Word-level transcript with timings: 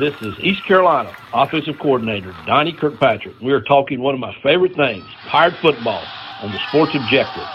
This 0.00 0.14
is 0.22 0.32
East 0.40 0.64
Carolina 0.64 1.14
Offensive 1.34 1.78
Coordinator 1.78 2.34
Donnie 2.46 2.72
Kirkpatrick. 2.72 3.38
We 3.42 3.52
are 3.52 3.60
talking 3.60 4.00
one 4.00 4.14
of 4.14 4.18
my 4.18 4.34
favorite 4.42 4.74
things, 4.74 5.04
Pirate 5.28 5.60
football, 5.60 6.02
on 6.40 6.50
the 6.50 6.58
Sports 6.68 6.94
Objective. 6.94 7.46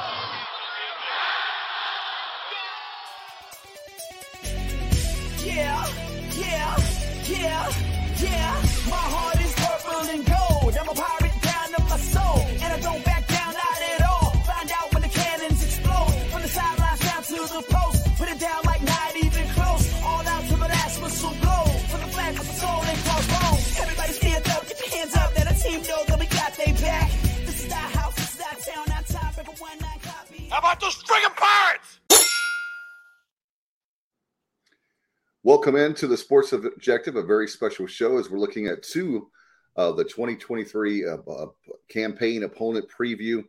Welcome 35.43 35.75
into 35.75 36.07
the 36.07 36.17
Sports 36.17 36.53
Objective, 36.53 37.17
a 37.17 37.21
very 37.21 37.47
special 37.47 37.85
show 37.85 38.17
as 38.17 38.31
we're 38.31 38.39
looking 38.39 38.65
at 38.65 38.81
two 38.81 39.29
uh, 39.77 39.91
the 39.91 40.03
2023 40.03 41.05
uh, 41.05 41.17
uh, 41.17 41.45
campaign 41.87 42.41
opponent 42.43 42.87
preview 42.89 43.43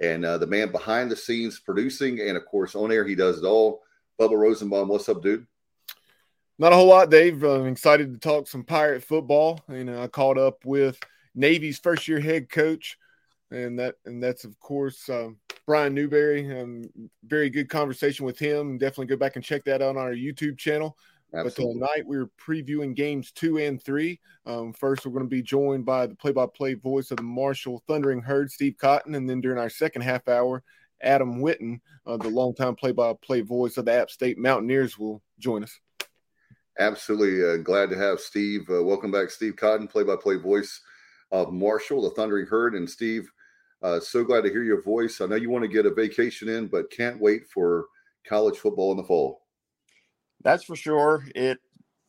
and 0.00 0.24
uh, 0.24 0.38
the 0.38 0.46
man 0.46 0.72
behind 0.72 1.10
the 1.10 1.16
scenes 1.16 1.58
producing 1.58 2.20
and 2.20 2.34
of 2.34 2.46
course 2.46 2.74
on 2.74 2.90
air 2.90 3.06
he 3.06 3.14
does 3.14 3.36
it 3.36 3.44
all. 3.44 3.82
Bubba 4.18 4.38
rosenbaum 4.38 4.88
what's 4.88 5.10
up 5.10 5.22
dude? 5.22 5.46
Not 6.58 6.72
a 6.72 6.76
whole 6.76 6.86
lot 6.86 7.10
dave. 7.10 7.42
I'm 7.42 7.66
excited 7.66 8.14
to 8.14 8.18
talk 8.18 8.48
some 8.48 8.64
pirate 8.64 9.04
football. 9.04 9.60
You 9.68 9.84
know 9.84 10.02
i 10.02 10.06
caught 10.06 10.38
up 10.38 10.64
with 10.64 10.98
navy's 11.34 11.78
first 11.78 12.08
year 12.08 12.20
head 12.20 12.48
coach 12.48 12.96
and 13.50 13.78
that 13.78 13.96
and 14.06 14.22
that's 14.22 14.44
of 14.44 14.58
course 14.60 15.10
um, 15.10 15.36
brian 15.66 15.94
newberry 15.94 16.60
um, 16.60 16.82
very 17.24 17.48
good 17.50 17.68
conversation 17.68 18.24
with 18.24 18.38
him 18.38 18.78
definitely 18.78 19.06
go 19.06 19.16
back 19.16 19.36
and 19.36 19.44
check 19.44 19.64
that 19.64 19.82
out 19.82 19.96
on 19.96 19.98
our 19.98 20.12
youtube 20.12 20.58
channel 20.58 20.96
Absolutely. 21.34 21.80
But 21.80 21.86
tonight 21.86 22.06
we're 22.06 22.30
previewing 22.38 22.94
games 22.94 23.32
two 23.32 23.58
and 23.58 23.82
three. 23.82 24.20
Um, 24.46 24.72
first, 24.72 25.04
we're 25.04 25.12
going 25.12 25.24
to 25.24 25.28
be 25.28 25.42
joined 25.42 25.84
by 25.84 26.06
the 26.06 26.14
play-by-play 26.14 26.74
voice 26.74 27.10
of 27.10 27.16
the 27.16 27.24
Marshall 27.24 27.82
Thundering 27.88 28.22
Herd, 28.22 28.52
Steve 28.52 28.76
Cotton, 28.78 29.14
and 29.14 29.28
then 29.28 29.40
during 29.40 29.58
our 29.58 29.68
second 29.68 30.02
half 30.02 30.28
hour, 30.28 30.62
Adam 31.02 31.40
Witten, 31.40 31.80
uh, 32.06 32.16
the 32.16 32.28
longtime 32.28 32.76
play-by-play 32.76 33.40
voice 33.40 33.76
of 33.76 33.86
the 33.86 33.92
App 33.92 34.10
State 34.10 34.38
Mountaineers, 34.38 34.96
will 34.96 35.22
join 35.40 35.64
us. 35.64 35.80
Absolutely 36.78 37.44
uh, 37.44 37.56
glad 37.56 37.90
to 37.90 37.96
have 37.96 38.20
Steve. 38.20 38.62
Uh, 38.70 38.82
welcome 38.82 39.10
back, 39.10 39.30
Steve 39.30 39.56
Cotton, 39.56 39.88
play-by-play 39.88 40.36
voice 40.36 40.82
of 41.32 41.52
Marshall, 41.52 42.02
the 42.02 42.10
Thundering 42.10 42.46
Herd, 42.46 42.74
and 42.74 42.88
Steve. 42.88 43.28
Uh, 43.84 44.00
so 44.00 44.24
glad 44.24 44.40
to 44.40 44.50
hear 44.50 44.64
your 44.64 44.80
voice. 44.80 45.20
I 45.20 45.26
know 45.26 45.36
you 45.36 45.50
want 45.50 45.62
to 45.62 45.68
get 45.68 45.84
a 45.84 45.92
vacation 45.92 46.48
in, 46.48 46.68
but 46.68 46.90
can't 46.90 47.20
wait 47.20 47.46
for 47.46 47.84
college 48.26 48.56
football 48.56 48.90
in 48.92 48.96
the 48.96 49.04
fall. 49.04 49.42
That's 50.42 50.64
for 50.64 50.74
sure. 50.74 51.26
It 51.34 51.58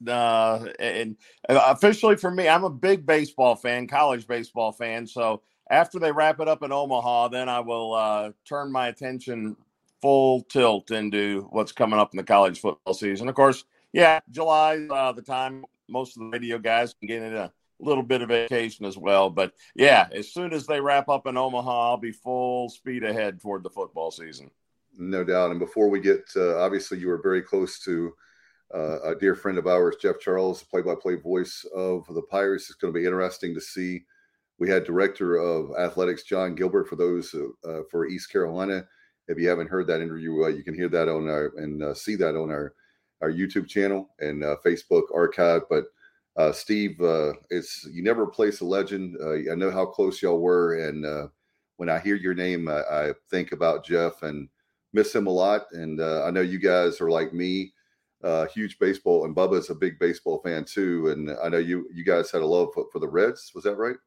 uh, 0.08 0.68
and 0.80 1.18
officially 1.50 2.16
for 2.16 2.32
me, 2.32 2.48
I'm 2.48 2.64
a 2.64 2.70
big 2.70 3.06
baseball 3.06 3.56
fan, 3.56 3.88
college 3.88 4.26
baseball 4.26 4.72
fan. 4.72 5.06
So 5.06 5.42
after 5.70 6.00
they 6.00 6.14
wrap 6.14 6.40
it 6.40 6.48
up 6.48 6.64
in 6.64 6.72
Omaha, 6.72 7.28
then 7.30 7.50
I 7.50 7.60
will 7.60 7.94
uh, 7.94 8.32
turn 8.48 8.72
my 8.72 8.88
attention 8.88 9.58
full 10.02 10.44
tilt 10.44 10.92
into 10.92 11.48
what's 11.50 11.74
coming 11.74 12.00
up 12.00 12.14
in 12.14 12.18
the 12.18 12.24
college 12.24 12.62
football 12.62 12.94
season. 12.94 13.28
Of 13.28 13.36
course, 13.36 13.66
yeah, 13.92 14.22
July 14.32 14.88
uh, 14.90 15.12
the 15.12 15.22
time 15.22 15.66
most 15.90 16.16
of 16.16 16.24
the 16.24 16.30
radio 16.30 16.58
guys 16.58 16.94
can 16.94 17.08
get 17.08 17.22
in 17.22 17.36
a 17.36 17.52
little 17.80 18.04
bit 18.04 18.22
of 18.22 18.30
vacation 18.30 18.86
as 18.86 18.98
well. 18.98 19.30
But 19.30 19.54
yeah, 19.76 20.08
as 20.12 20.32
soon 20.32 20.54
as 20.54 20.66
they 20.66 20.80
wrap 20.80 21.10
up 21.10 21.28
in 21.28 21.38
Omaha, 21.38 21.90
I'll 21.90 21.98
be 21.98 22.12
full 22.12 22.70
speed 22.70 23.04
ahead 23.04 23.42
toward 23.42 23.64
the 23.64 23.70
football 23.70 24.12
season. 24.12 24.50
No 24.98 25.24
doubt. 25.24 25.52
And 25.52 25.60
before 25.60 25.90
we 25.90 26.00
get, 26.00 26.24
uh, 26.36 26.58
obviously, 26.58 27.00
you 27.00 27.08
were 27.08 27.22
very 27.22 27.42
close 27.42 27.80
to 27.80 28.14
uh, 28.74 29.02
a 29.02 29.16
dear 29.16 29.36
friend 29.36 29.58
of 29.58 29.68
ours, 29.68 29.98
Jeff 30.02 30.20
Charles, 30.20 30.64
play-by-play 30.64 31.16
voice 31.16 31.66
of 31.76 32.06
the 32.08 32.22
Pirates. 32.24 32.70
It's 32.70 32.80
going 32.80 32.94
to 32.94 33.00
be 33.00 33.06
interesting 33.06 33.54
to 33.54 33.62
see. 33.62 34.06
We 34.58 34.70
had 34.70 34.86
director 34.86 35.36
of 35.36 35.72
athletics 35.78 36.24
Jon 36.24 36.56
Gilbert 36.56 36.88
for 36.88 36.96
those 36.96 37.36
uh, 37.36 37.82
for 37.92 38.08
East 38.08 38.32
Carolina. 38.32 38.88
If 39.28 39.38
you 39.38 39.50
haven't 39.50 39.70
heard 39.70 39.88
that 39.88 40.02
interview, 40.02 40.46
uh, 40.46 40.48
you 40.48 40.64
can 40.64 40.74
hear 40.74 40.88
that 40.90 41.10
on 41.10 41.28
our 41.28 41.52
and 41.58 41.84
uh, 41.84 41.94
see 41.94 42.16
that 42.16 42.36
on 42.38 42.50
our 42.50 42.74
our 43.22 43.32
YouTube 43.32 43.68
channel 43.68 44.10
and 44.20 44.44
uh, 44.44 44.56
Facebook 44.66 45.04
archive. 45.14 45.64
But 45.70 45.86
uh, 46.38 46.52
Steve, 46.52 46.98
it's 47.50 47.88
you 47.92 48.04
never 48.04 48.24
replace 48.24 48.62
a 48.62 48.66
legend. 48.66 49.18
I 49.24 49.56
know 49.56 49.72
how 49.72 49.86
close 49.86 50.22
y'all 50.22 50.40
were, 50.40 50.88
and 50.88 51.30
when 51.78 51.90
I 51.90 52.00
hear 52.00 52.16
your 52.16 52.34
name, 52.34 52.68
I, 52.70 52.82
I, 52.82 53.14
think 53.30 53.52
about 53.52 53.86
Jeff 53.86 54.24
and 54.24 54.48
miss 54.94 55.14
him 55.14 55.28
a 55.28 55.32
lot. 55.32 55.64
And 55.74 56.02
I 56.02 56.30
know 56.32 56.42
you 56.42 56.60
guys 56.60 57.02
are 57.02 57.10
like 57.10 57.34
me 57.34 57.74
uh, 58.26 58.48
huge 58.48 58.80
baseball, 58.80 59.26
and 59.26 59.36
Bubba's 59.36 59.70
a 59.70 59.76
big 59.76 60.00
baseball 60.00 60.42
fan 60.44 60.66
too. 60.66 61.10
And 61.10 61.32
I 61.44 61.48
know 61.50 61.60
you 61.60 61.88
you 61.94 62.04
guys 62.04 62.32
had 62.32 62.42
a 62.42 62.46
love 62.46 62.70
for, 62.74 62.86
for 62.92 63.00
the 63.00 63.08
Reds. 63.08 63.52
Was 63.54 63.64
that 63.66 63.76
right? 63.76 63.98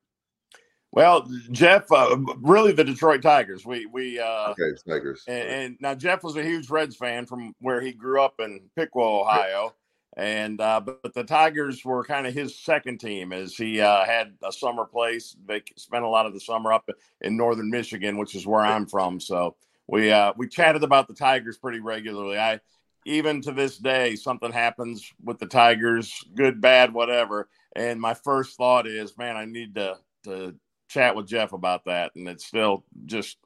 Well, 0.91 1.28
Jeff, 1.53 1.91
uh, 1.93 2.17
really 2.41 2.72
the 2.72 2.84
Detroit 2.84 3.22
Tigers. 3.22 3.65
We 3.65 3.87
we 3.87 4.19
uh, 4.19 4.50
okay 4.50 4.72
Tigers. 4.87 5.22
And, 5.28 5.49
and, 5.49 5.77
now 5.81 5.94
Jeff 5.94 6.25
was 6.25 6.37
a 6.37 6.43
huge 6.43 6.69
Reds 6.69 6.97
fan 6.97 7.27
from 7.27 7.55
where 7.61 7.81
he 7.81 7.93
grew 7.93 8.21
up 8.21 8.34
in 8.41 8.69
Piqua, 8.75 9.21
Ohio. 9.21 9.75
And 10.17 10.61
uh, 10.61 10.81
but, 10.81 11.15
the 11.15 11.25
Tigers 11.25 11.85
were 11.85 12.03
kind 12.05 12.27
of 12.27 12.35
his 12.35 12.59
second 12.59 12.99
team 12.99 13.33
as 13.33 13.55
he 13.55 13.81
uh, 13.81 14.05
had 14.05 14.35
a 14.43 14.53
summer 14.53 14.85
place. 14.85 15.37
They 15.47 15.63
spent 15.77 16.05
a 16.05 16.09
lot 16.09 16.27
of 16.27 16.33
the 16.33 16.41
summer 16.41 16.73
up 16.73 16.89
in 17.21 17.37
northern 17.37 17.71
Michigan, 17.71 18.19
which 18.19 18.35
is 18.35 18.47
where 18.47 18.63
I'm 18.63 18.87
from. 18.87 19.21
So 19.21 19.57
we 19.87 20.11
uh, 20.11 20.33
we 20.37 20.49
chatted 20.49 20.83
about 20.83 21.09
the 21.09 21.15
Tigers 21.15 21.59
pretty 21.59 21.81
regularly. 21.81 22.39
I 22.39 22.61
even 23.05 23.41
to 23.43 23.53
this 23.53 23.79
day, 23.79 24.17
something 24.17 24.53
happens 24.53 25.13
with 25.23 25.39
the 25.39 25.47
Tigers, 25.47 26.25
good, 26.35 26.61
bad, 26.61 26.93
whatever. 26.93 27.49
And 27.77 28.01
my 28.01 28.15
first 28.15 28.57
thought 28.57 28.87
is, 28.87 29.17
man, 29.17 29.37
I 29.37 29.45
need 29.45 29.75
to 29.77 29.99
to 30.25 30.55
chat 30.89 31.15
with 31.15 31.27
Jeff 31.27 31.53
about 31.53 31.85
that. 31.85 32.13
And 32.17 32.29
it's 32.29 32.47
still 32.47 32.85
just 33.07 33.39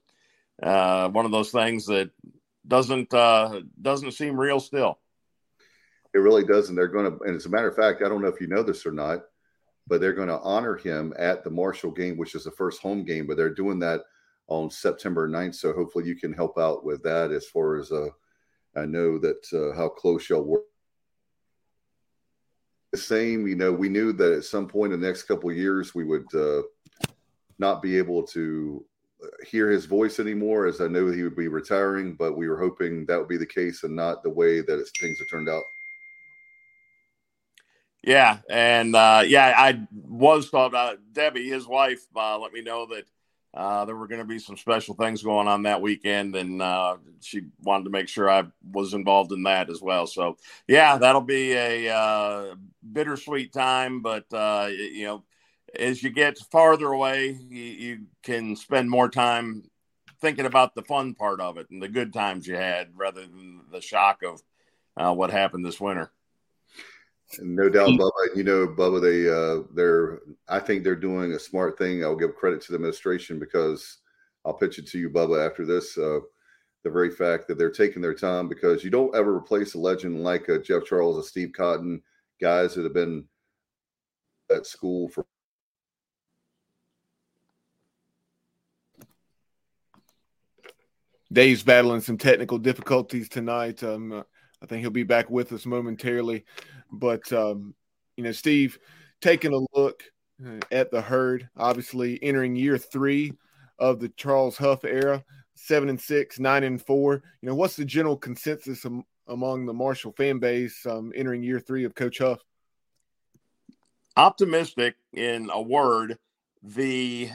uh, 0.62 1.09
one 1.11 1.27
of 1.27 1.33
those 1.33 1.51
things 1.51 1.87
that 1.87 2.11
doesn't 2.67 3.12
uh, 3.12 3.61
doesn't 3.81 4.12
seem 4.12 4.39
real 4.39 4.61
still. 4.61 4.99
It 6.15 6.19
really 6.19 6.45
doesn't. 6.45 6.75
They're 6.75 6.89
going 6.89 7.11
to, 7.11 7.25
and 7.25 7.37
as 7.37 7.47
a 7.47 7.50
matter 7.50 7.69
of 7.69 7.77
fact, 7.77 8.03
I 8.03 8.09
don't 8.09 8.23
know 8.23 8.28
if 8.28 8.41
you 8.41 8.47
know 8.47 8.62
this 8.62 8.84
or 8.84 8.93
not, 8.93 9.21
but 9.87 10.00
they're 10.00 10.12
going 10.12 10.28
to 10.28 10.41
honor 10.41 10.77
him 10.77 11.15
at 11.19 11.43
the 11.43 11.50
Marshall 11.50 11.91
game, 11.91 12.17
which 12.17 12.34
is 12.34 12.45
the 12.45 12.50
first 12.50 12.81
home 12.81 13.05
game. 13.05 13.27
But 13.27 13.37
they're 13.37 13.55
doing 13.55 13.78
that 13.81 14.03
on 14.49 14.71
September 14.71 15.28
9th. 15.28 15.55
So 15.55 15.72
hopefully 15.72 16.06
you 16.06 16.17
can 16.17 16.33
help 16.33 16.59
out 16.59 16.84
with 16.84 17.03
that 17.03 17.33
as 17.33 17.47
far 17.47 17.78
as 17.78 17.91
uh, 17.91 18.09
I 18.77 18.84
know 18.84 19.19
that 19.19 19.47
uh, 19.53 19.77
how 19.77 19.89
close 19.89 20.28
y'all 20.28 20.43
were. 20.43 20.65
The 22.93 22.99
same, 22.99 23.47
you 23.47 23.55
know, 23.55 23.72
we 23.72 23.89
knew 23.89 24.12
that 24.12 24.33
at 24.33 24.45
some 24.45 24.69
point 24.69 24.93
in 24.93 25.01
the 25.01 25.06
next 25.06 25.22
couple 25.22 25.51
years 25.51 25.95
we 25.95 26.05
would 26.05 26.27
uh, 26.34 26.62
not 27.59 27.81
be 27.81 27.97
able 27.97 28.22
to 28.25 28.84
hear 29.47 29.71
his 29.71 29.87
voice 29.87 30.19
anymore, 30.19 30.67
as 30.67 30.81
I 30.81 30.89
knew 30.89 31.11
he 31.11 31.22
would 31.22 31.37
be 31.37 31.49
retiring. 31.49 32.15
But 32.15 32.37
we 32.37 32.49
were 32.49 32.59
hoping 32.59 33.06
that 33.06 33.19
would 33.19 33.28
be 33.28 33.39
the 33.39 33.47
case 33.47 33.83
and 33.83 33.97
not 33.97 34.22
the 34.22 34.31
way 34.31 34.61
that 34.61 34.91
things 35.01 35.19
have 35.21 35.28
turned 35.28 35.49
out. 35.49 35.65
Yeah, 38.03 38.39
and 38.51 38.97
uh, 38.97 39.23
yeah, 39.27 39.55
I 39.57 39.87
was 39.93 40.51
told 40.51 40.75
uh, 40.75 40.97
Debbie, 41.13 41.49
his 41.49 41.67
wife, 41.67 42.05
uh, 42.17 42.39
let 42.39 42.53
me 42.53 42.61
know 42.61 42.87
that 42.87 43.05
uh, 43.55 43.85
there 43.85 43.95
were 43.95 44.09
going 44.09 44.21
to 44.21 44.27
be 44.27 44.39
some 44.39 44.57
special 44.57 44.95
things 44.95 45.23
going 45.23 45.47
on 45.47 45.63
that 45.65 45.83
weekend, 45.83 46.35
and 46.35 46.61
uh, 46.61 46.97
she 47.21 47.43
wanted 47.63 47.85
to 47.85 47.91
make 47.91 48.09
sure 48.09 48.31
I 48.31 48.45
was 48.73 48.95
involved 48.95 49.31
in 49.31 49.43
that 49.45 49.71
as 49.71 49.83
well. 49.83 50.07
So, 50.07 50.39
yeah, 50.67 50.97
that'll 50.97 51.21
be 51.21 51.53
a 51.53 51.95
uh, 51.95 52.54
bittersweet 52.93 53.53
time, 53.53 54.01
but 54.01 54.25
uh, 54.33 54.69
you 54.71 55.05
know, 55.05 55.25
as 55.78 56.03
you 56.03 56.10
get 56.10 56.39
farther 56.51 56.89
away, 56.89 57.39
you, 57.48 57.63
you, 57.63 57.98
can 58.22 58.57
spend 58.57 58.89
more 58.89 59.09
time 59.09 59.65
thinking 60.21 60.47
about 60.47 60.75
the 60.75 60.83
fun 60.83 61.15
part 61.15 61.41
of 61.41 61.59
it 61.59 61.69
and 61.71 61.83
the 61.83 61.89
good 61.89 62.13
times 62.13 62.47
you 62.47 62.57
had, 62.57 62.89
rather 62.95 63.22
than 63.22 63.63
the 63.71 63.81
shock 63.81 64.22
of 64.22 64.43
uh, 64.97 65.13
what 65.15 65.31
happened 65.31 65.65
this 65.65 65.81
winter. 65.81 66.10
No 67.41 67.69
doubt, 67.69 67.89
Bubba. 67.91 68.37
You 68.37 68.45
know, 68.45 68.67
Bubba, 68.67 69.01
they 69.01 69.29
uh, 69.29 69.67
they're 69.75 70.21
I 70.49 70.59
think 70.59 70.84
they're 70.84 70.95
doing 70.97 71.33
a 71.33 71.39
smart 71.39 71.79
thing. 71.79 72.05
I'll 72.05 72.17
give 72.17 72.34
credit 72.37 72.61
to 72.63 72.73
the 72.73 72.77
administration 72.77 73.39
because 73.39 73.99
I'll 74.45 74.55
pitch 74.55 74.79
it 74.79 74.87
to 74.89 74.99
you, 74.99 75.09
Bubba, 75.09 75.47
after 75.49 75.65
this. 75.65 75.97
Uh, 75.97 76.21
the 76.84 76.91
very 76.91 77.11
fact 77.11 77.47
that 77.47 77.59
they're 77.59 77.71
taking 77.71 78.03
their 78.03 78.15
time 78.15 78.49
because 78.49 78.83
you 78.83 78.91
don't 78.91 79.15
ever 79.15 79.37
replace 79.37 79.75
a 79.75 79.79
legend 79.79 80.23
like 80.23 80.49
a 80.49 80.59
Jeff 80.59 80.84
Charles, 80.84 81.17
a 81.17 81.23
Steve 81.23 81.53
Cotton, 81.57 82.03
guys 82.41 82.75
that 82.75 82.83
have 82.83 82.93
been 82.93 83.25
at 84.51 84.67
school 84.67 85.09
for 85.09 85.25
Dave's 91.33 91.63
battling 91.63 92.01
some 92.01 92.19
technical 92.19 92.59
difficulties 92.59 93.29
tonight. 93.29 93.83
Um, 93.83 94.25
I 94.63 94.67
think 94.67 94.83
he'll 94.83 94.91
be 94.91 95.03
back 95.03 95.31
with 95.31 95.53
us 95.53 95.65
momentarily. 95.65 96.45
But 96.92 97.33
um, 97.33 97.74
you 98.16 98.24
know, 98.24 98.33
Steve, 98.33 98.78
taking 99.21 99.54
a 99.54 99.78
look 99.78 100.04
uh, 100.44 100.60
at 100.71 100.91
the 100.91 101.00
herd, 101.00 101.48
obviously 101.56 102.22
entering 102.22 102.54
year 102.54 102.78
three 102.78 103.33
of 103.78 103.98
the 103.98 104.09
Charles 104.10 104.56
Huff 104.56 104.84
era, 104.84 105.24
seven 105.54 105.89
and 105.89 106.00
six, 106.00 106.39
nine 106.39 106.65
and 106.65 106.80
four. 106.80 107.22
You 107.41 107.48
know, 107.48 107.54
what's 107.54 107.77
the 107.77 107.84
general 107.84 108.16
consensus 108.16 108.84
am- 108.84 109.04
among 109.28 109.66
the 109.66 109.72
Marshall 109.72 110.12
fan 110.12 110.39
base 110.39 110.84
um, 110.86 111.12
entering 111.16 111.42
year 111.42 111.60
three 111.60 111.84
of 111.84 111.94
Coach 111.94 112.18
Huff? 112.18 112.41
Optimistic, 114.16 114.97
in 115.12 115.48
a 115.50 115.60
word. 115.60 116.18
The 116.62 117.30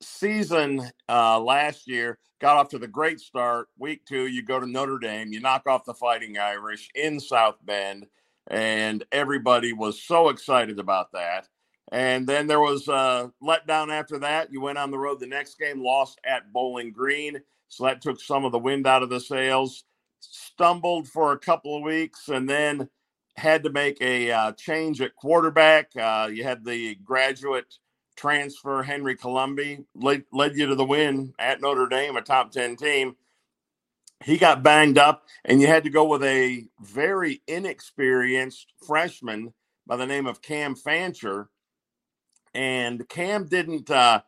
season 0.00 0.90
uh, 1.08 1.40
last 1.40 1.86
year 1.86 2.18
got 2.40 2.56
off 2.56 2.68
to 2.70 2.78
the 2.78 2.88
great 2.88 3.20
start. 3.20 3.68
Week 3.78 4.04
two, 4.04 4.26
you 4.26 4.42
go 4.42 4.60
to 4.60 4.66
Notre 4.66 4.98
Dame, 4.98 5.32
you 5.32 5.40
knock 5.40 5.66
off 5.66 5.84
the 5.84 5.94
Fighting 5.94 6.36
Irish 6.36 6.90
in 6.94 7.20
South 7.20 7.56
Bend, 7.64 8.06
and 8.48 9.04
everybody 9.12 9.72
was 9.72 10.02
so 10.02 10.28
excited 10.28 10.78
about 10.78 11.12
that. 11.12 11.48
And 11.92 12.26
then 12.26 12.46
there 12.46 12.60
was 12.60 12.88
a 12.88 13.30
letdown 13.42 13.90
after 13.90 14.18
that. 14.20 14.52
You 14.52 14.60
went 14.60 14.78
on 14.78 14.90
the 14.90 14.98
road 14.98 15.20
the 15.20 15.26
next 15.26 15.58
game, 15.58 15.82
lost 15.82 16.18
at 16.24 16.52
Bowling 16.52 16.92
Green. 16.92 17.40
So 17.68 17.84
that 17.84 18.00
took 18.00 18.20
some 18.20 18.44
of 18.44 18.52
the 18.52 18.58
wind 18.58 18.86
out 18.86 19.02
of 19.02 19.10
the 19.10 19.20
sails. 19.20 19.84
Stumbled 20.20 21.08
for 21.08 21.32
a 21.32 21.38
couple 21.38 21.76
of 21.76 21.82
weeks 21.82 22.28
and 22.28 22.48
then 22.48 22.88
had 23.36 23.62
to 23.64 23.70
make 23.70 24.00
a 24.00 24.30
uh, 24.30 24.52
change 24.52 25.00
at 25.00 25.14
quarterback. 25.16 25.90
Uh, 25.96 26.28
you 26.32 26.42
had 26.44 26.64
the 26.64 26.94
graduate 26.96 27.78
transfer, 28.16 28.82
Henry 28.82 29.16
Colombi, 29.16 29.84
led, 29.94 30.24
led 30.32 30.56
you 30.56 30.66
to 30.66 30.74
the 30.74 30.84
win 30.84 31.34
at 31.38 31.60
Notre 31.60 31.86
Dame, 31.86 32.16
a 32.16 32.22
top 32.22 32.52
10 32.52 32.76
team. 32.76 33.16
He 34.24 34.38
got 34.38 34.62
banged 34.62 34.98
up, 34.98 35.24
and 35.44 35.60
you 35.60 35.66
had 35.66 35.84
to 35.84 35.90
go 35.90 36.04
with 36.04 36.24
a 36.24 36.64
very 36.80 37.42
inexperienced 37.46 38.72
freshman 38.86 39.52
by 39.86 39.96
the 39.96 40.06
name 40.06 40.26
of 40.26 40.40
Cam 40.40 40.74
Fancher 40.74 41.50
and 42.54 43.06
Cam 43.08 43.46
didn't 43.46 43.90
uh, 43.90 44.22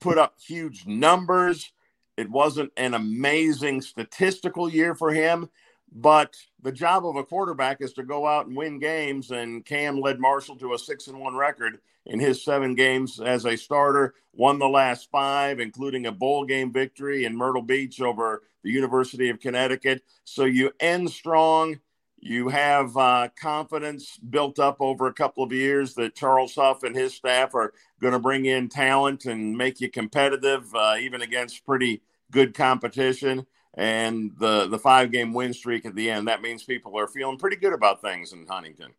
put 0.00 0.18
up 0.18 0.34
huge 0.44 0.86
numbers. 0.86 1.72
It 2.16 2.28
wasn't 2.28 2.72
an 2.76 2.94
amazing 2.94 3.80
statistical 3.80 4.68
year 4.68 4.94
for 4.94 5.12
him, 5.12 5.48
but 5.94 6.36
the 6.62 6.72
job 6.72 7.06
of 7.06 7.16
a 7.16 7.24
quarterback 7.24 7.80
is 7.80 7.92
to 7.94 8.02
go 8.02 8.26
out 8.26 8.46
and 8.46 8.56
win 8.56 8.78
games. 8.78 9.30
And 9.30 9.64
Cam 9.64 10.00
led 10.00 10.18
Marshall 10.18 10.56
to 10.56 10.74
a 10.74 10.78
six 10.78 11.06
and 11.06 11.20
one 11.20 11.36
record 11.36 11.78
in 12.06 12.18
his 12.18 12.44
seven 12.44 12.74
games 12.74 13.20
as 13.20 13.44
a 13.44 13.56
starter. 13.56 14.14
Won 14.32 14.58
the 14.58 14.68
last 14.68 15.10
five, 15.10 15.60
including 15.60 16.06
a 16.06 16.12
bowl 16.12 16.44
game 16.44 16.72
victory 16.72 17.24
in 17.24 17.36
Myrtle 17.36 17.62
Beach 17.62 18.00
over 18.00 18.42
the 18.62 18.70
University 18.70 19.28
of 19.28 19.40
Connecticut. 19.40 20.02
So 20.24 20.44
you 20.44 20.72
end 20.80 21.10
strong 21.10 21.80
you 22.24 22.48
have 22.50 22.96
uh, 22.96 23.28
confidence 23.36 24.16
built 24.16 24.60
up 24.60 24.76
over 24.78 25.08
a 25.08 25.12
couple 25.12 25.42
of 25.42 25.52
years 25.52 25.94
that 25.94 26.14
Charles 26.14 26.54
Huff 26.54 26.84
and 26.84 26.94
his 26.94 27.14
staff 27.14 27.52
are 27.56 27.72
going 28.00 28.12
to 28.12 28.20
bring 28.20 28.46
in 28.46 28.68
talent 28.68 29.24
and 29.24 29.58
make 29.58 29.80
you 29.80 29.90
competitive, 29.90 30.72
uh, 30.72 30.94
even 31.00 31.20
against 31.20 31.66
pretty 31.66 32.00
good 32.30 32.54
competition. 32.54 33.44
And 33.74 34.32
the 34.38 34.66
the 34.66 34.78
five 34.78 35.10
game 35.10 35.32
win 35.32 35.54
streak 35.54 35.86
at 35.86 35.94
the 35.94 36.10
end 36.10 36.28
that 36.28 36.42
means 36.42 36.62
people 36.62 36.98
are 36.98 37.08
feeling 37.08 37.38
pretty 37.38 37.56
good 37.56 37.72
about 37.72 38.02
things 38.02 38.32
in 38.32 38.46
Huntington. 38.46 38.92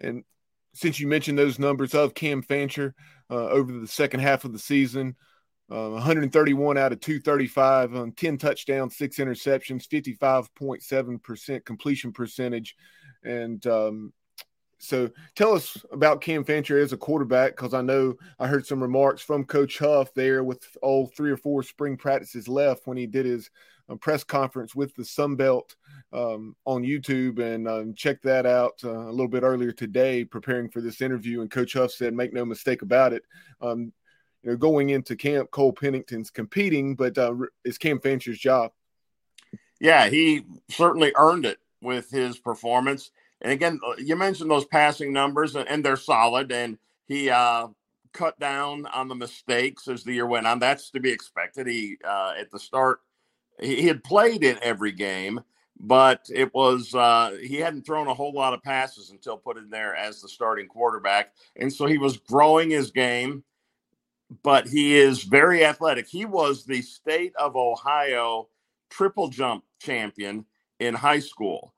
And 0.00 0.24
since 0.74 0.98
you 0.98 1.06
mentioned 1.06 1.38
those 1.38 1.58
numbers 1.58 1.94
of 1.94 2.14
Cam 2.14 2.42
Fancher 2.42 2.94
uh, 3.30 3.48
over 3.48 3.72
the 3.72 3.86
second 3.86 4.20
half 4.20 4.44
of 4.44 4.52
the 4.52 4.58
season, 4.58 5.16
uh, 5.70 5.90
131 5.90 6.76
out 6.76 6.92
of 6.92 7.00
235 7.00 7.94
on 7.94 8.12
10 8.12 8.38
touchdowns, 8.38 8.96
six 8.96 9.16
interceptions, 9.18 9.86
55.7% 9.88 11.64
completion 11.64 12.12
percentage. 12.12 12.76
And 13.22 13.66
um, 13.66 14.12
so 14.78 15.10
tell 15.34 15.54
us 15.54 15.78
about 15.92 16.20
Cam 16.20 16.44
Fancher 16.44 16.78
as 16.78 16.92
a 16.92 16.96
quarterback, 16.96 17.56
because 17.56 17.72
I 17.72 17.82
know 17.82 18.16
I 18.38 18.48
heard 18.48 18.66
some 18.66 18.82
remarks 18.82 19.22
from 19.22 19.44
Coach 19.44 19.78
Huff 19.78 20.12
there 20.14 20.42
with 20.44 20.66
all 20.82 21.06
three 21.06 21.30
or 21.30 21.36
four 21.36 21.62
spring 21.62 21.96
practices 21.96 22.48
left 22.48 22.86
when 22.86 22.96
he 22.96 23.06
did 23.06 23.24
his 23.24 23.48
press 24.00 24.24
conference 24.24 24.74
with 24.74 24.94
the 24.94 25.04
Sun 25.04 25.36
Belt 25.36 25.74
um, 26.12 26.56
on 26.64 26.82
YouTube 26.82 27.38
and 27.38 27.68
um, 27.68 27.94
check 27.94 28.22
that 28.22 28.46
out 28.46 28.80
uh, 28.84 28.90
a 28.90 29.10
little 29.10 29.28
bit 29.28 29.42
earlier 29.42 29.72
today, 29.72 30.24
preparing 30.24 30.68
for 30.68 30.80
this 30.80 31.00
interview. 31.00 31.40
And 31.40 31.50
Coach 31.50 31.74
Huff 31.74 31.90
said, 31.90 32.14
make 32.14 32.32
no 32.32 32.44
mistake 32.44 32.82
about 32.82 33.12
it. 33.12 33.22
Um, 33.60 33.92
you 34.42 34.50
know, 34.50 34.56
going 34.56 34.90
into 34.90 35.14
camp, 35.14 35.50
Cole 35.50 35.72
Pennington's 35.72 36.30
competing, 36.30 36.94
but 36.96 37.16
uh, 37.16 37.34
it's 37.64 37.78
Cam 37.78 37.98
Fancher's 38.00 38.38
job. 38.38 38.72
Yeah, 39.80 40.08
he 40.08 40.44
certainly 40.70 41.12
earned 41.16 41.44
it 41.44 41.58
with 41.80 42.10
his 42.10 42.38
performance. 42.38 43.10
And 43.40 43.52
again, 43.52 43.80
uh, 43.86 43.94
you 43.98 44.16
mentioned 44.16 44.50
those 44.50 44.64
passing 44.64 45.12
numbers, 45.12 45.56
and 45.56 45.84
they're 45.84 45.96
solid. 45.96 46.52
And 46.52 46.78
he 47.06 47.30
uh, 47.30 47.68
cut 48.12 48.38
down 48.38 48.86
on 48.86 49.08
the 49.08 49.14
mistakes 49.14 49.88
as 49.88 50.04
the 50.04 50.12
year 50.12 50.26
went 50.26 50.46
on. 50.46 50.58
That's 50.58 50.90
to 50.90 51.00
be 51.00 51.10
expected. 51.10 51.66
He 51.66 51.98
uh, 52.04 52.34
at 52.38 52.50
the 52.50 52.58
start, 52.58 53.00
he, 53.62 53.86
had 53.86 54.04
played 54.04 54.44
in 54.44 54.58
every 54.62 54.92
game, 54.92 55.40
but 55.78 56.26
it 56.34 56.52
was 56.54 56.94
uh, 56.94 57.36
he 57.40 57.56
hadn't 57.56 57.86
thrown 57.86 58.08
a 58.08 58.14
whole 58.14 58.32
lot 58.32 58.54
of 58.54 58.62
passes 58.62 59.10
until 59.10 59.36
put 59.36 59.56
in 59.56 59.70
there 59.70 59.94
as 59.94 60.20
the 60.20 60.28
starting 60.28 60.66
quarterback, 60.66 61.32
and 61.56 61.72
so 61.72 61.86
he 61.86 61.98
was 61.98 62.16
growing 62.16 62.70
his 62.70 62.90
game 62.90 63.44
but 64.42 64.66
he 64.66 64.96
is 64.96 65.24
very 65.24 65.64
athletic. 65.64 66.08
He 66.08 66.24
was 66.24 66.64
the 66.64 66.82
state 66.82 67.34
of 67.36 67.56
Ohio 67.56 68.48
triple 68.90 69.28
jump 69.28 69.64
champion 69.80 70.44
in 70.78 70.94
high 70.94 71.18
school. 71.18 71.74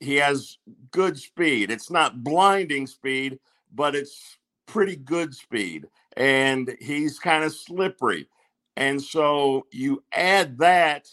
He 0.00 0.16
has 0.16 0.58
good 0.90 1.18
speed. 1.18 1.70
It's 1.70 1.90
not 1.90 2.22
blinding 2.22 2.86
speed, 2.86 3.38
but 3.74 3.94
it's 3.96 4.38
pretty 4.66 4.96
good 4.96 5.34
speed. 5.34 5.86
And 6.16 6.76
he's 6.80 7.18
kind 7.18 7.44
of 7.44 7.52
slippery. 7.52 8.28
And 8.76 9.02
so 9.02 9.66
you 9.72 10.04
add 10.12 10.58
that 10.58 11.08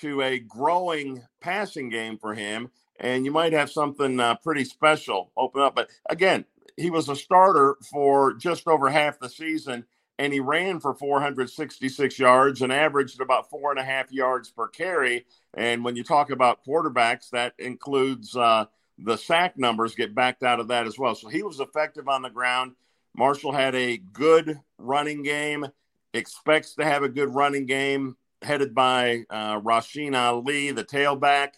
to 0.00 0.22
a 0.22 0.38
growing 0.38 1.22
passing 1.40 1.88
game 1.88 2.18
for 2.18 2.34
him, 2.34 2.70
and 2.98 3.24
you 3.24 3.30
might 3.30 3.52
have 3.52 3.70
something 3.70 4.20
uh, 4.20 4.36
pretty 4.36 4.64
special 4.64 5.32
open 5.36 5.62
up. 5.62 5.74
But 5.74 5.90
again, 6.08 6.44
he 6.76 6.90
was 6.90 7.08
a 7.08 7.16
starter 7.16 7.76
for 7.90 8.34
just 8.34 8.66
over 8.66 8.88
half 8.88 9.18
the 9.18 9.28
season 9.28 9.84
and 10.20 10.34
he 10.34 10.40
ran 10.40 10.80
for 10.80 10.92
466 10.92 12.18
yards 12.18 12.60
and 12.60 12.70
averaged 12.70 13.22
about 13.22 13.48
four 13.48 13.70
and 13.70 13.80
a 13.80 13.82
half 13.82 14.12
yards 14.12 14.50
per 14.50 14.68
carry. 14.68 15.24
And 15.54 15.82
when 15.82 15.96
you 15.96 16.04
talk 16.04 16.30
about 16.30 16.62
quarterbacks, 16.62 17.30
that 17.30 17.54
includes 17.58 18.36
uh, 18.36 18.66
the 18.98 19.16
sack 19.16 19.58
numbers 19.58 19.94
get 19.94 20.14
backed 20.14 20.42
out 20.42 20.60
of 20.60 20.68
that 20.68 20.86
as 20.86 20.98
well. 20.98 21.14
So 21.14 21.28
he 21.28 21.42
was 21.42 21.58
effective 21.58 22.06
on 22.06 22.20
the 22.20 22.28
ground. 22.28 22.72
Marshall 23.16 23.52
had 23.52 23.74
a 23.74 23.96
good 23.96 24.60
running 24.76 25.22
game, 25.22 25.66
expects 26.12 26.74
to 26.74 26.84
have 26.84 27.02
a 27.02 27.08
good 27.08 27.34
running 27.34 27.64
game 27.64 28.14
headed 28.42 28.74
by 28.74 29.24
uh, 29.30 29.60
Rasheen 29.60 30.16
Ali, 30.16 30.70
the 30.70 30.84
tailback, 30.84 31.50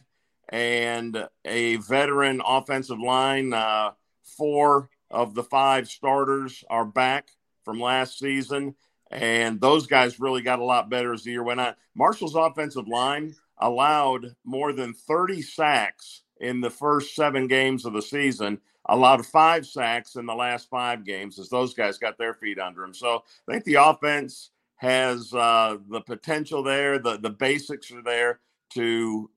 and 0.48 1.28
a 1.44 1.76
veteran 1.76 2.42
offensive 2.46 2.98
line. 2.98 3.52
Uh, 3.52 3.92
four 4.22 4.90
of 5.10 5.34
the 5.34 5.44
five 5.44 5.88
starters 5.88 6.64
are 6.70 6.84
back 6.84 7.30
from 7.64 7.80
last 7.80 8.18
season. 8.18 8.74
And 9.10 9.60
those 9.60 9.86
guys 9.86 10.18
really 10.18 10.42
got 10.42 10.58
a 10.58 10.64
lot 10.64 10.88
better 10.88 11.12
as 11.12 11.22
the 11.22 11.32
year 11.32 11.42
went 11.42 11.60
on. 11.60 11.74
Marshall's 11.94 12.34
offensive 12.34 12.88
line 12.88 13.34
allowed 13.58 14.34
more 14.44 14.72
than 14.72 14.94
30 14.94 15.42
sacks 15.42 16.22
in 16.40 16.60
the 16.60 16.70
first 16.70 17.14
seven 17.14 17.46
games 17.46 17.84
of 17.84 17.92
the 17.92 18.02
season, 18.02 18.58
allowed 18.86 19.24
five 19.24 19.66
sacks 19.66 20.16
in 20.16 20.26
the 20.26 20.34
last 20.34 20.68
five 20.70 21.04
games 21.04 21.38
as 21.38 21.50
those 21.50 21.74
guys 21.74 21.98
got 21.98 22.16
their 22.16 22.34
feet 22.34 22.58
under 22.58 22.80
them. 22.80 22.94
So 22.94 23.22
I 23.46 23.52
think 23.52 23.64
the 23.64 23.74
offense 23.74 24.50
has 24.82 25.32
uh, 25.32 25.76
the 25.88 26.00
potential 26.00 26.60
there, 26.64 26.98
the, 26.98 27.16
the 27.16 27.30
basics 27.30 27.92
are 27.92 28.02
there 28.02 28.40
to 28.70 29.30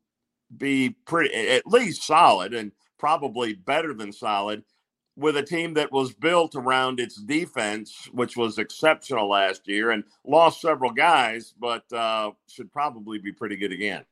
be 0.57 0.89
pretty, 1.05 1.35
at 1.35 1.67
least 1.67 2.01
solid 2.01 2.55
and 2.55 2.71
probably 2.97 3.53
better 3.53 3.93
than 3.93 4.11
solid 4.11 4.63
with 5.15 5.37
a 5.37 5.43
team 5.43 5.75
that 5.75 5.91
was 5.91 6.15
built 6.15 6.55
around 6.55 6.99
its 6.99 7.21
defense, 7.21 8.09
which 8.11 8.35
was 8.35 8.57
exceptional 8.57 9.29
last 9.29 9.67
year 9.67 9.91
and 9.91 10.03
lost 10.25 10.61
several 10.61 10.89
guys, 10.89 11.53
but 11.59 11.83
uh, 11.93 12.31
should 12.49 12.73
probably 12.73 13.19
be 13.19 13.31
pretty 13.31 13.55
good 13.55 13.71
again. 13.71 14.03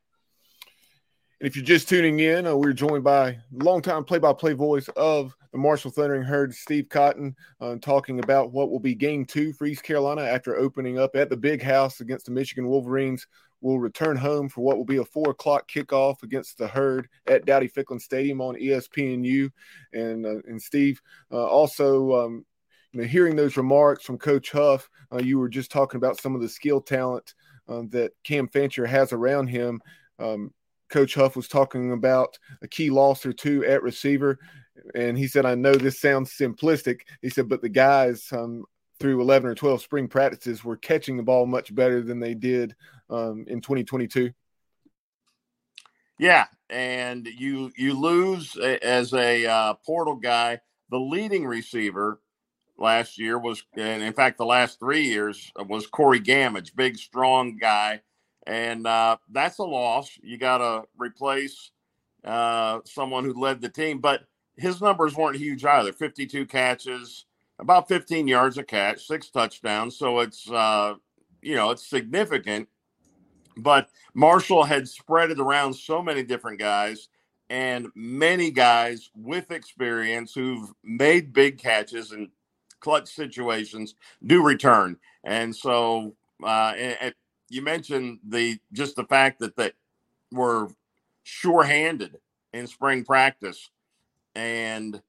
And 1.40 1.48
if 1.48 1.56
you're 1.56 1.66
just 1.66 1.90
tuning 1.90 2.20
in, 2.20 2.48
uh, 2.48 2.56
we're 2.56 2.74
joined 2.74 3.04
by 3.04 3.38
longtime 3.52 4.06
play-by-play 4.06 4.54
voice 4.54 4.88
of 4.96 5.36
the 5.52 5.58
Marshall 5.58 5.92
Thundering 5.92 6.24
Herd, 6.24 6.54
Steve 6.54 6.88
Cotton, 6.90 7.36
uh, 7.60 7.75
talking 7.82 8.20
about 8.20 8.52
what 8.52 8.72
will 8.72 8.80
be 8.80 8.96
Game 8.96 9.25
Two 9.25 9.52
for 9.54 9.66
East 9.66 9.84
Carolina 9.84 10.22
after 10.22 10.56
opening 10.56 11.00
up 11.00 11.16
at 11.16 11.30
the 11.30 11.38
Big 11.38 11.62
House 11.62 12.00
against 12.00 12.25
the 12.25 12.32
Michigan 12.32 12.68
Wolverines 12.68 13.28
will 13.63 13.80
return 13.80 14.18
home 14.18 14.50
for 14.50 14.62
what 14.62 14.78
will 14.78 14.86
be 14.86 14.98
a 14.98 15.06
four 15.06 15.32
o'clock 15.32 15.70
kickoff 15.70 16.22
against 16.22 16.58
the 16.58 16.68
Herd 16.68 17.08
at 17.28 17.46
Dowdy 17.46 17.70
Ficklen 17.70 18.00
Stadium 18.00 18.42
on 18.42 18.56
ESPNU. 18.56 19.50
And 19.94 20.25
uh, 20.25 20.42
and 20.48 20.62
Steve, 20.62 21.02
uh, 21.32 21.46
also, 21.46 22.25
um, 22.25 22.46
you 22.92 23.02
know, 23.02 23.08
hearing 23.08 23.36
those 23.36 23.58
remarks 23.58 24.04
from 24.04 24.18
Coach 24.18 24.52
Huff, 24.52 24.90
uh, 25.12 25.20
you 25.20 25.40
were 25.40 25.50
just 25.50 25.72
talking 25.72 25.98
about 25.98 26.20
some 26.20 26.36
of 26.36 26.42
the 26.42 26.50
skill 26.50 26.82
talent 26.82 27.34
uh, 27.68 27.84
that 27.90 28.12
Cam 28.24 28.48
Fancher 28.50 28.86
has 28.86 29.13
around 29.13 29.48
him. 29.48 29.82
Um, 30.20 30.54
Coach 30.90 31.16
Huff 31.16 31.36
was 31.36 31.48
talking 31.48 31.92
about 31.92 32.38
a 32.62 32.68
key 32.68 32.90
loss 32.90 33.25
or 33.25 33.34
two 33.34 33.66
at 33.66 33.84
receiver. 33.84 34.40
And 34.96 35.18
he 35.18 35.28
said, 35.28 35.46
I 35.46 35.56
know 35.56 35.74
this 35.74 36.00
sounds 36.00 36.32
simplistic. 36.32 37.02
He 37.22 37.30
said, 37.30 37.50
but 37.50 37.62
the 37.62 37.70
guys 37.70 38.28
um, 38.32 38.66
through 39.00 39.22
11 39.22 39.50
or 39.50 39.56
12 39.56 39.82
spring 39.82 40.08
practices 40.08 40.63
were 40.63 40.78
catching 40.78 41.18
the 41.18 41.24
ball 41.24 41.46
much 41.46 41.74
better 41.74 42.02
than 42.02 42.20
they 42.20 42.34
did 42.34 42.75
um, 43.10 43.46
in 43.48 43.62
2022. 43.62 44.32
Yeah, 46.20 46.46
and 46.70 47.28
you 47.28 47.72
you 47.75 48.00
lose 48.00 48.56
as 48.56 49.13
a 49.13 49.46
uh, 49.46 49.74
portal 49.86 50.16
guy. 50.16 50.62
The 50.90 51.00
leading 51.00 51.46
receiver 51.46 52.20
last 52.78 53.18
year 53.18 53.40
was, 53.40 53.63
and 53.75 54.04
in 54.04 54.13
fact, 54.13 54.38
the 54.38 54.46
last 54.46 54.80
three 54.80 55.06
years 55.06 55.52
was 55.68 55.88
Corey 55.88 56.20
Gammage, 56.20 56.75
big, 56.75 56.98
strong 56.98 57.58
guy, 57.58 58.02
and 58.48 58.86
uh, 58.88 59.18
that's 59.32 59.60
a 59.60 59.64
loss. 59.64 60.10
You 60.22 60.38
got 60.38 60.60
to 60.60 60.84
replace 60.98 61.72
uh, 62.24 62.80
someone 62.86 63.24
who 63.24 63.34
led 63.34 63.62
the 63.62 63.70
team, 63.70 64.00
but 64.00 64.24
his 64.58 64.82
numbers 64.82 65.16
weren't 65.16 65.38
huge 65.38 65.66
either. 65.66 65.94
Fifty-two 65.94 66.46
catches, 66.46 67.26
about 67.60 67.88
fifteen 67.88 68.28
yards 68.28 68.58
a 68.58 68.64
catch, 68.64 69.06
six 69.06 69.30
touchdowns. 69.30 69.98
So 69.98 70.20
it's 70.20 70.50
uh, 70.50 70.96
you 71.42 71.56
know 71.56 71.72
it's 71.72 71.88
significant. 71.88 72.70
But 73.56 73.90
Marshall 74.14 74.64
had 74.64 74.88
spread 74.88 75.30
it 75.32 75.40
around 75.40 75.74
so 75.74 76.02
many 76.02 76.24
different 76.24 76.60
guys 76.60 77.10
and 77.50 77.88
many 77.94 78.50
guys 78.50 79.12
with 79.16 79.52
experience 79.52 80.34
who've 80.34 80.74
made 80.84 81.34
big 81.34 81.60
catches 81.60 82.12
and 82.12 82.30
clutch 82.80 83.08
situations 83.08 83.94
do 84.26 84.44
return. 84.44 84.98
And 85.24 85.56
so 85.56 86.16
uh, 86.44 86.74
you 87.54 87.62
mentioned 87.62 88.20
the 88.28 88.58
just 88.72 88.96
the 88.96 89.06
fact 89.06 89.40
that 89.40 89.56
they 89.56 89.72
were 90.32 90.68
sure-handed 91.24 92.18
in 92.54 92.68
spring 92.68 93.06
practice, 93.06 93.70
and 94.36 95.02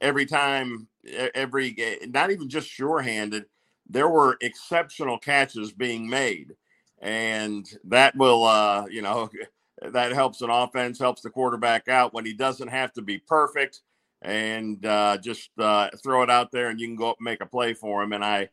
every 0.00 0.26
time, 0.26 0.88
every 1.34 1.76
not 2.08 2.30
even 2.30 2.48
just 2.48 2.68
sure-handed, 2.68 3.46
there 3.88 4.08
were 4.08 4.36
exceptional 4.40 5.18
catches 5.18 5.72
being 5.72 6.08
made, 6.08 6.54
and 7.00 7.66
that 7.84 8.16
will, 8.16 8.44
uh, 8.44 8.86
you 8.86 9.02
know. 9.02 9.30
That 9.80 10.10
helps 10.10 10.40
an 10.40 10.50
offense, 10.50 10.98
helps 10.98 11.22
the 11.22 11.30
quarterback 11.30 11.86
out 11.86 12.12
when 12.12 12.26
he 12.26 12.34
doesn't 12.34 12.66
have 12.66 12.92
to 12.94 13.00
be 13.00 13.18
perfect 13.18 13.82
and 14.22 14.84
uh, 14.84 15.18
just 15.18 15.50
uh, 15.58 15.90
throw 16.02 16.22
it 16.22 16.30
out 16.30 16.50
there 16.50 16.68
and 16.68 16.80
you 16.80 16.88
can 16.88 16.96
go 16.96 17.10
up 17.10 17.18
and 17.20 17.24
make 17.24 17.40
a 17.40 17.46
play 17.46 17.74
for 17.74 18.02
him. 18.02 18.12
And 18.12 18.24
I 18.24 18.48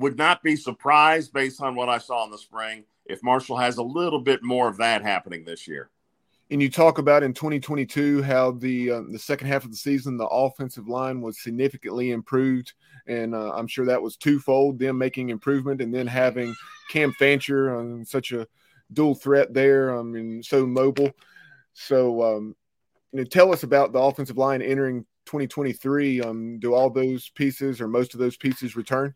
would 0.00 0.16
not 0.16 0.42
be 0.42 0.56
surprised 0.56 1.32
based 1.32 1.60
on 1.62 1.74
what 1.74 1.88
I 1.88 1.98
saw 1.98 2.24
in 2.24 2.30
the 2.30 2.38
spring 2.38 2.84
if 3.04 3.22
Marshall 3.22 3.56
has 3.58 3.76
a 3.76 3.82
little 3.82 4.20
bit 4.20 4.42
more 4.42 4.68
of 4.68 4.78
that 4.78 5.02
happening 5.02 5.44
this 5.44 5.68
year. 5.68 5.90
And 6.50 6.60
you 6.60 6.70
talk 6.70 6.98
about 6.98 7.22
in 7.22 7.32
2022 7.32 8.22
how 8.22 8.52
the 8.52 8.90
uh, 8.90 9.02
the 9.08 9.18
second 9.18 9.46
half 9.46 9.64
of 9.64 9.70
the 9.70 9.76
season 9.76 10.16
the 10.16 10.26
offensive 10.26 10.88
line 10.88 11.20
was 11.20 11.40
significantly 11.40 12.10
improved, 12.10 12.72
and 13.06 13.36
uh, 13.36 13.52
I'm 13.52 13.68
sure 13.68 13.86
that 13.86 14.02
was 14.02 14.16
twofold: 14.16 14.80
them 14.80 14.98
making 14.98 15.28
improvement 15.28 15.80
and 15.80 15.94
then 15.94 16.08
having 16.08 16.56
Cam 16.90 17.12
Fancher 17.12 17.76
on 17.76 18.04
such 18.04 18.32
a 18.32 18.48
dual 18.92 19.14
threat 19.14 19.54
there, 19.54 19.96
I 19.96 20.02
mean, 20.02 20.42
so 20.42 20.66
mobile. 20.66 21.12
So 21.72 22.22
um, 22.22 22.56
you 23.12 23.20
know, 23.20 23.24
tell 23.24 23.52
us 23.52 23.62
about 23.62 23.92
the 23.92 24.00
offensive 24.00 24.36
line 24.36 24.60
entering 24.60 25.06
2023. 25.26 26.20
Um, 26.20 26.58
do 26.58 26.74
all 26.74 26.90
those 26.90 27.28
pieces 27.28 27.80
or 27.80 27.86
most 27.86 28.14
of 28.14 28.18
those 28.18 28.36
pieces 28.36 28.74
return? 28.74 29.14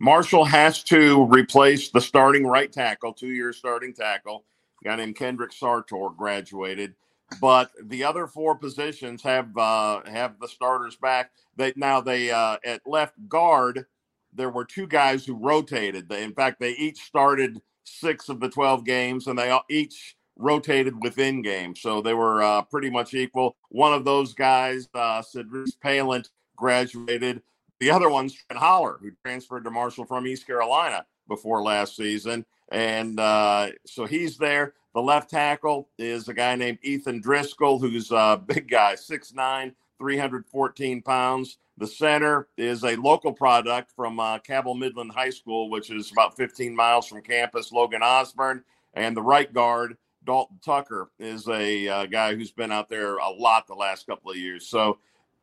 Marshall 0.00 0.46
has 0.46 0.82
to 0.84 1.26
replace 1.26 1.90
the 1.90 2.00
starting 2.00 2.46
right 2.46 2.72
tackle, 2.72 3.12
two 3.12 3.28
year 3.28 3.52
starting 3.52 3.92
tackle. 3.92 4.44
Guy 4.82 4.96
named 4.96 5.16
Kendrick 5.16 5.52
Sartor 5.52 6.08
graduated, 6.16 6.94
but 7.38 7.70
the 7.84 8.02
other 8.02 8.26
four 8.26 8.56
positions 8.56 9.22
have 9.22 9.54
uh, 9.58 10.00
have 10.06 10.40
the 10.40 10.48
starters 10.48 10.96
back. 10.96 11.32
They 11.56 11.74
now 11.76 12.00
they 12.00 12.30
uh, 12.30 12.56
at 12.64 12.80
left 12.86 13.14
guard. 13.28 13.84
There 14.32 14.48
were 14.48 14.64
two 14.64 14.86
guys 14.86 15.26
who 15.26 15.34
rotated. 15.34 16.08
They, 16.08 16.22
in 16.22 16.32
fact, 16.32 16.60
they 16.60 16.70
each 16.70 17.00
started 17.00 17.60
six 17.84 18.30
of 18.30 18.40
the 18.40 18.48
twelve 18.48 18.86
games, 18.86 19.26
and 19.26 19.38
they 19.38 19.54
each 19.68 20.16
rotated 20.36 21.02
within 21.02 21.42
games. 21.42 21.82
So 21.82 22.00
they 22.00 22.14
were 22.14 22.42
uh, 22.42 22.62
pretty 22.62 22.88
much 22.88 23.12
equal. 23.12 23.54
One 23.68 23.92
of 23.92 24.06
those 24.06 24.32
guys, 24.32 24.88
uh, 24.94 25.20
Cedric 25.20 25.78
Palant, 25.82 26.30
graduated. 26.56 27.42
The 27.80 27.90
other 27.90 28.10
one's 28.10 28.34
Trent 28.34 28.60
Holler, 28.60 28.98
who 29.00 29.10
transferred 29.24 29.64
to 29.64 29.70
Marshall 29.70 30.04
from 30.04 30.26
East 30.26 30.46
Carolina 30.46 31.06
before 31.28 31.62
last 31.62 31.96
season. 31.96 32.44
And 32.70 33.18
uh, 33.18 33.70
so 33.86 34.04
he's 34.04 34.36
there. 34.36 34.74
The 34.94 35.00
left 35.00 35.30
tackle 35.30 35.88
is 35.98 36.28
a 36.28 36.34
guy 36.34 36.56
named 36.56 36.78
Ethan 36.82 37.22
Driskell, 37.22 37.80
who's 37.80 38.10
a 38.10 38.40
big 38.46 38.68
guy, 38.68 38.94
6'9, 38.94 39.74
314 39.98 41.02
pounds. 41.02 41.58
The 41.78 41.86
center 41.86 42.48
is 42.58 42.84
a 42.84 42.96
local 42.96 43.32
product 43.32 43.92
from 43.92 44.20
uh, 44.20 44.38
Cabell 44.40 44.74
Midland 44.74 45.12
High 45.12 45.30
School, 45.30 45.70
which 45.70 45.90
is 45.90 46.12
about 46.12 46.36
15 46.36 46.76
miles 46.76 47.06
from 47.06 47.22
campus, 47.22 47.72
Logan 47.72 48.02
Osburn. 48.02 48.62
And 48.92 49.16
the 49.16 49.22
right 49.22 49.50
guard 49.50 49.96
Dalton 50.24 50.58
Tucker 50.62 51.10
is 51.18 51.48
a 51.48 51.88
uh, 51.88 52.06
guy 52.06 52.34
who's 52.34 52.50
been 52.50 52.72
out 52.72 52.90
there 52.90 53.16
a 53.16 53.30
lot 53.30 53.66
the 53.66 53.74
last 53.74 54.06
couple 54.06 54.30
of 54.30 54.36
years. 54.36 54.66
So 54.66 54.98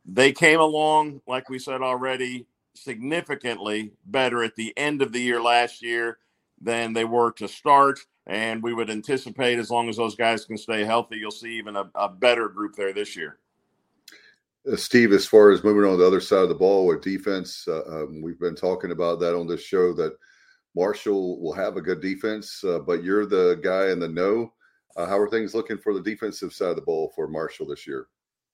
they 0.08 0.32
came 0.32 0.60
along, 0.60 1.22
like 1.28 1.50
we 1.50 1.60
said 1.60 1.82
already, 1.82 2.48
significantly 2.74 3.92
better 4.06 4.44
at 4.44 4.56
the 4.56 4.74
end 4.78 5.02
of 5.02 5.12
the 5.12 5.20
year 5.20 5.42
last 5.42 5.84
year 5.84 6.18
than 6.62 6.94
they 6.94 7.04
were 7.06 7.32
to 7.34 7.48
start. 7.48 8.00
And 8.26 8.64
we 8.64 8.74
would 8.74 8.90
anticipate, 8.90 9.60
as 9.60 9.70
long 9.70 9.90
as 9.90 9.98
those 9.98 10.16
guys 10.16 10.46
can 10.46 10.58
stay 10.58 10.84
healthy, 10.84 11.18
you'll 11.18 11.32
see 11.32 11.58
even 11.58 11.76
a, 11.76 11.90
a 11.96 12.10
better 12.10 12.50
group 12.50 12.76
there 12.76 12.94
this 12.94 13.16
year. 13.16 13.40
Uh, 14.72 14.76
Steve, 14.76 15.14
as 15.14 15.26
far 15.26 15.52
as 15.52 15.64
moving 15.64 15.90
on 15.90 15.98
the 15.98 16.06
other 16.06 16.20
side 16.20 16.44
of 16.44 16.50
the 16.50 16.56
ball 16.56 16.86
with 16.86 17.02
defense, 17.02 17.66
uh, 17.68 17.84
um, 17.88 18.22
we've 18.22 18.40
been 18.40 18.56
talking 18.56 18.92
about 18.92 19.20
that 19.20 19.36
on 19.36 19.48
this 19.48 19.62
show 19.62 19.94
that 19.94 20.18
Marshall 20.76 21.40
will 21.42 21.54
have 21.54 21.78
a 21.78 21.82
good 21.82 22.02
defense, 22.02 22.64
uh, 22.64 22.80
but 22.80 23.04
you're 23.04 23.26
the 23.26 23.60
guy 23.64 23.90
in 23.92 24.00
the 24.00 24.08
know 24.08 24.54
uh, 24.98 25.06
how 25.06 25.18
are 25.18 25.30
things 25.30 25.54
looking 25.54 25.78
for 25.78 25.94
the 25.94 26.02
defensive 26.02 26.52
side 26.52 26.70
of 26.70 26.76
the 26.76 26.82
ball 26.82 27.12
for 27.16 27.28
Marshall 27.28 27.68
this 27.68 27.88
year? 27.88 28.08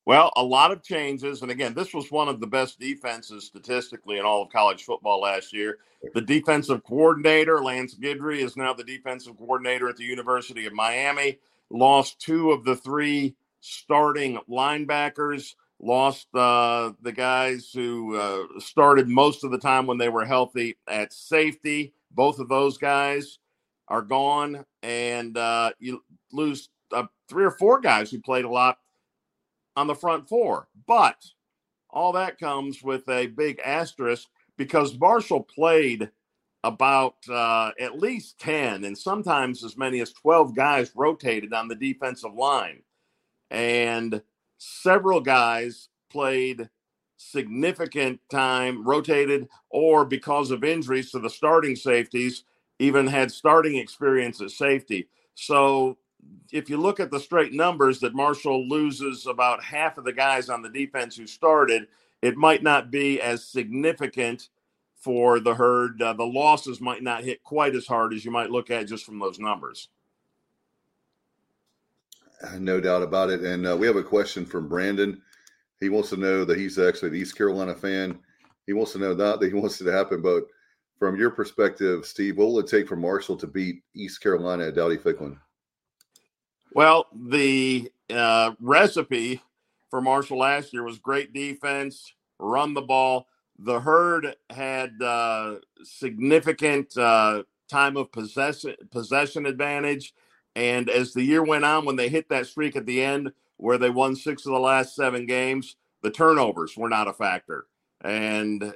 Well, 0.05 0.33
a 0.35 0.43
lot 0.43 0.71
of 0.71 0.83
changes. 0.83 1.41
And 1.41 1.51
again, 1.51 1.73
this 1.73 1.93
was 1.93 2.11
one 2.11 2.27
of 2.27 2.41
the 2.41 2.47
best 2.47 2.79
defenses 2.79 3.45
statistically 3.45 4.19
in 4.19 4.25
all 4.25 4.41
of 4.41 4.51
college 4.51 4.83
football 4.83 5.21
last 5.21 5.53
year. 5.53 5.77
The 6.13 6.21
defensive 6.21 6.83
coordinator, 6.83 7.63
Lance 7.63 7.95
Guidry, 7.95 8.39
is 8.39 8.57
now 8.57 8.73
the 8.73 8.83
defensive 8.83 9.37
coordinator 9.37 9.87
at 9.87 9.95
the 9.95 10.03
University 10.03 10.65
of 10.65 10.73
Miami. 10.73 11.39
Lost 11.69 12.19
two 12.19 12.51
of 12.51 12.65
the 12.65 12.75
three 12.75 13.35
starting 13.61 14.37
linebackers, 14.49 15.55
lost 15.79 16.27
uh, 16.35 16.91
the 17.01 17.13
guys 17.13 17.71
who 17.73 18.17
uh, 18.17 18.59
started 18.59 19.07
most 19.07 19.45
of 19.45 19.51
the 19.51 19.57
time 19.57 19.87
when 19.87 19.97
they 19.97 20.09
were 20.09 20.25
healthy 20.25 20.75
at 20.89 21.13
safety. 21.13 21.93
Both 22.11 22.39
of 22.39 22.49
those 22.49 22.77
guys 22.77 23.39
are 23.87 24.01
gone, 24.01 24.65
and 24.83 25.37
uh, 25.37 25.71
you 25.79 26.03
lose 26.33 26.67
uh, 26.91 27.05
three 27.29 27.45
or 27.45 27.51
four 27.51 27.79
guys 27.79 28.11
who 28.11 28.19
played 28.19 28.45
a 28.45 28.49
lot 28.49 28.79
on 29.75 29.87
the 29.87 29.95
front 29.95 30.27
four. 30.27 30.67
But 30.87 31.25
all 31.89 32.11
that 32.13 32.39
comes 32.39 32.81
with 32.83 33.07
a 33.09 33.27
big 33.27 33.59
asterisk 33.63 34.27
because 34.57 34.97
Marshall 34.97 35.43
played 35.43 36.09
about 36.63 37.15
uh, 37.29 37.71
at 37.79 37.99
least 37.99 38.39
10 38.39 38.85
and 38.85 38.97
sometimes 38.97 39.63
as 39.63 39.77
many 39.77 39.99
as 39.99 40.13
12 40.13 40.55
guys 40.55 40.91
rotated 40.95 41.53
on 41.53 41.67
the 41.67 41.75
defensive 41.75 42.33
line. 42.33 42.81
And 43.51 44.21
several 44.57 45.19
guys 45.19 45.89
played 46.09 46.69
significant 47.17 48.19
time, 48.29 48.83
rotated, 48.85 49.47
or 49.69 50.05
because 50.05 50.51
of 50.51 50.63
injuries 50.63 51.11
to 51.11 51.19
the 51.19 51.29
starting 51.29 51.75
safeties, 51.75 52.43
even 52.79 53.07
had 53.07 53.31
starting 53.31 53.77
experience 53.77 54.41
at 54.41 54.51
safety. 54.51 55.07
So 55.35 55.97
if 56.51 56.69
you 56.69 56.77
look 56.77 56.99
at 56.99 57.11
the 57.11 57.19
straight 57.19 57.53
numbers 57.53 57.99
that 57.99 58.13
Marshall 58.13 58.67
loses 58.67 59.25
about 59.25 59.63
half 59.63 59.97
of 59.97 60.05
the 60.05 60.13
guys 60.13 60.49
on 60.49 60.61
the 60.61 60.69
defense 60.69 61.15
who 61.15 61.25
started, 61.25 61.87
it 62.21 62.37
might 62.37 62.61
not 62.61 62.91
be 62.91 63.19
as 63.19 63.45
significant 63.45 64.49
for 64.95 65.39
the 65.39 65.55
herd. 65.55 66.01
Uh, 66.01 66.13
the 66.13 66.23
losses 66.23 66.79
might 66.79 67.03
not 67.03 67.23
hit 67.23 67.43
quite 67.43 67.75
as 67.75 67.87
hard 67.87 68.13
as 68.13 68.23
you 68.23 68.31
might 68.31 68.51
look 68.51 68.69
at 68.69 68.87
just 68.87 69.05
from 69.05 69.19
those 69.19 69.39
numbers. 69.39 69.89
Uh, 72.41 72.59
no 72.59 72.79
doubt 72.79 73.01
about 73.01 73.29
it. 73.29 73.41
And 73.41 73.67
uh, 73.67 73.75
we 73.75 73.87
have 73.87 73.95
a 73.95 74.03
question 74.03 74.45
from 74.45 74.69
Brandon. 74.69 75.21
He 75.79 75.89
wants 75.89 76.09
to 76.11 76.17
know 76.17 76.45
that 76.45 76.57
he's 76.57 76.77
actually 76.77 77.09
an 77.09 77.15
East 77.15 77.35
Carolina 77.35 77.73
fan. 77.73 78.19
He 78.67 78.73
wants 78.73 78.93
to 78.93 78.99
know 78.99 79.13
not 79.13 79.39
that 79.39 79.47
he 79.47 79.53
wants 79.53 79.81
it 79.81 79.85
to 79.85 79.91
happen, 79.91 80.21
but 80.21 80.43
from 80.99 81.17
your 81.17 81.31
perspective, 81.31 82.05
Steve, 82.05 82.37
what 82.37 82.47
will 82.47 82.59
it 82.59 82.67
take 82.67 82.87
for 82.87 82.95
Marshall 82.95 83.35
to 83.37 83.47
beat 83.47 83.83
East 83.93 84.21
Carolina 84.21 84.67
at 84.67 84.75
Dowdy 84.75 84.97
Ficklen? 84.97 85.37
Well, 86.75 87.07
the 87.13 87.91
uh, 88.09 88.53
recipe 88.59 89.41
for 89.89 90.01
Marshall 90.01 90.39
last 90.39 90.73
year 90.73 90.83
was 90.83 90.99
great 90.99 91.33
defense, 91.33 92.13
run 92.39 92.73
the 92.73 92.81
ball. 92.81 93.27
The 93.59 93.79
herd 93.79 94.35
had 94.49 95.01
uh, 95.01 95.55
significant 95.83 96.97
uh, 96.97 97.43
time 97.69 97.97
of 97.97 98.11
possession 98.11 98.75
possession 98.91 99.45
advantage, 99.45 100.13
and 100.55 100.89
as 100.89 101.13
the 101.13 101.23
year 101.23 101.43
went 101.43 101.65
on, 101.65 101.85
when 101.85 101.95
they 101.95 102.09
hit 102.09 102.29
that 102.29 102.47
streak 102.47 102.75
at 102.75 102.85
the 102.87 103.03
end 103.03 103.31
where 103.57 103.77
they 103.77 103.91
won 103.91 104.15
six 104.15 104.45
of 104.45 104.53
the 104.53 104.59
last 104.59 104.95
seven 104.95 105.25
games, 105.27 105.75
the 106.01 106.09
turnovers 106.09 106.75
were 106.75 106.89
not 106.89 107.07
a 107.07 107.13
factor. 107.13 107.67
And 108.03 108.73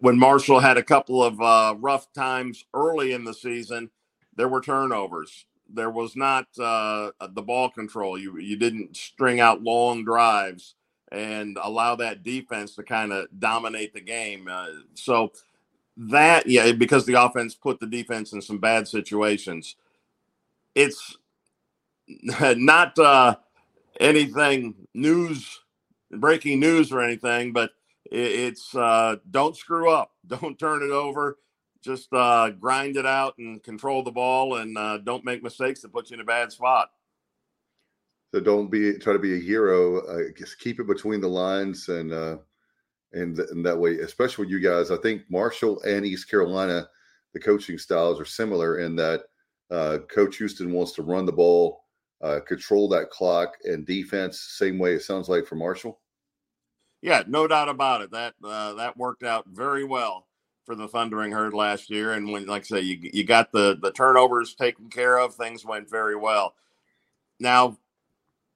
when 0.00 0.18
Marshall 0.18 0.60
had 0.60 0.76
a 0.76 0.82
couple 0.82 1.22
of 1.22 1.40
uh, 1.40 1.76
rough 1.78 2.12
times 2.12 2.64
early 2.74 3.12
in 3.12 3.24
the 3.24 3.34
season, 3.34 3.90
there 4.34 4.48
were 4.48 4.60
turnovers. 4.60 5.46
There 5.72 5.90
was 5.90 6.16
not 6.16 6.46
uh, 6.58 7.10
the 7.30 7.42
ball 7.42 7.70
control. 7.70 8.18
You 8.18 8.38
you 8.38 8.56
didn't 8.56 8.96
string 8.96 9.40
out 9.40 9.62
long 9.62 10.04
drives 10.04 10.74
and 11.12 11.58
allow 11.62 11.96
that 11.96 12.22
defense 12.22 12.74
to 12.74 12.82
kind 12.82 13.12
of 13.12 13.26
dominate 13.38 13.94
the 13.94 14.00
game. 14.00 14.48
Uh, 14.50 14.68
so 14.94 15.32
that 15.96 16.46
yeah, 16.46 16.72
because 16.72 17.06
the 17.06 17.20
offense 17.20 17.54
put 17.54 17.80
the 17.80 17.86
defense 17.86 18.32
in 18.32 18.42
some 18.42 18.58
bad 18.58 18.86
situations. 18.86 19.76
It's 20.74 21.16
not 22.40 22.98
uh, 22.98 23.36
anything 24.00 24.74
news, 24.94 25.60
breaking 26.10 26.60
news 26.60 26.92
or 26.92 27.00
anything, 27.00 27.52
but 27.52 27.70
it's 28.04 28.74
uh, 28.74 29.16
don't 29.30 29.56
screw 29.56 29.90
up, 29.90 30.12
don't 30.26 30.58
turn 30.58 30.82
it 30.82 30.90
over, 30.90 31.38
just 31.86 32.12
uh, 32.12 32.50
grind 32.50 32.96
it 32.96 33.06
out 33.06 33.38
and 33.38 33.62
control 33.62 34.02
the 34.02 34.10
ball, 34.10 34.56
and 34.56 34.76
uh, 34.76 34.98
don't 34.98 35.24
make 35.24 35.42
mistakes 35.42 35.80
that 35.80 35.92
put 35.92 36.10
you 36.10 36.14
in 36.14 36.20
a 36.20 36.24
bad 36.24 36.52
spot. 36.52 36.90
So 38.34 38.40
don't 38.40 38.70
be 38.70 38.98
try 38.98 39.12
to 39.12 39.18
be 39.18 39.36
a 39.36 39.40
hero. 39.40 40.00
Uh, 40.06 40.30
just 40.36 40.58
keep 40.58 40.80
it 40.80 40.86
between 40.86 41.20
the 41.20 41.28
lines, 41.28 41.88
and 41.88 42.12
uh, 42.12 42.36
and, 43.12 43.36
th- 43.36 43.48
and 43.50 43.64
that 43.64 43.78
way, 43.78 43.92
especially 44.00 44.44
with 44.44 44.52
you 44.52 44.60
guys, 44.60 44.90
I 44.90 44.96
think 44.96 45.22
Marshall 45.30 45.80
and 45.82 46.04
East 46.04 46.28
Carolina, 46.28 46.88
the 47.32 47.40
coaching 47.40 47.78
styles 47.78 48.20
are 48.20 48.26
similar 48.26 48.80
in 48.80 48.96
that 48.96 49.22
uh, 49.70 49.98
Coach 50.10 50.36
Houston 50.36 50.72
wants 50.72 50.92
to 50.92 51.02
run 51.02 51.24
the 51.24 51.32
ball, 51.32 51.84
uh, 52.20 52.40
control 52.40 52.88
that 52.88 53.10
clock, 53.10 53.54
and 53.64 53.86
defense 53.86 54.40
same 54.58 54.78
way 54.78 54.94
it 54.94 55.02
sounds 55.02 55.28
like 55.28 55.46
for 55.46 55.54
Marshall. 55.54 56.00
Yeah, 57.00 57.22
no 57.28 57.46
doubt 57.46 57.68
about 57.68 58.02
it. 58.02 58.10
That 58.10 58.34
uh, 58.42 58.74
that 58.74 58.96
worked 58.96 59.22
out 59.22 59.46
very 59.46 59.84
well 59.84 60.26
for 60.66 60.74
the 60.74 60.88
Thundering 60.88 61.32
Herd 61.32 61.54
last 61.54 61.88
year, 61.88 62.12
and 62.12 62.30
when, 62.30 62.46
like 62.46 62.62
I 62.62 62.64
say, 62.64 62.80
you 62.80 62.98
you 63.00 63.24
got 63.24 63.52
the 63.52 63.78
the 63.80 63.92
turnovers 63.92 64.54
taken 64.54 64.90
care 64.90 65.18
of, 65.18 65.34
things 65.34 65.64
went 65.64 65.88
very 65.88 66.16
well. 66.16 66.54
Now, 67.40 67.78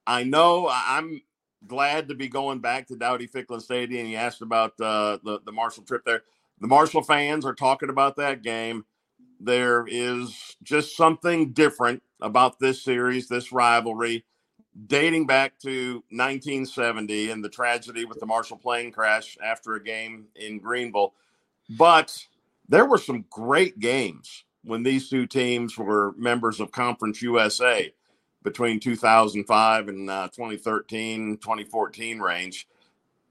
I 0.06 0.24
know 0.24 0.68
I'm 0.70 1.22
glad 1.66 2.08
to 2.08 2.14
be 2.14 2.28
going 2.28 2.58
back 2.58 2.88
to 2.88 2.96
Dowdy 2.96 3.28
Ficklen 3.28 3.62
Stadium. 3.62 4.06
You 4.06 4.16
asked 4.16 4.42
about 4.42 4.72
uh, 4.80 5.18
the 5.24 5.40
the 5.44 5.52
Marshall 5.52 5.84
trip 5.84 6.04
there. 6.04 6.22
The 6.60 6.66
Marshall 6.68 7.02
fans 7.02 7.46
are 7.46 7.54
talking 7.54 7.88
about 7.88 8.16
that 8.16 8.42
game. 8.42 8.84
There 9.38 9.86
is 9.88 10.56
just 10.62 10.96
something 10.96 11.52
different 11.52 12.02
about 12.20 12.58
this 12.58 12.82
series, 12.82 13.28
this 13.28 13.52
rivalry, 13.52 14.24
dating 14.86 15.26
back 15.26 15.58
to 15.60 15.94
1970 16.10 17.30
and 17.30 17.44
the 17.44 17.48
tragedy 17.48 18.04
with 18.04 18.20
the 18.20 18.26
Marshall 18.26 18.58
plane 18.58 18.92
crash 18.92 19.36
after 19.42 19.74
a 19.74 19.82
game 19.82 20.26
in 20.36 20.58
Greenville. 20.58 21.14
But 21.70 22.16
there 22.68 22.84
were 22.84 22.98
some 22.98 23.24
great 23.30 23.78
games 23.78 24.44
when 24.64 24.82
these 24.82 25.08
two 25.08 25.26
teams 25.26 25.78
were 25.78 26.12
members 26.16 26.60
of 26.60 26.72
Conference 26.72 27.22
USA 27.22 27.92
between 28.42 28.80
2005 28.80 29.88
and 29.88 30.10
uh, 30.10 30.28
2013, 30.28 31.36
2014 31.38 32.18
range. 32.20 32.66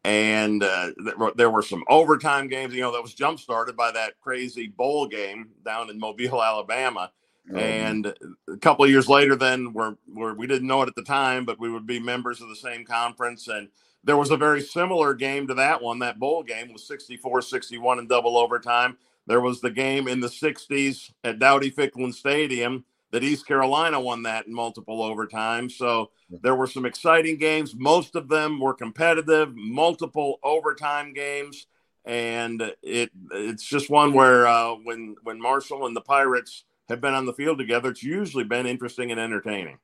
And 0.05 0.63
uh, 0.63 0.91
there 1.35 1.49
were 1.49 1.61
some 1.61 1.83
overtime 1.89 2.47
games, 2.47 2.73
you 2.73 2.81
know, 2.81 2.91
that 2.93 3.01
was 3.01 3.13
jump 3.13 3.39
started 3.39 3.75
by 3.75 3.91
that 3.91 4.19
crazy 4.21 4.67
bowl 4.67 5.07
game 5.07 5.49
down 5.65 5.89
in 5.89 5.99
Mobile, 5.99 6.41
Alabama. 6.41 7.11
Mm-hmm. 7.47 7.57
And 7.57 8.13
a 8.47 8.57
couple 8.57 8.85
of 8.85 8.91
years 8.91 9.09
later, 9.09 9.35
then 9.35 9.73
we're, 9.73 9.95
we're, 10.07 10.35
we 10.35 10.47
didn't 10.47 10.67
know 10.67 10.81
it 10.83 10.87
at 10.87 10.95
the 10.95 11.03
time, 11.03 11.43
but 11.43 11.59
we 11.59 11.69
would 11.69 11.85
be 11.85 11.99
members 11.99 12.41
of 12.41 12.47
the 12.47 12.55
same 12.55 12.85
conference. 12.85 13.47
And 13.49 13.67
there 14.03 14.17
was 14.17 14.31
a 14.31 14.37
very 14.37 14.61
similar 14.61 15.13
game 15.13 15.47
to 15.47 15.53
that 15.55 15.81
one. 15.81 15.99
That 15.99 16.19
bowl 16.19 16.43
game 16.43 16.71
was 16.71 16.87
64 16.87 17.41
61 17.41 17.99
in 17.99 18.07
double 18.07 18.37
overtime. 18.37 18.97
There 19.27 19.41
was 19.41 19.61
the 19.61 19.69
game 19.69 20.07
in 20.07 20.21
the 20.21 20.27
60s 20.27 21.11
at 21.23 21.39
Dowdy 21.39 21.69
Ficklen 21.69 22.13
Stadium 22.13 22.85
that 23.11 23.23
East 23.23 23.47
Carolina 23.47 23.99
won 23.99 24.23
that 24.23 24.47
in 24.47 24.53
multiple 24.53 25.01
overtime. 25.01 25.69
So 25.69 26.11
there 26.29 26.55
were 26.55 26.67
some 26.67 26.85
exciting 26.85 27.37
games. 27.37 27.75
Most 27.75 28.15
of 28.15 28.27
them 28.27 28.59
were 28.59 28.73
competitive, 28.73 29.55
multiple 29.55 30.39
overtime 30.43 31.13
games, 31.13 31.67
and 32.05 32.73
it 32.81 33.11
it's 33.31 33.65
just 33.65 33.89
one 33.89 34.13
where 34.13 34.47
uh, 34.47 34.73
when 34.83 35.15
when 35.23 35.41
Marshall 35.41 35.85
and 35.85 35.95
the 35.95 36.01
Pirates 36.01 36.63
have 36.87 37.01
been 37.01 37.13
on 37.13 37.25
the 37.25 37.33
field 37.33 37.57
together, 37.57 37.89
it's 37.89 38.03
usually 38.03 38.43
been 38.43 38.65
interesting 38.65 39.11
and 39.11 39.19
entertaining. 39.19 39.77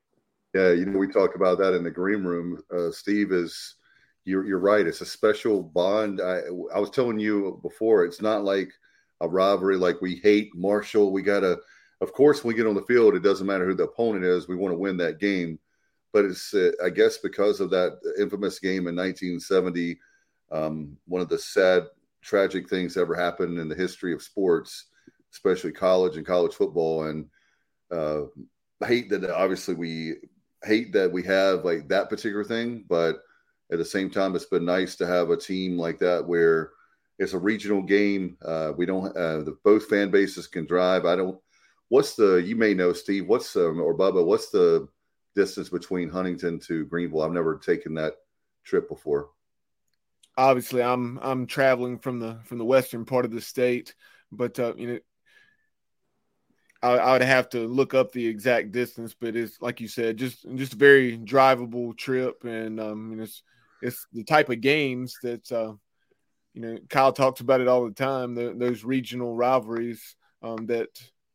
Yeah, 0.54 0.72
you 0.72 0.86
know 0.86 0.98
we 0.98 1.08
talk 1.08 1.34
about 1.34 1.58
that 1.58 1.74
in 1.74 1.84
the 1.84 1.90
green 1.90 2.24
room. 2.24 2.62
Uh, 2.74 2.90
Steve 2.90 3.32
is 3.32 3.74
you're 4.26 4.46
you're 4.46 4.58
right. 4.58 4.86
It's 4.86 5.00
a 5.00 5.06
special 5.06 5.62
bond. 5.62 6.20
I 6.20 6.40
I 6.74 6.78
was 6.78 6.90
telling 6.90 7.18
you 7.18 7.58
before. 7.62 8.04
It's 8.04 8.20
not 8.20 8.44
like 8.44 8.70
a 9.22 9.28
rivalry 9.28 9.78
like 9.78 10.02
we 10.02 10.16
hate 10.16 10.50
Marshall. 10.54 11.12
We 11.12 11.22
gotta 11.22 11.58
of 12.00 12.12
course, 12.12 12.44
when 12.44 12.52
we 12.52 12.58
get 12.58 12.66
on 12.66 12.74
the 12.74 12.82
field, 12.82 13.14
it 13.14 13.22
doesn't 13.22 13.46
matter 13.46 13.64
who 13.64 13.74
the 13.74 13.84
opponent 13.84 14.24
is. 14.24 14.48
We 14.48 14.56
want 14.56 14.72
to 14.72 14.78
win 14.78 14.96
that 14.98 15.18
game. 15.18 15.58
But 16.12 16.26
it's, 16.26 16.52
uh, 16.54 16.72
I 16.84 16.90
guess, 16.90 17.18
because 17.18 17.60
of 17.60 17.70
that 17.70 17.98
infamous 18.18 18.58
game 18.58 18.86
in 18.86 18.96
1970, 18.96 19.98
um, 20.52 20.96
one 21.06 21.22
of 21.22 21.28
the 21.28 21.38
sad, 21.38 21.84
tragic 22.22 22.68
things 22.68 22.96
ever 22.96 23.14
happened 23.14 23.58
in 23.58 23.68
the 23.68 23.74
history 23.74 24.12
of 24.12 24.22
sports, 24.22 24.86
especially 25.32 25.72
college 25.72 26.16
and 26.16 26.26
college 26.26 26.54
football. 26.54 27.04
And 27.04 27.26
uh, 27.90 28.22
I 28.82 28.86
hate 28.86 29.10
that 29.10 29.28
obviously 29.30 29.74
we 29.74 30.14
hate 30.64 30.92
that 30.92 31.10
we 31.10 31.22
have 31.22 31.64
like 31.64 31.88
that 31.88 32.08
particular 32.08 32.44
thing, 32.44 32.84
but 32.88 33.20
at 33.70 33.78
the 33.78 33.84
same 33.84 34.10
time, 34.10 34.34
it's 34.36 34.46
been 34.46 34.64
nice 34.64 34.96
to 34.96 35.06
have 35.06 35.30
a 35.30 35.36
team 35.36 35.78
like 35.78 35.98
that 35.98 36.26
where 36.26 36.70
it's 37.18 37.32
a 37.32 37.38
regional 37.38 37.82
game. 37.82 38.36
Uh, 38.44 38.72
we 38.76 38.86
don't, 38.86 39.16
uh, 39.16 39.42
the, 39.42 39.56
both 39.64 39.86
fan 39.86 40.10
bases 40.10 40.46
can 40.46 40.66
drive. 40.66 41.04
I 41.04 41.16
don't, 41.16 41.38
what's 41.88 42.14
the 42.14 42.36
you 42.36 42.56
may 42.56 42.74
know 42.74 42.92
Steve 42.92 43.26
what's 43.28 43.54
um, 43.56 43.80
or 43.80 43.96
Bubba 43.96 44.24
what's 44.24 44.50
the 44.50 44.88
distance 45.34 45.68
between 45.68 46.08
Huntington 46.08 46.58
to 46.60 46.84
Greenville 46.86 47.22
I've 47.22 47.32
never 47.32 47.58
taken 47.58 47.94
that 47.94 48.14
trip 48.64 48.88
before 48.88 49.30
obviously 50.36 50.82
I'm 50.82 51.18
I'm 51.22 51.46
traveling 51.46 51.98
from 51.98 52.18
the 52.18 52.38
from 52.44 52.58
the 52.58 52.64
western 52.64 53.04
part 53.04 53.24
of 53.24 53.30
the 53.30 53.40
state 53.40 53.94
but 54.32 54.58
uh, 54.58 54.74
you 54.76 54.86
know 54.88 54.98
I, 56.82 57.12
would 57.12 57.22
have 57.22 57.48
to 57.50 57.66
look 57.66 57.94
up 57.94 58.12
the 58.12 58.26
exact 58.26 58.70
distance 58.70 59.14
but 59.18 59.34
it's 59.34 59.60
like 59.60 59.80
you 59.80 59.88
said 59.88 60.16
just 60.16 60.46
just 60.54 60.74
a 60.74 60.76
very 60.76 61.18
drivable 61.18 61.96
trip 61.96 62.44
and 62.44 62.80
um 62.80 63.10
you 63.10 63.16
know, 63.16 63.22
it's 63.24 63.42
it's 63.82 64.06
the 64.12 64.24
type 64.24 64.48
of 64.50 64.60
games 64.60 65.16
that 65.22 65.50
uh, 65.52 65.72
you 66.54 66.62
know 66.62 66.78
Kyle 66.88 67.12
talks 67.12 67.40
about 67.40 67.60
it 67.60 67.68
all 67.68 67.84
the 67.84 67.94
time 67.94 68.34
the, 68.34 68.54
those 68.56 68.84
regional 68.84 69.34
rivalries 69.34 70.16
um, 70.42 70.66
that 70.66 70.88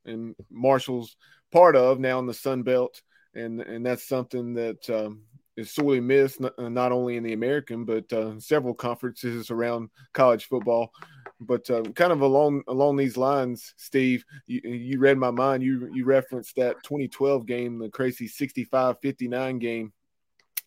and 0.06 0.36
Marshall's 0.50 1.16
part 1.52 1.76
of 1.76 2.00
now 2.00 2.20
in 2.20 2.26
the 2.26 2.34
Sun 2.34 2.64
Belt, 2.64 3.02
and 3.34 3.62
and 3.62 3.86
that's 3.86 4.08
something 4.08 4.54
that 4.56 4.90
um, 4.90 5.22
is 5.58 5.72
sorely 5.72 6.00
missed 6.00 6.40
not, 6.40 6.58
uh, 6.58 6.70
not, 6.70 6.92
only 6.92 7.18
in 7.18 7.24
the 7.24 7.34
American 7.34 7.86
but 7.86 8.12
uh, 8.14 8.40
several 8.40 8.74
conferences 8.74 9.52
around 9.52 9.90
college 10.14 10.46
football. 10.46 10.92
But 11.40 11.70
uh, 11.70 11.84
kind 11.96 12.12
of 12.12 12.22
along 12.22 12.64
along 12.68 12.98
these 12.98 13.18
lines, 13.18 13.74
Steve, 13.78 14.24
you, 14.48 14.62
you 14.62 15.00
read 15.00 15.18
my 15.18 15.32
mind. 15.32 15.64
You 15.64 15.90
you 15.94 16.06
referenced 16.06 16.56
that 16.56 16.84
2012 16.84 17.46
game, 17.46 17.80
the 17.80 17.90
crazy 17.90 18.28
65-59 18.28 19.60
game 19.60 19.94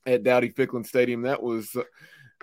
at 0.07 0.23
Dowdy 0.23 0.51
Ficklen 0.51 0.87
Stadium. 0.87 1.23
That 1.23 1.43
was 1.43 1.77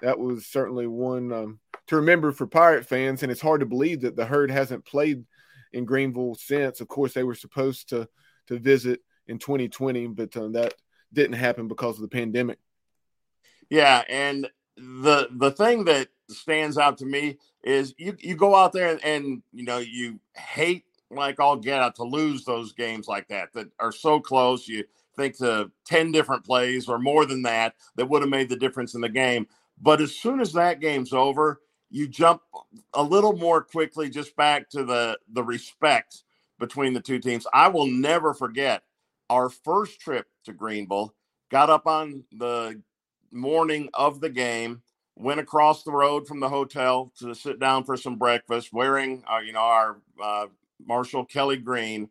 that 0.02 0.19
was 0.19 0.45
certainly 0.45 0.88
one 0.88 1.32
um, 1.32 1.60
to 1.88 1.97
remember 1.97 2.32
for 2.32 2.47
Pirate 2.47 2.86
fans, 2.86 3.24
and 3.24 3.32
it's 3.32 3.41
hard 3.41 3.60
to 3.62 3.65
believe 3.65 4.02
that 4.02 4.15
the 4.15 4.26
herd 4.26 4.52
hasn't 4.52 4.86
played 4.86 5.24
in 5.74 5.86
Greenville 5.86 6.36
since. 6.36 6.82
Of 6.82 6.88
course, 6.88 7.13
they 7.13 7.24
were 7.24 7.36
supposed 7.36 7.89
to 7.89 8.08
to 8.47 8.60
visit 8.60 9.02
in 9.28 9.38
2020, 9.38 10.08
but 10.08 10.36
uh, 10.36 10.47
that 10.50 10.74
didn't 11.13 11.34
happen 11.34 11.67
because 11.67 11.95
of 11.95 12.02
the 12.02 12.08
pandemic. 12.08 12.58
Yeah, 13.69 14.04
and 14.10 14.50
the 14.76 15.30
the 15.32 15.52
thing 15.52 15.86
that 15.86 16.10
stands 16.30 16.78
out 16.78 16.97
to 17.00 17.06
me 17.06 17.38
is 17.63 17.93
you 17.97 18.15
you 18.19 18.36
go 18.36 18.56
out 18.56 18.74
there 18.74 18.89
and, 18.89 19.04
and 19.04 19.43
you 19.54 19.63
know 19.63 19.78
you 19.78 20.19
hate 20.36 20.86
like 21.10 21.39
all 21.39 21.58
get 21.58 21.82
out 21.82 21.95
to 21.95 22.04
lose 22.04 22.45
those 22.45 22.71
games 22.74 23.08
like 23.08 23.28
that 23.28 23.54
that 23.54 23.67
are 23.80 23.91
so 23.91 24.19
close. 24.19 24.67
You 24.67 24.86
think 25.15 25.38
to 25.38 25.71
10 25.86 26.12
different 26.12 26.45
plays 26.45 26.88
or 26.88 27.00
more 27.00 27.26
than 27.26 27.41
that 27.43 27.76
that 27.95 28.08
would 28.08 28.21
have 28.21 28.30
made 28.30 28.50
the 28.50 28.56
difference 28.56 28.93
in 28.95 29.02
the 29.02 29.10
game. 29.10 29.47
But 29.82 30.02
as 30.02 30.15
soon 30.15 30.39
as 30.39 30.54
that 30.54 30.80
game's 30.80 31.13
over, 31.13 31.62
you 31.89 32.08
jump 32.08 32.41
a 32.93 33.04
little 33.04 33.36
more 33.36 33.62
quickly 33.62 34.10
just 34.10 34.36
back 34.36 34.69
to 34.69 34.84
the 34.84 35.19
the 35.34 35.43
respect 35.43 36.24
between 36.60 36.93
the 36.93 37.02
two 37.02 37.19
teams. 37.19 37.45
I 37.54 37.67
will 37.67 37.88
never 37.88 38.34
forget 38.34 38.84
our 39.30 39.50
first 39.50 40.00
trip 40.00 40.28
to 40.45 40.54
Greenville. 40.54 41.13
Got 41.50 41.69
up 41.69 41.88
on 41.88 42.24
the 42.32 42.82
morning 43.32 43.89
of 43.93 44.21
the 44.21 44.30
game, 44.30 44.82
went 45.17 45.39
across 45.39 45.84
the 45.84 45.91
road 45.91 46.28
from 46.28 46.39
the 46.39 46.50
hotel 46.50 47.12
to 47.19 47.34
sit 47.36 47.60
down 47.60 47.84
for 47.84 47.97
some 47.97 48.15
breakfast, 48.15 48.71
wearing 48.71 49.24
uh, 49.30 49.39
you 49.39 49.52
know 49.52 49.60
our 49.60 49.97
uh, 50.24 50.47
Marshall 50.86 51.26
Kelly 51.26 51.58
Green, 51.58 52.10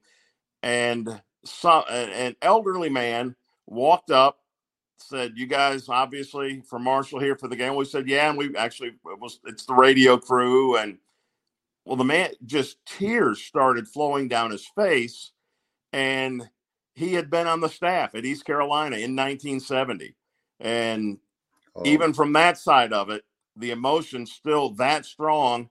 and 0.63 1.23
some, 1.45 1.85
an 1.89 2.37
elderly 2.43 2.91
man 2.91 3.35
walked 3.67 4.11
up 4.11 4.41
said, 5.03 5.33
"You 5.37 5.47
guys 5.47 5.89
obviously 5.89 6.61
from 6.61 6.85
Marshall 6.85 7.21
here 7.21 7.37
for 7.37 7.49
the 7.49 7.57
game." 7.57 7.75
We 7.75 7.85
said, 7.85 8.09
"Yeah," 8.09 8.29
and 8.29 8.39
we 8.39 8.55
actually 8.57 8.89
it 8.89 9.19
was 9.19 9.41
it's 9.45 9.65
the 9.65 9.75
radio 9.75 10.17
crew, 10.17 10.77
and 10.77 10.99
well, 11.85 11.97
the 11.97 12.05
man 12.05 12.31
just 12.45 12.85
tears 12.87 13.43
started 13.43 13.89
flowing 13.89 14.29
down 14.29 14.51
his 14.51 14.67
face, 14.67 15.33
and 15.93 16.49
he 16.95 17.15
had 17.15 17.31
been 17.31 17.47
on 17.47 17.61
the 17.61 17.69
staff 17.69 18.15
at 18.15 18.25
East 18.25 18.45
Carolina 18.45 18.97
in 18.97 19.17
1970, 19.17 20.15
and 20.61 21.19
oh. 21.75 21.87
even 21.87 22.13
from 22.13 22.33
that 22.35 22.59
side 22.59 22.93
of 22.93 23.11
it, 23.11 23.25
the 23.57 23.71
emotion 23.71 24.27
still 24.27 24.71
that 24.71 25.05
strong. 25.05 25.69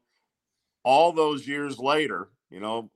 All 0.84 1.12
those 1.12 1.45
years 1.45 1.77
later, 1.77 2.29
you 2.49 2.62
know, 2.62 2.89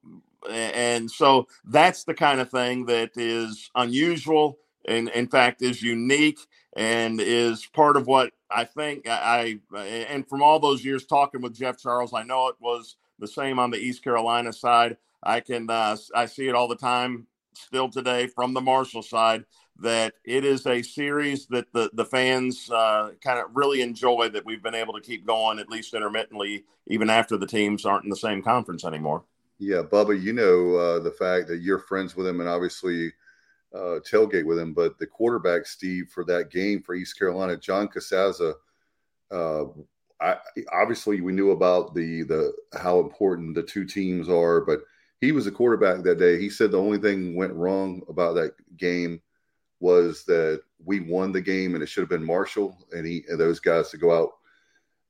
and 0.49 1.09
so 1.09 1.47
that's 1.65 2.03
the 2.03 2.13
kind 2.13 2.39
of 2.39 2.49
thing 2.49 2.85
that 2.85 3.11
is 3.15 3.69
unusual 3.75 4.57
and 4.85 5.09
in 5.09 5.27
fact 5.27 5.61
is 5.61 5.81
unique 5.81 6.39
and 6.75 7.21
is 7.21 7.65
part 7.67 7.97
of 7.97 8.07
what 8.07 8.31
I 8.49 8.65
think 8.65 9.07
I 9.07 9.59
and 9.75 10.27
from 10.27 10.41
all 10.41 10.59
those 10.59 10.83
years 10.83 11.05
talking 11.05 11.41
with 11.41 11.55
Jeff 11.55 11.79
Charles, 11.79 12.13
I 12.13 12.23
know 12.23 12.47
it 12.47 12.55
was 12.59 12.95
the 13.19 13.27
same 13.27 13.59
on 13.59 13.71
the 13.71 13.77
East 13.77 14.03
Carolina 14.03 14.53
side. 14.53 14.97
I 15.21 15.39
can 15.39 15.69
uh, 15.69 15.97
I 16.15 16.25
see 16.25 16.47
it 16.47 16.55
all 16.55 16.67
the 16.67 16.75
time 16.75 17.27
still 17.55 17.89
today 17.89 18.27
from 18.27 18.53
the 18.53 18.61
Marshall 18.61 19.03
side 19.03 19.45
that 19.79 20.13
it 20.23 20.45
is 20.45 20.65
a 20.67 20.81
series 20.81 21.47
that 21.47 21.71
the 21.73 21.89
the 21.93 22.05
fans 22.05 22.69
uh, 22.71 23.11
kind 23.23 23.39
of 23.39 23.45
really 23.53 23.81
enjoy 23.81 24.29
that 24.29 24.45
we've 24.45 24.63
been 24.63 24.75
able 24.75 24.93
to 24.93 25.01
keep 25.01 25.25
going 25.25 25.59
at 25.59 25.69
least 25.69 25.93
intermittently 25.93 26.65
even 26.87 27.09
after 27.09 27.37
the 27.37 27.47
teams 27.47 27.85
aren't 27.85 28.03
in 28.03 28.09
the 28.09 28.15
same 28.15 28.41
conference 28.41 28.83
anymore. 28.83 29.23
Yeah, 29.63 29.81
Bubba, 29.81 30.21
you 30.21 30.33
know 30.33 30.75
uh, 30.75 30.99
the 30.99 31.11
fact 31.11 31.47
that 31.47 31.61
you're 31.61 31.79
friends 31.79 32.17
with 32.17 32.27
him 32.27 32.41
and 32.41 32.49
obviously 32.49 33.13
uh, 33.73 33.99
tailgate 34.11 34.45
with 34.45 34.59
him. 34.59 34.73
But 34.73 34.99
the 34.99 35.07
quarterback, 35.07 35.65
Steve, 35.65 36.09
for 36.09 36.25
that 36.25 36.51
game 36.51 36.81
for 36.81 36.95
East 36.95 37.17
Carolina, 37.17 37.55
John 37.55 37.87
Casazza, 37.87 38.55
uh, 39.31 39.65
I, 40.19 40.35
obviously 40.73 41.21
we 41.21 41.31
knew 41.31 41.51
about 41.51 41.95
the 41.95 42.23
the 42.23 42.53
how 42.77 42.99
important 42.99 43.55
the 43.55 43.63
two 43.63 43.85
teams 43.85 44.27
are, 44.27 44.59
but 44.61 44.81
he 45.21 45.31
was 45.31 45.47
a 45.47 45.51
quarterback 45.51 46.03
that 46.03 46.19
day. 46.19 46.37
He 46.37 46.49
said 46.49 46.71
the 46.71 46.81
only 46.81 46.97
thing 46.97 47.35
went 47.35 47.53
wrong 47.53 48.01
about 48.09 48.33
that 48.35 48.51
game 48.77 49.21
was 49.79 50.25
that 50.25 50.61
we 50.83 50.99
won 50.99 51.31
the 51.31 51.41
game 51.41 51.73
and 51.73 51.83
it 51.83 51.87
should 51.87 52.01
have 52.01 52.09
been 52.09 52.25
Marshall 52.25 52.77
and 52.91 53.05
he 53.05 53.23
and 53.29 53.39
those 53.39 53.61
guys 53.61 53.89
to 53.91 53.97
go 53.97 54.17
out 54.17 54.31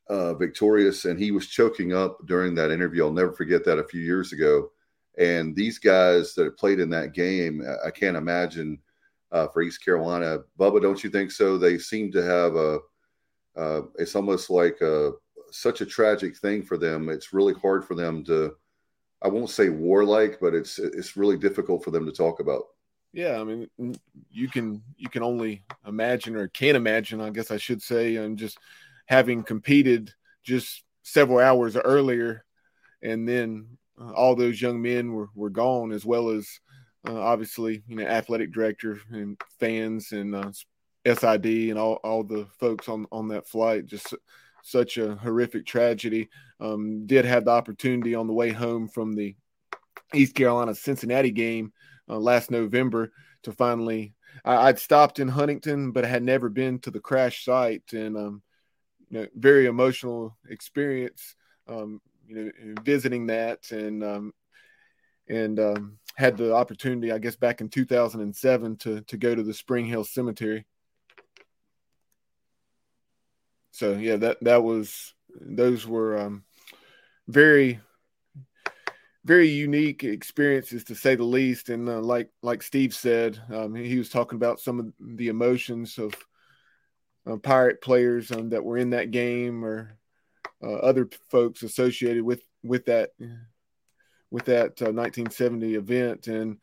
uh, 0.10 0.34
victorious. 0.34 1.06
And 1.06 1.20
he 1.20 1.32
was 1.32 1.48
choking 1.48 1.94
up 1.94 2.18
during 2.26 2.56
that 2.56 2.72
interview. 2.72 3.06
I'll 3.06 3.14
never 3.14 3.34
forget 3.34 3.64
that 3.66 3.80
a 3.80 3.88
few 3.88 4.02
years 4.02 4.34
ago. 4.34 4.72
And 5.18 5.56
these 5.56 5.78
guys 5.80 6.34
that 6.36 6.58
played 6.58 6.80
in 6.80 6.90
that 6.90 7.14
game, 7.14 7.64
I 7.86 7.92
can't 7.92 8.18
imagine 8.18 8.80
uh, 9.32 9.48
for 9.48 9.62
East 9.62 9.84
Carolina. 9.84 10.40
Bubba, 10.60 10.82
don't 10.82 11.04
you 11.04 11.10
think 11.10 11.32
so? 11.32 11.58
They 11.58 11.78
seem 11.78 12.12
to 12.12 12.24
have 12.24 12.56
a. 12.56 12.80
Uh, 13.56 13.82
it's 14.00 14.16
almost 14.16 14.50
like 14.50 14.82
a, 14.82 15.12
such 15.52 15.82
a 15.82 15.86
tragic 15.86 16.36
thing 16.38 16.64
for 16.64 16.78
them. 16.78 17.10
It's 17.10 17.34
really 17.34 17.54
hard 17.54 17.86
for 17.86 17.96
them 17.96 18.24
to. 18.26 18.56
I 19.22 19.28
won't 19.28 19.50
say 19.50 19.70
warlike, 19.70 20.40
but 20.42 20.54
it's 20.54 20.80
it's 20.80 21.16
really 21.16 21.38
difficult 21.38 21.84
for 21.84 21.92
them 21.92 22.06
to 22.06 22.12
talk 22.12 22.40
about. 22.40 22.64
Yeah, 23.14 23.40
I 23.40 23.44
mean, 23.44 23.70
you 24.32 24.50
can 24.50 24.82
you 24.98 25.08
can 25.08 25.22
only 25.22 25.64
imagine 25.86 26.36
or 26.36 26.48
can't 26.48 26.76
imagine, 26.76 27.22
I 27.22 27.30
guess 27.30 27.52
I 27.52 27.58
should 27.58 27.82
say, 27.82 28.16
and 28.16 28.38
just 28.38 28.58
having 29.06 29.44
competed 29.44 30.12
just 30.44 30.84
several 31.04 31.40
hours 31.40 31.76
earlier, 31.76 32.46
and 33.02 33.28
then 33.28 33.78
uh, 34.00 34.12
all 34.12 34.36
those 34.36 34.62
young 34.62 34.82
men 34.82 35.14
were, 35.14 35.30
were 35.36 35.50
gone, 35.50 35.92
as 35.92 36.06
well 36.06 36.30
as 36.30 36.48
uh, 37.08 37.20
obviously 37.20 37.84
you 37.88 37.96
know 37.96 38.06
athletic 38.06 38.52
director 38.52 39.00
and 39.12 39.40
fans 39.60 40.12
and 40.12 40.36
uh, 40.36 40.52
SID 41.06 41.46
and 41.46 41.78
all, 41.78 41.96
all 42.04 42.24
the 42.24 42.48
folks 42.60 42.88
on 42.88 43.06
on 43.12 43.28
that 43.30 43.48
flight. 43.48 43.86
Just 43.86 44.14
such 44.64 44.98
a 44.98 45.16
horrific 45.16 45.66
tragedy. 45.66 46.30
Um, 46.60 47.06
did 47.06 47.26
have 47.26 47.46
the 47.46 47.52
opportunity 47.52 48.16
on 48.16 48.28
the 48.28 48.34
way 48.34 48.52
home 48.52 48.88
from 48.88 49.14
the 49.14 49.36
East 50.14 50.36
Carolina 50.36 50.74
Cincinnati 50.74 51.32
game 51.32 51.74
uh, 52.10 52.18
last 52.18 52.50
November 52.50 53.12
to 53.44 53.52
finally. 53.52 54.16
I, 54.44 54.66
would 54.66 54.80
stopped 54.80 55.20
in 55.20 55.28
Huntington, 55.28 55.92
but 55.92 56.06
had 56.06 56.24
never 56.24 56.50
been 56.50 56.80
to 56.80 56.92
the 56.92 57.00
crash 57.00 57.46
site, 57.46 57.94
and 57.94 58.18
um, 58.18 58.42
you 59.14 59.20
know, 59.20 59.28
very 59.36 59.68
emotional 59.68 60.36
experience. 60.50 61.36
Um, 61.68 62.02
you 62.28 62.36
know, 62.36 62.52
visiting 62.82 63.28
that 63.28 63.70
and 63.70 64.04
um, 64.04 64.34
and 65.30 65.60
um, 65.60 66.00
had 66.16 66.36
the 66.36 66.56
opportunity, 66.56 67.12
I 67.12 67.20
guess, 67.20 67.36
back 67.36 67.62
in 67.62 67.70
2007 67.70 68.78
to 68.78 69.02
to 69.02 69.18
go 69.18 69.36
to 69.36 69.44
the 69.44 69.54
Spring 69.54 69.86
Hill 69.86 70.04
Cemetery. 70.04 70.66
So 73.72 73.94
yeah, 73.94 74.16
that 74.16 74.38
that 74.42 74.64
was 74.64 75.14
those 75.30 75.86
were 75.86 76.18
um, 76.18 76.44
very 77.28 77.80
very 79.26 79.48
unique 79.48 80.04
experiences 80.04 80.84
to 80.86 80.96
say 80.96 81.14
the 81.14 81.24
least. 81.24 81.70
And 81.70 81.88
uh, 81.88 82.00
like 82.00 82.30
like 82.42 82.64
Steve 82.64 82.96
said, 82.96 83.40
um, 83.52 83.76
he 83.76 84.00
was 84.00 84.10
talking 84.10 84.38
about 84.38 84.60
some 84.60 84.80
of 84.80 84.92
the 85.00 85.28
emotions 85.28 86.00
of 86.00 86.16
uh, 87.30 87.38
pirate 87.38 87.82
players 87.82 88.32
um, 88.32 88.50
that 88.50 88.64
were 88.64 88.78
in 88.78 88.92
that 88.92 89.12
game 89.12 89.64
or 89.64 89.98
uh, 90.62 90.76
other 90.76 91.10
folks 91.30 91.64
associated 91.64 92.24
with 92.24 92.44
with 92.64 92.86
that 92.86 93.12
with 94.32 94.46
that 94.46 94.82
uh, 94.82 94.92
1970 94.92 95.76
event. 95.76 96.28
And 96.28 96.58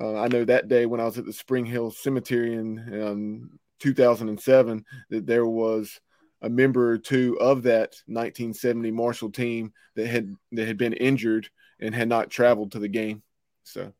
uh, 0.00 0.20
I 0.20 0.28
know 0.28 0.44
that 0.44 0.68
day 0.68 0.86
when 0.86 1.00
I 1.00 1.04
was 1.04 1.18
at 1.18 1.26
the 1.26 1.32
Spring 1.32 1.66
Hill 1.66 1.90
Cemetery 1.90 2.54
in 2.54 3.02
um, 3.02 3.58
2007 3.80 4.84
that 5.10 5.26
there 5.26 5.46
was 5.46 6.00
a 6.42 6.48
member 6.48 6.90
or 6.92 6.98
two 6.98 7.38
of 7.40 7.64
that 7.64 7.96
1970 8.06 8.90
Marshall 8.92 9.30
team 9.30 9.72
that 9.96 10.06
had 10.06 10.34
that 10.52 10.66
had 10.66 10.78
been 10.78 10.92
injured 10.94 11.48
and 11.80 11.94
had 11.94 12.08
not 12.08 12.30
traveled 12.30 12.72
to 12.72 12.78
the 12.78 12.88
game. 12.88 13.22
So 13.64 13.92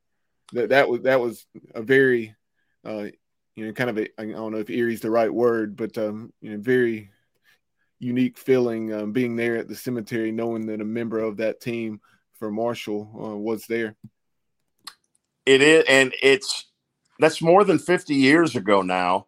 that 0.52 0.70
that 0.70 0.88
was 0.88 1.02
that 1.02 1.20
was 1.20 1.46
a 1.74 1.82
very 1.82 2.34
uh, 2.84 3.06
you 3.60 3.66
know 3.66 3.72
kind 3.74 3.90
of 3.90 3.98
a 3.98 4.08
I 4.18 4.24
don't 4.24 4.52
know 4.52 4.58
if 4.58 4.70
eerie's 4.70 5.02
the 5.02 5.10
right 5.10 5.32
word, 5.32 5.76
but 5.76 5.98
um, 5.98 6.32
you 6.40 6.52
know 6.52 6.58
very 6.58 7.10
unique 7.98 8.38
feeling 8.38 8.90
um, 8.94 9.12
being 9.12 9.36
there 9.36 9.56
at 9.58 9.68
the 9.68 9.76
cemetery, 9.76 10.32
knowing 10.32 10.64
that 10.68 10.80
a 10.80 10.84
member 10.84 11.18
of 11.18 11.36
that 11.36 11.60
team 11.60 12.00
for 12.32 12.50
Marshall 12.50 13.10
uh, 13.14 13.36
was 13.36 13.66
there. 13.66 13.96
It 15.44 15.60
is, 15.60 15.84
and 15.86 16.14
it's 16.22 16.70
that's 17.18 17.42
more 17.42 17.64
than 17.64 17.78
50 17.78 18.14
years 18.14 18.56
ago 18.56 18.80
now, 18.80 19.26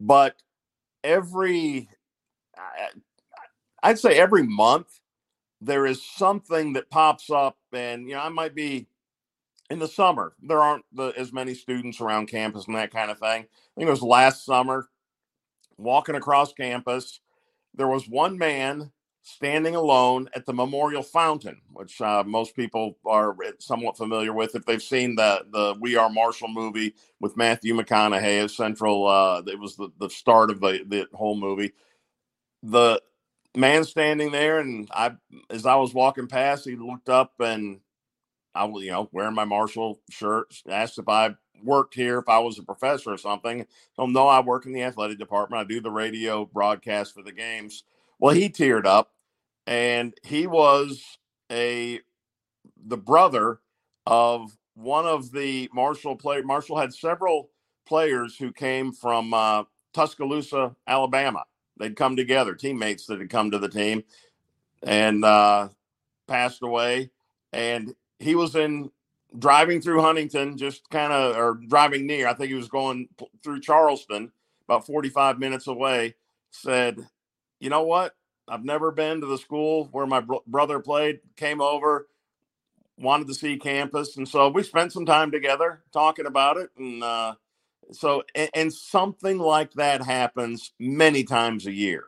but 0.00 0.34
every 1.04 1.88
I'd 3.80 4.00
say 4.00 4.18
every 4.18 4.42
month 4.42 4.88
there 5.60 5.86
is 5.86 6.04
something 6.04 6.72
that 6.72 6.90
pops 6.90 7.30
up, 7.30 7.56
and 7.72 8.08
you 8.08 8.16
know 8.16 8.22
I 8.22 8.28
might 8.28 8.56
be 8.56 8.88
in 9.70 9.78
the 9.78 9.88
summer. 9.88 10.34
There 10.42 10.62
aren't 10.62 10.84
the, 10.92 11.08
as 11.16 11.32
many 11.32 11.54
students 11.54 12.00
around 12.00 12.26
campus 12.26 12.66
and 12.66 12.76
that 12.76 12.92
kind 12.92 13.10
of 13.10 13.18
thing. 13.18 13.42
I 13.42 13.72
think 13.76 13.88
it 13.88 13.90
was 13.90 14.02
last 14.02 14.44
summer, 14.44 14.88
walking 15.78 16.16
across 16.16 16.52
campus 16.52 17.12
there 17.74 17.88
was 17.88 18.08
one 18.08 18.38
man 18.38 18.90
standing 19.22 19.76
alone 19.76 20.28
at 20.34 20.46
the 20.46 20.52
memorial 20.52 21.02
fountain, 21.02 21.60
which 21.72 22.00
uh, 22.00 22.24
most 22.26 22.56
people 22.56 22.98
are 23.06 23.36
somewhat 23.58 23.96
familiar 23.96 24.32
with 24.32 24.54
if 24.54 24.64
they've 24.64 24.82
seen 24.82 25.14
the 25.14 25.46
the 25.52 25.76
We 25.80 25.96
Are 25.96 26.10
Marshall 26.10 26.48
movie 26.48 26.94
with 27.20 27.36
Matthew 27.36 27.74
McConaughey 27.74 28.44
as 28.44 28.56
central. 28.56 29.06
Uh, 29.06 29.42
it 29.46 29.58
was 29.58 29.76
the, 29.76 29.90
the 30.00 30.10
start 30.10 30.50
of 30.50 30.60
the 30.60 30.84
the 30.88 31.06
whole 31.14 31.36
movie. 31.36 31.72
The 32.62 33.00
man 33.56 33.84
standing 33.84 34.32
there, 34.32 34.58
and 34.58 34.88
I, 34.92 35.12
as 35.50 35.66
I 35.66 35.76
was 35.76 35.94
walking 35.94 36.26
past, 36.26 36.64
he 36.64 36.76
looked 36.76 37.08
up 37.08 37.34
and 37.40 37.80
I 38.58 38.64
was, 38.64 38.84
you 38.84 38.90
know, 38.90 39.08
wearing 39.12 39.34
my 39.34 39.44
Marshall 39.44 40.00
shirt, 40.10 40.48
asked 40.68 40.98
if 40.98 41.08
I 41.08 41.34
worked 41.62 41.94
here 41.94 42.18
if 42.18 42.28
I 42.28 42.38
was 42.38 42.58
a 42.58 42.62
professor 42.62 43.12
or 43.12 43.18
something. 43.18 43.66
So 43.94 44.06
no, 44.06 44.26
I 44.26 44.40
work 44.40 44.66
in 44.66 44.72
the 44.72 44.82
athletic 44.82 45.18
department. 45.18 45.60
I 45.60 45.64
do 45.64 45.80
the 45.80 45.90
radio 45.90 46.44
broadcast 46.44 47.14
for 47.14 47.22
the 47.22 47.32
games. 47.32 47.84
Well, 48.18 48.34
he 48.34 48.48
teared 48.48 48.84
up, 48.84 49.12
and 49.66 50.14
he 50.24 50.46
was 50.46 51.18
a 51.50 52.00
the 52.86 52.96
brother 52.96 53.60
of 54.06 54.56
one 54.74 55.06
of 55.06 55.30
the 55.32 55.68
Marshall 55.72 56.16
player. 56.16 56.42
Marshall 56.42 56.78
had 56.78 56.92
several 56.92 57.50
players 57.86 58.36
who 58.36 58.52
came 58.52 58.92
from 58.92 59.32
uh, 59.34 59.64
Tuscaloosa, 59.92 60.74
Alabama. 60.86 61.44
They'd 61.78 61.96
come 61.96 62.16
together, 62.16 62.54
teammates 62.54 63.06
that 63.06 63.20
had 63.20 63.30
come 63.30 63.50
to 63.50 63.58
the 63.58 63.68
team, 63.68 64.02
and 64.82 65.24
uh, 65.24 65.68
passed 66.26 66.62
away. 66.62 67.10
And 67.52 67.94
he 68.18 68.34
was 68.34 68.56
in 68.56 68.90
driving 69.38 69.80
through 69.80 70.02
Huntington, 70.02 70.56
just 70.56 70.88
kind 70.90 71.12
of, 71.12 71.36
or 71.36 71.60
driving 71.68 72.06
near, 72.06 72.28
I 72.28 72.34
think 72.34 72.48
he 72.48 72.54
was 72.54 72.68
going 72.68 73.08
through 73.42 73.60
Charleston, 73.60 74.32
about 74.68 74.86
45 74.86 75.38
minutes 75.38 75.66
away, 75.66 76.14
said, 76.50 77.06
You 77.60 77.70
know 77.70 77.82
what? 77.82 78.14
I've 78.48 78.64
never 78.64 78.90
been 78.90 79.20
to 79.20 79.26
the 79.26 79.38
school 79.38 79.88
where 79.92 80.06
my 80.06 80.20
bro- 80.20 80.42
brother 80.46 80.80
played, 80.80 81.20
came 81.36 81.60
over, 81.60 82.08
wanted 82.98 83.28
to 83.28 83.34
see 83.34 83.58
campus. 83.58 84.16
And 84.16 84.28
so 84.28 84.48
we 84.48 84.62
spent 84.62 84.92
some 84.92 85.06
time 85.06 85.30
together 85.30 85.82
talking 85.92 86.26
about 86.26 86.56
it. 86.56 86.70
And 86.78 87.02
uh, 87.02 87.34
So, 87.92 88.24
and, 88.34 88.50
and 88.54 88.74
something 88.74 89.38
like 89.38 89.72
that 89.74 90.02
happens 90.02 90.72
many 90.78 91.24
times 91.24 91.66
a 91.66 91.72
year. 91.72 92.06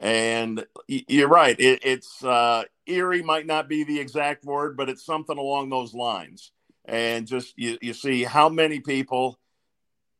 And 0.00 0.66
you're 0.88 1.28
right. 1.28 1.58
It, 1.60 1.80
it's 1.84 2.24
uh, 2.24 2.64
eerie, 2.86 3.22
might 3.22 3.46
not 3.46 3.68
be 3.68 3.84
the 3.84 4.00
exact 4.00 4.44
word, 4.44 4.76
but 4.76 4.88
it's 4.88 5.04
something 5.04 5.38
along 5.38 5.70
those 5.70 5.94
lines. 5.94 6.52
And 6.84 7.26
just 7.26 7.54
you, 7.56 7.78
you 7.80 7.94
see 7.94 8.24
how 8.24 8.48
many 8.48 8.80
people 8.80 9.38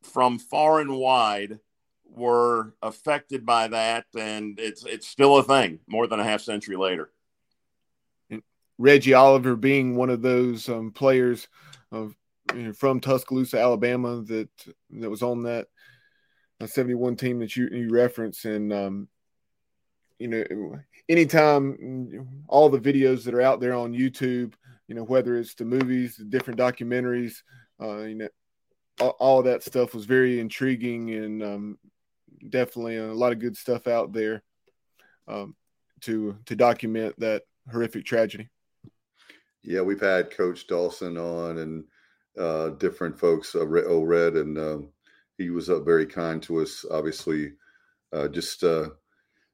from 0.03 0.39
far 0.39 0.79
and 0.79 0.95
wide 0.95 1.59
were 2.05 2.73
affected 2.81 3.45
by 3.45 3.67
that, 3.67 4.05
and 4.17 4.59
it's 4.59 4.85
it's 4.85 5.07
still 5.07 5.37
a 5.37 5.43
thing 5.43 5.79
more 5.87 6.07
than 6.07 6.19
a 6.19 6.23
half 6.23 6.41
century 6.41 6.75
later. 6.75 7.11
Reggie 8.77 9.13
Oliver 9.13 9.55
being 9.55 9.95
one 9.95 10.09
of 10.09 10.21
those 10.21 10.67
um, 10.67 10.91
players 10.91 11.47
of 11.91 12.15
you 12.53 12.63
know, 12.63 12.73
from 12.73 12.99
Tuscaloosa, 12.99 13.59
Alabama, 13.59 14.21
that 14.23 14.49
that 14.91 15.09
was 15.09 15.23
on 15.23 15.43
that 15.43 15.67
uh, 16.61 16.67
71 16.67 17.15
team 17.15 17.39
that 17.39 17.55
you, 17.55 17.67
you 17.67 17.89
reference, 17.89 18.45
and 18.45 18.71
um, 18.73 19.07
you 20.19 20.27
know, 20.27 20.79
anytime 21.09 22.43
all 22.47 22.69
the 22.69 22.79
videos 22.79 23.23
that 23.23 23.33
are 23.33 23.41
out 23.41 23.59
there 23.59 23.73
on 23.73 23.93
YouTube, 23.93 24.53
you 24.87 24.95
know, 24.95 25.03
whether 25.03 25.37
it's 25.37 25.55
the 25.55 25.65
movies, 25.65 26.17
the 26.17 26.25
different 26.25 26.59
documentaries, 26.59 27.37
uh, 27.81 28.03
you 28.03 28.15
know, 28.15 28.29
all, 28.99 29.15
all 29.19 29.43
that 29.43 29.63
stuff 29.63 29.93
was 29.93 30.05
very 30.05 30.39
intriguing 30.39 31.13
and 31.13 31.43
um, 31.43 31.77
definitely 32.49 32.97
a 32.97 33.13
lot 33.13 33.31
of 33.31 33.39
good 33.39 33.57
stuff 33.57 33.87
out 33.87 34.13
there 34.13 34.43
um, 35.27 35.55
to 36.01 36.37
to 36.45 36.55
document 36.55 37.15
that 37.19 37.43
horrific 37.71 38.05
tragedy. 38.05 38.49
Yeah, 39.63 39.81
we've 39.81 39.99
had 39.99 40.31
Coach 40.31 40.67
Dawson 40.67 41.17
on 41.17 41.57
and 41.57 41.83
uh, 42.37 42.69
different 42.69 43.17
folks, 43.17 43.55
uh, 43.55 43.65
Red, 43.65 44.35
and 44.35 44.57
um, 44.57 44.89
he 45.37 45.49
was 45.49 45.69
uh, 45.69 45.79
very 45.79 46.05
kind 46.05 46.41
to 46.43 46.61
us. 46.61 46.85
Obviously, 46.91 47.53
uh, 48.13 48.27
just 48.27 48.63
uh, 48.63 48.89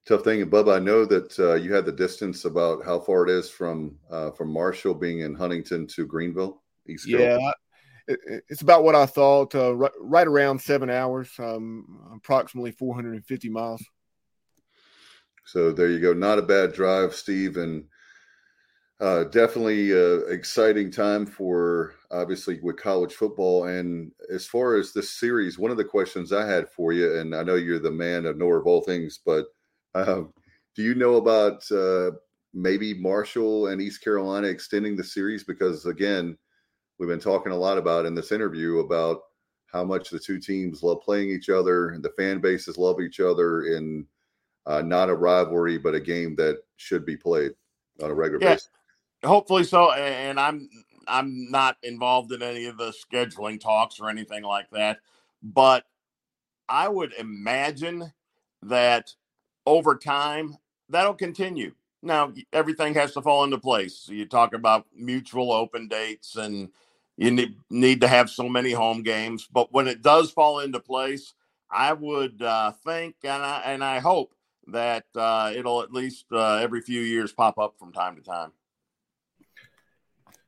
tough 0.07 0.23
thing. 0.23 0.41
And 0.41 0.51
Bubba, 0.51 0.75
I 0.75 0.79
know 0.79 1.05
that 1.05 1.37
uh, 1.39 1.55
you 1.55 1.73
had 1.73 1.85
the 1.85 1.91
distance 1.91 2.45
about 2.45 2.83
how 2.85 2.99
far 2.99 3.25
it 3.25 3.29
is 3.29 3.49
from 3.49 3.95
uh, 4.09 4.31
from 4.31 4.51
Marshall 4.51 4.93
being 4.93 5.19
in 5.19 5.35
Huntington 5.35 5.87
to 5.87 6.05
Greenville. 6.05 6.61
East 6.87 7.07
yeah, 7.07 7.37
it, 8.07 8.43
it's 8.49 8.61
about 8.61 8.83
what 8.83 8.95
I 8.95 9.05
thought. 9.05 9.53
Uh, 9.53 9.75
right, 9.75 9.91
right, 9.99 10.27
around 10.27 10.59
seven 10.59 10.89
hours, 10.89 11.29
um, 11.39 12.11
approximately 12.15 12.71
450 12.71 13.49
miles. 13.49 13.83
So 15.45 15.71
there 15.71 15.89
you 15.89 15.99
go. 15.99 16.13
Not 16.13 16.39
a 16.39 16.43
bad 16.43 16.73
drive, 16.73 17.13
Steve, 17.13 17.57
and 17.57 17.85
uh, 18.99 19.25
definitely 19.25 19.91
uh, 19.91 20.25
exciting 20.27 20.91
time 20.91 21.25
for 21.25 21.95
obviously 22.11 22.59
with 22.61 22.77
college 22.77 23.13
football. 23.13 23.65
And 23.65 24.11
as 24.31 24.45
far 24.45 24.75
as 24.75 24.93
this 24.93 25.09
series, 25.19 25.57
one 25.57 25.71
of 25.71 25.77
the 25.77 25.83
questions 25.83 26.31
I 26.31 26.47
had 26.47 26.69
for 26.69 26.93
you, 26.93 27.17
and 27.17 27.35
I 27.35 27.43
know 27.43 27.55
you're 27.55 27.79
the 27.79 27.91
man 27.91 28.25
of 28.25 28.37
know 28.37 28.51
of 28.51 28.67
all 28.67 28.81
things, 28.81 29.19
but 29.25 29.47
um, 29.95 30.33
do 30.75 30.83
you 30.83 30.95
know 30.95 31.15
about 31.15 31.69
uh, 31.71 32.11
maybe 32.53 32.93
Marshall 32.93 33.67
and 33.67 33.81
East 33.81 34.03
Carolina 34.03 34.47
extending 34.47 34.95
the 34.95 35.03
series? 35.03 35.43
Because 35.43 35.85
again, 35.85 36.37
we've 36.97 37.09
been 37.09 37.19
talking 37.19 37.51
a 37.51 37.57
lot 37.57 37.77
about 37.77 38.05
in 38.05 38.15
this 38.15 38.31
interview 38.31 38.79
about 38.79 39.21
how 39.71 39.83
much 39.83 40.09
the 40.09 40.19
two 40.19 40.39
teams 40.39 40.83
love 40.83 41.01
playing 41.01 41.29
each 41.29 41.49
other 41.49 41.89
and 41.89 42.03
the 42.03 42.11
fan 42.17 42.39
bases 42.39 42.77
love 42.77 42.99
each 42.99 43.19
other 43.19 43.63
in 43.63 44.05
uh, 44.65 44.81
not 44.81 45.09
a 45.09 45.15
rivalry, 45.15 45.77
but 45.77 45.95
a 45.95 45.99
game 45.99 46.35
that 46.35 46.57
should 46.77 47.05
be 47.05 47.17
played 47.17 47.51
on 48.03 48.11
a 48.11 48.13
regular 48.13 48.43
yeah, 48.43 48.53
basis. 48.53 48.69
Hopefully 49.23 49.63
so. 49.63 49.91
And 49.91 50.39
I'm 50.39 50.69
I'm 51.07 51.49
not 51.49 51.77
involved 51.83 52.31
in 52.31 52.43
any 52.43 52.65
of 52.65 52.77
the 52.77 52.93
scheduling 52.93 53.59
talks 53.59 53.99
or 53.99 54.09
anything 54.09 54.43
like 54.43 54.69
that, 54.71 54.99
but 55.41 55.85
I 56.69 56.87
would 56.87 57.13
imagine 57.13 58.13
that 58.63 59.13
over 59.65 59.95
time, 59.95 60.55
that'll 60.89 61.13
continue. 61.13 61.73
Now, 62.03 62.33
everything 62.51 62.95
has 62.95 63.13
to 63.13 63.21
fall 63.21 63.43
into 63.43 63.57
place. 63.57 63.95
So 63.95 64.13
you 64.13 64.25
talk 64.25 64.53
about 64.53 64.87
mutual 64.95 65.51
open 65.51 65.87
dates 65.87 66.35
and 66.35 66.69
you 67.17 67.31
need, 67.31 67.55
need 67.69 68.01
to 68.01 68.07
have 68.07 68.29
so 68.29 68.49
many 68.49 68.71
home 68.71 69.03
games. 69.03 69.47
But 69.51 69.71
when 69.71 69.87
it 69.87 70.01
does 70.01 70.31
fall 70.31 70.59
into 70.59 70.79
place, 70.79 71.33
I 71.69 71.93
would 71.93 72.41
uh, 72.41 72.71
think 72.83 73.15
and 73.23 73.43
I, 73.43 73.61
and 73.65 73.83
I 73.83 73.99
hope 73.99 74.33
that 74.67 75.05
uh, 75.15 75.51
it'll 75.55 75.81
at 75.81 75.93
least 75.93 76.25
uh, 76.31 76.55
every 76.55 76.81
few 76.81 77.01
years 77.01 77.31
pop 77.31 77.57
up 77.57 77.75
from 77.77 77.91
time 77.91 78.15
to 78.15 78.21
time. 78.21 78.51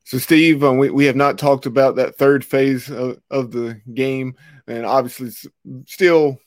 So, 0.06 0.18
Steve, 0.18 0.64
um, 0.64 0.78
we, 0.78 0.90
we 0.90 1.06
have 1.06 1.16
not 1.16 1.38
talked 1.38 1.66
about 1.66 1.96
that 1.96 2.18
third 2.18 2.44
phase 2.44 2.90
of, 2.90 3.20
of 3.32 3.52
the 3.52 3.82
game, 3.94 4.36
and 4.68 4.86
obviously, 4.86 5.32
still 5.86 6.40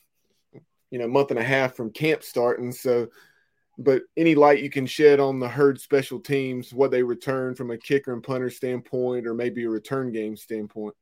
you 0.91 0.99
know 0.99 1.07
month 1.07 1.31
and 1.31 1.39
a 1.39 1.43
half 1.43 1.75
from 1.75 1.91
camp 1.91 2.23
starting. 2.23 2.71
So, 2.71 3.07
but 3.77 4.03
any 4.15 4.35
light 4.35 4.63
you 4.63 4.69
can 4.69 4.85
shed 4.85 5.19
on 5.19 5.39
the 5.39 5.47
herd 5.47 5.79
special 5.79 6.19
teams, 6.19 6.73
what 6.73 6.91
they 6.91 7.03
return 7.03 7.55
from 7.55 7.71
a 7.71 7.77
kicker 7.77 8.13
and 8.13 8.23
punter 8.23 8.49
standpoint, 8.49 9.27
or 9.27 9.33
maybe 9.33 9.63
a 9.63 9.69
return 9.69 10.11
game 10.11 10.35
standpoint. 10.35 10.95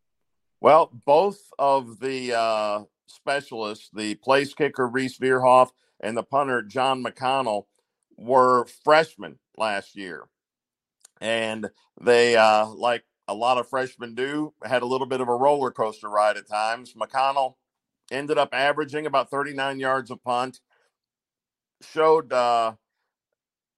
Well, 0.61 0.89
both 1.05 1.39
of 1.59 1.99
the 1.99 2.37
uh, 2.37 2.83
specialists, 3.07 3.89
the 3.93 4.15
place 4.15 4.53
kicker 4.53 4.89
Rece 4.89 5.19
Verhoff 5.19 5.69
and 5.99 6.17
the 6.17 6.23
punter 6.23 6.61
John 6.61 7.03
McConnell, 7.03 7.65
were 8.17 8.65
freshmen 8.83 9.37
last 9.57 9.95
year, 9.95 10.23
and 11.21 11.69
they, 12.01 12.35
uh, 12.35 12.67
like 12.67 13.03
a 13.27 13.33
lot 13.33 13.57
of 13.57 13.67
freshmen 13.67 14.15
do, 14.15 14.53
had 14.63 14.81
a 14.81 14.85
little 14.85 15.07
bit 15.07 15.21
of 15.21 15.27
a 15.27 15.35
roller 15.35 15.71
coaster 15.71 16.09
ride 16.09 16.37
at 16.37 16.47
times. 16.47 16.93
McConnell 16.93 17.55
ended 18.11 18.37
up 18.37 18.49
averaging 18.53 19.05
about 19.05 19.29
39 19.29 19.79
yards 19.79 20.11
a 20.11 20.15
punt. 20.15 20.59
Showed 21.81 22.31
uh, 22.31 22.73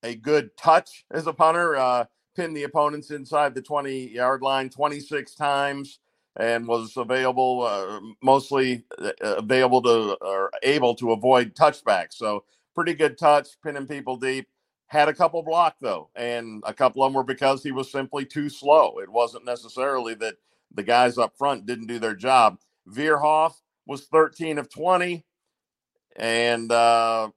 a 0.04 0.16
good 0.16 0.56
touch 0.58 1.06
as 1.12 1.28
a 1.28 1.34
punter, 1.34 1.76
uh, 1.76 2.06
pinned 2.36 2.56
the 2.56 2.63
opponents 2.63 3.12
inside 3.12 3.56
the 3.56 3.62
20 3.62 4.10
yard 4.12 4.42
line 4.42 4.70
26 4.70 5.34
times 5.36 6.00
and 6.40 6.68
was 6.68 6.96
available, 6.96 7.63
uh, 7.63 8.00
mostly 8.22 8.84
uh, 9.00 9.12
available 9.22 9.82
to 9.82 10.18
or 10.22 10.52
able 10.63 10.94
to 10.96 11.12
avoid 11.12 11.56
touchbacks. 11.56 12.13
So, 12.13 12.44
pretty 12.76 12.94
good 12.94 13.18
touch, 13.18 13.50
pinning 13.63 13.88
people 13.88 14.18
deep. 14.18 14.48
Had 14.86 15.10
a 15.10 15.13
couple 15.13 15.42
block 15.44 15.76
though, 15.82 16.10
and 16.16 16.63
a 16.66 16.74
couple 16.74 17.04
of 17.04 17.10
them 17.10 17.16
were 17.16 17.24
because 17.24 17.62
he 17.62 17.72
was 17.72 17.92
simply 17.92 18.24
too 18.24 18.50
slow. 18.50 19.00
It 19.00 19.10
wasn't 19.10 19.46
necessarily 19.46 20.13
that 20.16 20.36
the 20.74 20.84
guys 20.84 21.18
up 21.18 21.36
front 21.38 21.66
didn't 21.66 21.88
do 21.88 22.00
their 22.00 22.16
job. 22.16 22.60
Verhoff 22.88 23.56
was 23.88 24.06
13 24.06 24.58
of 24.58 24.69
20 24.69 25.26
and 26.17 26.71
uh, 26.71 27.30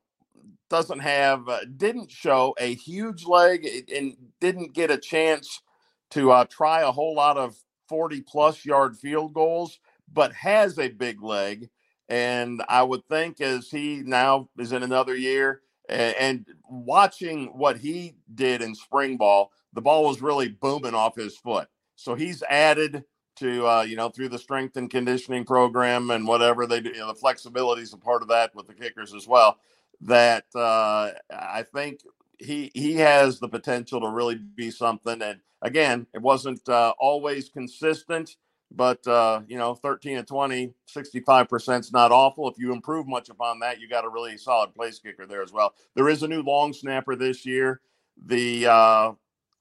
doesn't 0.68 1.00
have, 1.00 1.48
uh, 1.48 1.60
didn't 1.76 2.10
show 2.10 2.54
a 2.58 2.74
huge 2.74 3.24
leg 3.24 3.66
and 3.94 4.16
didn't 4.40 4.74
get 4.74 4.90
a 4.90 4.98
chance 4.98 5.62
to 6.10 6.32
uh, 6.32 6.44
try 6.46 6.80
a 6.80 6.92
whole 6.92 7.14
lot 7.14 7.38
of 7.38 7.56
40 7.88 8.22
plus 8.22 8.64
yard 8.64 8.96
field 8.96 9.32
goals, 9.32 9.78
but 10.12 10.32
has 10.32 10.78
a 10.78 10.88
big 10.88 11.22
leg. 11.22 11.70
And 12.08 12.62
I 12.68 12.82
would 12.82 13.06
think 13.06 13.40
as 13.40 13.70
he 13.70 14.02
now 14.04 14.48
is 14.58 14.72
in 14.72 14.82
another 14.82 15.14
year 15.16 15.62
and, 15.88 16.14
and 16.16 16.46
watching 16.68 17.46
what 17.48 17.78
he 17.78 18.14
did 18.34 18.62
in 18.62 18.74
spring 18.74 19.16
ball, 19.16 19.52
the 19.72 19.80
ball 19.80 20.04
was 20.04 20.22
really 20.22 20.48
booming 20.48 20.94
off 20.94 21.14
his 21.16 21.36
foot. 21.36 21.68
So 21.96 22.14
he's 22.14 22.42
added 22.48 23.04
to 23.40 23.66
uh, 23.66 23.82
you 23.82 23.96
know 23.96 24.08
through 24.08 24.28
the 24.28 24.38
strength 24.38 24.76
and 24.76 24.90
conditioning 24.90 25.44
program 25.44 26.10
and 26.10 26.26
whatever 26.26 26.66
they 26.66 26.80
do. 26.80 26.90
You 26.90 26.98
know, 26.98 27.08
the 27.08 27.14
flexibility 27.14 27.82
is 27.82 27.92
a 27.92 27.98
part 27.98 28.22
of 28.22 28.28
that 28.28 28.54
with 28.54 28.66
the 28.66 28.74
kickers 28.74 29.14
as 29.14 29.26
well. 29.26 29.58
That 30.02 30.44
uh, 30.54 31.10
I 31.30 31.64
think 31.74 32.00
he 32.38 32.70
he 32.74 32.94
has 32.96 33.40
the 33.40 33.48
potential 33.48 34.00
to 34.00 34.08
really 34.08 34.36
be 34.36 34.70
something. 34.70 35.20
And 35.20 35.40
again, 35.62 36.06
it 36.14 36.22
wasn't 36.22 36.66
uh, 36.68 36.94
always 36.98 37.48
consistent, 37.48 38.36
but 38.70 39.06
uh, 39.06 39.40
you 39.48 39.58
know, 39.58 39.74
13 39.74 40.18
and 40.18 40.26
20, 40.26 40.72
65 40.86 41.48
percent 41.48 41.84
is 41.84 41.92
not 41.92 42.12
awful. 42.12 42.48
If 42.48 42.58
you 42.58 42.72
improve 42.72 43.06
much 43.06 43.28
upon 43.28 43.58
that, 43.60 43.80
you 43.80 43.88
got 43.88 44.04
a 44.04 44.08
really 44.08 44.36
solid 44.38 44.74
place 44.74 44.98
kicker 44.98 45.26
there 45.26 45.42
as 45.42 45.52
well. 45.52 45.74
There 45.94 46.08
is 46.08 46.22
a 46.22 46.28
new 46.28 46.42
long 46.42 46.72
snapper 46.72 47.16
this 47.16 47.44
year. 47.44 47.80
The 48.26 48.66
uh, 48.66 49.12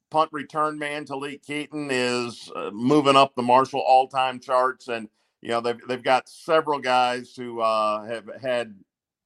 punt 0.09 0.29
return 0.31 0.77
man 0.77 1.05
Talik 1.05 1.45
Keaton 1.45 1.89
is 1.91 2.51
uh, 2.55 2.71
moving 2.71 3.15
up 3.15 3.35
the 3.35 3.41
Marshall 3.41 3.81
all-time 3.81 4.39
charts, 4.39 4.87
and 4.87 5.09
you 5.41 5.49
know 5.49 5.61
they've 5.61 5.79
they've 5.87 6.03
got 6.03 6.29
several 6.29 6.79
guys 6.79 7.33
who 7.35 7.61
uh, 7.61 8.05
have 8.05 8.29
had 8.41 8.75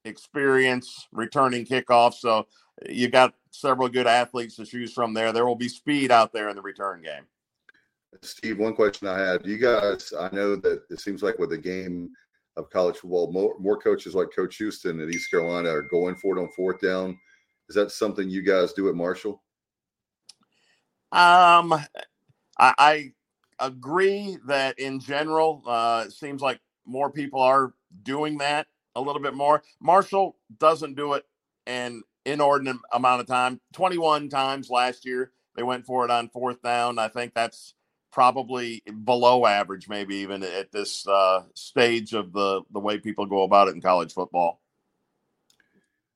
experience 0.06 1.08
returning 1.12 1.66
kickoffs. 1.66 2.16
So 2.16 2.48
you've 2.88 3.12
got 3.12 3.34
several 3.52 3.90
good 3.90 4.08
athletes 4.08 4.56
to 4.58 4.66
choose 4.66 4.94
from 4.94 5.14
there. 5.14 5.32
There 5.32 5.46
will 5.46 5.56
be 5.56 5.70
speed 5.70 6.12
out 6.12 6.34
there 6.34 6.50
in 6.50 6.56
the 6.56 6.62
return 6.62 7.02
game. 7.02 7.24
Steve, 8.22 8.60
one 8.60 8.76
question 8.76 9.08
I 9.08 9.38
Do 9.38 9.50
you 9.50 9.58
guys? 9.58 10.14
I 10.18 10.30
know 10.34 10.56
that 10.58 10.84
it 10.90 11.00
seems 11.00 11.24
like 11.24 11.40
with 11.40 11.50
the 11.50 11.58
game 11.58 12.12
of 12.56 12.70
college 12.70 12.98
football, 12.98 13.32
more, 13.32 13.56
more 13.60 13.78
coaches 13.78 14.14
like 14.14 14.28
Coach 14.36 14.58
Houston 14.58 15.00
at 15.02 15.10
East 15.10 15.32
Carolina 15.32 15.70
are 15.70 15.82
going 15.82 16.16
for 16.16 16.38
it 16.38 16.42
on 16.42 16.50
fourth 16.50 16.80
down. 16.80 17.18
Is 17.70 17.76
that 17.76 17.92
something 17.92 18.30
you 18.30 18.44
guys 18.44 18.74
do 18.74 18.90
at 18.90 18.96
Marshall? 18.96 19.42
Um, 21.14 21.74
I, 22.58 22.74
I 22.78 23.14
agree 23.60 24.38
that 24.48 24.80
in 24.80 25.00
general, 25.00 25.62
uh, 25.68 26.06
it 26.08 26.12
seems 26.12 26.42
like 26.42 26.60
more 26.86 27.12
people 27.12 27.40
are 27.40 27.74
doing 28.02 28.40
that 28.40 28.66
a 28.96 29.02
little 29.02 29.22
bit 29.22 29.36
more. 29.36 29.62
Marshall 29.80 30.38
doesn't 30.58 30.96
do 30.96 31.14
it 31.14 31.24
an 31.68 32.02
inordinate 32.26 32.78
amount 32.92 33.22
of 33.22 33.28
time. 33.28 33.62
21 33.74 34.30
times 34.30 34.72
last 34.72 35.06
year 35.06 35.32
they 35.56 35.62
went 35.62 35.86
for 35.86 36.04
it 36.04 36.10
on 36.10 36.30
fourth 36.30 36.64
down. 36.64 36.98
I 36.98 37.10
think 37.10 37.36
that's 37.36 37.76
probably 38.12 38.82
below 39.04 39.46
average, 39.46 39.88
maybe 39.88 40.16
even 40.16 40.42
at 40.42 40.72
this 40.72 41.08
uh, 41.08 41.44
stage 41.54 42.14
of 42.14 42.34
the 42.34 42.62
the 42.72 42.80
way 42.80 42.98
people 42.98 43.28
go 43.28 43.44
about 43.44 43.68
it 43.68 43.76
in 43.76 43.82
college 43.82 44.14
football. 44.14 44.62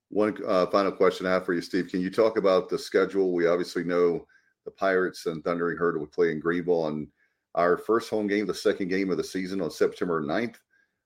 One 0.10 0.38
uh, 0.48 0.66
final 0.68 0.92
question 0.92 1.28
I 1.28 1.32
have 1.34 1.46
for 1.46 1.54
you, 1.54 1.62
Steve. 1.62 1.90
Can 1.90 2.02
you 2.02 2.10
talk 2.10 2.38
about 2.38 2.70
the 2.70 2.80
schedule? 2.80 3.34
We 3.34 3.46
obviously 3.46 3.84
know 3.84 4.26
the 4.68 4.72
Pirates 4.72 5.28
and 5.28 5.42
Thundering 5.46 5.78
Herd 5.78 5.98
will 5.98 6.08
play 6.08 6.30
in 6.30 6.42
Greenville 6.42 6.84
on 6.84 7.08
our 7.56 7.78
first 7.78 8.10
home 8.10 8.28
game, 8.28 8.46
the 8.46 8.54
second 8.54 8.90
game 8.90 9.10
of 9.10 9.16
the 9.16 9.24
season 9.24 9.62
on 9.62 9.72
September 9.72 10.22
9th. 10.22 10.56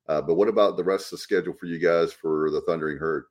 Uh, 0.09 0.19
but 0.19 0.33
what 0.33 0.47
about 0.47 0.77
the 0.77 0.83
rest 0.83 1.05
of 1.05 1.11
the 1.11 1.17
schedule 1.19 1.53
for 1.53 1.67
you 1.67 1.77
guys 1.77 2.11
for 2.11 2.49
the 2.49 2.61
Thundering 2.61 2.97
Herd? 2.97 3.25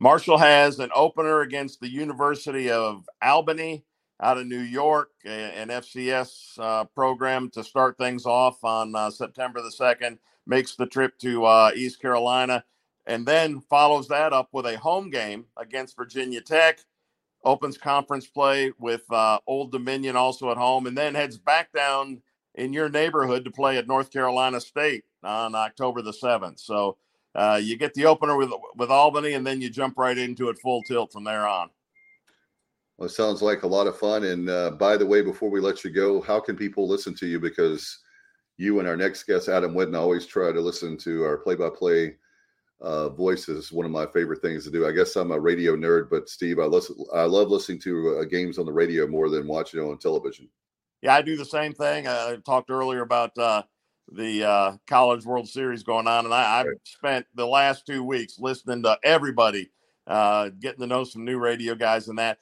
Marshall 0.00 0.38
has 0.38 0.80
an 0.80 0.90
opener 0.92 1.42
against 1.42 1.80
the 1.80 1.88
University 1.88 2.68
of 2.68 3.08
Albany 3.22 3.84
out 4.20 4.38
of 4.38 4.48
New 4.48 4.58
York, 4.58 5.10
an 5.24 5.68
FCS 5.68 6.58
uh, 6.58 6.84
program 6.96 7.48
to 7.50 7.62
start 7.62 7.96
things 7.96 8.26
off 8.26 8.62
on 8.64 8.94
uh, 8.96 9.08
September 9.08 9.62
the 9.62 9.70
2nd, 9.70 10.18
makes 10.48 10.74
the 10.74 10.86
trip 10.86 11.16
to 11.20 11.44
uh, 11.44 11.70
East 11.76 12.02
Carolina, 12.02 12.64
and 13.06 13.24
then 13.24 13.60
follows 13.70 14.08
that 14.08 14.32
up 14.32 14.48
with 14.50 14.66
a 14.66 14.78
home 14.78 15.10
game 15.10 15.44
against 15.56 15.96
Virginia 15.96 16.40
Tech, 16.40 16.80
opens 17.44 17.78
conference 17.78 18.26
play 18.26 18.72
with 18.78 19.02
uh, 19.10 19.38
Old 19.46 19.72
Dominion 19.72 20.16
also 20.16 20.50
at 20.50 20.56
home, 20.56 20.86
and 20.86 20.96
then 20.96 21.14
heads 21.14 21.38
back 21.38 21.72
down 21.72 22.22
in 22.54 22.72
your 22.72 22.88
neighborhood 22.88 23.44
to 23.44 23.50
play 23.50 23.78
at 23.78 23.88
North 23.88 24.10
Carolina 24.10 24.60
State 24.60 25.04
on 25.22 25.54
October 25.54 26.02
the 26.02 26.12
7th. 26.12 26.60
So 26.60 26.96
uh, 27.34 27.60
you 27.62 27.76
get 27.76 27.94
the 27.94 28.06
opener 28.06 28.36
with, 28.36 28.50
with 28.76 28.90
Albany, 28.90 29.32
and 29.32 29.46
then 29.46 29.60
you 29.60 29.70
jump 29.70 29.98
right 29.98 30.16
into 30.16 30.48
it 30.48 30.58
full 30.58 30.82
tilt 30.82 31.12
from 31.12 31.24
there 31.24 31.46
on. 31.46 31.70
Well, 32.96 33.08
it 33.08 33.12
sounds 33.12 33.42
like 33.42 33.64
a 33.64 33.68
lot 33.68 33.88
of 33.88 33.98
fun. 33.98 34.24
And 34.24 34.48
uh, 34.48 34.70
by 34.72 34.96
the 34.96 35.06
way, 35.06 35.20
before 35.20 35.50
we 35.50 35.60
let 35.60 35.82
you 35.82 35.90
go, 35.90 36.20
how 36.20 36.38
can 36.38 36.56
people 36.56 36.86
listen 36.86 37.14
to 37.16 37.26
you? 37.26 37.40
Because 37.40 37.98
you 38.56 38.78
and 38.78 38.86
our 38.86 38.96
next 38.96 39.24
guest, 39.24 39.48
Adam 39.48 39.74
Witten, 39.74 39.98
always 39.98 40.26
try 40.26 40.52
to 40.52 40.60
listen 40.60 40.96
to 40.98 41.24
our 41.24 41.38
play-by-play 41.38 42.14
uh, 42.80 43.08
voices. 43.08 43.72
One 43.72 43.86
of 43.86 43.92
my 43.92 44.06
favorite 44.06 44.42
things 44.42 44.64
to 44.64 44.70
do. 44.70 44.86
I 44.86 44.92
guess 44.92 45.16
I'm 45.16 45.30
a 45.30 45.38
radio 45.38 45.76
nerd, 45.76 46.10
but 46.10 46.28
Steve, 46.28 46.58
I 46.58 46.64
listen. 46.64 46.96
I 47.14 47.22
love 47.22 47.50
listening 47.50 47.80
to 47.80 48.18
uh, 48.18 48.24
games 48.24 48.58
on 48.58 48.66
the 48.66 48.72
radio 48.72 49.06
more 49.06 49.28
than 49.28 49.46
watching 49.46 49.80
it 49.80 49.84
on 49.84 49.98
television. 49.98 50.48
Yeah, 51.02 51.14
I 51.14 51.22
do 51.22 51.36
the 51.36 51.44
same 51.44 51.72
thing. 51.72 52.08
I 52.08 52.36
talked 52.44 52.70
earlier 52.70 53.02
about 53.02 53.36
uh, 53.36 53.62
the 54.10 54.44
uh, 54.44 54.72
College 54.86 55.24
World 55.24 55.48
Series 55.48 55.82
going 55.82 56.06
on, 56.06 56.24
and 56.24 56.34
I, 56.34 56.58
have 56.58 56.66
spent 56.84 57.26
the 57.34 57.46
last 57.46 57.86
two 57.86 58.02
weeks 58.02 58.38
listening 58.38 58.82
to 58.84 58.98
everybody, 59.02 59.70
uh, 60.06 60.50
getting 60.60 60.80
to 60.80 60.86
know 60.86 61.04
some 61.04 61.24
new 61.24 61.38
radio 61.38 61.74
guys 61.74 62.08
and 62.08 62.18
that. 62.18 62.38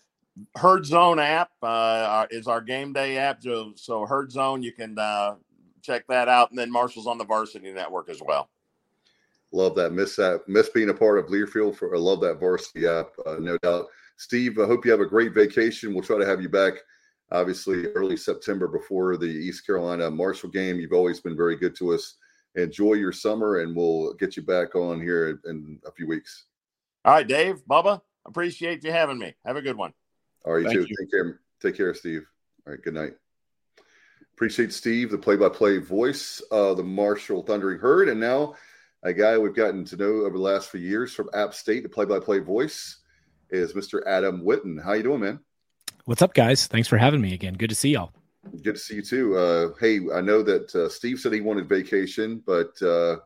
Herd 0.57 0.87
Zone 0.87 1.19
app 1.19 1.51
uh, 1.63 2.27
is 2.31 2.47
our 2.47 2.63
game 2.63 2.95
day 2.95 3.19
app. 3.19 3.43
So 3.77 4.07
Herd 4.07 4.33
Zone, 4.33 4.63
you 4.63 4.73
can 4.73 4.99
uh, 4.99 5.35
check 5.83 6.07
that 6.09 6.29
out, 6.29 6.51
and 6.51 6.59
then 6.59 6.71
Marshall's 6.71 7.07
on 7.07 7.19
the 7.19 7.25
Varsity 7.25 7.71
Network 7.73 8.09
as 8.09 8.23
well. 8.25 8.49
Love 9.53 9.75
that. 9.77 9.93
Miss 9.93 10.17
that. 10.17 10.43
Miss 10.49 10.71
being 10.71 10.89
a 10.89 10.95
part 10.95 11.19
of 11.19 11.27
Learfield. 11.27 11.77
For 11.77 11.95
I 11.95 11.99
love 11.99 12.21
that 12.23 12.41
Varsity 12.41 12.87
app, 12.87 13.09
uh, 13.27 13.37
no 13.39 13.59
doubt. 13.59 13.87
Steve, 14.17 14.59
I 14.59 14.67
hope 14.67 14.85
you 14.85 14.91
have 14.91 15.01
a 15.01 15.07
great 15.07 15.35
vacation. 15.35 15.93
We'll 15.93 16.03
try 16.03 16.19
to 16.19 16.27
have 16.27 16.41
you 16.41 16.49
back, 16.49 16.75
obviously, 17.31 17.87
early 17.89 18.17
September 18.17 18.69
before 18.69 19.17
the 19.17 19.27
East 19.27 19.67
Carolina 19.67 20.11
Marshall 20.11 20.51
game. 20.51 20.79
You've 20.79 20.93
always 20.93 21.21
been 21.21 21.37
very 21.37 21.57
good 21.57 21.75
to 21.77 21.93
us. 21.93 22.17
Enjoy 22.55 22.95
your 22.95 23.13
summer, 23.13 23.61
and 23.61 23.75
we'll 23.75 24.15
get 24.15 24.37
you 24.37 24.43
back 24.43 24.75
on 24.75 25.01
here 25.01 25.41
in 25.47 25.79
a 25.87 25.91
few 25.93 26.07
weeks. 26.07 26.47
All 27.05 27.15
right, 27.15 27.27
Dave, 27.27 27.63
Bubba, 27.69 28.01
appreciate 28.27 28.85
you 28.85 28.93
having 28.93 29.19
me. 29.19 29.35
Have 29.45 29.57
a 29.57 29.63
good 29.63 29.77
one. 29.77 29.93
All 30.45 30.53
right, 30.53 30.65
you 30.65 30.73
too. 30.73 30.87
You. 30.89 30.97
Take 30.99 31.11
care. 31.11 31.41
Take 31.61 31.77
care, 31.77 31.95
Steve. 31.95 32.27
All 32.67 32.73
right, 32.73 32.83
good 32.83 32.95
night. 32.95 33.15
Appreciate 34.35 34.73
Steve, 34.73 35.11
the 35.11 35.19
play-by-play 35.19 35.79
voice 35.79 36.41
of 36.51 36.77
the 36.77 36.83
Marshall 36.83 37.43
Thundering 37.43 37.79
Herd, 37.79 38.09
and 38.09 38.21
now 38.21 38.55
a 39.03 39.13
guy 39.13 39.37
we've 39.37 39.55
gotten 39.55 39.85
to 39.87 39.97
know 39.97 40.25
over 40.25 40.37
the 40.37 40.43
last 40.43 40.71
few 40.71 40.81
years 40.81 41.13
from 41.13 41.29
App 41.35 41.55
State, 41.55 41.83
the 41.83 41.89
play-by-play 41.89 42.39
voice, 42.39 42.99
is 43.51 43.73
Mr. 43.73 44.01
Adam 44.07 44.43
Witten. 44.43 44.83
How 44.83 44.93
you 44.93 45.03
doing, 45.03 45.21
man? 45.21 45.41
What's 46.05 46.23
up, 46.23 46.35
guys? 46.35 46.67
Thanks 46.67 46.89
for 46.89 46.99
having 46.99 47.21
me 47.21 47.35
again. 47.35 47.55
Good 47.55 47.71
to 47.71 47.77
see 47.77 47.91
y'all. 47.91 48.13
Good 48.63 48.75
to 48.75 48.81
see 48.81 48.97
you 48.97 49.03
too. 49.03 49.37
Uh, 49.37 49.69
hey, 49.81 50.01
I 50.13 50.21
know 50.21 50.43
that 50.43 50.75
uh, 50.75 50.89
Steve 50.89 51.21
said 51.21 51.33
he 51.33 51.41
wanted 51.41 51.69
vacation, 51.69 52.43
but 52.45 52.81
uh, 52.83 53.19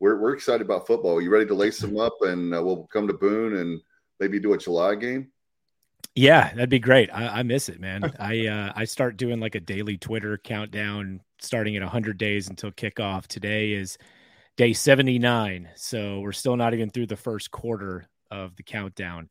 we're 0.00 0.18
we're 0.18 0.32
excited 0.32 0.62
about 0.62 0.86
football. 0.86 1.18
Are 1.18 1.20
you 1.20 1.30
ready 1.30 1.46
to 1.46 1.54
lace 1.54 1.78
them 1.78 1.98
up, 1.98 2.14
and 2.22 2.54
uh, 2.54 2.62
we'll 2.62 2.86
come 2.86 3.06
to 3.06 3.12
Boone 3.12 3.56
and 3.56 3.80
maybe 4.18 4.40
do 4.40 4.54
a 4.54 4.58
July 4.58 4.94
game? 4.94 5.28
Yeah, 6.14 6.54
that'd 6.54 6.70
be 6.70 6.78
great. 6.78 7.10
I, 7.12 7.40
I 7.40 7.42
miss 7.42 7.68
it, 7.68 7.80
man. 7.80 8.14
I 8.18 8.46
uh, 8.46 8.72
I 8.74 8.84
start 8.86 9.18
doing 9.18 9.40
like 9.40 9.54
a 9.54 9.60
daily 9.60 9.98
Twitter 9.98 10.38
countdown, 10.38 11.20
starting 11.38 11.76
at 11.76 11.82
100 11.82 12.16
days 12.16 12.48
until 12.48 12.70
kickoff. 12.70 13.26
Today 13.26 13.72
is 13.72 13.98
day 14.56 14.72
79, 14.72 15.70
so 15.76 16.20
we're 16.20 16.32
still 16.32 16.56
not 16.56 16.74
even 16.74 16.90
through 16.90 17.06
the 17.06 17.16
first 17.16 17.50
quarter 17.50 18.08
of 18.30 18.56
the 18.56 18.62
countdown. 18.62 19.28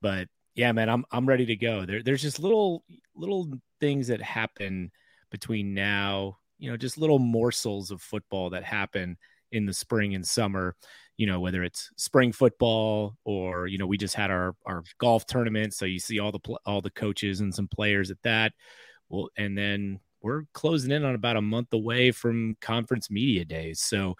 But 0.00 0.28
yeah, 0.54 0.72
man, 0.72 0.88
I'm 0.88 1.04
I'm 1.10 1.26
ready 1.26 1.46
to 1.46 1.56
go. 1.56 1.86
There, 1.86 2.02
there's 2.02 2.22
just 2.22 2.40
little 2.40 2.84
little 3.14 3.48
things 3.80 4.08
that 4.08 4.20
happen 4.20 4.90
between 5.30 5.74
now, 5.74 6.38
you 6.58 6.70
know, 6.70 6.76
just 6.76 6.98
little 6.98 7.18
morsels 7.18 7.90
of 7.90 8.02
football 8.02 8.50
that 8.50 8.64
happen 8.64 9.16
in 9.52 9.66
the 9.66 9.72
spring 9.72 10.14
and 10.14 10.26
summer 10.26 10.74
you 11.18 11.26
know 11.26 11.40
whether 11.40 11.62
it's 11.62 11.90
spring 11.96 12.32
football 12.32 13.16
or 13.24 13.66
you 13.66 13.76
know 13.76 13.86
we 13.86 13.98
just 13.98 14.14
had 14.14 14.30
our 14.30 14.54
our 14.64 14.82
golf 14.98 15.26
tournament 15.26 15.74
so 15.74 15.84
you 15.84 15.98
see 15.98 16.18
all 16.18 16.32
the 16.32 16.40
all 16.64 16.80
the 16.80 16.90
coaches 16.90 17.40
and 17.40 17.54
some 17.54 17.68
players 17.68 18.10
at 18.10 18.22
that 18.22 18.52
well 19.10 19.28
and 19.36 19.58
then 19.58 20.00
we're 20.22 20.44
closing 20.54 20.90
in 20.90 21.04
on 21.04 21.14
about 21.14 21.36
a 21.36 21.42
month 21.42 21.72
away 21.72 22.10
from 22.10 22.56
conference 22.60 23.10
media 23.10 23.44
days 23.44 23.80
so 23.80 24.14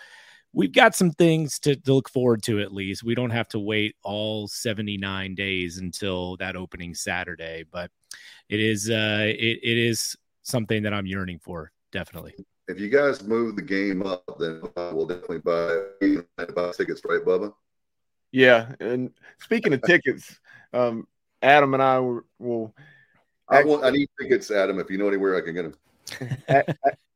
we've 0.53 0.73
got 0.73 0.95
some 0.95 1.11
things 1.11 1.59
to, 1.59 1.77
to 1.77 1.93
look 1.93 2.09
forward 2.09 2.43
to 2.43 2.61
at 2.61 2.73
least 2.73 3.05
we 3.05 3.15
don't 3.15 3.31
have 3.31 3.49
to 3.49 3.59
wait 3.59 3.95
all 4.03 4.49
79 4.49 5.35
days 5.35 5.79
until 5.79 6.37
that 6.39 6.57
opening 6.57 6.95
saturday 6.95 7.65
but 7.71 7.91
it 8.49 8.61
is 8.61 8.89
uh 8.91 9.25
it, 9.25 9.59
it 9.63 9.79
is 9.79 10.17
something 10.43 10.83
that 10.83 10.95
i'm 10.95 11.07
yearning 11.07 11.39
for 11.39 11.71
definitely 11.93 12.35
if 12.69 12.79
you 12.79 12.91
guys 12.91 13.25
move 13.25 13.57
the 13.57 13.63
game 13.63 14.03
up, 14.03 14.25
then 14.39 14.63
we'll 14.77 15.07
definitely 15.07 15.39
buy 15.39 15.85
buy 16.55 16.71
tickets, 16.73 17.01
right, 17.05 17.25
Bubba? 17.25 17.53
Yeah, 18.31 18.73
and 18.79 19.11
speaking 19.39 19.73
of 19.73 19.81
tickets, 19.83 20.39
um, 20.75 21.09
Adam 21.41 21.73
and 21.73 21.83
I 21.83 21.99
will. 22.39 22.75
I, 23.49 23.65
want, 23.65 23.85
I 23.85 23.91
need 23.91 24.11
tickets, 24.21 24.51
Adam. 24.51 24.79
If 24.79 24.91
you 24.91 24.99
know 24.99 25.09
anywhere 25.09 25.35
I 25.35 25.41
can 25.41 25.55
get 25.55 25.63
them. 25.63 25.75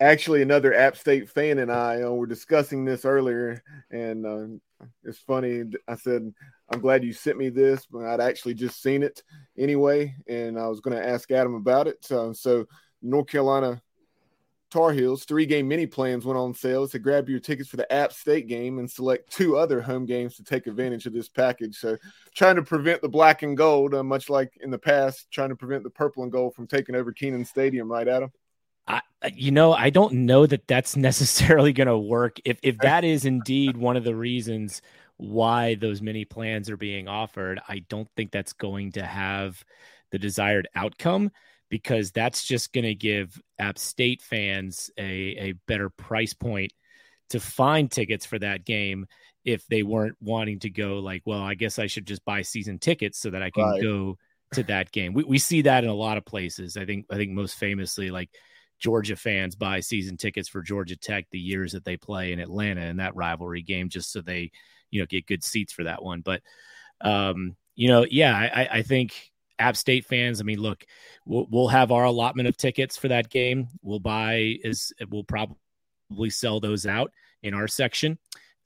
Actually, 0.00 0.42
another 0.42 0.74
App 0.74 0.96
State 0.96 1.28
fan 1.28 1.58
and 1.58 1.70
I 1.70 2.02
uh, 2.02 2.10
were 2.10 2.26
discussing 2.26 2.84
this 2.84 3.04
earlier, 3.04 3.62
and 3.90 4.26
uh, 4.26 4.86
it's 5.04 5.18
funny. 5.18 5.64
I 5.88 5.96
said, 5.96 6.32
"I'm 6.70 6.80
glad 6.80 7.04
you 7.04 7.12
sent 7.12 7.38
me 7.38 7.48
this," 7.48 7.86
but 7.86 8.04
I'd 8.04 8.20
actually 8.20 8.54
just 8.54 8.82
seen 8.82 9.02
it 9.02 9.22
anyway, 9.58 10.14
and 10.26 10.58
I 10.58 10.68
was 10.68 10.80
going 10.80 10.96
to 10.96 11.06
ask 11.06 11.30
Adam 11.30 11.54
about 11.54 11.88
it. 11.88 12.06
Uh, 12.10 12.32
so, 12.32 12.66
North 13.02 13.26
Carolina 13.26 13.80
Tar 14.72 14.92
Heels 14.92 15.26
three 15.26 15.44
game 15.44 15.68
mini 15.68 15.86
plans 15.86 16.24
went 16.24 16.38
on 16.38 16.54
sale 16.54 16.88
to 16.88 16.98
grab 16.98 17.28
your 17.28 17.40
tickets 17.40 17.68
for 17.68 17.76
the 17.76 17.92
App 17.92 18.10
State 18.10 18.46
game 18.46 18.78
and 18.78 18.90
select 18.90 19.30
two 19.30 19.58
other 19.58 19.82
home 19.82 20.06
games 20.06 20.34
to 20.36 20.44
take 20.44 20.66
advantage 20.66 21.04
of 21.04 21.12
this 21.12 21.28
package. 21.28 21.76
So, 21.76 21.98
trying 22.34 22.56
to 22.56 22.62
prevent 22.62 23.02
the 23.02 23.08
black 23.08 23.42
and 23.42 23.54
gold, 23.54 23.94
uh, 23.94 24.02
much 24.02 24.30
like 24.30 24.56
in 24.62 24.70
the 24.70 24.78
past, 24.78 25.30
trying 25.30 25.50
to 25.50 25.56
prevent 25.56 25.82
the 25.82 25.90
purple 25.90 26.22
and 26.22 26.32
gold 26.32 26.54
from 26.54 26.66
taking 26.66 26.94
over 26.94 27.12
Kenan 27.12 27.44
Stadium, 27.44 27.92
right, 27.92 28.08
Adam? 28.08 28.32
I, 28.86 29.00
you 29.34 29.50
know, 29.50 29.72
I 29.72 29.90
don't 29.90 30.12
know 30.12 30.46
that 30.46 30.66
that's 30.66 30.96
necessarily 30.96 31.72
going 31.72 31.88
to 31.88 31.98
work. 31.98 32.38
If 32.44 32.58
if 32.62 32.78
that 32.78 33.04
is 33.04 33.24
indeed 33.24 33.76
one 33.76 33.96
of 33.96 34.04
the 34.04 34.16
reasons 34.16 34.82
why 35.16 35.76
those 35.76 36.02
mini 36.02 36.24
plans 36.24 36.68
are 36.68 36.76
being 36.76 37.08
offered, 37.08 37.60
I 37.68 37.80
don't 37.88 38.08
think 38.16 38.32
that's 38.32 38.52
going 38.52 38.92
to 38.92 39.04
have 39.04 39.62
the 40.10 40.18
desired 40.18 40.68
outcome 40.74 41.30
because 41.68 42.10
that's 42.10 42.44
just 42.44 42.72
going 42.72 42.84
to 42.84 42.94
give 42.94 43.40
App 43.58 43.78
State 43.78 44.20
fans 44.20 44.90
a, 44.98 45.02
a 45.02 45.52
better 45.66 45.88
price 45.88 46.34
point 46.34 46.72
to 47.30 47.40
find 47.40 47.90
tickets 47.90 48.26
for 48.26 48.38
that 48.38 48.64
game 48.64 49.06
if 49.44 49.66
they 49.66 49.82
weren't 49.82 50.16
wanting 50.20 50.58
to 50.60 50.70
go 50.70 50.98
like, 50.98 51.22
well, 51.24 51.40
I 51.40 51.54
guess 51.54 51.78
I 51.78 51.86
should 51.86 52.06
just 52.06 52.24
buy 52.24 52.42
season 52.42 52.78
tickets 52.78 53.18
so 53.18 53.30
that 53.30 53.42
I 53.42 53.50
can 53.50 53.64
right. 53.64 53.82
go 53.82 54.18
to 54.52 54.62
that 54.64 54.92
game. 54.92 55.14
We, 55.14 55.24
we 55.24 55.38
see 55.38 55.62
that 55.62 55.82
in 55.82 55.90
a 55.90 55.94
lot 55.94 56.18
of 56.18 56.24
places. 56.24 56.76
I 56.76 56.84
think 56.84 57.06
I 57.10 57.16
think 57.16 57.32
most 57.32 57.56
famously 57.56 58.10
like 58.10 58.30
Georgia 58.82 59.14
fans 59.14 59.54
buy 59.54 59.78
season 59.80 60.16
tickets 60.16 60.48
for 60.48 60.60
Georgia 60.60 60.96
Tech 60.96 61.26
the 61.30 61.38
years 61.38 61.72
that 61.72 61.84
they 61.84 61.96
play 61.96 62.32
in 62.32 62.40
Atlanta 62.40 62.82
in 62.82 62.96
that 62.96 63.14
rivalry 63.14 63.62
game 63.62 63.88
just 63.88 64.10
so 64.10 64.20
they, 64.20 64.50
you 64.90 65.00
know, 65.00 65.06
get 65.06 65.26
good 65.26 65.44
seats 65.44 65.72
for 65.72 65.84
that 65.84 66.02
one. 66.02 66.20
But 66.20 66.42
um, 67.00 67.56
you 67.76 67.88
know, 67.88 68.04
yeah, 68.10 68.36
I, 68.36 68.78
I 68.78 68.82
think 68.82 69.30
App 69.58 69.76
State 69.76 70.04
fans, 70.06 70.40
I 70.40 70.44
mean, 70.44 70.58
look, 70.58 70.84
we'll, 71.24 71.46
we'll 71.48 71.68
have 71.68 71.92
our 71.92 72.04
allotment 72.04 72.48
of 72.48 72.56
tickets 72.56 72.96
for 72.96 73.08
that 73.08 73.30
game. 73.30 73.68
We'll 73.82 74.00
buy 74.00 74.58
is 74.64 74.92
we'll 75.08 75.24
probably 75.24 75.56
sell 76.30 76.58
those 76.58 76.84
out. 76.84 77.12
in 77.42 77.54
our 77.54 77.68
section. 77.68 78.18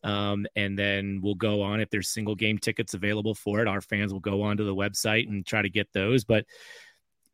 Um, 0.02 0.46
and 0.54 0.78
then 0.78 1.20
we'll 1.22 1.34
go 1.34 1.62
on 1.62 1.80
if 1.80 1.90
there's 1.90 2.08
single 2.08 2.34
game 2.34 2.58
tickets 2.58 2.94
available 2.94 3.34
for 3.34 3.60
it. 3.60 3.68
Our 3.68 3.80
fans 3.80 4.12
will 4.12 4.20
go 4.20 4.42
onto 4.42 4.64
the 4.64 4.74
website 4.74 5.28
and 5.28 5.44
try 5.44 5.62
to 5.62 5.70
get 5.70 5.92
those. 5.92 6.24
But 6.24 6.46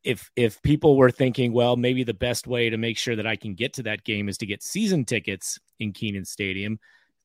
if 0.03 0.29
if 0.35 0.61
people 0.61 0.97
were 0.97 1.11
thinking, 1.11 1.53
well, 1.53 1.75
maybe 1.75 2.03
the 2.03 2.13
best 2.13 2.47
way 2.47 2.69
to 2.69 2.77
make 2.77 2.97
sure 2.97 3.15
that 3.15 3.27
I 3.27 3.35
can 3.35 3.53
get 3.53 3.73
to 3.73 3.83
that 3.83 4.03
game 4.03 4.29
is 4.29 4.37
to 4.39 4.45
get 4.45 4.63
season 4.63 5.05
tickets 5.05 5.59
in 5.79 5.93
Kenan 5.93 6.25
Stadium, 6.25 6.79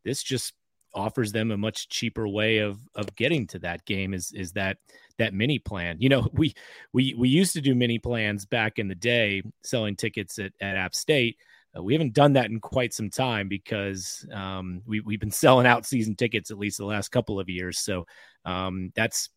this 0.05 0.23
just 0.23 0.55
offers 0.95 1.33
them 1.33 1.51
a 1.51 1.57
much 1.57 1.89
cheaper 1.89 2.27
way 2.27 2.59
of 2.59 2.79
of 2.95 3.15
getting 3.15 3.47
to 3.47 3.59
that 3.59 3.85
game 3.85 4.15
is 4.15 4.33
is 4.33 4.53
that 4.53 4.79
that 5.19 5.35
mini 5.35 5.59
plan. 5.59 5.97
You 5.99 6.09
know 6.09 6.29
we 6.33 6.55
we 6.93 7.15
we 7.15 7.29
used 7.29 7.53
to 7.55 7.61
do 7.61 7.75
mini 7.75 7.99
plans 7.99 8.47
back 8.47 8.79
in 8.79 8.89
the 8.89 8.95
day 8.95 9.43
selling 9.63 9.97
tickets 9.97 10.39
at, 10.39 10.53
at 10.61 10.77
app 10.77 10.95
state. 10.95 11.37
Uh, 11.77 11.83
we 11.83 11.93
haven't 11.93 12.15
done 12.15 12.33
that 12.33 12.51
in 12.51 12.61
quite 12.61 12.95
some 12.95 13.11
time 13.11 13.47
because 13.47 14.27
um, 14.33 14.81
we, 14.87 15.01
we've 15.01 15.21
been 15.21 15.31
selling 15.45 15.67
out 15.67 15.85
season 15.85 16.15
tickets 16.15 16.51
at 16.51 16.59
least 16.59 16.79
the 16.79 16.85
last 16.85 17.11
couple 17.11 17.39
of 17.39 17.49
years. 17.49 17.79
So 17.79 18.07
um, 18.45 18.91
that's 18.95 19.29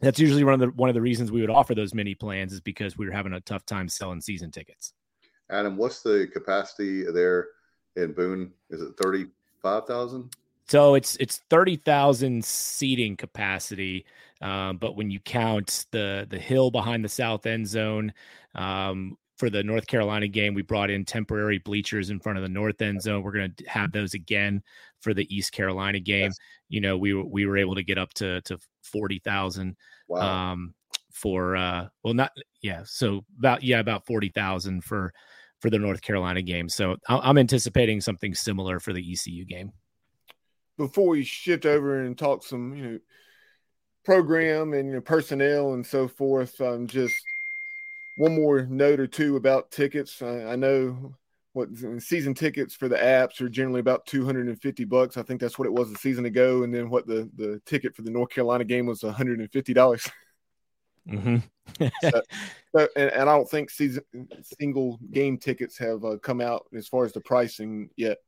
that's 0.00 0.18
usually 0.18 0.44
one 0.44 0.54
of 0.54 0.60
the 0.60 0.68
one 0.68 0.88
of 0.88 0.94
the 0.94 1.00
reasons 1.00 1.32
we 1.32 1.40
would 1.40 1.50
offer 1.50 1.74
those 1.74 1.94
mini 1.94 2.14
plans 2.14 2.52
is 2.52 2.60
because 2.60 2.96
we 2.98 3.06
were 3.06 3.12
having 3.12 3.32
a 3.32 3.40
tough 3.40 3.64
time 3.66 3.88
selling 3.88 4.20
season 4.20 4.50
tickets. 4.50 4.92
Adam 5.50 5.76
what's 5.76 6.02
the 6.02 6.28
capacity 6.32 7.04
there 7.04 7.48
in 7.96 8.12
boone? 8.12 8.52
Is 8.70 8.82
it 8.82 8.94
35000 9.02 10.30
so 10.68 10.96
it's 10.96 11.16
it's 11.16 11.38
thirty 11.48 11.76
thousand 11.76 12.44
seating 12.44 13.16
capacity, 13.16 14.04
um, 14.40 14.78
but 14.78 14.96
when 14.96 15.10
you 15.10 15.20
count 15.20 15.86
the 15.92 16.26
the 16.28 16.38
hill 16.38 16.70
behind 16.70 17.04
the 17.04 17.08
south 17.08 17.46
end 17.46 17.68
zone, 17.68 18.12
um, 18.54 19.16
for 19.36 19.50
the 19.50 19.62
North 19.62 19.86
Carolina 19.86 20.28
game, 20.28 20.54
we 20.54 20.62
brought 20.62 20.90
in 20.90 21.04
temporary 21.04 21.58
bleachers 21.58 22.10
in 22.10 22.20
front 22.20 22.38
of 22.38 22.42
the 22.42 22.48
north 22.48 22.80
end 22.80 23.02
zone. 23.02 23.22
We're 23.22 23.32
going 23.32 23.54
to 23.56 23.64
have 23.64 23.92
those 23.92 24.14
again 24.14 24.62
for 25.00 25.14
the 25.14 25.26
East 25.34 25.52
Carolina 25.52 26.00
game. 26.00 26.26
Yes. 26.26 26.38
You 26.68 26.80
know, 26.80 26.96
we 26.96 27.14
were 27.14 27.24
we 27.24 27.46
were 27.46 27.56
able 27.56 27.74
to 27.74 27.82
get 27.82 27.98
up 27.98 28.12
to 28.14 28.40
to 28.42 28.58
forty 28.82 29.18
thousand. 29.18 29.76
Wow. 30.08 30.52
Um, 30.52 30.74
for 31.10 31.56
uh, 31.56 31.88
well, 32.02 32.14
not 32.14 32.32
yeah, 32.62 32.82
so 32.84 33.24
about 33.38 33.62
yeah, 33.62 33.78
about 33.78 34.06
forty 34.06 34.28
thousand 34.28 34.84
for 34.84 35.12
for 35.60 35.70
the 35.70 35.78
North 35.78 36.02
Carolina 36.02 36.42
game. 36.42 36.68
So 36.68 36.96
I'm 37.08 37.38
anticipating 37.38 38.00
something 38.00 38.34
similar 38.34 38.80
for 38.80 38.92
the 38.92 39.12
ECU 39.12 39.44
game 39.46 39.72
before 40.76 41.08
we 41.08 41.24
shift 41.24 41.66
over 41.66 42.02
and 42.02 42.16
talk 42.16 42.44
some, 42.44 42.74
you 42.74 42.84
know, 42.84 42.98
program 44.04 44.72
and 44.72 44.88
you 44.88 44.94
know, 44.94 45.00
personnel 45.00 45.72
and 45.72 45.84
so 45.84 46.06
forth, 46.06 46.60
I'm 46.60 46.74
um, 46.74 46.86
just 46.86 47.14
one 48.16 48.34
more 48.34 48.62
note 48.62 48.98
or 48.98 49.06
two 49.06 49.36
about 49.36 49.70
tickets. 49.70 50.20
I, 50.20 50.44
I 50.44 50.56
know 50.56 51.14
what 51.52 51.70
season 51.98 52.34
tickets 52.34 52.74
for 52.74 52.88
the 52.88 52.96
apps 52.96 53.40
are 53.40 53.48
generally 53.48 53.80
about 53.80 54.04
250 54.06 54.84
bucks. 54.84 55.16
I 55.16 55.22
think 55.22 55.40
that's 55.40 55.58
what 55.58 55.66
it 55.66 55.72
was 55.72 55.90
a 55.90 55.96
season 55.96 56.26
ago. 56.26 56.64
And 56.64 56.74
then 56.74 56.90
what 56.90 57.06
the, 57.06 57.30
the 57.36 57.62
ticket 57.64 57.96
for 57.96 58.02
the 58.02 58.10
North 58.10 58.28
Carolina 58.28 58.64
game 58.64 58.86
was 58.86 59.00
$150. 59.00 60.10
Mm-hmm. 61.08 61.36
so, 62.02 62.22
so, 62.74 62.88
and, 62.96 63.12
and, 63.12 63.30
I 63.30 63.36
don't 63.36 63.48
think 63.48 63.70
season 63.70 64.02
single 64.42 64.98
game 65.12 65.38
tickets 65.38 65.78
have 65.78 66.04
uh, 66.04 66.16
come 66.18 66.40
out 66.40 66.66
as 66.74 66.88
far 66.88 67.04
as 67.04 67.12
the 67.12 67.20
pricing 67.20 67.90
yet. 67.96 68.18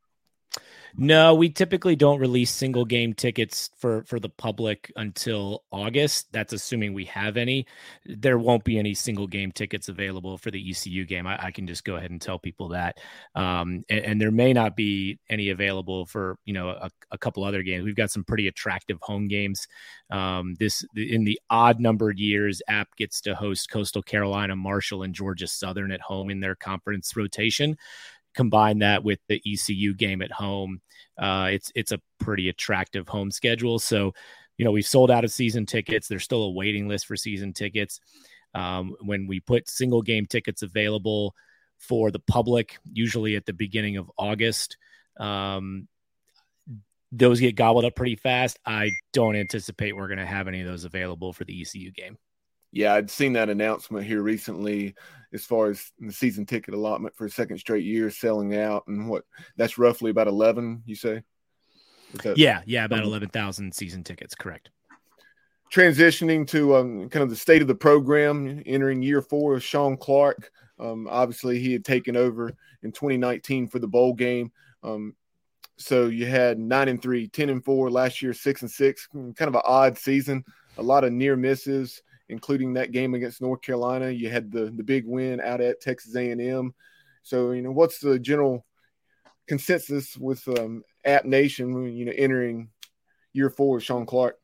No, 0.97 1.35
we 1.35 1.49
typically 1.49 1.95
don't 1.95 2.19
release 2.19 2.51
single 2.51 2.85
game 2.85 3.13
tickets 3.13 3.69
for 3.77 4.03
for 4.03 4.19
the 4.19 4.29
public 4.29 4.91
until 4.95 5.63
August. 5.71 6.27
That's 6.31 6.53
assuming 6.53 6.93
we 6.93 7.05
have 7.05 7.37
any. 7.37 7.67
There 8.05 8.39
won't 8.39 8.63
be 8.63 8.79
any 8.79 8.93
single 8.93 9.27
game 9.27 9.51
tickets 9.51 9.89
available 9.89 10.37
for 10.37 10.51
the 10.51 10.69
ECU 10.69 11.05
game. 11.05 11.27
I, 11.27 11.45
I 11.45 11.51
can 11.51 11.67
just 11.67 11.83
go 11.83 11.95
ahead 11.95 12.11
and 12.11 12.21
tell 12.21 12.39
people 12.39 12.69
that. 12.69 12.97
Um, 13.35 13.83
and, 13.89 13.99
and, 13.99 14.21
there 14.21 14.31
may 14.31 14.51
not 14.51 14.75
be 14.75 15.19
any 15.29 15.49
available 15.49 16.05
for 16.05 16.37
you 16.45 16.53
know 16.53 16.69
a, 16.69 16.89
a, 17.11 17.17
couple 17.17 17.43
other 17.43 17.63
games. 17.63 17.85
We've 17.85 17.95
got 17.95 18.11
some 18.11 18.23
pretty 18.23 18.47
attractive 18.47 18.97
home 19.01 19.27
games. 19.27 19.67
Um, 20.09 20.55
this 20.59 20.83
in 20.95 21.23
the 21.23 21.39
odd 21.49 21.79
numbered 21.79 22.19
years, 22.19 22.61
App 22.67 22.95
gets 22.97 23.21
to 23.21 23.35
host 23.35 23.69
Coastal 23.69 24.01
Carolina, 24.01 24.55
Marshall, 24.55 25.03
and 25.03 25.13
Georgia 25.13 25.47
Southern 25.47 25.91
at 25.91 26.01
home 26.01 26.29
in 26.29 26.39
their 26.39 26.55
conference 26.55 27.15
rotation 27.15 27.77
combine 28.39 28.79
that 28.79 29.03
with 29.03 29.19
the 29.27 29.41
ECU 29.45 29.93
game 29.93 30.21
at 30.21 30.31
home, 30.31 30.79
uh, 31.17 31.49
it's 31.51 31.73
it's 31.75 31.91
a 31.91 31.99
pretty 32.19 32.47
attractive 32.47 33.05
home 33.05 33.31
schedule. 33.31 33.79
So, 33.79 34.13
you 34.57 34.63
know, 34.63 34.71
we've 34.71 34.85
sold 34.85 35.11
out 35.11 35.25
of 35.25 35.31
season 35.31 35.65
tickets. 35.65 36.07
There's 36.07 36.23
still 36.23 36.43
a 36.43 36.51
waiting 36.51 36.87
list 36.87 37.05
for 37.05 37.17
season 37.17 37.51
tickets. 37.51 37.99
Um, 38.55 38.95
when 39.01 39.27
we 39.27 39.41
put 39.41 39.69
single 39.69 40.01
game 40.01 40.25
tickets 40.25 40.61
available 40.61 41.35
for 41.79 42.11
the 42.11 42.19
public, 42.19 42.77
usually 42.85 43.35
at 43.35 43.45
the 43.45 43.51
beginning 43.51 43.97
of 43.97 44.09
August, 44.17 44.77
um, 45.19 45.89
those 47.11 47.41
get 47.41 47.57
gobbled 47.57 47.83
up 47.83 47.95
pretty 47.95 48.15
fast. 48.15 48.57
I 48.65 48.91
don't 49.11 49.35
anticipate 49.35 49.97
we're 49.97 50.07
going 50.07 50.19
to 50.19 50.25
have 50.25 50.47
any 50.47 50.61
of 50.61 50.67
those 50.67 50.85
available 50.85 51.33
for 51.33 51.43
the 51.43 51.61
ECU 51.61 51.91
game. 51.91 52.17
Yeah, 52.71 52.93
I'd 52.93 53.09
seen 53.09 53.33
that 53.33 53.49
announcement 53.49 54.05
here 54.05 54.21
recently 54.21 54.95
as 55.33 55.45
far 55.45 55.69
as 55.69 55.91
the 55.99 56.11
season 56.11 56.45
ticket 56.45 56.73
allotment 56.73 57.15
for 57.15 57.25
a 57.25 57.29
second 57.29 57.57
straight 57.57 57.83
year 57.83 58.09
selling 58.09 58.55
out 58.55 58.83
and 58.87 59.07
what 59.07 59.25
that's 59.57 59.77
roughly 59.77 60.11
about 60.11 60.27
11 60.27 60.83
you 60.85 60.95
say? 60.95 61.21
Yeah 62.35 62.61
yeah 62.65 62.85
about 62.85 63.03
11,000 63.03 63.73
season 63.73 64.03
tickets 64.03 64.35
correct. 64.35 64.69
Transitioning 65.71 66.47
to 66.47 66.75
um, 66.75 67.09
kind 67.09 67.21
of 67.21 67.29
the 67.29 67.35
state 67.35 67.61
of 67.61 67.67
the 67.67 67.75
program 67.75 68.63
entering 68.65 69.03
year 69.03 69.21
four 69.21 69.55
of 69.55 69.63
Sean 69.63 69.97
Clark. 69.97 70.51
Um, 70.79 71.07
obviously 71.09 71.59
he 71.59 71.73
had 71.73 71.85
taken 71.85 72.15
over 72.15 72.51
in 72.81 72.91
2019 72.91 73.67
for 73.67 73.77
the 73.77 73.87
bowl 73.87 74.13
game. 74.13 74.51
Um, 74.81 75.15
so 75.77 76.07
you 76.07 76.25
had 76.25 76.57
9 76.57 76.87
and 76.87 77.01
3 77.01 77.27
10 77.27 77.49
and 77.49 77.63
4 77.63 77.91
last 77.91 78.21
year 78.21 78.33
6 78.33 78.61
and 78.63 78.71
6 78.71 79.07
kind 79.13 79.41
of 79.41 79.55
an 79.55 79.61
odd 79.63 79.97
season 79.97 80.43
a 80.77 80.83
lot 80.83 81.03
of 81.03 81.13
near 81.13 81.35
misses 81.35 82.01
including 82.29 82.73
that 82.73 82.91
game 82.91 83.13
against 83.13 83.41
North 83.41 83.61
Carolina. 83.61 84.09
You 84.09 84.29
had 84.29 84.51
the 84.51 84.65
the 84.65 84.83
big 84.83 85.05
win 85.05 85.41
out 85.41 85.61
at 85.61 85.81
Texas 85.81 86.15
A&M. 86.15 86.73
So 87.23 87.51
you 87.51 87.61
know, 87.61 87.71
what's 87.71 87.99
the 87.99 88.19
general 88.19 88.65
consensus 89.47 90.15
with 90.17 90.47
um, 90.47 90.83
App 91.03 91.25
Nation? 91.25 91.95
You 91.95 92.05
know, 92.05 92.13
entering 92.15 92.69
year 93.33 93.49
four 93.49 93.75
with 93.75 93.83
Sean 93.83 94.05
Clark. 94.05 94.37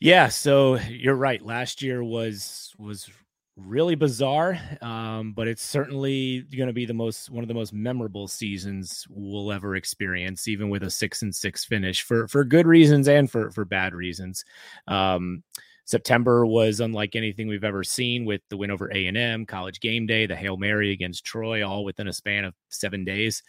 Yeah, 0.00 0.28
so 0.28 0.76
you're 0.76 1.14
right. 1.14 1.40
Last 1.40 1.82
year 1.82 2.02
was 2.02 2.74
was 2.78 3.08
really 3.56 3.94
bizarre, 3.94 4.58
um, 4.80 5.32
but 5.32 5.46
it's 5.46 5.62
certainly 5.62 6.40
going 6.56 6.68
to 6.68 6.72
be 6.72 6.86
the 6.86 6.94
most 6.94 7.30
one 7.30 7.44
of 7.44 7.48
the 7.48 7.54
most 7.54 7.72
memorable 7.72 8.26
seasons 8.26 9.06
we'll 9.10 9.52
ever 9.52 9.76
experience, 9.76 10.48
even 10.48 10.70
with 10.70 10.82
a 10.82 10.90
six 10.90 11.22
and 11.22 11.34
six 11.34 11.64
finish 11.64 12.02
for 12.02 12.26
for 12.28 12.44
good 12.44 12.66
reasons 12.66 13.08
and 13.08 13.30
for 13.30 13.50
for 13.50 13.64
bad 13.64 13.94
reasons. 13.94 14.44
Um, 14.88 15.42
September 15.92 16.46
was 16.46 16.80
unlike 16.80 17.14
anything 17.14 17.48
we've 17.48 17.64
ever 17.64 17.84
seen 17.84 18.24
with 18.24 18.40
the 18.48 18.56
win 18.56 18.70
over 18.70 18.90
A&M, 18.90 19.44
college 19.44 19.78
game 19.78 20.06
day, 20.06 20.24
the 20.24 20.34
Hail 20.34 20.56
Mary 20.56 20.90
against 20.90 21.22
Troy, 21.22 21.62
all 21.62 21.84
within 21.84 22.08
a 22.08 22.14
span 22.14 22.46
of 22.46 22.54
seven 22.70 23.04
days. 23.04 23.42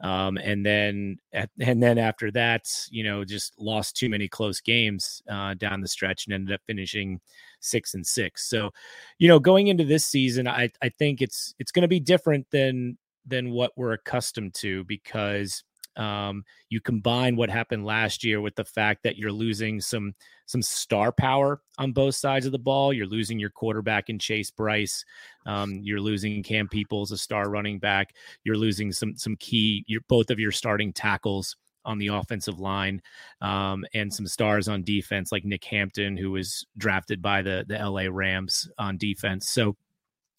Um, 0.00 0.38
and 0.38 0.64
then, 0.64 1.18
and 1.60 1.82
then 1.82 1.98
after 1.98 2.30
that, 2.30 2.64
you 2.90 3.04
know, 3.04 3.26
just 3.26 3.52
lost 3.60 3.94
too 3.94 4.08
many 4.08 4.26
close 4.26 4.62
games 4.62 5.20
uh, 5.30 5.52
down 5.52 5.82
the 5.82 5.86
stretch 5.86 6.24
and 6.26 6.32
ended 6.32 6.54
up 6.54 6.62
finishing 6.66 7.20
six 7.60 7.92
and 7.92 8.06
six. 8.06 8.48
So, 8.48 8.70
you 9.18 9.28
know, 9.28 9.38
going 9.38 9.66
into 9.66 9.84
this 9.84 10.06
season, 10.06 10.48
I, 10.48 10.70
I 10.80 10.88
think 10.88 11.20
it's 11.20 11.54
it's 11.58 11.72
going 11.72 11.82
to 11.82 11.88
be 11.88 12.00
different 12.00 12.46
than 12.50 12.96
than 13.26 13.50
what 13.50 13.72
we're 13.76 13.92
accustomed 13.92 14.54
to 14.54 14.82
because 14.84 15.62
um, 15.96 16.44
you 16.68 16.80
combine 16.80 17.36
what 17.36 17.50
happened 17.50 17.84
last 17.84 18.24
year 18.24 18.40
with 18.40 18.54
the 18.54 18.64
fact 18.64 19.02
that 19.02 19.16
you're 19.16 19.32
losing 19.32 19.80
some 19.80 20.14
some 20.46 20.62
star 20.62 21.12
power 21.12 21.60
on 21.78 21.92
both 21.92 22.14
sides 22.14 22.46
of 22.46 22.52
the 22.52 22.58
ball. 22.58 22.92
You're 22.92 23.06
losing 23.06 23.38
your 23.38 23.50
quarterback 23.50 24.10
in 24.10 24.18
Chase 24.18 24.50
Brice. 24.50 25.04
Um, 25.46 25.80
you're 25.82 26.00
losing 26.00 26.42
Cam 26.42 26.68
Peoples, 26.68 27.12
a 27.12 27.16
star 27.16 27.48
running 27.48 27.78
back. 27.78 28.14
You're 28.44 28.56
losing 28.56 28.92
some 28.92 29.16
some 29.16 29.36
key. 29.36 29.84
You're 29.86 30.02
both 30.08 30.30
of 30.30 30.38
your 30.38 30.52
starting 30.52 30.92
tackles 30.92 31.56
on 31.84 31.98
the 31.98 32.08
offensive 32.08 32.60
line 32.60 33.02
um, 33.40 33.84
and 33.92 34.12
some 34.12 34.26
stars 34.26 34.68
on 34.68 34.84
defense 34.84 35.32
like 35.32 35.44
Nick 35.44 35.64
Hampton, 35.64 36.16
who 36.16 36.30
was 36.30 36.66
drafted 36.76 37.20
by 37.20 37.42
the 37.42 37.64
the 37.66 37.78
LA 37.78 38.06
Rams 38.10 38.68
on 38.78 38.96
defense. 38.98 39.48
So 39.48 39.76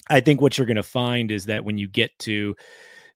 I 0.09 0.19
think 0.19 0.41
what 0.41 0.57
you're 0.57 0.67
going 0.67 0.75
to 0.75 0.83
find 0.83 1.31
is 1.31 1.45
that 1.45 1.63
when 1.63 1.77
you 1.77 1.87
get 1.87 2.11
to 2.19 2.55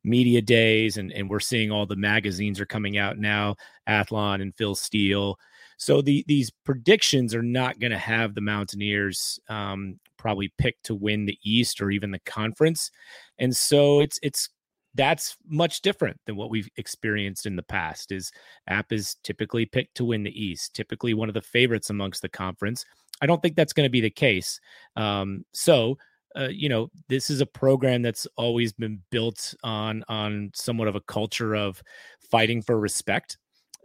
media 0.08 0.42
days 0.42 0.98
and, 0.98 1.12
and 1.12 1.30
we're 1.30 1.40
seeing 1.40 1.72
all 1.72 1.86
the 1.86 1.96
magazines 1.96 2.60
are 2.60 2.66
coming 2.66 2.98
out 2.98 3.18
now 3.18 3.56
athlon 3.88 4.42
and 4.42 4.56
phil 4.56 4.76
steele. 4.76 5.38
So 5.78 6.02
the 6.02 6.24
these 6.28 6.50
predictions 6.66 7.36
are 7.36 7.44
not 7.44 7.80
going 7.80 7.92
to 7.92 7.98
have 7.98 8.34
the 8.34 8.42
mountaineers 8.42 9.40
um, 9.50 10.00
probably 10.18 10.52
picked 10.58 10.86
to 10.86 10.96
win 10.96 11.26
the 11.26 11.38
east 11.44 11.82
or 11.82 11.92
even 11.92 12.12
the 12.12 12.20
conference. 12.20 12.90
And 13.38 13.56
so 13.56 14.00
it's 14.00 14.20
it's 14.24 14.50
that's 14.96 15.38
much 15.48 15.82
different 15.82 16.20
than 16.26 16.36
what 16.36 16.50
we've 16.50 16.70
experienced 16.78 17.46
in 17.46 17.56
the 17.56 17.62
past 17.62 18.12
is 18.12 18.32
app 18.68 18.92
is 18.92 19.16
typically 19.24 19.66
picked 19.66 19.96
to 19.96 20.06
win 20.06 20.24
the 20.24 20.44
east 20.44 20.74
typically 20.74 21.14
one 21.14 21.30
of 21.30 21.36
the 21.36 21.42
favorites 21.42 21.92
amongst 21.92 22.22
the 22.24 22.30
conference. 22.30 22.84
I 23.22 23.26
don't 23.26 23.42
think 23.42 23.56
that's 23.56 23.74
going 23.74 23.86
to 23.86 23.92
be 23.92 24.02
the 24.02 24.10
case. 24.10 24.60
Um, 24.96 25.44
so 25.54 25.98
uh, 26.38 26.50
you 26.50 26.70
know 26.70 26.90
this 27.10 27.30
is 27.30 27.42
a 27.42 27.46
program 27.46 28.02
that's 28.02 28.28
always 28.38 28.74
been 28.74 29.02
built 29.12 29.54
on 29.64 30.04
on 30.08 30.52
somewhat 30.54 30.88
of 30.88 30.96
a 30.96 31.02
culture 31.02 31.56
of 31.56 31.82
fighting 32.32 32.62
for 32.62 32.80
respect. 32.80 33.38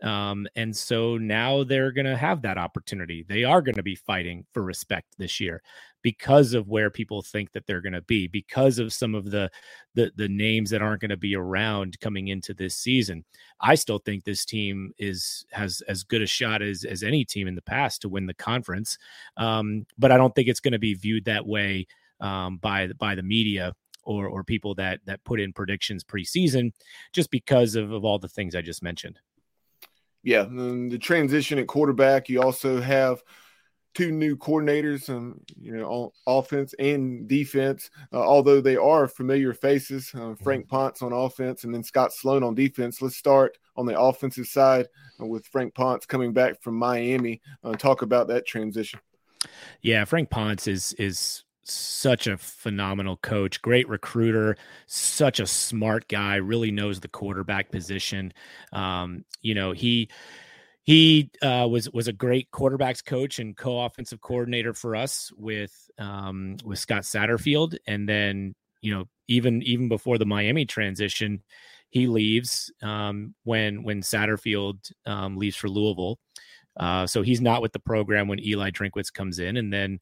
Um, 0.02 0.48
and 0.56 0.76
so 0.76 1.16
now 1.16 1.62
they're 1.62 1.92
going 1.92 2.06
to 2.06 2.16
have 2.16 2.42
that 2.42 2.58
opportunity. 2.58 3.24
They 3.28 3.44
are 3.44 3.62
going 3.62 3.76
to 3.76 3.84
be 3.84 3.94
fighting 3.94 4.44
for 4.52 4.62
respect 4.64 5.14
this 5.16 5.38
year 5.38 5.62
because 6.02 6.54
of 6.54 6.68
where 6.68 6.90
people 6.90 7.22
think 7.22 7.52
that 7.52 7.66
they're 7.68 7.80
going 7.80 7.92
to 7.92 8.02
be, 8.02 8.26
because 8.26 8.80
of 8.80 8.92
some 8.92 9.14
of 9.14 9.30
the, 9.30 9.48
the 9.94 10.10
the 10.16 10.28
names 10.28 10.70
that 10.70 10.82
aren't 10.82 11.00
going 11.00 11.10
to 11.10 11.16
be 11.16 11.36
around 11.36 12.00
coming 12.00 12.28
into 12.28 12.52
this 12.52 12.74
season. 12.74 13.24
I 13.60 13.76
still 13.76 13.98
think 13.98 14.24
this 14.24 14.44
team 14.44 14.92
is 14.98 15.46
has 15.52 15.82
as 15.88 16.02
good 16.02 16.22
a 16.22 16.26
shot 16.26 16.62
as 16.62 16.84
as 16.84 17.04
any 17.04 17.24
team 17.24 17.46
in 17.46 17.54
the 17.54 17.62
past 17.62 18.02
to 18.02 18.08
win 18.08 18.26
the 18.26 18.34
conference, 18.34 18.98
um, 19.36 19.86
but 19.98 20.10
I 20.10 20.16
don't 20.16 20.34
think 20.34 20.48
it's 20.48 20.60
going 20.60 20.72
to 20.72 20.80
be 20.80 20.94
viewed 20.94 21.26
that 21.26 21.46
way 21.46 21.86
um, 22.22 22.56
by 22.58 22.88
by 22.98 23.14
the 23.14 23.22
media 23.22 23.74
or 24.04 24.26
or 24.26 24.44
people 24.44 24.74
that 24.76 25.00
that 25.06 25.22
put 25.24 25.40
in 25.40 25.52
predictions 25.52 26.04
preseason, 26.04 26.72
just 27.12 27.30
because 27.30 27.74
of, 27.74 27.92
of 27.92 28.04
all 28.04 28.18
the 28.18 28.28
things 28.28 28.54
I 28.54 28.62
just 28.62 28.82
mentioned. 28.82 29.18
Yeah, 30.22 30.44
the 30.44 30.98
transition 31.00 31.58
at 31.58 31.66
quarterback. 31.66 32.28
You 32.28 32.42
also 32.42 32.80
have 32.80 33.22
two 33.94 34.10
new 34.10 34.36
coordinators, 34.36 35.10
um, 35.10 35.40
you 35.60 35.72
know, 35.76 35.86
on 35.86 36.10
offense 36.26 36.74
and 36.78 37.28
defense. 37.28 37.90
Uh, 38.12 38.22
although 38.22 38.60
they 38.60 38.76
are 38.76 39.06
familiar 39.08 39.52
faces, 39.52 40.10
uh, 40.14 40.18
mm-hmm. 40.18 40.44
Frank 40.44 40.68
Ponce 40.68 41.02
on 41.02 41.12
offense 41.12 41.64
and 41.64 41.74
then 41.74 41.82
Scott 41.82 42.12
Sloan 42.12 42.42
on 42.42 42.54
defense. 42.54 43.02
Let's 43.02 43.16
start 43.16 43.58
on 43.76 43.86
the 43.86 43.98
offensive 43.98 44.46
side 44.46 44.86
uh, 45.20 45.26
with 45.26 45.46
Frank 45.46 45.74
Ponce 45.74 46.06
coming 46.06 46.32
back 46.32 46.62
from 46.62 46.76
Miami. 46.76 47.40
Uh, 47.62 47.72
talk 47.72 48.02
about 48.02 48.28
that 48.28 48.46
transition. 48.46 49.00
Yeah, 49.80 50.04
Frank 50.04 50.30
Ponce 50.30 50.68
is 50.68 50.94
is 50.94 51.44
such 51.64 52.26
a 52.26 52.36
phenomenal 52.36 53.16
coach, 53.16 53.62
great 53.62 53.88
recruiter, 53.88 54.56
such 54.86 55.40
a 55.40 55.46
smart 55.46 56.08
guy, 56.08 56.36
really 56.36 56.70
knows 56.70 57.00
the 57.00 57.08
quarterback 57.08 57.70
position. 57.70 58.32
Um, 58.72 59.24
you 59.40 59.54
know, 59.54 59.72
he 59.72 60.08
he 60.82 61.30
uh, 61.40 61.66
was 61.70 61.90
was 61.90 62.08
a 62.08 62.12
great 62.12 62.50
quarterbacks 62.50 63.04
coach 63.04 63.38
and 63.38 63.56
co-offensive 63.56 64.20
coordinator 64.20 64.74
for 64.74 64.96
us 64.96 65.30
with 65.36 65.90
um, 65.98 66.56
with 66.64 66.78
Scott 66.78 67.02
Satterfield, 67.02 67.76
and 67.86 68.08
then 68.08 68.54
you 68.80 68.92
know 68.92 69.04
even 69.28 69.62
even 69.62 69.88
before 69.88 70.18
the 70.18 70.26
Miami 70.26 70.64
transition, 70.64 71.42
he 71.90 72.08
leaves 72.08 72.72
um, 72.82 73.34
when 73.44 73.84
when 73.84 74.00
Satterfield 74.02 74.92
um, 75.06 75.36
leaves 75.36 75.56
for 75.56 75.68
Louisville. 75.68 76.18
Uh, 76.76 77.06
so 77.06 77.22
he's 77.22 77.40
not 77.40 77.62
with 77.62 77.72
the 77.72 77.78
program 77.78 78.28
when 78.28 78.44
Eli 78.44 78.70
Drinkwitz 78.70 79.12
comes 79.12 79.38
in, 79.38 79.56
and 79.56 79.72
then 79.72 80.00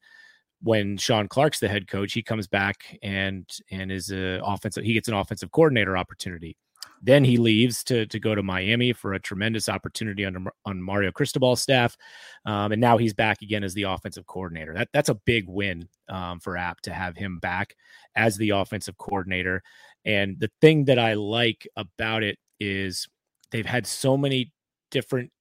when 0.63 0.97
Sean 0.97 1.27
Clark's 1.27 1.59
the 1.59 1.67
head 1.67 1.87
coach, 1.87 2.13
he 2.13 2.21
comes 2.21 2.47
back 2.47 2.97
and 3.01 3.49
and 3.71 3.91
is 3.91 4.11
a 4.11 4.39
offensive. 4.43 4.83
He 4.83 4.93
gets 4.93 5.07
an 5.07 5.13
offensive 5.13 5.51
coordinator 5.51 5.97
opportunity. 5.97 6.55
Then 7.03 7.23
he 7.23 7.37
leaves 7.37 7.83
to 7.85 8.05
to 8.05 8.19
go 8.19 8.35
to 8.35 8.43
Miami 8.43 8.93
for 8.93 9.13
a 9.13 9.19
tremendous 9.19 9.69
opportunity 9.69 10.23
under 10.23 10.51
on 10.65 10.81
Mario 10.81 11.11
Cristobal's 11.11 11.61
staff, 11.61 11.97
um, 12.45 12.71
and 12.71 12.81
now 12.81 12.97
he's 12.97 13.13
back 13.13 13.41
again 13.41 13.63
as 13.63 13.73
the 13.73 13.83
offensive 13.83 14.27
coordinator. 14.27 14.73
That 14.73 14.89
that's 14.93 15.09
a 15.09 15.15
big 15.15 15.45
win 15.47 15.87
um, 16.09 16.39
for 16.39 16.57
App 16.57 16.81
to 16.81 16.93
have 16.93 17.17
him 17.17 17.39
back 17.39 17.75
as 18.15 18.37
the 18.37 18.51
offensive 18.51 18.97
coordinator. 18.97 19.63
And 20.05 20.39
the 20.39 20.51
thing 20.61 20.85
that 20.85 20.99
I 20.99 21.13
like 21.13 21.67
about 21.75 22.23
it 22.23 22.37
is 22.59 23.07
they've 23.51 23.65
had 23.65 23.87
so 23.87 24.17
many 24.17 24.51
different 24.91 25.31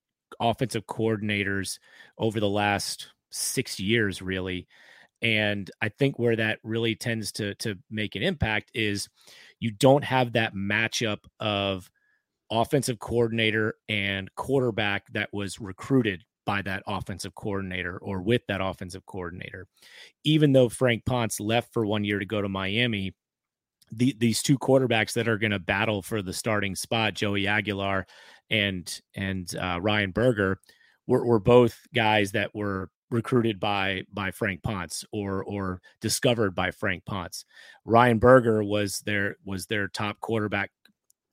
offensive 0.40 0.86
coordinators 0.86 1.78
over 2.18 2.40
the 2.40 2.48
last 2.48 3.08
six 3.30 3.78
years, 3.80 4.22
really. 4.22 4.66
And 5.22 5.70
I 5.82 5.88
think 5.90 6.18
where 6.18 6.36
that 6.36 6.58
really 6.62 6.94
tends 6.94 7.32
to 7.32 7.54
to 7.56 7.76
make 7.90 8.16
an 8.16 8.22
impact 8.22 8.70
is 8.74 9.08
you 9.58 9.70
don't 9.70 10.04
have 10.04 10.32
that 10.32 10.54
matchup 10.54 11.18
of 11.38 11.90
offensive 12.50 12.98
coordinator 12.98 13.74
and 13.88 14.34
quarterback 14.34 15.12
that 15.12 15.28
was 15.32 15.60
recruited 15.60 16.24
by 16.46 16.62
that 16.62 16.82
offensive 16.86 17.34
coordinator 17.34 17.98
or 17.98 18.22
with 18.22 18.42
that 18.48 18.60
offensive 18.60 19.04
coordinator. 19.06 19.66
Even 20.24 20.52
though 20.52 20.68
Frank 20.68 21.04
Ponce 21.04 21.38
left 21.38 21.72
for 21.72 21.86
one 21.86 22.02
year 22.02 22.18
to 22.18 22.24
go 22.24 22.42
to 22.42 22.48
Miami, 22.48 23.14
the, 23.92 24.16
these 24.18 24.42
two 24.42 24.58
quarterbacks 24.58 25.12
that 25.12 25.28
are 25.28 25.38
going 25.38 25.50
to 25.50 25.58
battle 25.58 26.02
for 26.02 26.22
the 26.22 26.32
starting 26.32 26.74
spot, 26.74 27.14
Joey 27.14 27.46
Aguilar 27.46 28.06
and 28.48 29.00
and 29.14 29.54
uh, 29.56 29.78
Ryan 29.80 30.10
Berger, 30.10 30.58
were, 31.06 31.24
were 31.24 31.40
both 31.40 31.78
guys 31.94 32.32
that 32.32 32.54
were 32.54 32.90
recruited 33.10 33.58
by 33.58 34.02
by 34.12 34.30
Frank 34.30 34.62
Ponce 34.62 35.04
or 35.12 35.44
or 35.44 35.80
discovered 36.00 36.54
by 36.54 36.70
Frank 36.70 37.04
Ponce. 37.04 37.44
Ryan 37.84 38.18
Berger 38.18 38.62
was 38.62 39.00
their 39.00 39.36
was 39.44 39.66
their 39.66 39.88
top 39.88 40.20
quarterback 40.20 40.70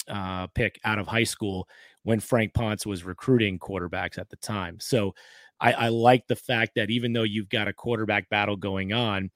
uh, 0.08 0.48
pick 0.48 0.80
out 0.84 1.00
of 1.00 1.08
high 1.08 1.24
school 1.24 1.68
when 2.04 2.20
Frank 2.20 2.54
Ponce 2.54 2.86
was 2.86 3.04
recruiting 3.04 3.60
quarterbacks 3.60 4.18
at 4.18 4.30
the 4.30 4.38
time. 4.38 4.80
So 4.80 5.14
I, 5.60 5.74
I 5.74 5.88
like 5.90 6.28
the 6.28 6.36
fact 6.36 6.74
that 6.76 6.90
even 6.90 7.14
though 7.14 7.24
you've 7.24 7.50
got 7.50 7.68
a 7.68 7.74
quarterback 7.74 8.30
battle 8.30 8.56
going 8.56 8.94
on, 8.94 9.30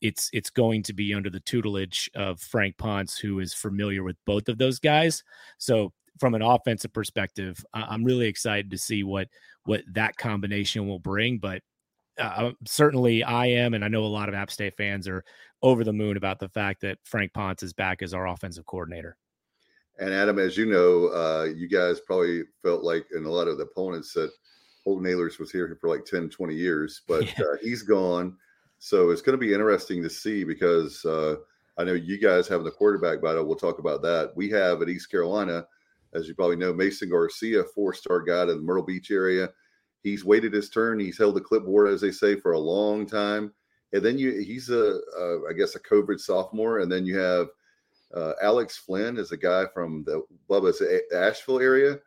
it's 0.00 0.30
it's 0.32 0.50
going 0.50 0.82
to 0.84 0.92
be 0.92 1.14
under 1.14 1.30
the 1.30 1.40
tutelage 1.40 2.10
of 2.14 2.40
Frank 2.40 2.76
Ponce, 2.78 3.16
who 3.16 3.40
is 3.40 3.54
familiar 3.54 4.02
with 4.02 4.16
both 4.26 4.48
of 4.48 4.58
those 4.58 4.78
guys. 4.78 5.22
So 5.58 5.92
from 6.18 6.34
an 6.34 6.42
offensive 6.42 6.92
perspective, 6.92 7.64
I'm 7.74 8.04
really 8.04 8.26
excited 8.26 8.70
to 8.70 8.78
see 8.78 9.02
what 9.02 9.28
what 9.64 9.82
that 9.92 10.16
combination 10.16 10.86
will 10.86 10.98
bring. 10.98 11.38
But 11.38 11.62
uh, 12.18 12.52
certainly 12.64 13.22
I 13.22 13.46
am, 13.46 13.74
and 13.74 13.84
I 13.84 13.88
know 13.88 14.04
a 14.04 14.06
lot 14.06 14.28
of 14.28 14.34
App 14.34 14.50
State 14.50 14.76
fans 14.76 15.08
are 15.08 15.24
over 15.62 15.84
the 15.84 15.92
moon 15.92 16.16
about 16.16 16.38
the 16.38 16.48
fact 16.48 16.80
that 16.82 16.98
Frank 17.04 17.32
Ponce 17.32 17.62
is 17.62 17.72
back 17.72 18.02
as 18.02 18.14
our 18.14 18.28
offensive 18.28 18.66
coordinator. 18.66 19.16
And 19.98 20.12
Adam, 20.12 20.38
as 20.38 20.56
you 20.56 20.66
know, 20.66 21.08
uh, 21.08 21.44
you 21.44 21.68
guys 21.68 22.00
probably 22.00 22.42
felt 22.62 22.84
like, 22.84 23.06
and 23.12 23.26
a 23.26 23.30
lot 23.30 23.48
of 23.48 23.56
the 23.56 23.64
opponents 23.64 24.12
that 24.12 24.30
Holton 24.84 25.06
Ahlers 25.06 25.38
was 25.38 25.50
here 25.50 25.76
for 25.80 25.88
like 25.88 26.04
10, 26.04 26.28
20 26.28 26.54
years, 26.54 27.02
but 27.08 27.24
yeah. 27.24 27.44
uh, 27.44 27.56
he's 27.62 27.82
gone. 27.82 28.36
So 28.78 29.10
it's 29.10 29.22
going 29.22 29.38
to 29.38 29.44
be 29.44 29.54
interesting 29.54 30.02
to 30.02 30.10
see 30.10 30.44
because 30.44 31.04
uh, 31.04 31.36
I 31.78 31.84
know 31.84 31.94
you 31.94 32.18
guys 32.20 32.46
have 32.48 32.62
the 32.62 32.70
quarterback 32.70 33.22
battle. 33.22 33.44
We'll 33.44 33.56
talk 33.56 33.78
about 33.78 34.02
that. 34.02 34.32
We 34.36 34.50
have 34.50 34.82
at 34.82 34.90
East 34.90 35.10
Carolina, 35.10 35.66
as 36.12 36.28
you 36.28 36.34
probably 36.34 36.56
know, 36.56 36.74
Mason 36.74 37.08
Garcia, 37.08 37.64
four 37.74 37.94
star 37.94 38.20
guy 38.20 38.42
in 38.42 38.48
the 38.48 38.56
Myrtle 38.56 38.84
Beach 38.84 39.10
area 39.10 39.48
He's 40.06 40.24
waited 40.24 40.52
his 40.52 40.70
turn. 40.70 41.00
He's 41.00 41.18
held 41.18 41.34
the 41.34 41.40
clipboard, 41.40 41.88
as 41.88 42.00
they 42.00 42.12
say, 42.12 42.36
for 42.36 42.52
a 42.52 42.58
long 42.60 43.06
time. 43.06 43.52
And 43.92 44.04
then 44.04 44.16
you, 44.16 44.38
he's 44.38 44.70
a, 44.70 45.00
a 45.18 45.40
I 45.50 45.52
guess, 45.52 45.74
a 45.74 45.80
COVID 45.80 46.20
sophomore. 46.20 46.78
And 46.78 46.92
then 46.92 47.04
you 47.04 47.18
have 47.18 47.48
uh, 48.14 48.34
Alex 48.40 48.76
Flynn 48.76 49.18
is 49.18 49.32
a 49.32 49.36
guy 49.36 49.64
from 49.74 50.04
the 50.04 50.22
Bubba's 50.48 50.80
Asheville 51.12 51.58
area, 51.58 51.98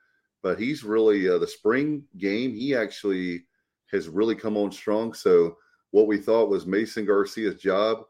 but 0.41 0.57
he's 0.57 0.85
really 0.85 1.27
uh, 1.27 1.39
the 1.39 1.47
spring 1.47 2.05
game. 2.17 2.55
He 2.55 2.73
actually 2.73 3.43
has 3.91 4.07
really 4.07 4.35
come 4.35 4.55
on 4.55 4.71
strong. 4.71 5.13
So 5.13 5.57
what 5.91 6.07
we 6.07 6.19
thought 6.19 6.49
was 6.49 6.65
Mason 6.65 7.05
Garcia's 7.05 7.61
job, 7.61 8.05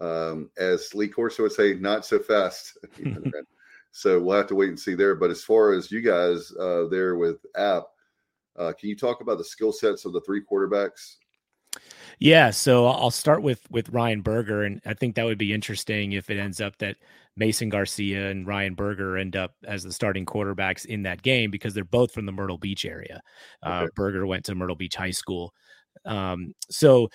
um, 0.00 0.50
as 0.58 0.94
Lee 0.94 1.08
Corso 1.08 1.44
would 1.44 1.52
say, 1.52 1.72
not 1.72 2.04
so 2.04 2.18
fast. 2.18 2.76
so 3.90 4.20
we'll 4.20 4.36
have 4.36 4.48
to 4.48 4.54
wait 4.54 4.68
and 4.68 4.78
see 4.78 4.94
there. 4.94 5.14
But 5.14 5.30
as 5.30 5.42
far 5.42 5.72
as 5.72 5.90
you 5.90 6.02
guys 6.02 6.52
uh, 6.60 6.88
there 6.90 7.16
with 7.16 7.38
App, 7.56 7.84
uh, 8.60 8.72
can 8.74 8.88
you 8.88 8.96
talk 8.96 9.22
about 9.22 9.38
the 9.38 9.44
skill 9.44 9.72
sets 9.72 10.04
of 10.04 10.12
the 10.12 10.20
three 10.20 10.42
quarterbacks? 10.42 11.16
Yeah, 12.18 12.50
so 12.50 12.86
I'll 12.86 13.10
start 13.10 13.42
with 13.42 13.62
with 13.70 13.88
Ryan 13.88 14.20
Berger, 14.20 14.64
and 14.64 14.80
I 14.84 14.92
think 14.92 15.14
that 15.14 15.24
would 15.24 15.38
be 15.38 15.54
interesting 15.54 16.12
if 16.12 16.28
it 16.28 16.38
ends 16.38 16.60
up 16.60 16.76
that 16.78 16.96
Mason 17.36 17.70
Garcia 17.70 18.30
and 18.30 18.46
Ryan 18.46 18.74
Berger 18.74 19.16
end 19.16 19.36
up 19.36 19.54
as 19.64 19.82
the 19.82 19.92
starting 19.92 20.26
quarterbacks 20.26 20.84
in 20.84 21.02
that 21.04 21.22
game 21.22 21.50
because 21.50 21.72
they're 21.72 21.84
both 21.84 22.12
from 22.12 22.26
the 22.26 22.32
Myrtle 22.32 22.58
Beach 22.58 22.84
area. 22.84 23.22
Uh, 23.64 23.82
okay. 23.84 23.90
Burger 23.96 24.26
went 24.26 24.44
to 24.44 24.54
Myrtle 24.54 24.76
Beach 24.76 24.96
High 24.96 25.12
School, 25.12 25.54
um, 26.04 26.54
so 26.68 27.08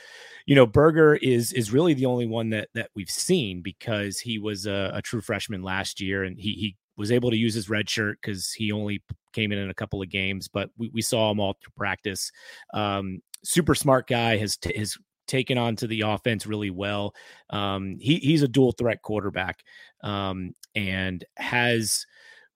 you 0.47 0.55
know 0.55 0.65
Berger 0.65 1.15
is 1.15 1.53
is 1.53 1.71
really 1.71 1.93
the 1.93 2.07
only 2.07 2.25
one 2.25 2.49
that 2.49 2.69
that 2.73 2.89
we've 2.95 3.09
seen 3.09 3.61
because 3.61 4.19
he 4.19 4.39
was 4.39 4.65
a, 4.65 4.91
a 4.95 5.01
true 5.01 5.21
freshman 5.21 5.61
last 5.61 6.01
year, 6.01 6.23
and 6.23 6.39
he 6.39 6.53
he 6.53 6.77
was 6.97 7.11
able 7.11 7.29
to 7.29 7.37
use 7.37 7.53
his 7.53 7.69
red 7.69 7.89
shirt 7.89 8.17
because 8.21 8.51
he 8.53 8.71
only 8.71 9.03
came 9.35 9.51
in 9.51 9.59
in 9.59 9.69
a 9.69 9.73
couple 9.75 10.01
of 10.01 10.09
games, 10.09 10.47
but 10.47 10.69
we, 10.77 10.89
we 10.93 11.01
saw 11.01 11.29
him 11.29 11.39
all 11.39 11.53
through 11.53 11.73
practice. 11.77 12.31
Um, 12.73 13.21
super 13.43 13.75
smart 13.75 14.07
guy 14.07 14.37
has 14.37 14.57
t- 14.57 14.77
has 14.77 14.97
taken 15.27 15.57
on 15.57 15.75
to 15.75 15.87
the 15.87 16.01
offense 16.01 16.45
really 16.45 16.69
well. 16.69 17.13
Um, 17.49 17.97
he, 17.99 18.17
he's 18.17 18.43
a 18.43 18.47
dual 18.47 18.71
threat 18.71 19.01
quarterback 19.01 19.63
um, 20.03 20.53
and 20.75 21.23
has 21.37 22.05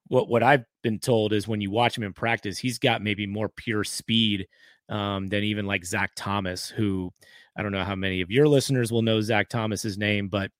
what 0.07 0.29
what 0.29 0.43
I've 0.43 0.65
been 0.81 0.99
told 0.99 1.33
is 1.33 1.47
when 1.47 1.61
you 1.61 1.71
watch 1.71 1.97
him 1.97 2.03
in 2.03 2.13
practice, 2.13 2.57
he's 2.57 2.79
got 2.79 3.03
maybe 3.03 3.27
more 3.27 3.49
pure 3.49 3.83
speed 3.83 4.47
um, 4.89 5.27
than 5.27 5.43
even 5.43 5.65
like 5.65 5.85
Zach 5.85 6.11
Thomas, 6.15 6.69
who 6.69 7.11
I 7.55 7.61
don't 7.61 7.71
know 7.71 7.83
how 7.83 7.95
many 7.95 8.21
of 8.21 8.31
your 8.31 8.47
listeners 8.47 8.91
will 8.91 9.01
know 9.01 9.21
Zach 9.21 9.49
Thomas's 9.49 9.97
name, 9.97 10.27
but 10.27 10.51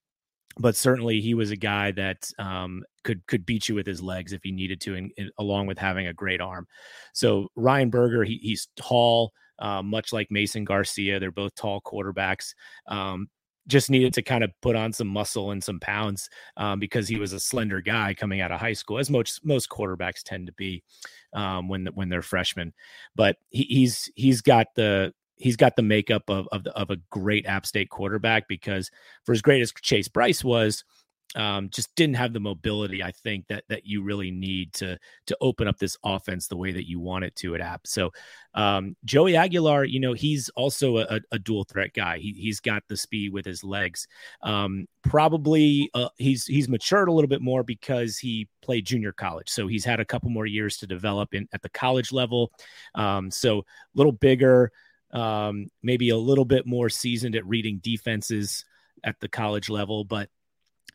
but 0.59 0.75
certainly 0.75 1.21
he 1.21 1.33
was 1.33 1.51
a 1.51 1.55
guy 1.55 1.91
that 1.91 2.29
um, 2.37 2.83
could 3.03 3.25
could 3.27 3.45
beat 3.45 3.69
you 3.69 3.75
with 3.75 3.87
his 3.87 4.01
legs 4.01 4.33
if 4.33 4.41
he 4.43 4.51
needed 4.51 4.81
to, 4.81 4.95
and, 4.95 5.11
and 5.17 5.31
along 5.39 5.67
with 5.67 5.77
having 5.77 6.07
a 6.07 6.13
great 6.13 6.41
arm. 6.41 6.67
So 7.13 7.47
Ryan 7.55 7.89
Berger, 7.89 8.23
he, 8.23 8.39
he's 8.41 8.67
tall, 8.75 9.31
uh, 9.57 9.81
much 9.81 10.11
like 10.13 10.29
Mason 10.29 10.65
Garcia. 10.65 11.19
They're 11.19 11.31
both 11.31 11.55
tall 11.55 11.81
quarterbacks. 11.81 12.53
Um, 12.87 13.29
just 13.67 13.91
needed 13.91 14.13
to 14.15 14.23
kind 14.23 14.43
of 14.43 14.51
put 14.61 14.75
on 14.75 14.91
some 14.91 15.07
muscle 15.07 15.51
and 15.51 15.63
some 15.63 15.79
pounds 15.79 16.27
um, 16.57 16.79
because 16.79 17.07
he 17.07 17.17
was 17.17 17.33
a 17.33 17.39
slender 17.39 17.81
guy 17.81 18.15
coming 18.15 18.41
out 18.41 18.51
of 18.51 18.59
high 18.59 18.73
school, 18.73 18.97
as 18.97 19.09
most 19.09 19.45
most 19.45 19.69
quarterbacks 19.69 20.23
tend 20.23 20.47
to 20.47 20.53
be 20.53 20.83
um, 21.33 21.69
when 21.69 21.85
when 21.93 22.09
they're 22.09 22.21
freshmen. 22.21 22.73
But 23.15 23.37
he, 23.49 23.63
he's 23.63 24.11
he's 24.15 24.41
got 24.41 24.67
the 24.75 25.13
he's 25.39 25.55
got 25.55 25.75
the 25.75 25.81
makeup 25.81 26.23
of 26.29 26.47
of, 26.51 26.63
the, 26.63 26.77
of 26.77 26.91
a 26.91 26.97
great 27.09 27.45
App 27.47 27.65
State 27.65 27.89
quarterback 27.89 28.47
because 28.47 28.91
for 29.25 29.33
as 29.33 29.41
great 29.41 29.61
as 29.61 29.73
Chase 29.81 30.07
Brice 30.07 30.43
was, 30.43 30.83
um, 31.35 31.69
just 31.69 31.93
didn't 31.95 32.15
have 32.15 32.33
the 32.33 32.39
mobility 32.39 33.03
I 33.03 33.11
think 33.11 33.47
that 33.47 33.63
that 33.69 33.85
you 33.85 34.01
really 34.01 34.31
need 34.31 34.73
to 34.73 34.97
to 35.27 35.37
open 35.41 35.67
up 35.67 35.77
this 35.77 35.95
offense 36.03 36.47
the 36.47 36.57
way 36.57 36.71
that 36.71 36.87
you 36.89 36.99
want 36.99 37.23
it 37.23 37.35
to 37.37 37.53
at 37.53 37.61
App. 37.61 37.85
So 37.85 38.11
um, 38.55 38.95
Joey 39.05 39.35
Aguilar, 39.35 39.85
you 39.85 39.99
know, 39.99 40.13
he's 40.13 40.49
also 40.49 40.97
a, 40.97 41.19
a, 41.31 41.37
dual 41.37 41.65
threat 41.65 41.93
guy. 41.93 42.17
He, 42.17 42.33
he's 42.33 42.59
got 42.59 42.81
the 42.87 42.97
speed 42.97 43.31
with 43.31 43.45
his 43.45 43.63
legs. 43.63 44.07
Um, 44.41 44.87
probably 45.03 45.91
uh, 45.93 46.09
he's 46.17 46.45
he's 46.45 46.67
matured 46.67 47.09
a 47.09 47.11
little 47.11 47.27
bit 47.27 47.43
more 47.43 47.63
because 47.63 48.17
he 48.17 48.47
played 48.63 48.85
junior 48.85 49.11
college, 49.11 49.49
so 49.49 49.67
he's 49.67 49.85
had 49.85 49.99
a 49.99 50.05
couple 50.05 50.31
more 50.31 50.47
years 50.47 50.77
to 50.77 50.87
develop 50.87 51.35
in 51.35 51.47
at 51.53 51.61
the 51.61 51.69
college 51.69 52.11
level. 52.11 52.51
Um, 52.95 53.29
so 53.29 53.59
a 53.59 53.63
little 53.93 54.11
bigger, 54.11 54.71
um, 55.11 55.67
maybe 55.81 56.09
a 56.09 56.17
little 56.17 56.45
bit 56.45 56.65
more 56.65 56.89
seasoned 56.89 57.35
at 57.35 57.45
reading 57.45 57.79
defenses 57.81 58.65
at 59.03 59.19
the 59.19 59.29
college 59.29 59.69
level, 59.69 60.03
but 60.03 60.29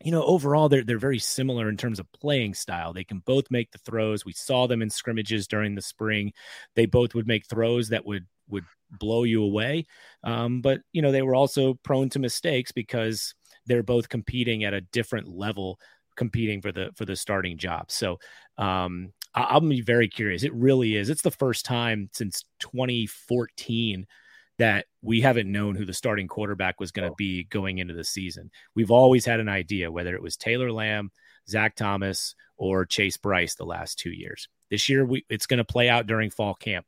you 0.03 0.11
know, 0.11 0.23
overall 0.23 0.67
they're 0.67 0.83
they're 0.83 0.99
very 0.99 1.19
similar 1.19 1.69
in 1.69 1.77
terms 1.77 1.99
of 1.99 2.11
playing 2.11 2.53
style. 2.53 2.93
They 2.93 3.03
can 3.03 3.19
both 3.19 3.49
make 3.49 3.71
the 3.71 3.77
throws. 3.77 4.25
We 4.25 4.33
saw 4.33 4.67
them 4.67 4.81
in 4.81 4.89
scrimmages 4.89 5.47
during 5.47 5.75
the 5.75 5.81
spring. 5.81 6.33
They 6.75 6.85
both 6.85 7.15
would 7.15 7.27
make 7.27 7.45
throws 7.47 7.89
that 7.89 8.05
would 8.05 8.25
would 8.49 8.65
blow 8.91 9.23
you 9.23 9.43
away. 9.43 9.85
Um, 10.23 10.61
but 10.61 10.81
you 10.91 11.01
know, 11.01 11.11
they 11.11 11.21
were 11.21 11.35
also 11.35 11.75
prone 11.75 12.09
to 12.09 12.19
mistakes 12.19 12.71
because 12.71 13.33
they're 13.65 13.83
both 13.83 14.09
competing 14.09 14.63
at 14.63 14.73
a 14.73 14.81
different 14.81 15.27
level, 15.27 15.79
competing 16.15 16.61
for 16.61 16.71
the 16.71 16.91
for 16.95 17.05
the 17.05 17.15
starting 17.15 17.57
job. 17.57 17.89
So 17.89 18.19
um, 18.57 19.13
I, 19.35 19.59
be 19.59 19.81
very 19.81 20.07
curious. 20.07 20.43
It 20.43 20.53
really 20.53 20.95
is. 20.95 21.09
It's 21.09 21.21
the 21.21 21.31
first 21.31 21.65
time 21.65 22.09
since 22.13 22.45
2014 22.59 24.07
that 24.57 24.85
we 25.01 25.19
haven't 25.21 25.51
known 25.51 25.75
who 25.75 25.85
the 25.85 25.93
starting 25.93 26.27
quarterback 26.27 26.79
was 26.79 26.91
going 26.91 27.09
to 27.09 27.15
be 27.17 27.43
going 27.43 27.79
into 27.79 27.93
the 27.93 28.03
season. 28.03 28.49
We've 28.73 28.91
always 28.91 29.25
had 29.25 29.41
an 29.41 29.49
idea 29.49 29.91
whether 29.91 30.15
it 30.15 30.21
was 30.21 30.37
Taylor 30.37 30.71
Lamb, 30.71 31.11
Zach 31.49 31.75
Thomas, 31.75 32.35
or 32.57 32.85
Chase 32.85 33.17
Brice 33.17 33.55
the 33.55 33.65
last 33.65 33.99
two 33.99 34.11
years. 34.11 34.47
This 34.69 34.87
year, 34.87 35.05
we, 35.05 35.25
it's 35.29 35.45
going 35.45 35.57
to 35.57 35.65
play 35.65 35.89
out 35.89 36.07
during 36.07 36.29
fall 36.29 36.55
camp. 36.55 36.85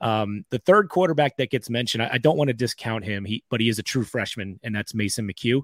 Um, 0.00 0.44
the 0.50 0.58
third 0.58 0.90
quarterback 0.90 1.38
that 1.38 1.50
gets 1.50 1.70
mentioned, 1.70 2.02
I, 2.02 2.10
I, 2.12 2.18
don't 2.18 2.36
want 2.36 2.48
to 2.48 2.54
discount 2.54 3.04
him, 3.04 3.24
he, 3.24 3.42
but 3.50 3.60
he 3.60 3.68
is 3.68 3.78
a 3.78 3.82
true 3.82 4.04
freshman, 4.04 4.60
and 4.62 4.74
that's 4.74 4.94
Mason 4.94 5.26
McHugh. 5.26 5.62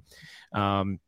Um, 0.53 0.99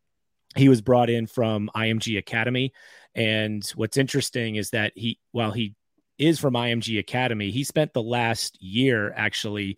he 0.55 0.69
was 0.69 0.81
brought 0.81 1.11
in 1.11 1.27
from 1.27 1.71
IMG 1.75 2.19
Academy, 2.19 2.73
and 3.15 3.65
what's 3.77 3.97
interesting 3.97 4.57
is 4.57 4.71
that 4.71 4.93
he, 4.95 5.19
while 5.33 5.53
he 5.53 5.75
is 6.19 6.39
from 6.39 6.55
IMG 6.55 6.99
Academy, 6.99 7.51
he 7.51 7.65
spent 7.65 7.93
the 7.93 8.03
last 8.03 8.63
year 8.63 9.13
actually 9.17 9.77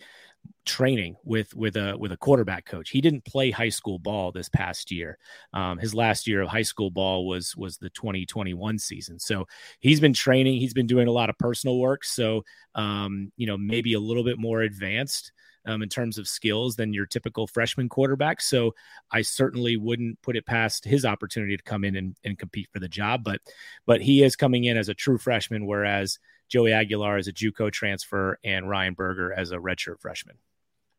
training 0.65 1.17
with 1.25 1.55
with 1.55 1.77
a 1.77 1.97
with 1.99 2.13
a 2.13 2.17
quarterback 2.17 2.65
coach. 2.67 2.91
He 2.91 3.01
didn't 3.01 3.25
play 3.25 3.51
high 3.51 3.69
school 3.69 3.99
ball 3.99 4.33
this 4.33 4.49
past 4.49 4.91
year. 4.91 5.19
Um, 5.53 5.79
his 5.79 5.95
last 5.95 6.27
year 6.27 6.43
of 6.43 6.49
high 6.49 6.63
school 6.63 6.91
ball 6.91 7.27
was 7.27 7.57
was 7.57 7.79
the 7.79 7.91
2021 7.91 8.79
season. 8.79 9.19
So 9.19 9.47
he's 9.81 10.01
been 10.01 10.13
training. 10.13 10.61
He's 10.61 10.75
been 10.75 10.87
doing 10.87 11.09
a 11.09 11.13
lot 11.13 11.31
of 11.31 11.39
personal 11.39 11.79
work. 11.79 12.05
So 12.05 12.43
um, 12.75 13.33
you 13.37 13.47
know 13.47 13.57
maybe 13.57 13.95
a 13.95 14.01
little 14.01 14.25
bit 14.25 14.39
more 14.39 14.63
advanced. 14.63 15.33
Um, 15.67 15.83
in 15.83 15.89
terms 15.89 16.17
of 16.17 16.29
skills 16.29 16.77
than 16.77 16.93
your 16.93 17.07
typical 17.07 17.49
freshman 17.49 17.89
quarterback. 17.89 18.41
So 18.41 18.73
I 19.11 19.23
certainly 19.23 19.77
wouldn't 19.77 20.23
put 20.23 20.37
it 20.37 20.47
past 20.47 20.85
his 20.85 21.05
opportunity 21.05 21.57
to 21.57 21.63
come 21.65 21.83
in 21.83 21.97
and, 21.97 22.15
and 22.23 22.39
compete 22.39 22.69
for 22.73 22.79
the 22.79 22.89
job. 22.89 23.25
But 23.25 23.41
but 23.85 24.01
he 24.01 24.23
is 24.23 24.37
coming 24.37 24.63
in 24.63 24.77
as 24.77 24.89
a 24.89 24.95
true 24.95 25.19
freshman, 25.19 25.67
whereas 25.67 26.21
Joey 26.49 26.73
Aguilar 26.73 27.19
is 27.19 27.27
a 27.27 27.33
JUCO 27.33 27.73
transfer 27.73 28.39
and 28.45 28.71
Ryan 28.71 28.95
Berger 28.95 29.33
as 29.33 29.51
a 29.51 29.57
redshirt 29.57 30.01
freshman. 30.01 30.37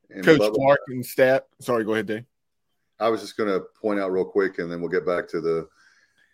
And 0.10 0.26
Coach 0.26 0.42
Bubba, 0.42 0.56
Clark 0.56 0.80
and 0.90 1.06
stat. 1.06 1.48
Sorry, 1.62 1.86
go 1.86 1.94
ahead, 1.94 2.08
Dave. 2.08 2.26
I 3.00 3.10
was 3.10 3.22
just 3.22 3.38
going 3.38 3.50
to 3.50 3.66
point 3.82 4.00
out 4.00 4.12
real 4.12 4.26
quick, 4.26 4.60
and 4.60 4.72
then 4.72 4.82
we'll 4.82 4.90
get 4.90 5.06
back 5.06 5.28
to 5.30 5.40
the 5.40 5.68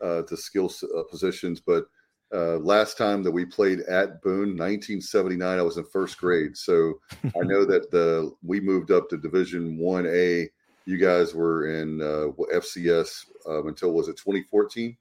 uh, 0.02 0.24
to 0.24 0.38
skill 0.38 0.72
uh, 0.98 1.04
positions. 1.04 1.60
But 1.60 1.86
uh, 2.34 2.58
last 2.58 2.98
time 2.98 3.22
that 3.24 3.32
we 3.32 3.46
played 3.46 3.82
at 3.82 4.22
Boone, 4.22 4.58
1979, 4.58 5.60
I 5.60 5.62
was 5.62 5.78
in 5.78 5.84
first 5.86 6.18
grade, 6.18 6.58
so 6.58 7.00
I 7.24 7.40
know 7.44 7.66
that 7.66 7.92
the 7.92 8.34
we 8.42 8.60
moved 8.60 8.92
up 8.92 9.10
to 9.10 9.18
Division 9.18 9.78
One 9.78 10.08
A. 10.08 10.50
You 10.86 10.98
guys 10.98 11.34
were 11.34 11.68
in 11.82 12.02
uh, 12.02 12.32
FCS 12.54 13.26
um, 13.48 13.68
until 13.68 13.92
was 13.92 14.08
it 14.08 14.18
2014? 14.18 14.98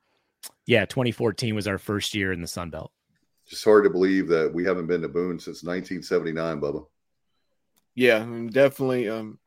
Yeah, 0.66 0.84
2014 0.84 1.54
was 1.54 1.66
our 1.66 1.78
first 1.78 2.14
year 2.14 2.32
in 2.32 2.40
the 2.40 2.46
Sun 2.46 2.70
Belt. 2.70 2.92
Just 3.48 3.64
hard 3.64 3.84
to 3.84 3.90
believe 3.90 4.28
that 4.28 4.52
we 4.52 4.64
haven't 4.64 4.86
been 4.86 5.02
to 5.02 5.08
Boone 5.08 5.38
since 5.38 5.64
1979, 5.64 6.60
Bubba. 6.60 6.86
Yeah, 7.94 8.24
definitely. 8.50 9.08
Um, 9.08 9.38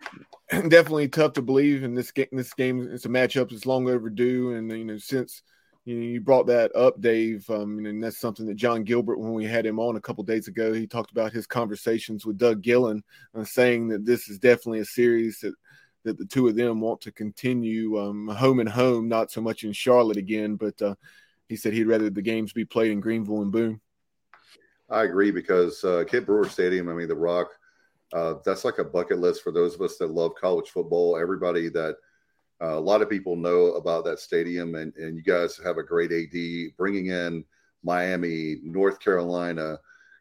definitely 0.50 1.08
tough 1.08 1.34
to 1.34 1.42
believe 1.42 1.84
in 1.84 1.94
this 1.94 2.10
game. 2.10 2.26
This 2.32 2.54
game, 2.54 2.88
it's 2.90 3.06
a 3.06 3.08
matchup 3.08 3.50
that's 3.50 3.66
long 3.66 3.88
overdue, 3.88 4.54
and 4.54 4.70
you 4.70 4.84
know 4.84 4.98
since 4.98 5.42
you, 5.84 6.20
brought 6.20 6.46
that 6.46 6.74
up, 6.76 7.00
Dave, 7.00 7.48
um, 7.50 7.84
and 7.86 8.02
that's 8.02 8.18
something 8.18 8.46
that 8.46 8.56
Jon 8.56 8.84
Gilbert, 8.84 9.18
when 9.18 9.32
we 9.32 9.44
had 9.44 9.66
him 9.66 9.78
on 9.78 9.96
a 9.96 10.00
couple 10.00 10.22
days 10.24 10.48
ago, 10.48 10.72
he 10.72 10.86
talked 10.86 11.10
about 11.10 11.32
his 11.32 11.46
conversations 11.46 12.26
with 12.26 12.38
Doug 12.38 12.62
Gillin, 12.62 13.02
uh, 13.34 13.44
saying 13.44 13.88
that 13.88 14.04
this 14.04 14.28
is 14.28 14.38
definitely 14.38 14.80
a 14.80 14.84
series 14.84 15.40
that 15.40 15.54
that 16.02 16.16
the 16.16 16.24
two 16.24 16.48
of 16.48 16.56
them 16.56 16.80
want 16.80 17.00
to 17.02 17.12
continue 17.12 18.00
um, 18.00 18.26
home 18.28 18.60
and 18.60 18.68
home, 18.68 19.08
not 19.08 19.30
so 19.30 19.40
much 19.40 19.64
in 19.64 19.72
Charlotte 19.72 20.16
again, 20.16 20.56
but 20.56 20.80
uh, 20.80 20.94
he 21.48 21.56
said 21.56 21.72
he'd 21.72 21.84
rather 21.84 22.08
the 22.08 22.22
games 22.22 22.52
be 22.52 22.64
played 22.64 22.90
in 22.90 23.00
Greenville 23.00 23.42
and 23.42 23.52
Boone. 23.52 23.80
I 24.88 25.04
agree 25.04 25.30
because 25.30 25.84
uh, 25.84 26.04
Kidd 26.08 26.26
Brewer 26.26 26.48
Stadium, 26.48 26.88
I 26.88 26.94
mean, 26.94 27.08
The 27.08 27.14
Rock, 27.14 27.48
uh, 28.12 28.34
that's 28.44 28.64
like 28.64 28.78
a 28.78 28.84
bucket 28.84 29.18
list 29.18 29.42
for 29.42 29.52
those 29.52 29.74
of 29.74 29.82
us 29.82 29.96
that 29.98 30.10
love 30.10 30.32
college 30.40 30.70
football. 30.70 31.16
Everybody 31.16 31.68
that 31.68 31.96
uh, 32.62 32.76
a 32.76 32.80
lot 32.80 33.02
of 33.02 33.08
people 33.08 33.36
know 33.36 33.72
about 33.72 34.04
that 34.04 34.18
stadium, 34.18 34.74
and, 34.74 34.94
and 34.96 35.16
you 35.16 35.22
guys 35.22 35.58
have 35.64 35.78
a 35.78 35.82
great 35.82 36.12
AD 36.12 36.76
bringing 36.76 37.06
in 37.06 37.44
Miami, 37.82 38.58
North 38.62 39.00
Carolina, 39.00 39.78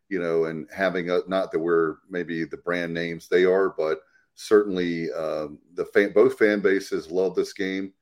you 0.08 0.20
know, 0.20 0.46
and 0.46 0.68
having 0.74 1.10
a, 1.10 1.20
not 1.28 1.52
that 1.52 1.60
we're 1.60 1.98
maybe 2.10 2.46
the 2.46 2.58
brand 2.58 2.94
names 2.94 3.28
they 3.28 3.46
are, 3.46 3.70
but 3.78 4.00
certainly 4.36 5.12
um, 5.12 5.60
the 5.76 5.86
fan, 5.86 6.14
both 6.14 6.38
fan 6.38 6.62
bases 6.62 7.12
love 7.12 7.36
this 7.36 7.54
game. 7.54 7.94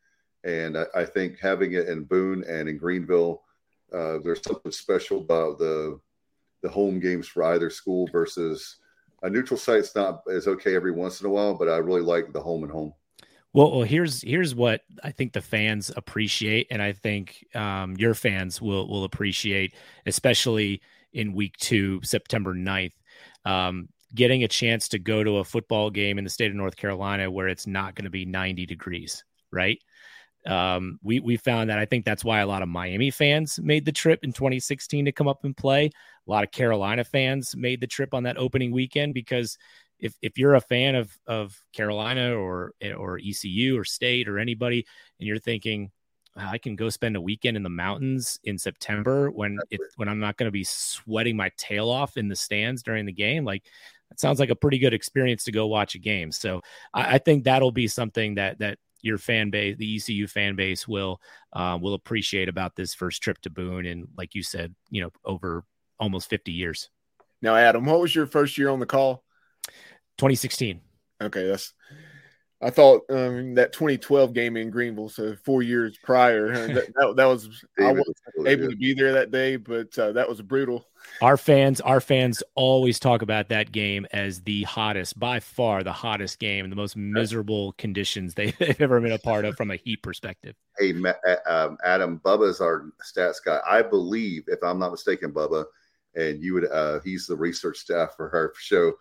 And 0.43 0.77
I, 0.77 0.85
I, 0.95 1.03
think 1.03 1.39
having 1.39 1.73
it 1.73 1.89
in 1.89 2.03
Boone 2.03 2.43
and 2.47 2.69
in 2.69 2.77
Greenville, 2.77 3.41
uh, 3.91 4.19
there's 4.23 4.43
something 4.43 4.71
special 4.71 5.19
about 5.19 5.57
the 5.57 5.99
the 6.63 6.69
home 6.69 6.99
games 6.99 7.27
for 7.27 7.43
either 7.43 7.69
school 7.69 8.07
versus 8.11 8.77
a 9.23 9.29
neutral 9.29 9.57
site 9.57 9.85
site's 9.85 9.95
not 9.95 10.21
is 10.27 10.47
okay 10.47 10.75
every 10.75 10.91
once 10.91 11.21
in 11.21 11.27
a 11.27 11.29
while, 11.29 11.55
but 11.55 11.69
I 11.69 11.77
really 11.77 12.01
like 12.01 12.31
the 12.33 12.41
home 12.41 12.63
and 12.63 12.71
home. 12.71 12.93
Well, 13.57 13.71
well, 13.71 13.81
here's 13.81 14.21
here's 14.21 14.53
what 14.53 14.81
I 15.03 15.09
think 15.09 15.33
the 15.33 15.41
fans 15.41 15.91
appreciate, 15.97 16.67
and 16.69 16.79
I 16.79 16.91
think 16.91 17.43
um, 17.55 17.95
your 17.97 18.13
fans 18.13 18.61
will 18.61 18.87
will 18.87 19.03
appreciate, 19.03 19.73
especially 20.05 20.79
in 21.13 21.33
week 21.33 21.57
two, 21.57 21.99
September 22.03 22.53
9th, 22.53 22.93
um, 23.45 23.89
getting 24.13 24.43
a 24.43 24.47
chance 24.47 24.87
to 24.89 24.99
go 24.99 25.23
to 25.23 25.37
a 25.37 25.43
football 25.43 25.89
game 25.89 26.19
in 26.19 26.23
the 26.23 26.29
state 26.29 26.51
of 26.51 26.55
North 26.55 26.75
Carolina 26.75 27.31
where 27.31 27.47
it's 27.47 27.65
not 27.65 27.95
going 27.95 28.03
to 28.03 28.11
be 28.11 28.25
90 28.25 28.67
degrees, 28.67 29.23
right? 29.51 29.79
Um, 30.45 30.99
we 31.01 31.19
we 31.19 31.35
found 31.35 31.71
that 31.71 31.79
I 31.79 31.85
think 31.85 32.05
that's 32.05 32.23
why 32.23 32.41
a 32.41 32.47
lot 32.47 32.61
of 32.61 32.69
Miami 32.69 33.09
fans 33.09 33.59
made 33.59 33.85
the 33.85 33.91
trip 33.91 34.23
in 34.23 34.33
2016 34.33 35.05
to 35.05 35.11
come 35.11 35.27
up 35.27 35.43
and 35.43 35.57
play. 35.57 35.89
A 36.27 36.31
lot 36.31 36.43
of 36.43 36.51
Carolina 36.51 37.03
fans 37.03 37.55
made 37.55 37.81
the 37.81 37.87
trip 37.87 38.13
on 38.13 38.23
that 38.23 38.37
opening 38.37 38.71
weekend 38.71 39.15
because 39.15 39.57
if 39.99 40.15
if 40.21 40.37
you're 40.37 40.55
a 40.55 40.61
fan 40.61 40.95
of 40.95 41.17
of 41.27 41.59
Carolina 41.73 42.35
or 42.35 42.73
or 42.97 43.19
ECU 43.19 43.77
or 43.77 43.83
State 43.83 44.27
or 44.27 44.39
anybody, 44.39 44.85
and 45.19 45.27
you're 45.27 45.39
thinking 45.39 45.91
I 46.37 46.57
can 46.57 46.75
go 46.75 46.89
spend 46.89 47.15
a 47.15 47.21
weekend 47.21 47.57
in 47.57 47.63
the 47.63 47.69
mountains 47.69 48.39
in 48.43 48.57
September 48.57 49.31
when 49.31 49.57
it, 49.71 49.81
when 49.95 50.07
I'm 50.07 50.19
not 50.19 50.37
going 50.37 50.47
to 50.47 50.51
be 50.51 50.63
sweating 50.63 51.35
my 51.35 51.51
tail 51.57 51.89
off 51.89 52.17
in 52.17 52.27
the 52.27 52.35
stands 52.35 52.83
during 52.83 53.05
the 53.05 53.11
game, 53.11 53.43
like 53.43 53.63
that 54.09 54.19
sounds 54.19 54.39
like 54.39 54.49
a 54.49 54.55
pretty 54.55 54.77
good 54.77 54.93
experience 54.93 55.43
to 55.45 55.51
go 55.51 55.67
watch 55.67 55.95
a 55.95 55.99
game. 55.99 56.31
So 56.31 56.61
I, 56.93 57.15
I 57.15 57.17
think 57.17 57.43
that'll 57.43 57.71
be 57.71 57.87
something 57.87 58.35
that 58.35 58.59
that 58.59 58.77
your 59.01 59.17
fan 59.17 59.49
base, 59.49 59.77
the 59.77 59.95
ECU 59.95 60.27
fan 60.27 60.55
base, 60.55 60.87
will 60.87 61.21
uh, 61.53 61.77
will 61.81 61.93
appreciate 61.93 62.49
about 62.49 62.75
this 62.75 62.93
first 62.93 63.21
trip 63.21 63.39
to 63.41 63.49
Boone, 63.49 63.85
and 63.85 64.07
like 64.17 64.35
you 64.35 64.43
said, 64.43 64.73
you 64.89 65.01
know, 65.01 65.11
over 65.25 65.63
almost 65.99 66.29
50 66.29 66.51
years. 66.51 66.89
Now, 67.41 67.55
Adam, 67.55 67.85
what 67.85 67.99
was 67.99 68.13
your 68.13 68.25
first 68.25 68.57
year 68.57 68.69
on 68.69 68.79
the 68.79 68.85
call? 68.85 69.23
2016. 70.17 70.81
Okay, 71.21 71.47
that's 71.47 71.73
I 72.59 72.71
thought 72.71 73.03
um, 73.11 73.53
that 73.53 73.71
2012 73.71 74.33
game 74.33 74.57
in 74.57 74.71
Greenville, 74.71 75.09
so 75.09 75.35
four 75.45 75.61
years 75.61 75.95
prior, 76.03 76.67
that, 76.67 76.87
that, 76.95 77.13
that 77.15 77.25
was 77.25 77.63
I 77.79 77.91
wasn't 77.91 78.47
able 78.47 78.69
to 78.69 78.75
be 78.75 78.95
there 78.95 79.13
that 79.13 79.29
day, 79.29 79.57
but 79.57 79.97
uh, 79.99 80.11
that 80.13 80.27
was 80.27 80.41
brutal. 80.41 80.87
Our 81.21 81.37
fans, 81.37 81.81
our 81.81 82.01
fans 82.01 82.41
always 82.55 82.99
talk 82.99 83.21
about 83.21 83.49
that 83.49 83.71
game 83.71 84.07
as 84.11 84.41
the 84.41 84.63
hottest, 84.63 85.19
by 85.19 85.39
far 85.39 85.83
the 85.83 85.93
hottest 85.93 86.39
game, 86.39 86.67
the 86.71 86.75
most 86.75 86.97
miserable 86.97 87.73
conditions 87.73 88.33
they've 88.35 88.55
ever 88.59 88.99
been 88.99 89.11
a 89.11 89.19
part 89.19 89.45
of 89.45 89.55
from 89.55 89.69
a 89.69 89.75
heat 89.75 90.01
perspective. 90.01 90.55
Hey, 90.79 90.95
um, 91.45 91.77
Adam, 91.83 92.19
Bubba's 92.25 92.59
our 92.59 92.91
stats 93.05 93.37
guy. 93.43 93.59
I 93.67 93.83
believe, 93.83 94.45
if 94.47 94.63
I'm 94.63 94.79
not 94.79 94.91
mistaken, 94.91 95.31
Bubba, 95.31 95.65
and 96.15 96.41
you 96.41 96.55
would, 96.55 96.71
uh, 96.71 97.01
he's 97.01 97.27
the 97.27 97.35
research 97.35 97.77
staff 97.77 98.15
for 98.17 98.35
our 98.35 98.51
show. 98.57 98.93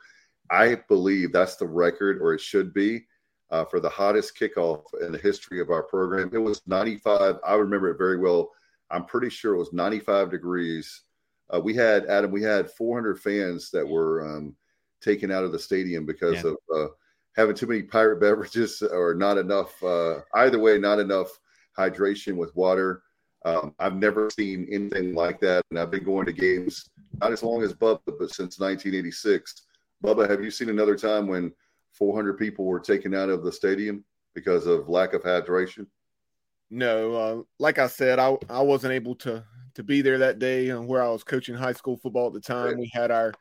I 0.51 0.77
believe 0.89 1.33
that's 1.33 1.57
the 1.57 1.67
record, 1.67 2.21
or 2.21 2.35
it 2.35 2.41
should 2.41 2.73
be 2.73 3.07
uh, 3.51 3.65
for 3.65 3.81
the 3.81 3.89
hottest 3.89 4.39
kickoff 4.39 4.83
in 5.01 5.13
the 5.13 5.19
history 5.19 5.61
of 5.61 5.71
our 5.71 5.83
program. 5.83 6.31
It 6.33 6.39
was 6.39 6.63
95. 6.67 7.37
I 7.47 7.55
remember 7.55 7.91
it 7.91 7.99
very 7.99 8.19
well. 8.19 8.51
I'm 8.91 9.05
pretty 9.05 9.31
sure 9.31 9.55
it 9.55 9.59
was 9.59 9.73
95 9.73 10.31
degrees. 10.31 11.03
Uh, 11.53 11.61
we 11.61 11.75
had 11.75 12.07
Adam. 12.07 12.31
We 12.31 12.43
had 12.43 12.71
400 12.71 13.21
fans 13.21 13.71
that 13.71 13.87
were 13.87 14.27
um, 14.27 14.57
taken 15.01 15.31
out 15.31 15.45
of 15.45 15.53
the 15.53 15.59
stadium 15.59 16.07
because 16.07 16.43
yeah. 16.43 16.51
of 16.51 16.57
uh, 16.75 16.89
having 17.37 17.55
too 17.55 17.67
many 17.67 17.83
pirate 17.83 18.21
beverages 18.21 18.83
or 18.83 19.15
not 19.15 19.39
enough. 19.39 19.81
Uh, 19.83 20.21
either 20.35 20.59
way, 20.59 20.79
not 20.79 20.99
enough 20.99 21.29
hydration 21.79 22.37
with 22.37 22.55
water. 22.57 23.03
Um, 23.45 23.75
I've 23.79 23.95
never 23.95 24.29
seen 24.31 24.67
anything 24.73 25.15
like 25.15 25.41
that, 25.41 25.63
and 25.71 25.79
I've 25.79 25.91
been 25.91 26.03
going 26.03 26.27
to 26.27 26.33
games 26.33 26.91
not 27.21 27.33
as 27.33 27.43
long 27.43 27.63
as 27.63 27.73
Bubba, 27.73 28.01
but 28.07 28.31
since 28.31 28.59
1986. 28.59 29.63
Bubba, 30.07 30.31
have 30.31 30.45
you 30.45 30.53
seen 30.53 30.69
another 30.69 30.95
time 30.95 31.27
when 31.27 31.53
400 31.95 32.39
people 32.39 32.65
were 32.65 32.79
taken 32.79 33.13
out 33.13 33.29
of 33.29 33.43
the 33.43 33.51
stadium 33.51 34.05
because 34.35 34.67
of 34.67 34.89
lack 34.89 35.15
of 35.15 35.23
hydration? 35.23 35.89
No, 36.71 37.15
uh, 37.15 37.43
like 37.59 37.81
I 37.81 37.89
said, 37.89 38.21
I 38.21 38.37
I 38.49 38.61
wasn't 38.61 38.93
able 38.93 39.17
to 39.17 39.45
to 39.75 39.83
be 39.83 40.03
there 40.03 40.19
that 40.19 40.39
day 40.39 40.71
uh, 40.71 40.81
where 40.81 41.03
I 41.03 41.09
was 41.09 41.25
coaching 41.25 41.57
high 41.57 41.73
school 41.73 41.97
football 41.97 42.29
at 42.29 42.35
the 42.35 42.41
time. 42.41 42.67
Right. 42.67 42.79
We 42.79 42.91
had 42.95 43.11
our 43.11 43.35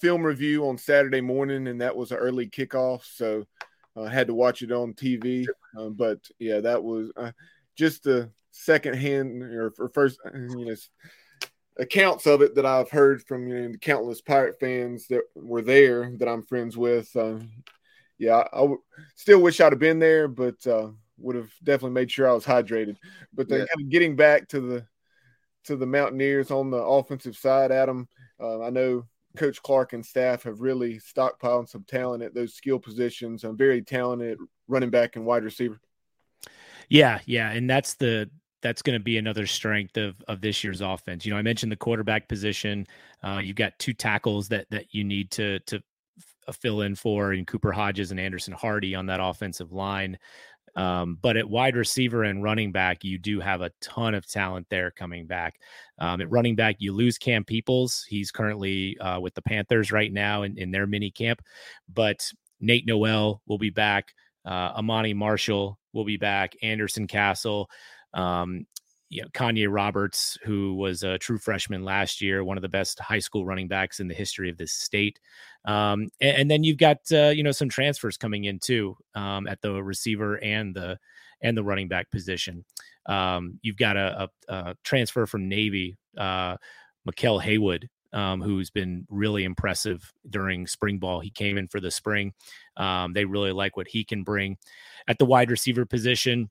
film 0.00 0.22
review 0.22 0.66
on 0.66 0.78
Saturday 0.78 1.20
morning, 1.20 1.66
and 1.68 1.80
that 1.82 1.94
was 1.94 2.10
an 2.10 2.18
early 2.18 2.48
kickoff, 2.48 3.04
so 3.04 3.44
I 3.94 4.00
uh, 4.00 4.06
had 4.06 4.28
to 4.28 4.34
watch 4.34 4.62
it 4.62 4.72
on 4.72 4.94
TV. 4.94 5.46
Um, 5.76 5.92
but 5.92 6.20
yeah, 6.38 6.60
that 6.60 6.82
was 6.82 7.10
uh, 7.16 7.32
just 7.76 8.04
the 8.04 8.30
second 8.50 8.96
hand 8.96 9.42
or, 9.42 9.74
or 9.78 9.90
first, 9.90 10.18
uh, 10.24 10.30
you 10.34 10.66
know, 10.66 10.74
accounts 11.78 12.26
of 12.26 12.42
it 12.42 12.54
that 12.56 12.66
I've 12.66 12.90
heard 12.90 13.22
from 13.22 13.46
you 13.46 13.54
know 13.54 13.72
the 13.72 13.78
countless 13.78 14.20
pirate 14.20 14.58
fans 14.58 15.06
that 15.08 15.22
were 15.34 15.62
there 15.62 16.12
that 16.18 16.28
I'm 16.28 16.42
friends 16.42 16.76
with. 16.76 17.14
Uh, 17.14 17.38
yeah, 18.18 18.44
I, 18.52 18.58
w- 18.58 18.82
still 19.14 19.40
wish 19.40 19.60
I'd 19.60 19.72
have 19.72 19.78
been 19.78 20.00
there, 20.00 20.26
but 20.26 20.66
uh, 20.66 20.88
would 21.18 21.36
have 21.36 21.52
definitely 21.62 21.94
made 21.94 22.10
sure 22.10 22.28
I 22.28 22.32
was 22.32 22.44
hydrated. 22.44 22.96
But 23.32 23.48
then 23.48 23.60
yeah. 23.60 23.66
kind 23.66 23.86
of 23.86 23.90
getting 23.90 24.16
back 24.16 24.48
to 24.48 24.60
the 24.60 24.86
to 25.64 25.76
the 25.76 25.86
Mountaineers 25.86 26.50
on 26.50 26.70
the 26.70 26.78
offensive 26.78 27.36
side, 27.36 27.70
Adam, 27.70 28.08
uh, 28.40 28.62
I 28.62 28.70
know 28.70 29.04
Coach 29.36 29.62
Clark 29.62 29.92
and 29.92 30.04
staff 30.04 30.42
have 30.44 30.60
really 30.60 30.98
stockpiled 30.98 31.68
some 31.68 31.84
talent 31.84 32.22
at 32.22 32.34
those 32.34 32.54
skill 32.54 32.78
positions. 32.78 33.44
I'm 33.44 33.56
very 33.56 33.82
talented 33.82 34.38
running 34.66 34.90
back 34.90 35.16
and 35.16 35.24
wide 35.24 35.44
receiver. 35.44 35.80
Yeah, 36.88 37.20
yeah, 37.26 37.50
and 37.50 37.68
that's 37.68 37.94
the 37.94 38.30
that's 38.62 38.82
going 38.82 38.98
to 38.98 39.02
be 39.02 39.18
another 39.18 39.46
strength 39.46 39.96
of 39.96 40.16
of 40.28 40.40
this 40.40 40.62
year's 40.64 40.80
offense. 40.80 41.24
You 41.24 41.32
know, 41.32 41.38
I 41.38 41.42
mentioned 41.42 41.72
the 41.72 41.76
quarterback 41.76 42.28
position. 42.28 42.86
Uh, 43.22 43.40
you've 43.42 43.56
got 43.56 43.78
two 43.78 43.92
tackles 43.92 44.48
that 44.48 44.66
that 44.70 44.86
you 44.92 45.04
need 45.04 45.30
to 45.32 45.58
to 45.60 45.82
fill 46.52 46.82
in 46.82 46.94
for 46.94 47.32
in 47.32 47.44
Cooper 47.44 47.72
Hodges 47.72 48.10
and 48.10 48.20
Anderson 48.20 48.54
Hardy 48.54 48.94
on 48.94 49.06
that 49.06 49.20
offensive 49.22 49.72
line. 49.72 50.18
Um, 50.76 51.18
but 51.20 51.36
at 51.36 51.48
wide 51.48 51.76
receiver 51.76 52.22
and 52.22 52.42
running 52.42 52.70
back, 52.70 53.02
you 53.02 53.18
do 53.18 53.40
have 53.40 53.62
a 53.62 53.72
ton 53.80 54.14
of 54.14 54.26
talent 54.26 54.66
there 54.70 54.92
coming 54.92 55.26
back. 55.26 55.58
Um, 55.98 56.20
at 56.20 56.30
running 56.30 56.54
back, 56.54 56.76
you 56.78 56.92
lose 56.92 57.18
Cam 57.18 57.44
Peoples. 57.44 58.04
He's 58.08 58.30
currently 58.30 58.96
uh, 58.98 59.18
with 59.18 59.34
the 59.34 59.42
Panthers 59.42 59.90
right 59.90 60.12
now 60.12 60.42
in, 60.42 60.56
in 60.56 60.70
their 60.70 60.86
mini 60.86 61.10
camp. 61.10 61.42
But 61.92 62.30
Nate 62.60 62.86
Noel 62.86 63.42
will 63.46 63.58
be 63.58 63.70
back. 63.70 64.14
Uh, 64.44 64.80
Ahmani 64.80 65.16
Marshall 65.16 65.78
will 65.92 66.04
be 66.04 66.16
back. 66.16 66.54
Anderson 66.62 67.06
Castle. 67.06 67.68
Um, 68.14 68.66
you 69.10 69.22
know, 69.22 69.28
Kanye 69.28 69.68
Roberts, 69.70 70.36
who 70.44 70.74
was 70.74 71.02
a 71.02 71.18
true 71.18 71.38
freshman 71.38 71.82
last 71.82 72.20
year, 72.20 72.44
one 72.44 72.58
of 72.58 72.62
the 72.62 72.68
best 72.68 72.98
high 72.98 73.18
school 73.20 73.46
running 73.46 73.68
backs 73.68 74.00
in 74.00 74.08
the 74.08 74.14
history 74.14 74.50
of 74.50 74.58
this 74.58 74.72
state. 74.72 75.18
Um, 75.64 76.08
and, 76.20 76.36
and, 76.36 76.50
then 76.50 76.62
you've 76.62 76.76
got 76.76 76.98
uh, 77.12 77.28
you 77.28 77.42
know 77.42 77.52
some 77.52 77.68
transfers 77.68 78.16
coming 78.16 78.44
in 78.44 78.58
too 78.58 78.96
um, 79.14 79.46
at 79.46 79.60
the 79.62 79.82
receiver 79.82 80.42
and 80.42 80.74
the 80.74 80.98
and 81.40 81.56
the 81.56 81.64
running 81.64 81.88
back 81.88 82.10
position. 82.10 82.64
Um, 83.06 83.58
you've 83.62 83.76
got 83.76 83.96
a, 83.96 84.28
a, 84.48 84.54
a, 84.54 84.76
transfer 84.84 85.26
from 85.26 85.48
Navy, 85.48 85.96
uh, 86.16 86.56
Mikel 87.06 87.38
Haywood, 87.38 87.88
um, 88.12 88.42
who's 88.42 88.70
been 88.70 89.06
really 89.08 89.44
impressive 89.44 90.12
during 90.28 90.66
spring 90.66 90.98
ball. 90.98 91.20
He 91.20 91.30
came 91.30 91.56
in 91.56 91.68
for 91.68 91.80
the 91.80 91.90
spring. 91.90 92.34
Um, 92.76 93.12
they 93.12 93.24
really 93.24 93.52
like 93.52 93.76
what 93.76 93.88
he 93.88 94.04
can 94.04 94.24
bring 94.24 94.58
at 95.06 95.18
the 95.18 95.24
wide 95.24 95.50
receiver 95.50 95.86
position. 95.86 96.50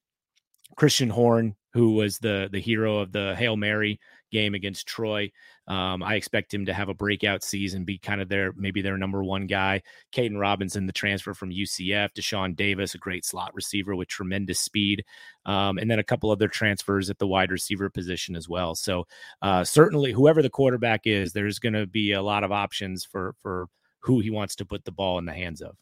Christian 0.76 1.10
Horn, 1.10 1.56
who 1.74 1.94
was 1.94 2.20
the 2.20 2.50
the 2.52 2.60
hero 2.60 3.00
of 3.00 3.12
the 3.12 3.36
Hail 3.36 3.56
Mary 3.56 4.00
game 4.32 4.54
against 4.54 4.88
Troy. 4.88 5.32
Um, 5.68 6.02
I 6.02 6.16
expect 6.16 6.54
him 6.54 6.66
to 6.66 6.74
have 6.74 6.90
a 6.90 6.94
breakout 6.94 7.44
season, 7.44 7.84
be 7.84 7.98
kind 7.98 8.22
of 8.22 8.30
their 8.30 8.54
maybe 8.56 8.82
their 8.82 8.98
number 8.98 9.24
one 9.24 9.48
guy. 9.48 9.82
Caden 10.14 10.40
Robinson, 10.40 10.86
the 10.86 10.94
transfer 10.94 11.34
from 11.34 11.52
UCF, 11.52 12.10
Dashaun 12.14 12.56
Davis, 12.56 12.96
a 12.96 12.98
great 12.98 13.26
slot 13.26 13.54
receiver 13.54 13.96
with 13.96 14.08
tremendous 14.08 14.60
speed, 14.60 15.04
um, 15.46 15.78
and 15.78 15.90
then 15.90 16.00
a 16.00 16.04
couple 16.04 16.32
other 16.32 16.48
transfers 16.48 17.10
at 17.10 17.20
the 17.20 17.28
wide 17.28 17.52
receiver 17.52 17.90
position 17.90 18.36
as 18.36 18.48
well. 18.48 18.76
So 18.76 19.08
uh, 19.42 19.64
certainly, 19.64 20.12
whoever 20.12 20.42
the 20.42 20.50
quarterback 20.50 21.02
is, 21.06 21.34
there's 21.34 21.60
going 21.60 21.74
to 21.74 21.88
be 21.88 22.14
a 22.14 22.22
lot 22.22 22.44
of 22.44 22.52
options 22.52 23.04
for 23.04 23.36
for 23.42 23.68
who 24.00 24.20
he 24.20 24.30
wants 24.30 24.56
to 24.56 24.66
put 24.66 24.86
the 24.86 24.92
ball 24.92 25.20
in 25.20 25.26
the 25.26 25.34
hands 25.34 25.62
of. 25.62 25.76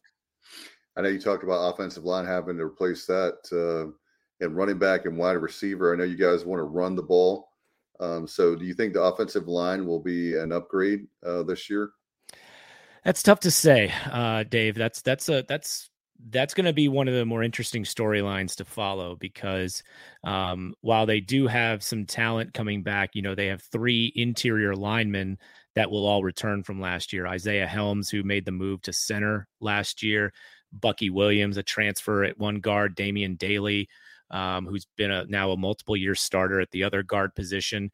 I 0.98 1.02
know 1.02 1.10
you 1.10 1.20
talked 1.20 1.44
about 1.44 1.74
offensive 1.74 2.06
line 2.06 2.26
having 2.26 2.58
to 2.58 2.64
replace 2.64 3.06
that. 3.06 3.38
Uh 3.52 3.92
and 4.42 4.56
running 4.56 4.78
back 4.78 5.06
and 5.06 5.18
wide 5.18 5.34
receiver. 5.34 5.94
I 5.94 5.98
know 5.98 6.04
you 6.04 6.18
guys 6.18 6.46
want 6.46 6.60
to 6.60 6.64
run 6.64 6.96
the 6.96 7.04
ball. 7.04 7.50
Um, 8.00 8.28
so, 8.28 8.56
do 8.56 8.66
you 8.66 8.74
think 8.74 8.94
the 8.94 9.02
offensive 9.02 9.48
line 9.48 9.86
will 9.86 10.02
be 10.02 10.36
an 10.38 10.52
upgrade 10.52 11.08
uh, 11.26 11.44
this 11.44 11.70
year? 11.70 11.92
That's 13.06 13.24
tough 13.24 13.40
to 13.42 13.52
say, 13.52 13.94
uh, 14.12 14.44
Dave. 14.44 14.76
That's 14.76 15.02
that's 15.02 15.30
a 15.30 15.44
that's 15.48 15.90
that's 16.30 16.54
going 16.54 16.66
to 16.66 16.74
be 16.74 16.88
one 16.88 17.08
of 17.08 17.14
the 17.14 17.26
more 17.26 17.44
interesting 17.44 17.84
storylines 17.84 18.56
to 18.56 18.66
follow 18.66 19.16
because 19.16 19.84
um, 20.24 20.74
while 20.82 21.06
they 21.06 21.20
do 21.20 21.46
have 21.46 21.84
some 21.84 22.06
talent 22.06 22.54
coming 22.54 22.84
back, 22.84 23.12
you 23.14 23.22
know 23.22 23.36
they 23.36 23.48
have 23.48 23.62
three 23.62 24.12
interior 24.16 24.76
linemen 24.76 25.38
that 25.76 25.92
will 25.92 26.06
all 26.06 26.24
return 26.24 26.64
from 26.64 26.82
last 26.82 27.14
year. 27.14 27.28
Isaiah 27.28 27.68
Helms, 27.68 28.10
who 28.10 28.24
made 28.24 28.46
the 28.46 28.52
move 28.52 28.82
to 28.84 28.94
center 28.94 29.48
last 29.60 30.02
year, 30.02 30.34
Bucky 30.72 31.10
Williams, 31.10 31.58
a 31.58 31.64
transfer 31.64 32.24
at 32.24 32.40
one 32.40 32.60
guard, 32.60 32.96
Damian 32.96 33.36
Daly, 33.36 33.88
um, 34.32 34.66
who's 34.66 34.88
been 34.98 35.12
a 35.12 35.26
now 35.26 35.52
a 35.52 35.58
multiple 35.58 35.96
year 35.96 36.16
starter 36.16 36.60
at 36.60 36.72
the 36.72 36.84
other 36.84 37.04
guard 37.04 37.36
position. 37.36 37.92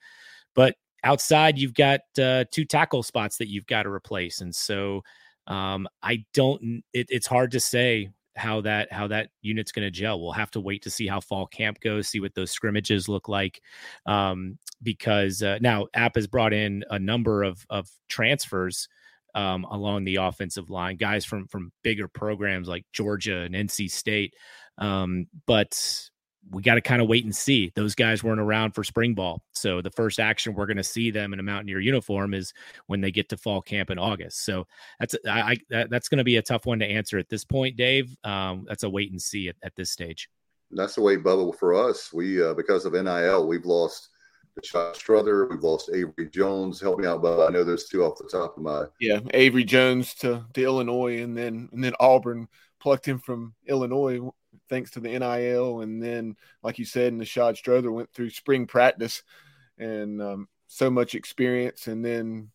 But 0.54 0.76
outside, 1.04 1.58
you've 1.58 1.74
got 1.74 2.02
uh, 2.22 2.46
two 2.52 2.66
tackle 2.66 3.04
spots 3.04 3.38
that 3.38 3.50
you've 3.50 3.68
got 3.68 3.84
to 3.84 3.90
replace, 3.90 4.42
and 4.42 4.56
so 4.56 5.04
um, 5.48 5.88
I 6.02 6.26
don't. 6.34 6.84
It, 6.94 7.08
it's 7.10 7.28
hard 7.28 7.52
to 7.52 7.60
say 7.60 8.10
how 8.36 8.62
that 8.62 8.92
how 8.92 9.08
that 9.08 9.30
unit's 9.42 9.72
going 9.72 9.86
to 9.86 9.92
gel. 9.92 10.22
We'll 10.22 10.32
have 10.32 10.52
to 10.52 10.62
wait 10.62 10.84
to 10.84 10.90
see 10.90 11.08
how 11.08 11.20
fall 11.20 11.48
camp 11.48 11.80
goes, 11.82 12.08
see 12.08 12.20
what 12.20 12.36
those 12.36 12.52
scrimmages 12.52 13.10
look 13.10 13.28
like. 13.28 13.62
Um, 14.06 14.58
because 14.82 15.44
uh, 15.44 15.60
now 15.62 15.88
App 15.94 16.16
has 16.16 16.28
brought 16.28 16.54
in 16.54 16.84
a 16.90 17.00
number 17.00 17.44
of 17.44 17.66
of 17.70 17.90
transfers 18.08 18.88
um, 19.36 19.66
along 19.66 20.04
the 20.04 20.18
offensive 20.18 20.70
line, 20.70 20.98
guys 20.98 21.26
from 21.26 21.48
from 21.48 21.72
bigger 21.84 22.08
programs 22.08 22.68
like 22.68 22.86
Georgia 22.94 23.42
and 23.42 23.56
NC 23.56 23.92
State. 23.92 24.34
Um, 24.78 25.28
but 25.46 26.10
we 26.50 26.62
got 26.62 26.76
to 26.76 26.82
kind 26.82 27.02
of 27.02 27.08
wait 27.08 27.24
and 27.24 27.36
see. 27.36 27.72
Those 27.76 27.96
guys 27.96 28.24
weren't 28.24 28.42
around 28.42 28.72
for 28.72 28.84
spring 28.84 29.14
ball. 29.14 29.44
So 29.54 29.82
the 29.82 29.92
first 29.92 30.20
action 30.20 30.54
we're 30.54 30.66
going 30.66 30.78
to 30.78 30.84
see 30.84 31.12
them 31.12 31.34
in 31.34 31.40
a 31.40 31.44
Mountaineer 31.44 31.80
uniform 31.80 32.34
is 32.34 32.54
when 32.88 33.02
they 33.02 33.12
get 33.12 33.30
to 33.30 33.38
fall 33.38 33.62
camp 33.62 33.92
in 33.92 34.00
August. 34.00 34.44
So 34.44 34.68
that's 35.00 35.16
I, 35.28 35.58
I 35.72 35.86
that's 35.90 36.10
going 36.10 36.18
to 36.18 36.24
be 36.24 36.38
a 36.38 36.42
tough 36.42 36.66
one 36.66 36.80
to 36.80 36.86
answer 36.86 37.18
at 37.18 37.30
this 37.30 37.46
point, 37.46 37.78
Dave. 37.78 38.16
Um, 38.24 38.66
that's 38.68 38.84
a 38.84 38.90
wait 38.90 39.12
and 39.12 39.22
see 39.22 39.50
at, 39.50 39.56
at 39.64 39.76
this 39.76 39.92
stage. 39.92 40.30
That's 40.72 40.96
the 40.96 41.02
way 41.02 41.18
bubble 41.18 41.54
for 41.54 41.74
us. 41.74 42.12
We 42.12 42.44
uh, 42.44 42.54
because 42.54 42.86
of 42.86 42.94
NIL, 42.94 43.48
we've 43.48 43.66
lost 43.66 44.10
Shot 44.64 44.96
Strother, 44.96 45.48
we've 45.48 45.64
lost 45.64 45.90
Avery 45.94 46.30
Jones. 46.30 46.80
Help 46.80 47.00
me 47.00 47.08
out, 47.08 47.24
Bubba. 47.24 47.48
I 47.48 47.52
know 47.52 47.64
there's 47.64 47.86
two 47.86 48.04
off 48.04 48.18
the 48.18 48.28
top 48.30 48.58
of 48.58 48.64
my 48.64 48.86
yeah. 49.00 49.20
Avery 49.34 49.64
Jones 49.64 50.14
to, 50.16 50.46
to 50.54 50.64
Illinois, 50.64 51.22
and 51.22 51.38
then 51.38 51.70
and 51.72 51.84
then 51.84 51.94
Auburn 52.00 52.48
plucked 52.80 53.08
him 53.08 53.20
from 53.20 53.54
Illinois 53.68 54.20
thanks 54.72 54.90
to 54.92 55.00
the 55.00 55.10
NIL. 55.10 55.82
And 55.82 56.02
then, 56.02 56.36
like 56.64 56.80
you 56.80 56.86
said, 56.86 57.14
Nishad 57.14 57.58
Strother 57.58 57.92
went 57.92 58.12
through 58.12 58.32
spring 58.32 58.66
practice 58.66 59.22
and 59.78 60.20
um, 60.22 60.48
so 60.66 60.90
much 60.90 61.14
experience. 61.14 61.86
And 61.88 62.04
then 62.04 62.50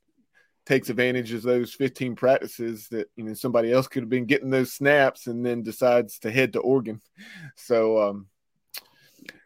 takes 0.65 0.91
advantage 0.91 1.33
of 1.33 1.43
those 1.43 1.73
15 1.75 2.17
practices 2.17 2.89
that 2.89 3.09
you 3.15 3.23
know 3.23 3.35
somebody 3.35 3.73
else 3.73 3.87
could 3.87 4.03
have 4.03 4.11
been 4.11 4.27
getting 4.27 4.51
those 4.51 4.73
snaps 4.73 5.29
and 5.29 5.47
then 5.47 5.63
decides 5.63 6.19
to 6.19 6.31
head 6.31 6.53
to 6.55 6.61
Oregon. 6.61 7.01
So, 7.57 8.03
um, 8.03 8.27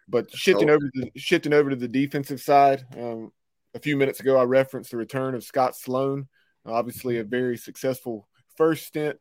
but 0.09 0.35
shifting 0.35 0.71
over 0.71 0.91
to 0.95 1.11
shifting 1.17 1.53
over 1.53 1.71
to 1.71 1.77
the 1.77 1.89
defensive 1.89 2.41
side, 2.41 2.85
um, 2.97 3.33
a 3.75 3.79
few 3.79 3.97
minutes 3.97 4.21
ago 4.21 4.37
I 4.39 4.45
referenced 4.45 4.91
the 4.91 4.97
return 4.97 5.35
of 5.35 5.45
Scott 5.45 5.77
Sloan, 5.77 6.29
obviously 6.65 7.19
a 7.19 7.25
very 7.25 7.57
successful 7.57 8.29
first 8.57 8.87
stint 8.87 9.19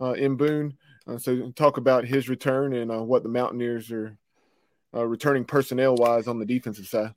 uh, 0.00 0.12
in 0.12 0.36
Boone. 0.36 0.76
Uh, 1.06 1.18
so 1.18 1.50
talk 1.52 1.76
about 1.76 2.04
his 2.04 2.28
return 2.28 2.74
and 2.74 2.90
uh, 2.90 3.02
what 3.02 3.22
the 3.22 3.28
Mountaineers 3.28 3.90
are 3.92 4.16
uh, 4.94 5.06
returning 5.06 5.44
personnel 5.44 5.94
wise 5.94 6.26
on 6.26 6.38
the 6.38 6.46
defensive 6.46 6.86
side. 6.86 7.14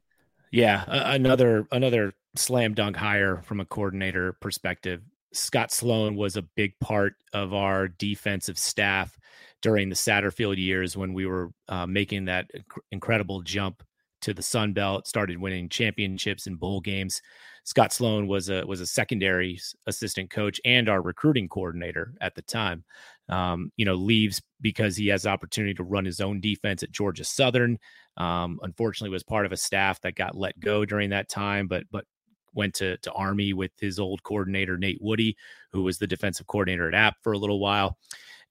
Yeah, 0.52 0.84
another 0.88 1.68
another 1.72 2.14
slam 2.36 2.74
dunk 2.74 2.96
hire 2.96 3.42
from 3.44 3.60
a 3.60 3.66
coordinator 3.66 4.34
perspective. 4.34 5.02
Scott 5.32 5.72
Sloan 5.72 6.16
was 6.16 6.38
a 6.38 6.42
big 6.42 6.74
part 6.80 7.14
of 7.34 7.54
our 7.54 7.88
defensive 7.88 8.58
staff 8.58 9.16
during 9.62 9.90
the 9.90 9.96
Satterfield 9.96 10.58
years 10.58 10.98
when 10.98 11.14
we 11.14 11.28
were 11.28 11.52
uh, 11.68 11.86
making 11.86 12.26
that 12.26 12.50
incredible 12.92 13.42
jump 13.42 13.84
to 14.22 14.34
the 14.34 14.42
Sun 14.42 14.74
Belt, 14.74 15.08
started 15.08 15.40
winning 15.40 15.70
championships 15.70 16.48
and 16.48 16.60
bowl 16.60 16.82
games. 16.82 17.22
Scott 17.64 17.94
Sloan 17.94 18.28
was 18.28 18.50
a 18.50 18.66
was 18.66 18.82
a 18.82 18.88
secondary 18.88 19.60
assistant 19.86 20.30
coach 20.30 20.60
and 20.66 20.90
our 20.90 21.02
recruiting 21.02 21.48
coordinator 21.48 22.14
at 22.20 22.36
the 22.36 22.42
time. 22.42 22.84
Um, 23.30 23.72
you 23.78 23.86
know, 23.86 23.94
leaves 23.94 24.42
because 24.60 24.98
he 24.98 25.08
has 25.08 25.24
the 25.24 25.30
opportunity 25.30 25.74
to 25.76 25.84
run 25.84 26.06
his 26.06 26.20
own 26.20 26.42
defense 26.42 26.82
at 26.82 26.92
Georgia 26.92 27.24
Southern. 27.24 27.78
Um, 28.18 28.60
unfortunately, 28.64 29.12
was 29.12 29.24
part 29.24 29.46
of 29.46 29.52
a 29.52 29.58
staff 29.58 30.02
that 30.02 30.16
got 30.16 30.36
let 30.36 30.60
go 30.60 30.84
during 30.84 31.12
that 31.12 31.30
time, 31.30 31.68
but 31.68 31.84
but 31.92 32.06
went 32.54 32.74
to 32.76 32.98
to 32.98 33.12
Army 33.14 33.54
with 33.54 33.72
his 33.80 34.00
old 34.00 34.24
coordinator 34.24 34.78
Nate 34.78 35.02
Woody, 35.02 35.38
who 35.72 35.84
was 35.84 36.00
the 36.00 36.08
defensive 36.08 36.48
coordinator 36.48 36.88
at 36.88 36.96
App 36.96 37.18
for 37.22 37.34
a 37.34 37.38
little 37.38 37.60
while 37.60 37.98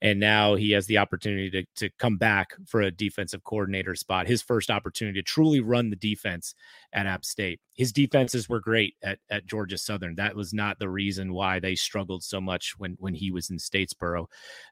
and 0.01 0.19
now 0.19 0.55
he 0.55 0.71
has 0.71 0.85
the 0.87 0.97
opportunity 0.97 1.49
to, 1.49 1.65
to 1.75 1.89
come 1.97 2.17
back 2.17 2.55
for 2.65 2.81
a 2.81 2.91
defensive 2.91 3.43
coordinator 3.43 3.95
spot 3.95 4.27
his 4.27 4.41
first 4.41 4.69
opportunity 4.69 5.19
to 5.19 5.23
truly 5.23 5.59
run 5.59 5.89
the 5.89 5.95
defense 5.95 6.55
at 6.93 7.05
app 7.05 7.25
state. 7.25 7.59
His 7.73 7.91
defenses 7.93 8.49
were 8.49 8.59
great 8.59 8.95
at, 9.03 9.19
at 9.29 9.45
georgia 9.45 9.77
southern. 9.77 10.15
That 10.15 10.35
was 10.35 10.53
not 10.53 10.79
the 10.79 10.89
reason 10.89 11.33
why 11.33 11.59
they 11.59 11.75
struggled 11.75 12.23
so 12.23 12.41
much 12.41 12.73
when 12.77 12.95
when 12.99 13.13
he 13.13 13.31
was 13.31 13.49
in 13.49 13.57
statesboro. 13.57 14.25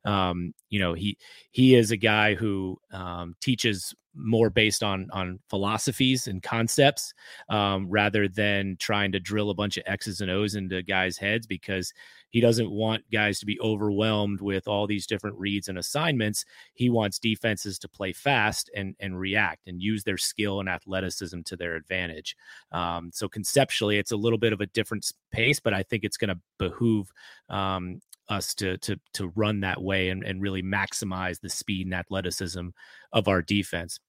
Um, 0.05 0.53
you 0.70 0.80
know 0.80 0.93
he 0.93 1.18
he 1.51 1.76
is 1.76 1.91
a 1.91 1.97
guy 1.97 2.36
who 2.36 2.78
um, 2.91 3.36
teaches 3.41 3.93
more 4.15 4.49
based 4.49 4.84
on 4.84 5.07
on 5.11 5.39
philosophies 5.49 6.28
and 6.28 6.41
concepts 6.41 7.13
um, 7.49 7.88
rather 7.89 8.28
than 8.28 8.76
trying 8.80 9.11
to 9.11 9.20
drill 9.20 9.51
a 9.51 9.55
bunch 9.55 9.78
of 9.78 9.84
x's 9.86 10.22
and 10.22 10.32
o's 10.32 10.55
into 10.55 10.82
guys 10.82 11.18
heads 11.18 11.45
because 11.45 11.93
he 12.30 12.41
doesn't 12.41 12.70
want 12.70 13.03
guys 13.11 13.39
to 13.39 13.45
be 13.45 13.59
overwhelmed 13.61 14.41
with 14.41 14.68
all 14.68 14.86
these 14.86 15.07
different 15.07 15.38
reads 15.38 15.70
and 15.70 15.78
assignments. 15.78 16.45
He 16.74 16.89
wants 16.89 17.20
defenses 17.20 17.80
to 17.80 17.89
play 17.89 18.13
fast 18.13 18.70
and 18.76 18.95
and 18.99 19.18
react 19.18 19.68
and 19.68 19.82
use 19.82 20.03
their 20.03 20.18
skill 20.18 20.59
and 20.59 20.68
athleticism 20.68 21.41
to 21.45 21.55
their 21.55 21.76
advantage 21.76 22.07
um, 22.72 23.10
so 23.14 23.28
conceptually 23.28 23.97
it's 23.97 24.12
a 24.12 24.18
little 24.18 24.39
bit 24.39 24.53
of 24.53 24.62
a 24.62 24.68
different 24.68 25.12
pace 25.32 25.60
but 25.60 25.74
i 25.74 25.84
think 25.84 26.03
it's 26.03 26.18
going 26.18 26.30
to 26.30 26.39
behoove 26.58 27.12
um, 27.49 27.99
us 28.30 28.53
to 28.55 28.78
to 28.80 28.99
to 29.14 29.28
run 29.36 29.62
that 29.62 29.82
way 29.82 30.10
and, 30.10 30.24
and 30.24 30.41
really 30.41 30.62
maximize 30.62 31.39
the 31.39 31.49
speed 31.49 31.88
and 31.88 31.93
athleticism 31.93 32.70
of 33.14 33.28
our 33.28 33.41
defense. 33.41 33.99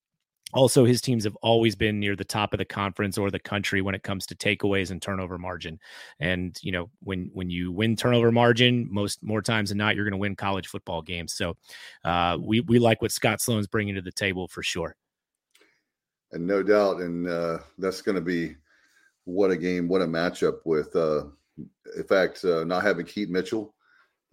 Also, 0.54 0.86
his 0.86 1.02
teams 1.02 1.24
have 1.24 1.36
always 1.42 1.76
been 1.76 2.00
near 2.00 2.16
the 2.16 2.24
top 2.24 2.54
of 2.54 2.58
the 2.58 2.64
conference 2.64 3.18
or 3.18 3.30
the 3.30 3.38
country 3.38 3.82
when 3.82 3.94
it 3.94 4.02
comes 4.02 4.24
to 4.24 4.34
takeaways 4.34 4.90
and 4.90 5.02
turnover 5.02 5.36
margin. 5.36 5.78
And 6.20 6.58
you 6.62 6.72
know, 6.72 6.90
when 7.02 7.30
when 7.34 7.50
you 7.50 7.70
win 7.70 7.96
turnover 7.96 8.32
margin, 8.32 8.88
most 8.90 9.22
more 9.22 9.42
times 9.42 9.68
than 9.68 9.78
not, 9.78 9.94
you're 9.94 10.06
going 10.06 10.12
to 10.12 10.18
win 10.18 10.36
college 10.36 10.66
football 10.66 11.02
games. 11.02 11.34
So, 11.34 11.56
uh, 12.04 12.38
we 12.40 12.60
we 12.60 12.78
like 12.78 13.02
what 13.02 13.12
Scott 13.12 13.40
Sloan's 13.40 13.66
bringing 13.66 13.94
to 13.96 14.02
the 14.02 14.12
table 14.12 14.48
for 14.48 14.62
sure. 14.62 14.96
And 16.32 16.46
no 16.46 16.62
doubt, 16.62 17.00
and 17.00 17.26
uh, 17.28 17.58
that's 17.78 18.02
going 18.02 18.16
to 18.16 18.20
be 18.20 18.56
what 19.24 19.50
a 19.50 19.56
game, 19.56 19.88
what 19.88 20.02
a 20.02 20.06
matchup 20.06 20.60
with. 20.64 20.94
Uh, 20.94 21.24
in 21.96 22.04
fact, 22.04 22.44
uh, 22.44 22.64
not 22.64 22.82
having 22.82 23.06
Keaton 23.06 23.32
Mitchell 23.32 23.74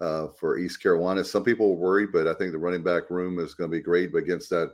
uh, 0.01 0.27
for 0.27 0.57
East 0.57 0.81
Carolina. 0.81 1.23
Some 1.23 1.43
people 1.43 1.69
were 1.69 1.87
worried, 1.87 2.09
but 2.11 2.27
I 2.27 2.33
think 2.33 2.51
the 2.51 2.57
running 2.57 2.83
back 2.83 3.09
room 3.09 3.39
is 3.39 3.53
going 3.53 3.71
to 3.71 3.77
be 3.77 3.81
great 3.81 4.13
against 4.15 4.49
that 4.49 4.73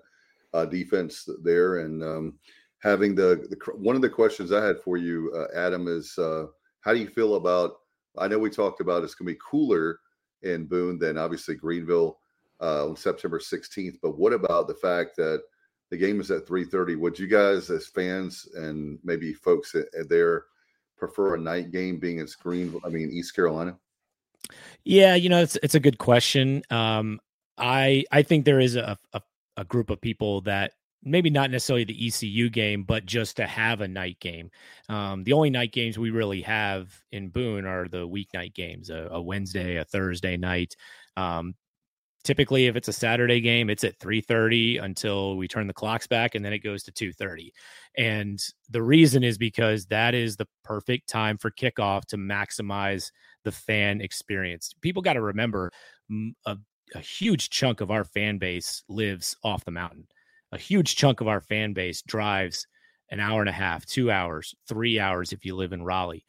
uh, 0.54 0.66
defense 0.66 1.30
there. 1.44 1.80
And 1.80 2.04
um, 2.04 2.34
having 2.80 3.14
the, 3.14 3.48
the, 3.50 3.74
one 3.76 3.96
of 3.96 4.02
the 4.02 4.10
questions 4.10 4.52
I 4.52 4.66
had 4.66 4.82
for 4.82 4.98
you, 4.98 5.32
uh, 5.36 5.56
Adam, 5.56 5.88
is 5.88 6.16
how 6.18 6.94
do 6.94 7.00
you 7.00 7.08
feel 7.08 7.36
about? 7.36 7.78
I 8.18 8.28
know 8.28 8.40
we 8.40 8.50
talked 8.50 8.82
about 8.82 9.04
it's 9.04 9.16
going 9.16 9.28
to 9.28 9.34
be 9.34 9.40
cooler 9.48 10.00
in 10.42 10.66
Boone 10.66 10.98
than 10.98 11.18
obviously 11.18 11.56
Greenville 11.56 12.18
on 12.60 12.96
September 12.96 13.40
16th, 13.40 13.98
but 14.02 14.18
what 14.18 14.34
about 14.34 14.68
the 14.68 14.74
fact 14.74 15.16
that 15.18 15.42
the 15.92 15.98
game 15.98 16.20
is 16.20 16.32
at 16.32 16.48
3:30? 16.48 16.98
Would 16.98 17.20
you 17.20 17.28
guys, 17.28 17.70
as 17.70 17.86
fans 17.86 18.48
and 18.56 18.98
maybe 19.04 19.34
folks 19.34 19.76
there, 20.08 20.46
prefer 20.98 21.36
a 21.36 21.40
night 21.40 21.72
game 21.72 22.00
being 22.00 22.18
in 22.20 22.28
Greenville? 22.42 22.82
I 22.84 22.90
mean, 22.90 23.12
East 23.12 23.36
Carolina. 23.36 23.78
Yeah, 24.84 25.16
you 25.16 25.30
know, 25.30 25.42
it's 25.42 25.58
it's 25.62 25.76
a 25.76 25.80
good 25.80 26.00
question. 26.00 26.64
Um, 26.72 27.20
I 27.58 28.06
I 28.12 28.24
think 28.24 28.46
there 28.46 28.62
is 28.62 28.76
a, 28.76 28.98
a 29.14 29.22
a 29.58 29.66
group 29.66 29.90
of 29.90 30.02
people 30.02 30.42
that 30.42 30.72
maybe 31.04 31.30
not 31.30 31.52
necessarily 31.52 31.84
the 31.84 32.08
ECU 32.08 32.50
game, 32.50 32.84
but 32.84 33.06
just 33.06 33.38
to 33.38 33.48
have 33.48 33.82
a 33.82 33.88
night 33.88 34.20
game. 34.20 34.50
Um, 34.88 35.24
the 35.24 35.34
only 35.34 35.50
night 35.50 35.72
games 35.72 35.98
we 35.98 36.12
really 36.12 36.42
have 36.42 36.94
in 37.12 37.30
Boone 37.30 37.66
are 37.66 37.88
the 37.88 38.08
weeknight 38.08 38.54
games, 38.54 38.90
a, 38.90 39.08
a 39.12 39.22
Wednesday, 39.22 39.78
a 39.78 39.86
Thursday 39.86 40.38
night. 40.38 40.76
Um, 41.18 41.56
typically, 42.24 42.68
if 42.68 42.76
it's 42.76 42.88
a 42.88 42.94
Saturday 42.94 43.42
game, 43.42 43.70
it's 43.70 43.84
at 43.84 44.00
3:30 44.00 44.78
until 44.78 45.38
we 45.38 45.48
turn 45.48 45.68
the 45.68 45.74
clocks 45.74 46.08
back, 46.08 46.36
and 46.36 46.44
then 46.44 46.54
it 46.54 46.60
goes 46.60 46.84
to 46.84 46.92
2:30. 46.92 47.54
And 47.98 48.40
the 48.70 48.82
reason 48.84 49.24
is 49.24 49.38
because 49.38 49.86
that 49.88 50.14
is 50.14 50.38
the 50.38 50.48
perfect 50.64 51.10
time 51.10 51.38
for 51.38 51.52
kickoff 51.52 52.06
to 52.08 52.18
maximize 52.18 53.12
the 53.44 53.52
fan 53.52 54.02
experience. 54.02 54.74
People 54.82 55.02
got 55.02 55.14
to 55.14 55.22
remember 55.22 55.72
a 56.46 56.58
a 56.94 57.00
huge 57.00 57.50
chunk 57.50 57.80
of 57.80 57.90
our 57.90 58.04
fan 58.04 58.38
base 58.38 58.84
lives 58.90 59.36
off 59.44 59.64
the 59.64 59.72
mountain. 59.72 60.08
A 60.52 60.58
huge 60.58 60.96
chunk 60.98 61.22
of 61.22 61.28
our 61.28 61.40
fan 61.40 61.72
base 61.74 62.02
drives 62.02 62.68
an 63.10 63.20
hour 63.22 63.40
and 63.42 63.50
a 63.50 63.54
half, 63.54 63.86
two 63.86 64.12
hours, 64.12 64.54
three 64.68 65.00
hours 65.00 65.32
if 65.32 65.46
you 65.46 65.56
live 65.56 65.72
in 65.74 65.84
Raleigh. 65.84 66.26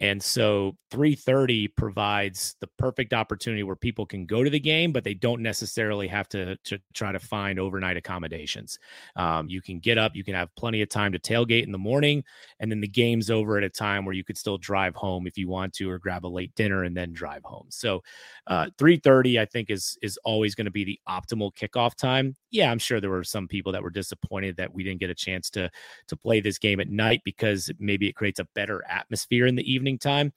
And 0.00 0.20
so 0.22 0.76
330 0.90 1.68
provides 1.68 2.56
the 2.60 2.66
perfect 2.76 3.14
opportunity 3.14 3.62
where 3.62 3.76
people 3.76 4.04
can 4.04 4.26
go 4.26 4.42
to 4.42 4.50
the 4.50 4.58
game, 4.58 4.92
but 4.92 5.04
they 5.04 5.14
don't 5.14 5.40
necessarily 5.40 6.08
have 6.08 6.28
to, 6.30 6.56
to 6.64 6.78
try 6.92 7.12
to 7.12 7.20
find 7.20 7.58
overnight 7.60 7.96
accommodations. 7.96 8.78
Um, 9.14 9.48
you 9.48 9.62
can 9.62 9.78
get 9.78 9.98
up, 9.98 10.16
you 10.16 10.24
can 10.24 10.34
have 10.34 10.54
plenty 10.56 10.82
of 10.82 10.88
time 10.88 11.12
to 11.12 11.18
tailgate 11.20 11.62
in 11.62 11.72
the 11.72 11.78
morning, 11.78 12.24
and 12.58 12.70
then 12.70 12.80
the 12.80 12.88
game's 12.88 13.30
over 13.30 13.56
at 13.56 13.64
a 13.64 13.70
time 13.70 14.04
where 14.04 14.14
you 14.14 14.24
could 14.24 14.36
still 14.36 14.58
drive 14.58 14.94
home 14.96 15.26
if 15.26 15.38
you 15.38 15.48
want 15.48 15.72
to, 15.74 15.88
or 15.88 15.98
grab 15.98 16.26
a 16.26 16.28
late 16.28 16.54
dinner 16.56 16.82
and 16.82 16.96
then 16.96 17.12
drive 17.12 17.42
home. 17.44 17.66
So 17.70 18.02
uh, 18.48 18.66
330, 18.78 19.38
I 19.38 19.44
think, 19.46 19.70
is 19.70 19.96
is 20.02 20.18
always 20.24 20.54
going 20.54 20.64
to 20.64 20.70
be 20.70 20.84
the 20.84 21.00
optimal 21.08 21.52
kickoff 21.54 21.94
time. 21.94 22.36
Yeah, 22.50 22.70
I'm 22.70 22.78
sure 22.78 23.00
there 23.00 23.08
were 23.10 23.24
some 23.24 23.46
people 23.48 23.72
that 23.72 23.82
were 23.82 23.90
disappointed 23.90 24.56
that 24.56 24.74
we 24.74 24.82
didn't 24.82 25.00
get 25.00 25.10
a 25.10 25.14
chance 25.14 25.48
to 25.50 25.70
to 26.08 26.16
play 26.16 26.40
this 26.40 26.58
game 26.58 26.80
at 26.80 26.88
night 26.90 27.22
because 27.24 27.70
maybe 27.78 28.08
it 28.08 28.14
creates 28.14 28.40
a 28.40 28.48
better 28.54 28.82
atmosphere 28.88 29.46
in 29.46 29.54
the 29.54 29.72
evening 29.72 29.91
time. 29.98 30.32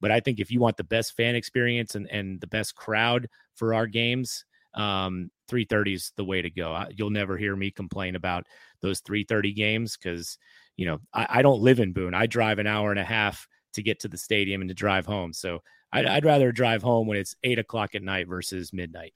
But 0.00 0.10
I 0.10 0.20
think 0.20 0.40
if 0.40 0.50
you 0.50 0.60
want 0.60 0.76
the 0.76 0.84
best 0.84 1.16
fan 1.16 1.34
experience 1.34 1.94
and, 1.94 2.10
and 2.10 2.40
the 2.40 2.46
best 2.46 2.74
crowd 2.74 3.28
for 3.54 3.74
our 3.74 3.86
games, 3.86 4.44
um, 4.74 5.30
330 5.48 5.94
is 5.94 6.12
the 6.16 6.24
way 6.24 6.42
to 6.42 6.50
go. 6.50 6.84
You'll 6.90 7.10
never 7.10 7.36
hear 7.36 7.54
me 7.56 7.70
complain 7.70 8.14
about 8.14 8.46
those 8.80 9.00
330 9.00 9.52
games 9.52 9.96
because, 9.96 10.38
you 10.76 10.86
know, 10.86 11.00
I, 11.12 11.26
I, 11.28 11.42
don't 11.42 11.60
live 11.60 11.80
in 11.80 11.92
Boone. 11.92 12.14
I 12.14 12.26
drive 12.26 12.58
an 12.60 12.68
hour 12.68 12.90
and 12.90 13.00
a 13.00 13.04
half 13.04 13.48
to 13.74 13.82
get 13.82 14.00
to 14.00 14.08
the 14.08 14.16
stadium 14.16 14.60
and 14.60 14.68
to 14.68 14.74
drive 14.74 15.06
home. 15.06 15.32
So 15.32 15.62
I'd, 15.92 16.06
I'd 16.06 16.24
rather 16.24 16.52
drive 16.52 16.82
home 16.82 17.06
when 17.06 17.18
it's 17.18 17.34
eight 17.42 17.58
o'clock 17.58 17.94
at 17.94 18.02
night 18.02 18.28
versus 18.28 18.72
midnight. 18.72 19.12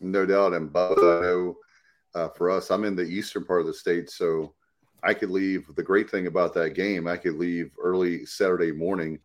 No 0.00 0.26
doubt. 0.26 0.52
And 0.52 0.70
Bubba, 0.70 1.18
I 1.18 1.22
know 1.22 1.56
uh, 2.14 2.28
for 2.28 2.50
us, 2.50 2.70
I'm 2.70 2.84
in 2.84 2.94
the 2.94 3.02
eastern 3.02 3.44
part 3.44 3.62
of 3.62 3.66
the 3.66 3.74
state. 3.74 4.10
So 4.10 4.54
I 5.02 5.14
could 5.14 5.30
leave. 5.30 5.74
The 5.74 5.82
great 5.82 6.10
thing 6.10 6.26
about 6.26 6.54
that 6.54 6.74
game, 6.74 7.06
I 7.06 7.16
could 7.16 7.34
leave 7.34 7.72
early 7.82 8.26
Saturday 8.26 8.72
morning 8.72 9.18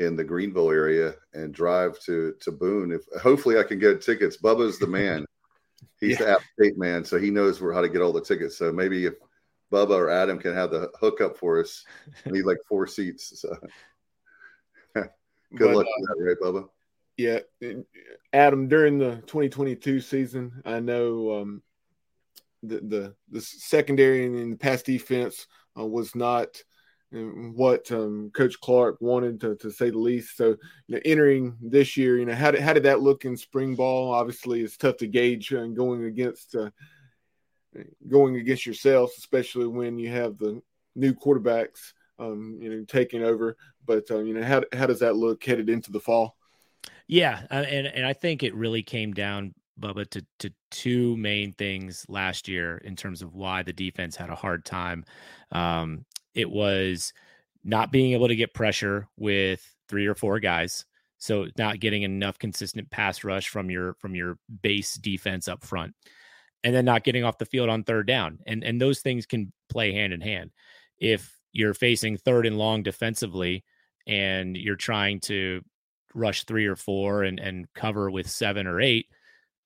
in 0.00 0.16
the 0.16 0.24
Greenville 0.24 0.70
area 0.70 1.14
and 1.34 1.52
drive 1.54 2.00
to 2.00 2.34
to 2.40 2.50
Boone. 2.50 2.90
If 2.90 3.02
hopefully 3.20 3.58
I 3.58 3.62
can 3.62 3.78
get 3.78 4.00
tickets. 4.00 4.36
Bubba's 4.36 4.78
the 4.78 4.86
man. 4.86 5.26
He's 6.00 6.18
yeah. 6.18 6.26
the 6.26 6.30
App 6.32 6.40
State 6.58 6.78
man, 6.78 7.04
so 7.04 7.18
he 7.18 7.30
knows 7.30 7.60
where 7.60 7.74
how 7.74 7.82
to 7.82 7.88
get 7.88 8.00
all 8.00 8.12
the 8.12 8.22
tickets. 8.22 8.56
So 8.56 8.72
maybe 8.72 9.04
if 9.04 9.14
Bubba 9.70 9.90
or 9.90 10.10
Adam 10.10 10.38
can 10.38 10.54
have 10.54 10.70
the 10.70 10.90
hookup 10.98 11.36
for 11.36 11.60
us, 11.60 11.84
we 12.24 12.32
need 12.32 12.46
like 12.46 12.58
four 12.66 12.86
seats. 12.86 13.40
So 13.40 13.54
good 14.94 15.08
but, 15.58 15.76
luck 15.76 15.86
uh, 15.86 16.14
that, 16.14 16.24
right, 16.24 16.36
Bubba? 16.42 16.68
Yeah, 17.18 17.40
Adam. 18.32 18.68
During 18.68 18.98
the 18.98 19.16
2022 19.26 20.00
season, 20.00 20.62
I 20.64 20.80
know 20.80 21.40
um, 21.40 21.62
the 22.62 22.80
the 22.80 23.14
the 23.30 23.40
secondary 23.42 24.24
and 24.24 24.54
the 24.54 24.56
pass 24.56 24.82
defense 24.82 25.46
uh, 25.78 25.84
was 25.84 26.14
not 26.14 26.62
what 27.12 27.90
um, 27.90 28.30
Coach 28.34 28.60
Clark 28.60 29.00
wanted 29.00 29.40
to, 29.40 29.56
to 29.56 29.70
say 29.70 29.90
the 29.90 29.98
least. 29.98 30.36
So, 30.36 30.56
you 30.86 30.96
know, 30.96 31.00
entering 31.04 31.56
this 31.60 31.96
year, 31.96 32.18
you 32.18 32.24
know, 32.24 32.34
how 32.34 32.52
did, 32.52 32.60
how 32.60 32.72
did 32.72 32.84
that 32.84 33.00
look 33.00 33.24
in 33.24 33.36
spring 33.36 33.74
ball? 33.74 34.12
Obviously, 34.12 34.60
it's 34.60 34.76
tough 34.76 34.96
to 34.98 35.06
gauge 35.06 35.50
and 35.52 35.76
going 35.76 36.04
against 36.04 36.54
uh, 36.54 36.70
going 38.08 38.36
against 38.36 38.66
yourselves, 38.66 39.12
especially 39.18 39.66
when 39.66 39.98
you 39.98 40.10
have 40.10 40.38
the 40.38 40.62
new 40.94 41.12
quarterbacks, 41.12 41.92
um, 42.18 42.58
you 42.60 42.70
know, 42.70 42.84
taking 42.84 43.22
over. 43.22 43.56
But 43.86 44.10
uh, 44.10 44.20
you 44.20 44.34
know, 44.34 44.44
how 44.44 44.62
how 44.72 44.86
does 44.86 45.00
that 45.00 45.16
look 45.16 45.44
headed 45.44 45.68
into 45.68 45.90
the 45.90 46.00
fall? 46.00 46.36
Yeah, 47.08 47.42
uh, 47.50 47.64
and 47.68 47.86
and 47.88 48.06
I 48.06 48.12
think 48.12 48.42
it 48.42 48.54
really 48.54 48.82
came 48.82 49.12
down, 49.12 49.54
Bubba, 49.80 50.08
to 50.10 50.24
to 50.40 50.50
two 50.70 51.16
main 51.16 51.52
things 51.52 52.06
last 52.08 52.46
year 52.46 52.78
in 52.78 52.94
terms 52.94 53.22
of 53.22 53.34
why 53.34 53.64
the 53.64 53.72
defense 53.72 54.14
had 54.14 54.30
a 54.30 54.36
hard 54.36 54.64
time. 54.64 55.04
Um, 55.50 56.04
it 56.34 56.50
was 56.50 57.12
not 57.64 57.92
being 57.92 58.12
able 58.12 58.28
to 58.28 58.36
get 58.36 58.54
pressure 58.54 59.08
with 59.16 59.62
three 59.88 60.06
or 60.06 60.14
four 60.14 60.40
guys 60.40 60.84
so 61.18 61.46
not 61.58 61.80
getting 61.80 62.02
enough 62.02 62.38
consistent 62.38 62.90
pass 62.90 63.22
rush 63.24 63.48
from 63.48 63.70
your 63.70 63.94
from 63.94 64.14
your 64.14 64.38
base 64.62 64.94
defense 64.94 65.48
up 65.48 65.62
front 65.62 65.94
and 66.64 66.74
then 66.74 66.84
not 66.84 67.04
getting 67.04 67.24
off 67.24 67.38
the 67.38 67.46
field 67.46 67.68
on 67.68 67.84
third 67.84 68.06
down 68.06 68.38
and 68.46 68.64
and 68.64 68.80
those 68.80 69.00
things 69.00 69.26
can 69.26 69.52
play 69.68 69.92
hand 69.92 70.12
in 70.12 70.20
hand. 70.20 70.50
If 70.98 71.38
you're 71.52 71.74
facing 71.74 72.16
third 72.16 72.46
and 72.46 72.58
long 72.58 72.82
defensively 72.82 73.64
and 74.06 74.56
you're 74.56 74.76
trying 74.76 75.20
to 75.20 75.62
rush 76.14 76.44
three 76.44 76.66
or 76.66 76.76
four 76.76 77.22
and 77.22 77.38
and 77.38 77.66
cover 77.74 78.10
with 78.10 78.28
seven 78.28 78.66
or 78.66 78.80
eight 78.80 79.06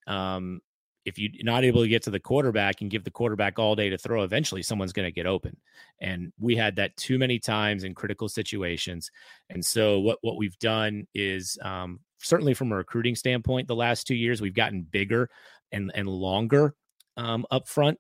um 0.07 0.61
if 1.05 1.19
you're 1.19 1.31
not 1.43 1.65
able 1.65 1.83
to 1.83 1.89
get 1.89 2.03
to 2.05 2.11
the 2.11 2.21
quarterback 2.21 2.81
and 2.81 2.91
give 2.91 3.05
the 3.05 3.11
quarterback 3.11 3.59
all 3.59 3.77
day 3.77 3.91
to 3.91 3.99
throw, 3.99 4.23
eventually 4.23 4.63
someone's 4.63 4.93
going 4.93 5.07
to 5.07 5.13
get 5.13 5.27
open. 5.27 5.57
And 6.01 6.33
we 6.39 6.57
had 6.57 6.77
that 6.77 6.97
too 6.97 7.19
many 7.19 7.39
times 7.39 7.85
in 7.85 7.95
critical 7.95 8.29
situations. 8.29 9.11
And 9.51 9.65
so 9.65 10.01
what 10.01 10.19
what 10.23 10.37
we've 10.37 10.59
done 10.59 11.07
is 11.15 11.59
um, 11.63 12.01
certainly 12.19 12.55
from 12.55 12.73
a 12.73 12.77
recruiting 12.77 13.15
standpoint, 13.15 13.69
the 13.69 13.77
last 13.77 14.07
two 14.07 14.15
years 14.15 14.41
we've 14.41 14.55
gotten 14.55 14.83
bigger 14.83 15.29
and 15.73 15.93
and 15.95 16.09
longer 16.09 16.75
um, 17.17 17.47
up 17.51 17.69
front, 17.69 17.99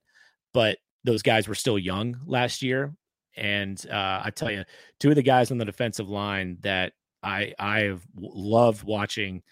but 0.52 0.78
those 1.04 1.22
guys 1.22 1.46
were 1.46 1.54
still 1.54 1.78
young 1.78 2.16
last 2.26 2.62
year. 2.62 2.94
And 3.36 3.84
uh, 3.90 4.22
I 4.24 4.30
tell 4.34 4.50
you, 4.50 4.64
two 5.00 5.10
of 5.10 5.16
the 5.16 5.22
guys 5.22 5.50
on 5.50 5.58
the 5.58 5.64
defensive 5.64 6.08
line 6.08 6.58
that 6.60 6.92
I 7.22 7.52
I 7.58 7.80
have 7.80 8.02
loved 8.16 8.84
watching, 8.84 9.42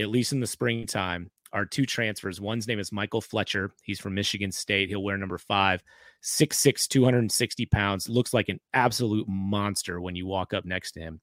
at 0.00 0.08
least 0.08 0.32
in 0.32 0.40
the 0.40 0.46
springtime, 0.46 1.30
are 1.52 1.64
two 1.64 1.86
transfers. 1.86 2.40
One's 2.40 2.68
name 2.68 2.78
is 2.78 2.92
Michael 2.92 3.20
Fletcher. 3.20 3.72
He's 3.82 4.00
from 4.00 4.14
Michigan 4.14 4.52
State. 4.52 4.88
He'll 4.88 5.02
wear 5.02 5.16
number 5.16 5.38
five, 5.38 5.82
6'6, 6.22 6.88
260 6.88 7.66
pounds. 7.66 8.08
Looks 8.08 8.34
like 8.34 8.48
an 8.48 8.60
absolute 8.74 9.26
monster 9.28 10.00
when 10.00 10.14
you 10.14 10.26
walk 10.26 10.52
up 10.54 10.64
next 10.64 10.92
to 10.92 11.00
him. 11.00 11.20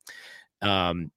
Um, 0.61 1.11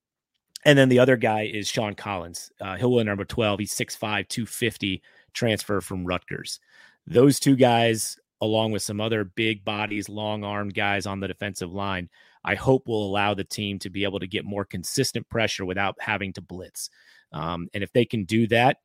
and 0.64 0.78
then 0.78 0.88
the 0.88 0.98
other 0.98 1.16
guy 1.16 1.42
is 1.42 1.68
Sean 1.68 1.94
Collins. 1.94 2.50
Uh, 2.60 2.76
he'll 2.76 2.92
wear 2.92 3.04
number 3.04 3.24
12. 3.24 3.60
He's 3.60 3.74
6'5, 3.74 4.28
250, 4.28 5.02
transfer 5.32 5.80
from 5.80 6.04
Rutgers. 6.04 6.60
Those 7.06 7.40
two 7.40 7.56
guys, 7.56 8.18
along 8.40 8.72
with 8.72 8.82
some 8.82 9.00
other 9.00 9.24
big 9.24 9.64
bodies, 9.64 10.08
long 10.08 10.44
armed 10.44 10.74
guys 10.74 11.06
on 11.06 11.20
the 11.20 11.28
defensive 11.28 11.72
line, 11.72 12.10
I 12.44 12.54
hope 12.54 12.86
will 12.86 13.06
allow 13.06 13.34
the 13.34 13.44
team 13.44 13.78
to 13.80 13.90
be 13.90 14.04
able 14.04 14.20
to 14.20 14.26
get 14.26 14.44
more 14.44 14.64
consistent 14.64 15.28
pressure 15.28 15.64
without 15.64 15.96
having 16.00 16.32
to 16.34 16.40
blitz. 16.40 16.90
Um, 17.32 17.68
and 17.74 17.82
if 17.82 17.92
they 17.92 18.04
can 18.04 18.24
do 18.24 18.46
that, 18.48 18.78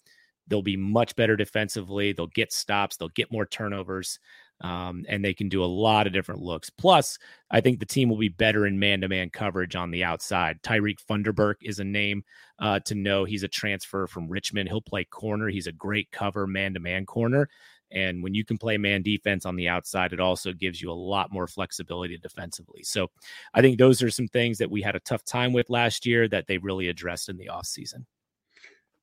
They'll 0.47 0.61
be 0.61 0.77
much 0.77 1.15
better 1.15 1.35
defensively. 1.35 2.13
They'll 2.13 2.27
get 2.27 2.51
stops. 2.51 2.97
They'll 2.97 3.09
get 3.09 3.31
more 3.31 3.45
turnovers. 3.45 4.19
Um, 4.61 5.03
and 5.09 5.25
they 5.25 5.33
can 5.33 5.49
do 5.49 5.63
a 5.63 5.65
lot 5.65 6.07
of 6.07 6.13
different 6.13 6.41
looks. 6.41 6.69
Plus, 6.69 7.17
I 7.51 7.59
think 7.59 7.79
the 7.79 7.85
team 7.85 8.07
will 8.07 8.17
be 8.17 8.29
better 8.29 8.65
in 8.65 8.79
man 8.79 9.01
to 9.01 9.09
man 9.09 9.29
coverage 9.29 9.75
on 9.75 9.91
the 9.91 10.05
outside. 10.05 10.61
Tyreek 10.61 10.99
Funderburk 11.09 11.55
is 11.61 11.79
a 11.79 11.83
name 11.83 12.23
uh, 12.59 12.79
to 12.85 12.95
know. 12.95 13.25
He's 13.25 13.43
a 13.43 13.49
transfer 13.49 14.07
from 14.07 14.29
Richmond. 14.29 14.69
He'll 14.69 14.81
play 14.81 15.03
corner. 15.03 15.49
He's 15.49 15.67
a 15.67 15.73
great 15.73 16.11
cover 16.11 16.47
man 16.47 16.75
to 16.75 16.79
man 16.79 17.05
corner. 17.05 17.49
And 17.91 18.23
when 18.23 18.33
you 18.33 18.43
can 18.43 18.57
play 18.57 18.77
man 18.77 19.03
defense 19.03 19.45
on 19.45 19.55
the 19.55 19.67
outside, 19.67 20.13
it 20.13 20.19
also 20.19 20.51
gives 20.51 20.81
you 20.81 20.91
a 20.91 20.93
lot 20.93 21.31
more 21.31 21.47
flexibility 21.47 22.17
defensively. 22.17 22.83
So 22.83 23.09
I 23.53 23.61
think 23.61 23.77
those 23.77 24.01
are 24.01 24.09
some 24.09 24.27
things 24.27 24.57
that 24.57 24.71
we 24.71 24.81
had 24.81 24.95
a 24.95 25.01
tough 25.01 25.23
time 25.23 25.53
with 25.53 25.69
last 25.69 26.05
year 26.05 26.27
that 26.29 26.47
they 26.47 26.57
really 26.57 26.87
addressed 26.87 27.29
in 27.29 27.37
the 27.37 27.49
offseason. 27.51 28.05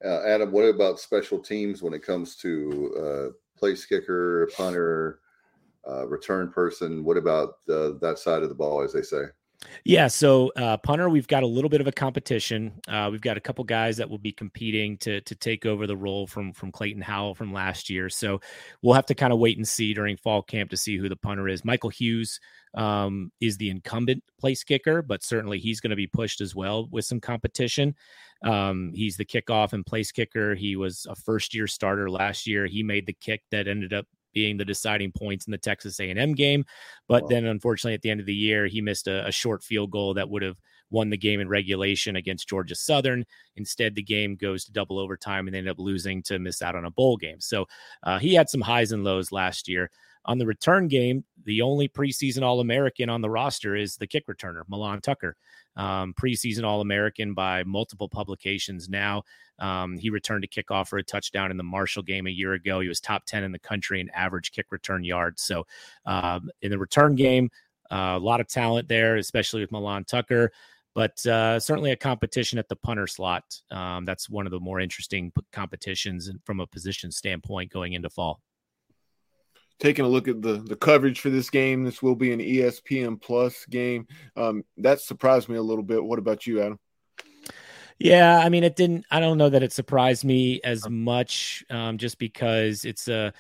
Uh, 0.05 0.23
Adam, 0.27 0.51
what 0.51 0.63
about 0.63 0.99
special 0.99 1.39
teams 1.39 1.83
when 1.83 1.93
it 1.93 2.03
comes 2.03 2.37
to 2.37 2.95
uh, 2.99 3.59
place 3.59 3.85
kicker, 3.85 4.49
punter, 4.57 5.21
uh, 5.89 6.07
return 6.07 6.51
person? 6.51 7.05
What 7.05 7.17
about 7.17 7.57
that 7.67 8.17
side 8.17 8.43
of 8.43 8.49
the 8.49 8.55
ball, 8.55 8.83
as 8.83 8.93
they 8.93 9.03
say? 9.03 9.25
Yeah, 9.85 10.09
so 10.09 10.53
uh, 10.57 10.77
punter, 10.79 11.09
we've 11.09 11.29
got 11.29 11.43
a 11.43 11.47
little 11.47 11.69
bit 11.71 11.81
of 11.81 11.87
a 11.87 11.93
competition. 11.93 12.73
Uh, 12.89 13.09
we've 13.11 13.21
got 13.21 13.37
a 13.37 13.41
couple 13.41 13.63
guys 13.65 13.97
that 13.99 14.09
will 14.09 14.19
be 14.19 14.33
competing 14.33 14.97
to 14.99 15.21
to 15.23 15.35
take 15.35 15.67
over 15.67 15.87
the 15.87 15.97
role 15.97 16.27
from 16.27 16.53
from 16.53 16.73
Clayton 16.73 17.03
Howell 17.03 17.35
from 17.35 17.53
last 17.53 17.91
year. 17.91 18.09
So 18.09 18.41
we'll 18.83 18.95
have 18.95 19.07
to 19.07 19.15
kind 19.15 19.33
of 19.33 19.39
wait 19.39 19.57
and 19.57 19.67
see 19.67 19.95
during 19.95 20.17
fall 20.17 20.43
camp 20.43 20.71
to 20.71 20.77
see 20.77 20.97
who 20.97 21.09
the 21.09 21.17
punter 21.17 21.49
is. 21.49 21.65
Michael 21.65 21.91
Hughes 21.91 22.41
um, 22.75 23.33
is 23.41 23.57
the 23.57 23.71
incumbent 23.71 24.23
place 24.39 24.65
kicker, 24.65 25.03
but 25.03 25.23
certainly 25.23 25.59
he's 25.59 25.81
going 25.81 25.91
to 25.91 25.97
be 25.97 26.07
pushed 26.07 26.41
as 26.41 26.55
well 26.55 26.87
with 26.91 27.05
some 27.05 27.21
competition. 27.21 27.95
Um, 28.43 28.93
he's 28.95 29.17
the 29.17 29.25
kickoff 29.25 29.73
and 29.73 29.85
place 29.85 30.11
kicker. 30.13 30.55
He 30.55 30.77
was 30.77 31.07
a 31.09 31.15
first 31.15 31.55
year 31.55 31.67
starter 31.67 32.11
last 32.11 32.47
year. 32.47 32.67
He 32.67 32.83
made 32.83 33.07
the 33.07 33.13
kick 33.13 33.43
that 33.51 33.69
ended 33.69 33.93
up 33.93 34.07
being 34.33 34.57
the 34.57 34.65
deciding 34.65 35.13
points 35.13 35.47
in 35.47 35.51
the 35.51 35.59
Texas 35.59 35.99
A&M 36.01 36.35
game, 36.35 36.65
but 37.09 37.23
wow. 37.25 37.29
then 37.29 37.47
unfortunately 37.47 37.95
at 37.95 38.03
the 38.03 38.11
end 38.11 38.21
of 38.21 38.27
the 38.27 38.35
year 38.35 38.67
he 38.67 38.81
missed 38.81 39.09
a, 39.09 39.27
a 39.27 39.33
short 39.33 39.63
field 39.63 39.91
goal 39.91 40.15
that 40.15 40.29
would 40.29 40.43
have 40.43 40.57
won 40.91 41.11
the 41.11 41.17
game 41.17 41.41
in 41.41 41.49
regulation 41.49 42.17
against 42.17 42.49
Georgia 42.49 42.75
Southern. 42.75 43.25
Instead, 43.57 43.95
the 43.95 44.03
game 44.03 44.37
goes 44.37 44.65
to 44.65 44.73
double 44.73 44.99
overtime 44.99 45.47
and 45.47 45.55
they 45.55 45.59
end 45.59 45.69
up 45.69 45.79
losing 45.79 46.23
to 46.25 46.39
miss 46.39 46.63
out 46.63 46.75
on 46.75 46.85
a 46.85 46.91
bowl 46.91 47.17
game. 47.17 47.41
So 47.41 47.67
uh, 48.03 48.19
he 48.19 48.35
had 48.35 48.49
some 48.49 48.61
highs 48.61 48.93
and 48.93 49.05
lows 49.05 49.33
last 49.33 49.69
year. 49.69 49.91
On 50.25 50.39
the 50.39 50.47
return 50.47 50.89
game, 50.89 51.25
the 51.45 51.63
only 51.63 51.89
preseason 51.89 52.43
All 52.43 52.61
American 52.61 53.09
on 53.09 53.23
the 53.23 53.31
roster 53.31 53.75
is 53.75 53.97
the 53.97 54.07
kick 54.07 54.27
returner, 54.27 54.63
Milan 54.69 55.01
Tucker, 55.01 55.37
um, 55.77 56.15
preseason 56.21 56.65
All 56.65 56.81
American 56.81 57.35
by 57.35 57.65
multiple 57.65 58.09
publications 58.09 58.89
now. 58.89 59.23
Um, 59.59 59.99
he 59.99 60.11
returned 60.11 60.45
a 60.45 60.49
kickoff 60.49 60.89
for 60.89 60.99
a 60.99 61.03
touchdown 61.03 61.51
in 61.51 61.57
the 61.57 61.63
Marshall 61.63 62.03
game 62.03 62.27
a 62.27 62.31
year 62.31 62.53
ago. 62.53 62.81
He 62.81 62.89
was 62.89 63.01
top 63.01 63.25
10 63.27 63.45
in 63.45 63.53
the 63.53 63.59
country 63.59 64.01
in 64.01 64.11
average 64.11 64.53
kick 64.53 64.67
return 64.71 65.05
yards. 65.05 65.43
So, 65.43 65.67
um, 66.07 66.51
in 66.63 66.71
the 66.71 66.79
return 66.79 67.15
game, 67.15 67.51
uh, 67.91 68.17
a 68.17 68.19
lot 68.19 68.41
of 68.41 68.49
talent 68.49 68.89
there, 68.89 69.17
especially 69.17 69.61
with 69.61 69.73
Milan 69.73 70.05
Tucker 70.05 70.51
but 70.93 71.25
uh, 71.25 71.61
certainly 71.61 71.93
a 71.93 71.97
competition 71.97 72.59
at 72.59 72.69
the 72.69 72.75
punter 72.75 73.07
slot. 73.07 73.45
Um, 73.71 74.05
that's 74.05 74.29
one 74.29 74.45
of 74.45 74.51
the 74.51 74.59
more 74.59 74.81
interesting 74.81 75.33
competitions 75.53 76.29
from 76.45 76.59
a 76.59 76.67
position 76.67 77.13
standpoint 77.13 77.71
going 77.71 77.93
into 77.93 78.11
fall 78.11 78.41
taking 79.81 80.05
a 80.05 80.09
look 80.09 80.29
at 80.29 80.41
the 80.43 80.59
the 80.59 80.77
coverage 80.77 81.21
for 81.21 81.31
this 81.31 81.51
game. 81.51 81.83
This 81.83 82.03
will 82.03 82.15
be 82.15 82.33
an 82.33 82.41
ESPN 82.41 83.21
Plus 83.21 83.67
game. 83.67 84.07
Um, 84.37 84.63
that 84.77 85.01
surprised 85.01 85.49
me 85.49 85.57
a 85.57 85.63
little 85.63 85.83
bit. 85.83 86.05
What 86.05 86.19
about 86.19 86.47
you, 86.47 86.61
Adam? 86.61 86.79
Yeah, 87.99 88.39
I 88.39 88.49
mean, 88.49 88.65
it 88.65 88.77
didn't. 88.77 89.05
I 89.11 89.21
don't 89.21 89.37
know 89.39 89.51
that 89.51 89.63
it 89.63 89.73
surprised 89.73 90.25
me 90.25 90.61
as 90.63 90.89
much, 90.89 91.65
um, 91.69 91.99
just 91.99 92.19
because 92.19 92.85
it's 92.85 93.09
a 93.09 93.33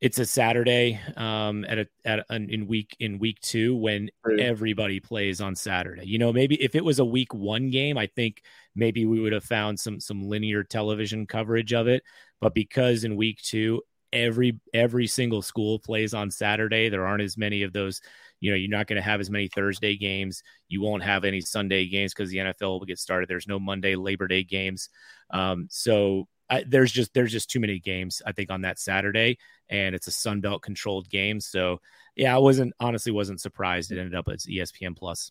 it's 0.00 0.18
a 0.18 0.24
Saturday 0.24 0.98
um, 1.16 1.64
at 1.66 1.78
a 1.78 1.86
at 2.04 2.24
a, 2.28 2.34
in 2.34 2.66
week 2.66 2.96
in 2.98 3.18
week 3.18 3.38
two 3.40 3.76
when 3.76 4.10
right. 4.24 4.40
everybody 4.40 4.98
plays 4.98 5.40
on 5.40 5.54
Saturday. 5.54 6.06
You 6.06 6.18
know, 6.18 6.32
maybe 6.32 6.60
if 6.62 6.74
it 6.74 6.84
was 6.84 6.98
a 6.98 7.04
week 7.04 7.34
one 7.34 7.70
game, 7.70 7.98
I 7.98 8.06
think 8.06 8.42
maybe 8.74 9.04
we 9.04 9.20
would 9.20 9.32
have 9.32 9.44
found 9.44 9.78
some 9.78 10.00
some 10.00 10.28
linear 10.28 10.64
television 10.64 11.26
coverage 11.26 11.72
of 11.72 11.86
it. 11.86 12.02
But 12.40 12.54
because 12.54 13.04
in 13.04 13.14
week 13.14 13.40
two 13.42 13.82
every 14.12 14.60
every 14.74 15.06
single 15.06 15.42
school 15.42 15.78
plays 15.78 16.14
on 16.14 16.30
Saturday. 16.30 16.88
There 16.88 17.06
aren't 17.06 17.22
as 17.22 17.36
many 17.36 17.62
of 17.62 17.72
those. 17.72 18.00
You 18.40 18.50
know, 18.50 18.56
you're 18.56 18.70
not 18.70 18.86
going 18.86 18.96
to 18.96 19.02
have 19.02 19.20
as 19.20 19.30
many 19.30 19.48
Thursday 19.48 19.96
games. 19.96 20.42
You 20.68 20.80
won't 20.80 21.02
have 21.02 21.24
any 21.24 21.40
Sunday 21.40 21.86
games 21.86 22.14
because 22.14 22.30
the 22.30 22.38
NFL 22.38 22.78
will 22.78 22.86
get 22.86 22.98
started. 22.98 23.28
There's 23.28 23.48
no 23.48 23.58
Monday 23.58 23.96
Labor 23.96 24.28
Day 24.28 24.44
games. 24.44 24.88
Um, 25.30 25.68
so 25.70 26.26
I, 26.48 26.64
there's 26.66 26.90
just 26.90 27.14
there's 27.14 27.32
just 27.32 27.50
too 27.50 27.60
many 27.60 27.78
games 27.78 28.22
I 28.26 28.32
think 28.32 28.50
on 28.50 28.62
that 28.62 28.78
Saturday, 28.78 29.38
and 29.68 29.94
it's 29.94 30.08
a 30.08 30.12
Sun 30.12 30.40
Belt 30.40 30.62
controlled 30.62 31.08
game. 31.08 31.40
So 31.40 31.80
yeah, 32.16 32.34
I 32.34 32.38
wasn't 32.38 32.74
honestly 32.80 33.12
wasn't 33.12 33.40
surprised 33.40 33.92
it 33.92 33.98
ended 33.98 34.14
up 34.14 34.28
as 34.28 34.46
ESPN 34.46 34.96
Plus. 34.96 35.30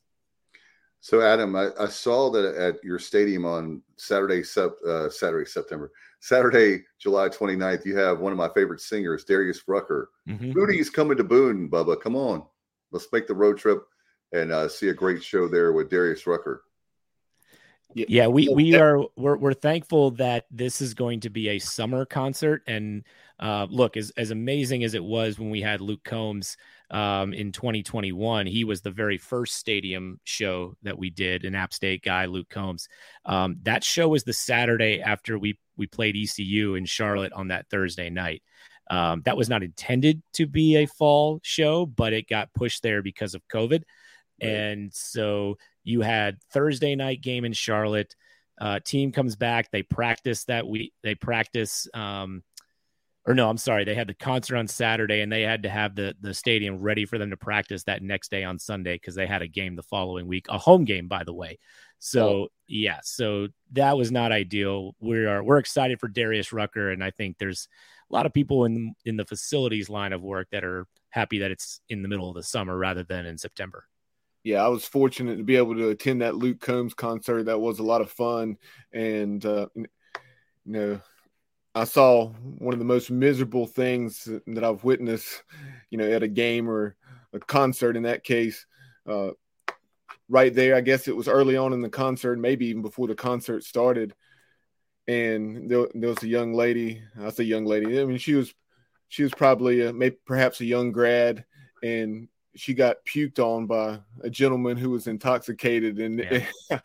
So 1.01 1.21
Adam, 1.21 1.55
I, 1.55 1.69
I 1.79 1.87
saw 1.87 2.29
that 2.31 2.55
at 2.55 2.83
your 2.83 2.99
stadium 2.99 3.45
on 3.45 3.81
Saturday, 3.95 4.43
uh, 4.57 5.09
Saturday 5.09 5.49
September 5.49 5.91
Saturday, 6.19 6.83
July 6.99 7.29
29th, 7.29 7.85
you 7.85 7.97
have 7.97 8.19
one 8.19 8.31
of 8.31 8.37
my 8.37 8.49
favorite 8.53 8.81
singers, 8.81 9.23
Darius 9.23 9.61
Rucker. 9.67 10.09
Mm-hmm. 10.27 10.51
Rudy's 10.51 10.89
coming 10.89 11.17
to 11.17 11.23
Boone, 11.23 11.69
Bubba. 11.69 11.99
Come 12.01 12.15
on. 12.15 12.43
Let's 12.91 13.07
make 13.11 13.27
the 13.27 13.35
road 13.35 13.57
trip 13.57 13.83
and 14.33 14.51
uh, 14.51 14.67
see 14.67 14.89
a 14.89 14.93
great 14.93 15.23
show 15.23 15.47
there 15.47 15.71
with 15.71 15.89
Darius 15.89 16.27
Rucker. 16.27 16.63
Yeah, 17.95 18.27
we 18.27 18.47
we 18.49 18.75
are 18.75 19.03
we're 19.15 19.37
we're 19.37 19.53
thankful 19.55 20.11
that 20.11 20.45
this 20.51 20.79
is 20.79 20.93
going 20.93 21.21
to 21.21 21.31
be 21.31 21.49
a 21.49 21.59
summer 21.59 22.05
concert. 22.05 22.61
And 22.67 23.03
uh, 23.39 23.65
look, 23.67 23.97
as 23.97 24.11
as 24.11 24.29
amazing 24.29 24.83
as 24.83 24.93
it 24.93 25.03
was 25.03 25.39
when 25.39 25.49
we 25.49 25.61
had 25.61 25.81
Luke 25.81 26.03
Combs 26.03 26.55
um, 26.91 27.33
in 27.33 27.51
2021, 27.51 28.47
he 28.47 28.63
was 28.63 28.81
the 28.81 28.91
very 28.91 29.17
first 29.17 29.55
stadium 29.55 30.19
show 30.23 30.75
that 30.83 30.97
we 30.97 31.09
did. 31.09 31.45
An 31.45 31.55
App 31.55 31.73
State 31.73 32.03
guy, 32.03 32.25
Luke 32.25 32.49
Combs. 32.49 32.87
Um, 33.25 33.57
that 33.63 33.83
show 33.83 34.07
was 34.07 34.23
the 34.23 34.33
Saturday 34.33 35.01
after 35.01 35.37
we 35.37 35.59
we 35.77 35.87
played 35.87 36.15
ECU 36.15 36.75
in 36.75 36.85
Charlotte 36.85 37.33
on 37.33 37.49
that 37.49 37.69
Thursday 37.69 38.09
night. 38.09 38.43
Um, 38.89 39.21
that 39.25 39.37
was 39.37 39.49
not 39.49 39.63
intended 39.63 40.21
to 40.33 40.47
be 40.47 40.77
a 40.77 40.87
fall 40.87 41.39
show, 41.43 41.85
but 41.85 42.11
it 42.11 42.27
got 42.27 42.53
pushed 42.53 42.81
there 42.81 43.03
because 43.03 43.35
of 43.35 43.47
COVID. 43.47 43.83
Right. 44.41 44.49
And 44.49 44.93
so 44.93 45.57
you 45.83 46.01
had 46.01 46.37
Thursday 46.51 46.95
night 46.95 47.21
game 47.21 47.45
in 47.45 47.53
Charlotte. 47.53 48.15
Uh, 48.59 48.79
team 48.83 49.11
comes 49.11 49.35
back. 49.35 49.71
They 49.71 49.83
practice 49.83 50.43
that 50.45 50.67
week. 50.67 50.93
They 51.03 51.15
practice. 51.15 51.87
Um, 51.93 52.43
or 53.29 53.35
no, 53.35 53.47
I'm 53.47 53.57
sorry. 53.57 53.83
They 53.83 53.93
had 53.93 54.07
the 54.07 54.15
concert 54.15 54.57
on 54.57 54.67
Saturday, 54.67 55.21
and 55.21 55.31
they 55.31 55.43
had 55.43 55.61
to 55.61 55.69
have 55.69 55.93
the 55.93 56.15
the 56.19 56.33
stadium 56.33 56.79
ready 56.79 57.05
for 57.05 57.19
them 57.19 57.29
to 57.29 57.37
practice 57.37 57.83
that 57.83 58.01
next 58.01 58.31
day 58.31 58.43
on 58.43 58.57
Sunday 58.57 58.95
because 58.95 59.13
they 59.13 59.27
had 59.27 59.43
a 59.43 59.47
game 59.47 59.75
the 59.75 59.83
following 59.83 60.25
week, 60.25 60.47
a 60.49 60.57
home 60.57 60.83
game, 60.83 61.07
by 61.07 61.23
the 61.23 61.31
way. 61.31 61.59
So 61.99 62.27
oh. 62.27 62.47
yeah, 62.67 62.99
so 63.03 63.49
that 63.73 63.95
was 63.95 64.11
not 64.11 64.31
ideal. 64.31 64.95
We 64.99 65.27
are 65.27 65.43
we're 65.43 65.59
excited 65.59 65.99
for 65.99 66.07
Darius 66.07 66.51
Rucker, 66.51 66.89
and 66.89 67.03
I 67.03 67.11
think 67.11 67.37
there's 67.37 67.67
a 68.09 68.13
lot 68.13 68.25
of 68.25 68.33
people 68.33 68.65
in 68.65 68.95
in 69.05 69.15
the 69.15 69.25
facilities 69.25 69.91
line 69.91 70.11
of 70.11 70.23
work 70.23 70.47
that 70.51 70.63
are 70.63 70.87
happy 71.09 71.37
that 71.39 71.51
it's 71.51 71.81
in 71.87 72.01
the 72.01 72.07
middle 72.07 72.29
of 72.29 72.35
the 72.35 72.41
summer 72.41 72.75
rather 72.75 73.03
than 73.03 73.27
in 73.27 73.37
September. 73.37 73.85
Yeah, 74.43 74.65
I 74.65 74.69
was 74.69 74.85
fortunate 74.85 75.35
to 75.35 75.43
be 75.43 75.57
able 75.57 75.75
to 75.75 75.89
attend 75.89 76.23
that 76.23 76.35
Luke 76.35 76.61
Combs 76.61 76.95
concert. 76.95 77.43
That 77.43 77.59
was 77.59 77.77
a 77.77 77.83
lot 77.83 78.01
of 78.01 78.09
fun, 78.09 78.57
and 78.91 79.45
uh, 79.45 79.67
you 79.75 79.87
know, 80.65 81.01
I 81.75 81.83
saw 81.83 82.29
one 82.29 82.73
of 82.73 82.79
the 82.79 82.85
most 82.85 83.11
miserable 83.11 83.67
things 83.67 84.27
that 84.47 84.63
I've 84.63 84.83
witnessed, 84.83 85.43
you 85.89 85.97
know, 85.97 86.09
at 86.09 86.23
a 86.23 86.27
game 86.27 86.69
or 86.69 86.95
a 87.33 87.39
concert. 87.39 87.95
In 87.95 88.03
that 88.03 88.23
case, 88.23 88.65
uh, 89.07 89.31
right 90.27 90.53
there, 90.53 90.75
I 90.75 90.81
guess 90.81 91.07
it 91.07 91.15
was 91.15 91.27
early 91.27 91.57
on 91.57 91.73
in 91.73 91.81
the 91.81 91.89
concert, 91.89 92.39
maybe 92.39 92.67
even 92.67 92.81
before 92.81 93.07
the 93.07 93.15
concert 93.15 93.63
started 93.63 94.13
and 95.09 95.67
there, 95.67 95.87
there 95.95 96.09
was 96.11 96.21
a 96.21 96.27
young 96.27 96.53
lady. 96.53 97.01
I 97.19 97.31
say 97.31 97.43
young 97.43 97.65
lady. 97.65 97.99
I 97.99 98.05
mean, 98.05 98.19
she 98.19 98.35
was 98.35 98.53
she 99.07 99.23
was 99.23 99.33
probably 99.33 99.81
a, 99.81 99.91
maybe 99.91 100.17
perhaps 100.23 100.61
a 100.61 100.65
young 100.65 100.91
grad, 100.91 101.45
and 101.81 102.27
she 102.55 102.73
got 102.73 102.97
puked 103.05 103.39
on 103.39 103.67
by 103.67 103.99
a 104.21 104.29
gentleman 104.29 104.77
who 104.77 104.89
was 104.89 105.07
intoxicated, 105.07 105.99
and 105.99 106.19
yeah. 106.19 106.79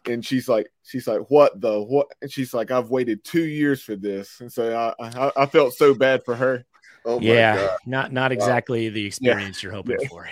and 0.06 0.24
she's 0.24 0.48
like 0.48 0.70
she's 0.82 1.06
like 1.06 1.20
what 1.28 1.60
the 1.60 1.80
what? 1.80 2.08
And 2.20 2.30
she's 2.30 2.54
like 2.54 2.70
I've 2.70 2.90
waited 2.90 3.24
two 3.24 3.44
years 3.44 3.82
for 3.82 3.96
this, 3.96 4.40
and 4.40 4.52
so 4.52 4.94
I 4.98 5.04
I, 5.04 5.32
I 5.36 5.46
felt 5.46 5.74
so 5.74 5.94
bad 5.94 6.24
for 6.24 6.34
her. 6.36 6.64
Oh 7.04 7.20
yeah, 7.20 7.56
God. 7.56 7.78
not 7.86 8.12
not 8.12 8.32
exactly 8.32 8.88
wow. 8.88 8.94
the 8.94 9.06
experience 9.06 9.62
yeah. 9.62 9.66
you're 9.66 9.74
hoping 9.74 9.98
yeah. 10.00 10.08
for. 10.08 10.28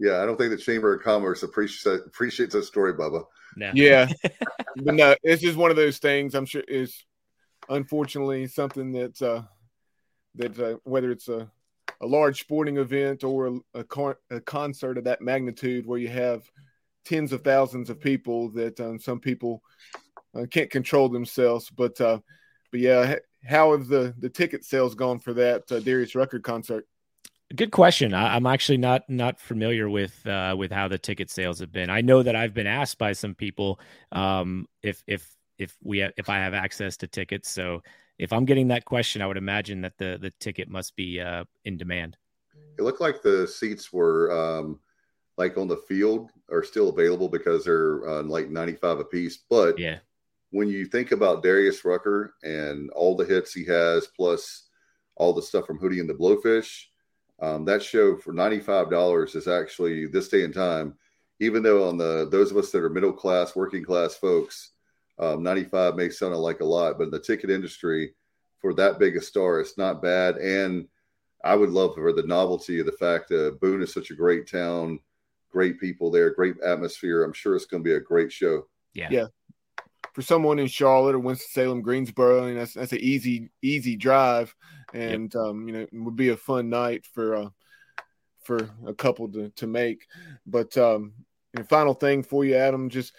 Yeah, 0.00 0.22
I 0.22 0.26
don't 0.26 0.36
think 0.36 0.50
the 0.50 0.56
Chamber 0.56 0.94
of 0.94 1.02
Commerce 1.02 1.42
appreciates 1.42 2.04
appreciates 2.06 2.54
that 2.54 2.64
story, 2.64 2.94
Bubba. 2.94 3.24
No. 3.56 3.70
Yeah, 3.74 4.12
but 4.76 4.94
no, 4.94 5.14
it's 5.22 5.42
just 5.42 5.56
one 5.56 5.70
of 5.70 5.76
those 5.76 5.98
things. 5.98 6.34
I'm 6.34 6.46
sure 6.46 6.62
is 6.66 7.04
unfortunately 7.68 8.46
something 8.48 8.92
that 8.92 9.22
uh, 9.22 9.42
that 10.34 10.58
uh, 10.58 10.78
whether 10.84 11.10
it's 11.10 11.28
a 11.28 11.50
a 12.04 12.06
large 12.06 12.40
sporting 12.40 12.76
event 12.76 13.24
or 13.24 13.60
a, 13.74 13.84
a, 14.30 14.40
concert 14.40 14.98
of 14.98 15.04
that 15.04 15.22
magnitude 15.22 15.86
where 15.86 15.98
you 15.98 16.08
have 16.08 16.42
tens 17.06 17.32
of 17.32 17.42
thousands 17.42 17.88
of 17.88 17.98
people 17.98 18.50
that 18.50 18.78
um, 18.78 18.98
some 18.98 19.18
people 19.18 19.62
uh, 20.36 20.44
can't 20.50 20.70
control 20.70 21.08
themselves. 21.08 21.70
But 21.70 21.98
uh, 22.00 22.18
but 22.70 22.80
yeah, 22.80 23.16
how 23.46 23.72
have 23.72 23.88
the 23.88 24.14
the 24.18 24.28
ticket 24.28 24.64
sales 24.64 24.94
gone 24.94 25.18
for 25.18 25.32
that 25.34 25.70
uh, 25.72 25.80
Darius 25.80 26.14
Rucker 26.14 26.40
concert? 26.40 26.86
Good 27.56 27.70
question. 27.70 28.12
I, 28.12 28.36
am 28.36 28.46
actually 28.46 28.78
not 28.78 29.08
not 29.08 29.40
familiar 29.40 29.88
with 29.88 30.26
uh, 30.26 30.54
with 30.58 30.70
how 30.70 30.88
the 30.88 30.98
ticket 30.98 31.30
sales 31.30 31.60
have 31.60 31.72
been. 31.72 31.88
I 31.88 32.02
know 32.02 32.22
that 32.22 32.36
I've 32.36 32.54
been 32.54 32.66
asked 32.66 32.98
by 32.98 33.12
some 33.14 33.34
people 33.34 33.80
um, 34.12 34.66
if 34.82 35.02
if 35.06 35.34
if 35.58 35.74
we 35.82 35.98
have, 35.98 36.12
if 36.18 36.28
I 36.28 36.36
have 36.36 36.52
access 36.52 36.98
to 36.98 37.06
tickets. 37.06 37.50
So 37.50 37.82
if 38.18 38.32
I'm 38.32 38.44
getting 38.44 38.68
that 38.68 38.84
question, 38.84 39.22
I 39.22 39.26
would 39.26 39.36
imagine 39.36 39.80
that 39.82 39.98
the 39.98 40.18
the 40.20 40.32
ticket 40.40 40.68
must 40.68 40.96
be 40.96 41.20
uh, 41.20 41.44
in 41.64 41.76
demand. 41.76 42.16
It 42.78 42.82
looked 42.82 43.00
like 43.00 43.22
the 43.22 43.46
seats 43.46 43.92
were 43.92 44.32
um, 44.32 44.80
like 45.36 45.56
on 45.56 45.68
the 45.68 45.76
field 45.76 46.30
are 46.50 46.64
still 46.64 46.88
available 46.88 47.28
because 47.28 47.64
they're 47.64 48.08
uh, 48.08 48.22
like 48.22 48.50
95 48.50 49.00
a 49.00 49.04
piece. 49.04 49.38
But 49.48 49.78
yeah, 49.78 49.98
when 50.50 50.68
you 50.68 50.84
think 50.86 51.12
about 51.12 51.42
Darius 51.42 51.84
Rucker 51.84 52.34
and 52.42 52.90
all 52.90 53.16
the 53.16 53.24
hits 53.24 53.52
he 53.52 53.64
has, 53.66 54.06
plus 54.06 54.68
all 55.16 55.32
the 55.32 55.42
stuff 55.42 55.66
from 55.66 55.78
Hootie 55.78 56.00
and 56.00 56.08
the 56.08 56.14
Blowfish 56.14 56.86
um, 57.40 57.64
that 57.64 57.82
show 57.82 58.16
for 58.16 58.32
$95 58.32 59.36
is 59.36 59.48
actually 59.48 60.06
this 60.06 60.28
day 60.28 60.44
and 60.44 60.54
time, 60.54 60.94
even 61.40 61.62
though 61.62 61.88
on 61.88 61.98
the 61.98 62.28
those 62.30 62.50
of 62.50 62.56
us 62.56 62.70
that 62.70 62.82
are 62.82 62.90
middle 62.90 63.12
class, 63.12 63.56
working 63.56 63.84
class 63.84 64.14
folks, 64.14 64.70
um, 65.18 65.42
95 65.42 65.94
may 65.96 66.10
sound 66.10 66.34
like 66.36 66.60
a 66.60 66.64
lot, 66.64 66.98
but 66.98 67.04
in 67.04 67.10
the 67.10 67.20
ticket 67.20 67.50
industry, 67.50 68.14
for 68.60 68.74
that 68.74 68.98
big 68.98 69.16
a 69.16 69.20
star, 69.20 69.60
it's 69.60 69.78
not 69.78 70.02
bad. 70.02 70.36
And 70.36 70.88
I 71.44 71.54
would 71.54 71.70
love 71.70 71.94
for 71.94 72.12
the 72.12 72.22
novelty 72.22 72.80
of 72.80 72.86
the 72.86 72.92
fact 72.92 73.28
that 73.28 73.60
Boone 73.60 73.82
is 73.82 73.92
such 73.92 74.10
a 74.10 74.14
great 74.14 74.50
town, 74.50 74.98
great 75.50 75.78
people 75.78 76.10
there, 76.10 76.30
great 76.30 76.56
atmosphere. 76.64 77.22
I'm 77.22 77.32
sure 77.32 77.54
it's 77.54 77.66
going 77.66 77.82
to 77.82 77.88
be 77.88 77.94
a 77.94 78.00
great 78.00 78.32
show. 78.32 78.66
Yeah. 78.94 79.08
Yeah. 79.10 79.26
For 80.14 80.22
someone 80.22 80.58
in 80.58 80.68
Charlotte 80.68 81.16
or 81.16 81.18
Winston 81.18 81.48
Salem, 81.50 81.82
Greensboro, 81.82 82.44
I 82.44 82.46
mean, 82.46 82.56
that's 82.56 82.74
that's 82.74 82.92
an 82.92 83.00
easy 83.00 83.50
easy 83.62 83.96
drive 83.96 84.54
and 84.94 85.34
yep. 85.34 85.42
um, 85.42 85.68
you 85.68 85.74
know, 85.74 85.80
it 85.80 85.88
would 85.92 86.16
be 86.16 86.28
a 86.28 86.36
fun 86.36 86.70
night 86.70 87.04
for 87.04 87.34
uh, 87.34 87.48
for 88.44 88.70
a 88.86 88.94
couple 88.94 89.28
to 89.32 89.50
to 89.50 89.66
make. 89.66 90.06
But 90.46 90.78
um, 90.78 91.12
and 91.52 91.68
final 91.68 91.94
thing 91.94 92.22
for 92.22 92.44
you, 92.44 92.54
Adam, 92.54 92.88
just 92.88 93.12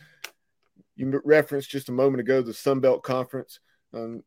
you 0.96 1.22
referenced 1.24 1.70
just 1.70 1.90
a 1.90 1.94
moment 1.94 2.22
ago 2.22 2.42
the 2.42 2.54
Sun 2.54 2.80
Belt 2.80 3.04
Conference. 3.04 3.60
Um, 3.94 4.24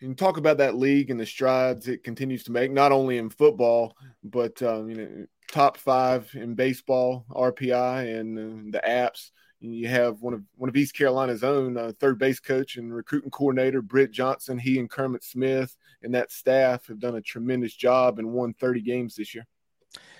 you 0.00 0.08
can 0.08 0.14
talk 0.16 0.36
about 0.36 0.58
that 0.58 0.76
league 0.76 1.10
and 1.10 1.18
the 1.18 1.26
strides 1.26 1.88
it 1.88 2.04
continues 2.04 2.44
to 2.44 2.52
make, 2.52 2.70
not 2.70 2.92
only 2.92 3.18
in 3.18 3.30
football, 3.30 3.96
but 4.22 4.60
um, 4.62 4.90
you 4.90 4.96
know, 4.96 5.26
top 5.50 5.76
five 5.76 6.30
in 6.34 6.54
baseball, 6.54 7.24
RPI, 7.30 8.20
and 8.20 8.38
uh, 8.38 8.78
the 8.78 8.86
apps. 8.86 9.30
You 9.60 9.88
have 9.88 10.20
one 10.20 10.34
of 10.34 10.42
one 10.56 10.68
of 10.68 10.76
East 10.76 10.94
Carolina's 10.94 11.42
own 11.42 11.78
uh, 11.78 11.92
third 11.98 12.18
base 12.18 12.38
coach 12.38 12.76
and 12.76 12.94
recruiting 12.94 13.30
coordinator, 13.30 13.80
Britt 13.80 14.10
Johnson. 14.10 14.58
He 14.58 14.78
and 14.78 14.90
Kermit 14.90 15.24
Smith 15.24 15.74
and 16.02 16.14
that 16.14 16.30
staff 16.30 16.86
have 16.88 16.98
done 16.98 17.16
a 17.16 17.22
tremendous 17.22 17.74
job 17.74 18.18
and 18.18 18.30
won 18.30 18.52
30 18.52 18.82
games 18.82 19.14
this 19.14 19.34
year. 19.34 19.46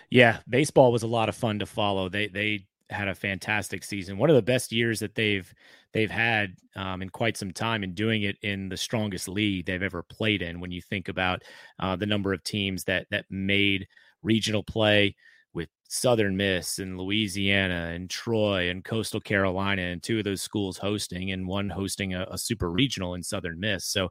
Yeah, 0.09 0.39
baseball 0.49 0.93
was 0.93 1.03
a 1.03 1.09
lot 1.09 1.29
of 1.29 1.37
fun 1.37 1.59
to 1.59 1.67
follow. 1.67 2.09
They 2.09 2.29
they 2.29 2.67
had 2.91 3.09
a 3.09 3.15
fantastic 3.15 3.83
season, 3.83 4.19
one 4.19 4.31
of 4.31 4.37
the 4.37 4.43
best 4.43 4.73
years 4.73 5.01
that 5.01 5.15
they've 5.15 5.53
they've 5.93 6.11
had 6.11 6.55
um, 6.77 7.03
in 7.03 7.09
quite 7.09 7.37
some 7.37 7.53
time, 7.53 7.83
and 7.83 7.95
doing 7.95 8.23
it 8.23 8.37
in 8.43 8.69
the 8.69 8.77
strongest 8.77 9.29
league 9.29 9.67
they've 9.67 9.83
ever 9.83 10.03
played 10.03 10.43
in. 10.43 10.61
When 10.61 10.71
you 10.71 10.83
think 10.83 11.09
about 11.09 11.43
uh, 11.79 11.97
the 11.97 12.07
number 12.07 12.33
of 12.33 12.43
teams 12.45 12.85
that 12.85 13.07
that 13.11 13.25
made 13.31 13.87
regional 14.23 14.63
play 14.63 15.17
with 15.55 15.69
Southern 15.89 16.37
Miss 16.37 16.79
and 16.79 16.99
Louisiana 16.99 17.93
and 17.95 18.11
Troy 18.11 18.71
and 18.71 18.85
Coastal 18.85 19.21
Carolina, 19.21 19.83
and 19.83 20.03
two 20.03 20.19
of 20.19 20.25
those 20.25 20.43
schools 20.43 20.77
hosting, 20.77 21.33
and 21.33 21.47
one 21.47 21.71
hosting 21.71 22.15
a, 22.15 22.27
a 22.31 22.39
super 22.39 22.71
regional 22.71 23.15
in 23.15 23.23
Southern 23.23 23.59
Miss. 23.61 23.87
So 23.87 24.11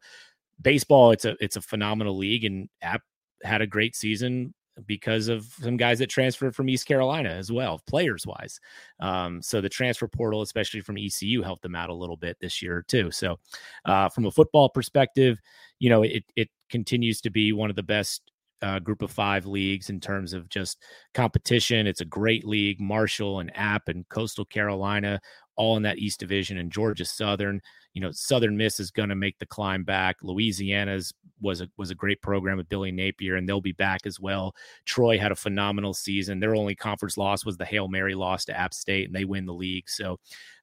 baseball, 0.61 1.11
it's 1.11 1.26
a 1.26 1.36
it's 1.39 1.57
a 1.57 1.61
phenomenal 1.61 2.17
league, 2.17 2.45
and 2.45 2.70
App 2.82 3.01
had 3.43 3.62
a 3.62 3.67
great 3.67 3.95
season 3.95 4.54
because 4.86 5.28
of 5.28 5.45
some 5.62 5.78
guys 5.78 6.00
that 6.00 6.09
transferred 6.09 6.55
from 6.55 6.70
East 6.70 6.87
Carolina 6.87 7.29
as 7.29 7.51
well, 7.51 7.82
players 7.87 8.25
wise. 8.25 8.59
Um, 9.00 9.41
so 9.41 9.62
the 9.62 9.70
transfer 9.70 10.08
portal, 10.08 10.41
especially 10.41 10.82
from 10.82 10.97
ECU, 10.97 11.41
helped 11.41 11.63
them 11.63 11.75
out 11.75 11.89
a 11.89 11.93
little 11.93 12.17
bit 12.17 12.37
this 12.39 12.62
year 12.62 12.83
too. 12.87 13.12
So 13.12 13.39
uh, 13.86 14.09
from 14.09 14.25
a 14.25 14.32
football 14.32 14.70
perspective, 14.70 15.39
you 15.79 15.89
know, 15.89 16.04
it 16.04 16.24
it 16.36 16.50
continues 16.70 17.21
to 17.21 17.29
be 17.29 17.54
one 17.54 17.70
of 17.70 17.75
the 17.75 17.83
best 17.83 18.21
uh, 18.63 18.79
group 18.79 19.01
of 19.01 19.12
five 19.12 19.45
leagues 19.45 19.89
in 19.89 20.00
terms 20.00 20.32
of 20.32 20.47
just 20.47 20.82
competition. 21.13 21.86
It's 21.86 22.00
a 22.01 22.05
great 22.05 22.45
league. 22.45 22.79
Marshall 22.79 23.41
and 23.41 23.51
App 23.55 23.89
and 23.89 24.08
Coastal 24.08 24.45
Carolina, 24.45 25.20
all 25.55 25.78
in 25.78 25.84
that 25.84 26.00
East 26.00 26.20
Division, 26.20 26.58
and 26.58 26.71
Georgia 26.71 27.05
Southern. 27.05 27.62
You 27.93 28.01
know, 28.01 28.12
Southern 28.12 28.58
Miss 28.58 28.80
is 28.80 28.92
going 28.92 29.09
to 29.09 29.16
make 29.16 29.38
the 29.39 29.46
climb 29.46 29.84
back. 29.84 30.17
Louisiana's 30.24 31.13
was 31.42 31.62
a 31.62 31.70
was 31.78 31.92
a 31.92 31.96
great 31.96 32.21
program 32.21 32.58
with 32.58 32.70
Billy 32.70 32.92
Napier, 32.92 33.36
and 33.36 33.47
they'll 33.47 33.62
be 33.62 33.71
back 33.71 34.01
as 34.05 34.20
well. 34.20 34.55
Troy 34.86 35.17
had 35.17 35.32
a 35.32 35.36
phenomenal 35.36 35.93
season. 35.93 36.39
Their 36.39 36.55
only 36.55 36.75
conference 36.75 37.17
loss 37.17 37.46
was 37.46 37.58
the 37.58 37.66
Hail 37.66 37.88
Mary 37.88 38.16
loss 38.16 38.46
to 38.46 38.58
App 38.58 38.74
State, 38.74 39.08
and 39.08 39.16
they 39.16 39.25
win 39.25 39.46
the 39.46 39.54
league. 39.54 39.89
So 39.89 40.20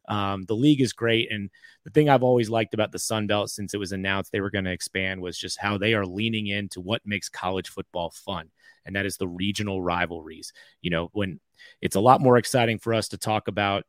um, 0.09 0.45
the 0.47 0.57
league 0.57 0.81
is 0.81 0.93
great. 0.93 1.31
And 1.31 1.51
the 1.85 1.91
thing 1.91 2.09
I've 2.09 2.25
always 2.25 2.51
liked 2.51 2.75
about 2.75 2.93
the 2.93 2.99
Sun 2.99 3.29
Belt 3.29 3.49
since 3.49 3.75
it 3.75 3.79
was 3.79 3.93
announced 3.93 4.33
they 4.33 4.41
were 4.41 4.51
going 4.51 4.65
to 4.65 4.73
expand 4.73 5.21
was 5.21 5.39
just 5.39 5.59
how 5.59 5.79
they 5.79 5.95
are 5.95 6.05
leaning 6.05 6.49
into 6.49 6.81
what 6.81 7.03
makes 7.05 7.29
college 7.29 7.69
football 7.69 8.11
fun. 8.11 8.51
And 8.85 8.97
that 8.97 9.07
is 9.07 9.17
the 9.17 9.29
regional 9.29 9.81
rivalries. 9.81 10.53
You 10.83 10.91
know, 10.91 11.11
when 11.13 11.39
it's 11.81 11.97
a 11.97 12.01
lot 12.01 12.21
more 12.21 12.39
exciting 12.39 12.79
for 12.79 12.93
us 12.93 13.09
to 13.09 13.19
talk 13.19 13.47
about 13.47 13.85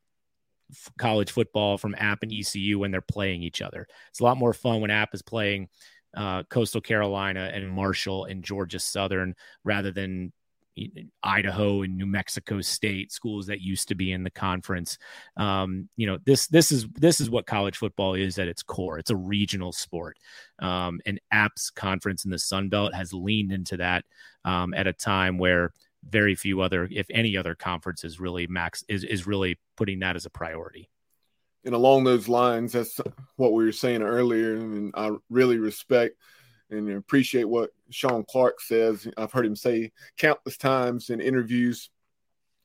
f- 0.71 0.91
college 0.97 1.31
football 1.31 1.77
from 1.77 1.95
App 1.97 2.23
and 2.23 2.31
ECU 2.31 2.79
when 2.79 2.91
they're 2.91 3.01
playing 3.01 3.43
each 3.43 3.61
other. 3.61 3.87
It's 4.09 4.19
a 4.19 4.23
lot 4.23 4.37
more 4.37 4.53
fun 4.53 4.81
when 4.81 4.91
App 4.91 5.13
is 5.13 5.21
playing 5.21 5.69
uh, 6.15 6.43
Coastal 6.43 6.81
Carolina 6.81 7.51
and 7.53 7.69
Marshall 7.69 8.25
and 8.25 8.43
Georgia 8.43 8.79
Southern 8.79 9.35
rather 9.63 9.91
than 9.91 10.33
Idaho 11.21 11.81
and 11.81 11.97
New 11.97 12.05
Mexico 12.05 12.61
State 12.61 13.11
schools 13.11 13.47
that 13.47 13.61
used 13.61 13.89
to 13.89 13.95
be 13.95 14.11
in 14.11 14.23
the 14.23 14.29
conference. 14.29 14.97
Um, 15.37 15.89
you 15.97 16.07
know, 16.07 16.17
this 16.25 16.47
this 16.47 16.71
is 16.71 16.87
this 16.93 17.19
is 17.19 17.29
what 17.29 17.45
college 17.45 17.77
football 17.77 18.13
is 18.13 18.39
at 18.39 18.47
its 18.47 18.63
core. 18.63 18.97
It's 18.97 19.11
a 19.11 19.15
regional 19.15 19.71
sport, 19.71 20.17
um, 20.59 20.99
and 21.05 21.19
Apps 21.33 21.73
Conference 21.73 22.25
in 22.25 22.31
the 22.31 22.39
Sun 22.39 22.69
Belt 22.69 22.93
has 22.93 23.13
leaned 23.13 23.51
into 23.51 23.77
that 23.77 24.05
um, 24.45 24.73
at 24.73 24.87
a 24.87 24.93
time 24.93 25.37
where 25.37 25.73
very 26.07 26.35
few 26.35 26.61
other, 26.61 26.87
if 26.91 27.07
any 27.09 27.37
other 27.37 27.55
conference 27.55 28.03
is 28.03 28.19
really 28.19 28.47
max 28.47 28.83
is 28.87 29.03
is 29.03 29.27
really 29.27 29.59
putting 29.77 29.99
that 29.99 30.15
as 30.15 30.25
a 30.25 30.29
priority. 30.29 30.89
And 31.63 31.75
along 31.75 32.05
those 32.05 32.27
lines, 32.27 32.71
that's 32.71 32.99
what 33.35 33.53
we 33.53 33.63
were 33.63 33.71
saying 33.71 34.01
earlier, 34.01 34.55
and 34.55 34.93
I 34.95 35.11
really 35.29 35.59
respect 35.59 36.15
and 36.71 36.89
appreciate 36.89 37.47
what 37.47 37.71
Shawn 37.89 38.23
Clark 38.27 38.61
says. 38.61 39.07
I've 39.17 39.31
heard 39.31 39.45
him 39.45 39.55
say 39.55 39.91
countless 40.17 40.57
times 40.57 41.09
in 41.09 41.21
interviews, 41.21 41.89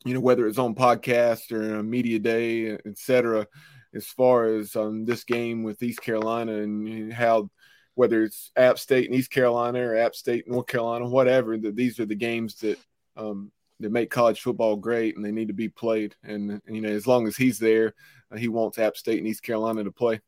you 0.05 0.15
know, 0.15 0.21
whether 0.21 0.47
it's 0.47 0.59
on 0.59 0.75
podcast 0.75 1.53
or 1.53 1.83
media 1.83 2.19
day, 2.19 2.79
etc. 2.87 3.47
As 3.95 4.07
far 4.07 4.47
as 4.47 4.77
um, 4.77 5.05
this 5.05 5.25
game 5.25 5.63
with 5.63 5.83
East 5.83 6.01
Carolina 6.01 6.53
and 6.55 7.13
how, 7.13 7.51
whether 7.95 8.23
it's 8.23 8.53
App 8.57 8.79
State 8.79 9.07
and 9.07 9.15
East 9.19 9.31
Carolina 9.31 9.81
or 9.81 9.97
App 9.97 10.15
State 10.15 10.49
North 10.49 10.67
Carolina, 10.67 11.07
whatever, 11.07 11.59
that 11.59 11.77
these 11.77 11.99
are 11.99 12.07
the 12.07 12.15
games 12.15 12.57
that 12.57 12.79
um, 13.17 13.51
that 13.81 13.93
make 13.93 14.11
college 14.11 14.41
football 14.41 14.77
great 14.77 15.17
and 15.17 15.25
they 15.25 15.33
need 15.33 15.49
to 15.49 15.55
be 15.55 15.69
played. 15.69 16.15
And 16.23 16.61
you 16.67 16.81
know, 16.81 16.89
as 16.89 17.07
long 17.07 17.27
as 17.27 17.37
he's 17.37 17.59
there, 17.59 17.95
uh, 18.33 18.37
he 18.37 18.49
wants 18.49 18.79
App 18.79 18.97
State 18.97 19.19
and 19.19 19.27
East 19.27 19.43
Carolina 19.43 19.85
to 19.85 19.93
play. 19.93 20.21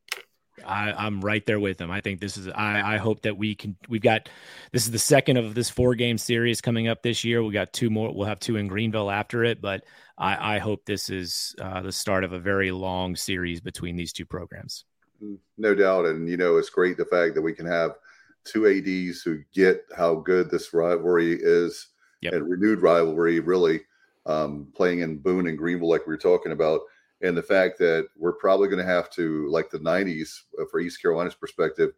I, 0.66 1.06
am 1.06 1.20
right 1.20 1.44
there 1.46 1.60
with 1.60 1.80
him. 1.80 1.90
I 1.90 2.00
think 2.00 2.20
this 2.20 2.36
is. 2.36 2.48
I, 2.48 2.94
I 2.94 2.96
hope 2.96 3.22
that 3.22 3.36
we 3.36 3.54
can. 3.54 3.76
We've 3.88 4.02
got. 4.02 4.28
This 4.72 4.84
is 4.84 4.90
the 4.90 4.98
second 4.98 5.36
of 5.36 5.54
this 5.54 5.70
four 5.70 5.94
game 5.94 6.18
series 6.18 6.60
coming 6.60 6.88
up 6.88 7.02
this 7.02 7.24
year. 7.24 7.42
We 7.42 7.52
got 7.52 7.72
two 7.72 7.90
more. 7.90 8.12
We'll 8.12 8.26
have 8.26 8.40
two 8.40 8.56
in 8.56 8.66
Greenville 8.66 9.10
after 9.10 9.44
it. 9.44 9.60
But 9.60 9.84
I, 10.16 10.56
I 10.56 10.58
hope 10.58 10.84
this 10.84 11.10
is 11.10 11.54
uh, 11.60 11.82
the 11.82 11.92
start 11.92 12.24
of 12.24 12.32
a 12.32 12.38
very 12.38 12.70
long 12.70 13.16
series 13.16 13.60
between 13.60 13.96
these 13.96 14.12
two 14.12 14.26
programs. 14.26 14.84
Mm, 15.22 15.38
no 15.56 15.74
doubt, 15.74 16.06
and 16.06 16.28
you 16.28 16.36
know 16.36 16.56
it's 16.56 16.70
great 16.70 16.96
the 16.96 17.04
fact 17.04 17.34
that 17.34 17.42
we 17.42 17.52
can 17.52 17.66
have 17.66 17.92
two 18.44 18.66
ads 18.66 19.22
who 19.22 19.40
get 19.52 19.82
how 19.96 20.16
good 20.16 20.50
this 20.50 20.72
rivalry 20.72 21.38
is 21.40 21.88
yep. 22.20 22.34
and 22.34 22.48
renewed 22.48 22.82
rivalry. 22.82 23.40
Really, 23.40 23.80
um, 24.26 24.68
playing 24.74 25.00
in 25.00 25.18
Boone 25.18 25.46
and 25.46 25.58
Greenville, 25.58 25.88
like 25.88 26.06
we 26.06 26.12
were 26.12 26.18
talking 26.18 26.52
about 26.52 26.82
and 27.20 27.36
the 27.36 27.42
fact 27.42 27.78
that 27.78 28.08
we're 28.16 28.32
probably 28.32 28.68
going 28.68 28.84
to 28.84 28.92
have 28.92 29.10
to, 29.10 29.48
like 29.48 29.70
the 29.70 29.78
90s 29.78 30.42
uh, 30.60 30.64
for 30.70 30.80
East 30.80 31.02
Carolina's 31.02 31.34
perspective, 31.34 31.92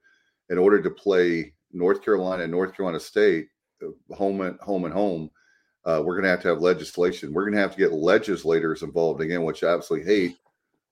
in 0.49 0.59
order 0.59 0.81
to 0.83 0.91
play 0.91 1.53
North 1.73 2.03
Carolina 2.03 2.45
and 2.45 2.53
North 2.53 2.75
Carolina 2.75 3.01
State 3.01 3.49
uh, 3.83 4.15
home 4.15 4.41
and 4.41 4.59
home 4.61 4.85
and 4.85 4.95
home, 4.95 5.31
uh, 5.85 6.03
we're 6.05 6.15
going 6.15 6.25
to 6.25 6.31
have 6.31 6.43
to 6.43 6.49
have 6.49 6.61
legislation. 6.61 7.33
We're 7.33 7.45
going 7.45 7.55
to 7.55 7.61
have 7.61 7.73
to 7.73 7.79
get 7.79 7.93
legislators 7.93 8.83
involved 8.83 9.21
again, 9.21 9.43
which 9.43 9.63
I 9.63 9.75
absolutely 9.75 10.13
hate, 10.13 10.39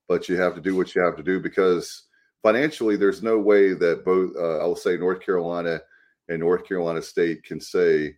but 0.08 0.28
you 0.28 0.36
have 0.36 0.54
to 0.54 0.60
do 0.60 0.76
what 0.76 0.94
you 0.94 1.02
have 1.02 1.16
to 1.16 1.22
do 1.22 1.40
because 1.40 2.04
financially, 2.42 2.96
there's 2.96 3.22
no 3.22 3.38
way 3.38 3.72
that 3.74 4.04
both, 4.04 4.36
uh, 4.36 4.58
I 4.58 4.64
will 4.64 4.76
say, 4.76 4.96
North 4.96 5.20
Carolina 5.20 5.80
and 6.28 6.40
North 6.40 6.66
Carolina 6.66 7.02
State 7.02 7.42
can 7.44 7.60
say 7.60 8.16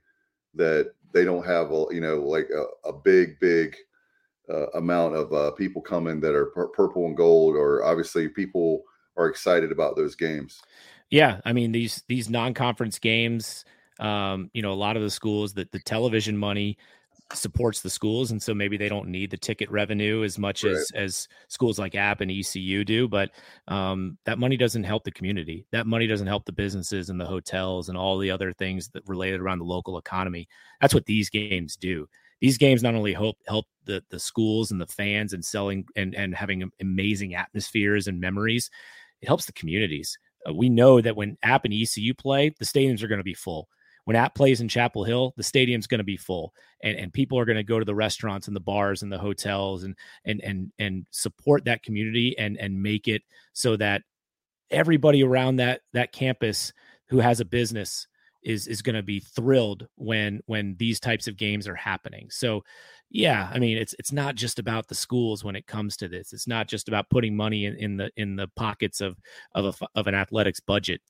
that 0.54 0.92
they 1.12 1.24
don't 1.24 1.46
have 1.46 1.70
a, 1.72 1.86
you 1.90 2.00
know, 2.00 2.18
like 2.18 2.48
a, 2.50 2.88
a 2.88 2.92
big, 2.92 3.38
big 3.40 3.76
uh, 4.48 4.66
amount 4.74 5.14
of 5.14 5.32
uh, 5.32 5.50
people 5.52 5.82
coming 5.82 6.20
that 6.20 6.34
are 6.34 6.46
pur- 6.46 6.68
purple 6.68 7.06
and 7.06 7.16
gold, 7.16 7.56
or 7.56 7.84
obviously 7.84 8.28
people 8.28 8.82
are 9.16 9.28
excited 9.28 9.70
about 9.70 9.96
those 9.96 10.14
games. 10.14 10.60
Yeah, 11.10 11.40
I 11.44 11.52
mean 11.52 11.72
these 11.72 12.02
these 12.08 12.30
non-conference 12.30 12.98
games. 12.98 13.64
Um, 13.98 14.50
you 14.54 14.62
know, 14.62 14.72
a 14.72 14.74
lot 14.74 14.96
of 14.96 15.02
the 15.02 15.10
schools 15.10 15.52
that 15.54 15.72
the 15.72 15.80
television 15.80 16.36
money 16.36 16.78
supports 17.32 17.80
the 17.80 17.90
schools, 17.90 18.30
and 18.30 18.42
so 18.42 18.54
maybe 18.54 18.76
they 18.76 18.88
don't 18.88 19.08
need 19.08 19.30
the 19.30 19.36
ticket 19.36 19.70
revenue 19.70 20.24
as 20.24 20.38
much 20.38 20.64
right. 20.64 20.72
as 20.72 20.90
as 20.94 21.28
schools 21.48 21.78
like 21.78 21.94
App 21.94 22.20
and 22.20 22.30
ECU 22.30 22.84
do. 22.84 23.08
But 23.08 23.30
um, 23.68 24.18
that 24.24 24.38
money 24.38 24.56
doesn't 24.56 24.84
help 24.84 25.04
the 25.04 25.10
community. 25.10 25.66
That 25.72 25.86
money 25.86 26.06
doesn't 26.06 26.26
help 26.26 26.44
the 26.44 26.52
businesses 26.52 27.10
and 27.10 27.20
the 27.20 27.26
hotels 27.26 27.88
and 27.88 27.96
all 27.96 28.18
the 28.18 28.30
other 28.30 28.52
things 28.52 28.88
that 28.90 29.06
related 29.06 29.40
around 29.40 29.58
the 29.58 29.64
local 29.64 29.98
economy. 29.98 30.48
That's 30.80 30.94
what 30.94 31.06
these 31.06 31.30
games 31.30 31.76
do 31.76 32.08
these 32.40 32.58
games 32.58 32.82
not 32.82 32.94
only 32.94 33.12
help 33.12 33.36
help 33.46 33.66
the 33.84 34.02
the 34.10 34.18
schools 34.18 34.70
and 34.70 34.80
the 34.80 34.86
fans 34.86 35.32
and 35.32 35.44
selling 35.44 35.84
and 35.96 36.14
and 36.14 36.34
having 36.34 36.70
amazing 36.80 37.34
atmospheres 37.34 38.06
and 38.06 38.20
memories, 38.20 38.70
it 39.20 39.26
helps 39.26 39.46
the 39.46 39.52
communities. 39.52 40.18
Uh, 40.48 40.54
we 40.54 40.68
know 40.68 41.00
that 41.00 41.16
when 41.16 41.36
App 41.42 41.64
and 41.64 41.74
ECU 41.74 42.14
play, 42.14 42.54
the 42.58 42.64
stadiums 42.64 43.02
are 43.02 43.08
going 43.08 43.18
to 43.18 43.24
be 43.24 43.34
full. 43.34 43.68
When 44.10 44.16
App 44.16 44.34
plays 44.34 44.60
in 44.60 44.66
Chapel 44.66 45.04
Hill, 45.04 45.34
the 45.36 45.44
stadium's 45.44 45.86
going 45.86 46.00
to 46.00 46.04
be 46.04 46.16
full, 46.16 46.52
and 46.82 46.98
and 46.98 47.12
people 47.12 47.38
are 47.38 47.44
going 47.44 47.54
to 47.58 47.62
go 47.62 47.78
to 47.78 47.84
the 47.84 47.94
restaurants 47.94 48.48
and 48.48 48.56
the 48.56 48.60
bars 48.60 49.04
and 49.04 49.12
the 49.12 49.18
hotels 49.18 49.84
and 49.84 49.94
and 50.24 50.40
and 50.40 50.72
and 50.80 51.06
support 51.12 51.64
that 51.66 51.84
community 51.84 52.36
and 52.36 52.56
and 52.56 52.82
make 52.82 53.06
it 53.06 53.22
so 53.52 53.76
that 53.76 54.02
everybody 54.68 55.22
around 55.22 55.58
that 55.58 55.82
that 55.92 56.10
campus 56.10 56.72
who 57.08 57.20
has 57.20 57.38
a 57.38 57.44
business 57.44 58.08
is 58.42 58.66
is 58.66 58.82
going 58.82 58.96
to 58.96 59.02
be 59.04 59.20
thrilled 59.20 59.86
when 59.94 60.40
when 60.46 60.74
these 60.80 60.98
types 60.98 61.28
of 61.28 61.36
games 61.36 61.68
are 61.68 61.76
happening. 61.76 62.26
So 62.30 62.64
yeah, 63.10 63.48
I 63.52 63.60
mean 63.60 63.78
it's 63.78 63.94
it's 64.00 64.10
not 64.10 64.34
just 64.34 64.58
about 64.58 64.88
the 64.88 64.94
schools 64.96 65.44
when 65.44 65.54
it 65.54 65.68
comes 65.68 65.96
to 65.98 66.08
this. 66.08 66.32
It's 66.32 66.48
not 66.48 66.66
just 66.66 66.88
about 66.88 67.10
putting 67.10 67.36
money 67.36 67.66
in, 67.66 67.76
in 67.76 67.96
the 67.96 68.10
in 68.16 68.34
the 68.34 68.48
pockets 68.56 69.00
of 69.00 69.16
of 69.54 69.80
a, 69.80 69.86
of 69.94 70.08
an 70.08 70.16
athletics 70.16 70.58
budget. 70.58 71.00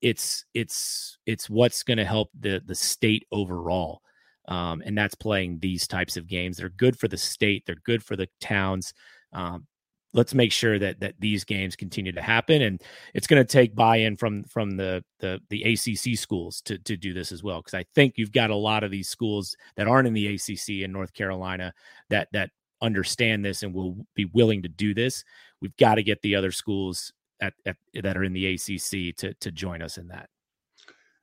It's 0.00 0.44
it's 0.54 1.18
it's 1.26 1.50
what's 1.50 1.82
going 1.82 1.98
to 1.98 2.04
help 2.04 2.30
the 2.38 2.62
the 2.64 2.74
state 2.74 3.26
overall. 3.32 4.02
Um, 4.46 4.82
and 4.86 4.96
that's 4.96 5.14
playing 5.14 5.58
these 5.58 5.86
types 5.86 6.16
of 6.16 6.26
games. 6.26 6.56
They're 6.56 6.70
good 6.70 6.98
for 6.98 7.06
the 7.06 7.18
state. 7.18 7.64
They're 7.66 7.76
good 7.84 8.02
for 8.02 8.16
the 8.16 8.28
towns. 8.40 8.94
Um, 9.34 9.66
let's 10.14 10.34
make 10.34 10.52
sure 10.52 10.78
that 10.78 11.00
that 11.00 11.14
these 11.18 11.44
games 11.44 11.76
continue 11.76 12.12
to 12.12 12.22
happen 12.22 12.62
and 12.62 12.82
it's 13.14 13.26
going 13.26 13.44
to 13.44 13.50
take 13.50 13.74
buy-in 13.74 14.16
from 14.16 14.42
from 14.44 14.76
the 14.76 15.04
the 15.20 15.40
the 15.50 15.62
ACC 15.64 16.18
schools 16.18 16.60
to 16.62 16.78
to 16.78 16.96
do 16.96 17.12
this 17.12 17.30
as 17.30 17.42
well 17.42 17.60
because 17.60 17.74
I 17.74 17.84
think 17.94 18.14
you've 18.16 18.32
got 18.32 18.50
a 18.50 18.56
lot 18.56 18.84
of 18.84 18.90
these 18.90 19.08
schools 19.08 19.56
that 19.76 19.86
aren't 19.86 20.08
in 20.08 20.14
the 20.14 20.34
ACC 20.34 20.82
in 20.82 20.92
North 20.92 21.12
Carolina 21.12 21.72
that 22.08 22.28
that 22.32 22.50
understand 22.80 23.44
this 23.44 23.62
and 23.62 23.74
will 23.74 23.96
be 24.14 24.24
willing 24.26 24.62
to 24.62 24.68
do 24.68 24.94
this 24.94 25.24
we've 25.60 25.76
got 25.78 25.96
to 25.96 26.02
get 26.02 26.22
the 26.22 26.36
other 26.36 26.52
schools 26.52 27.12
at, 27.40 27.54
at 27.66 27.76
that 28.02 28.16
are 28.16 28.24
in 28.24 28.32
the 28.32 28.54
ACC 28.54 29.16
to 29.16 29.34
to 29.34 29.50
join 29.50 29.82
us 29.82 29.98
in 29.98 30.08
that 30.08 30.28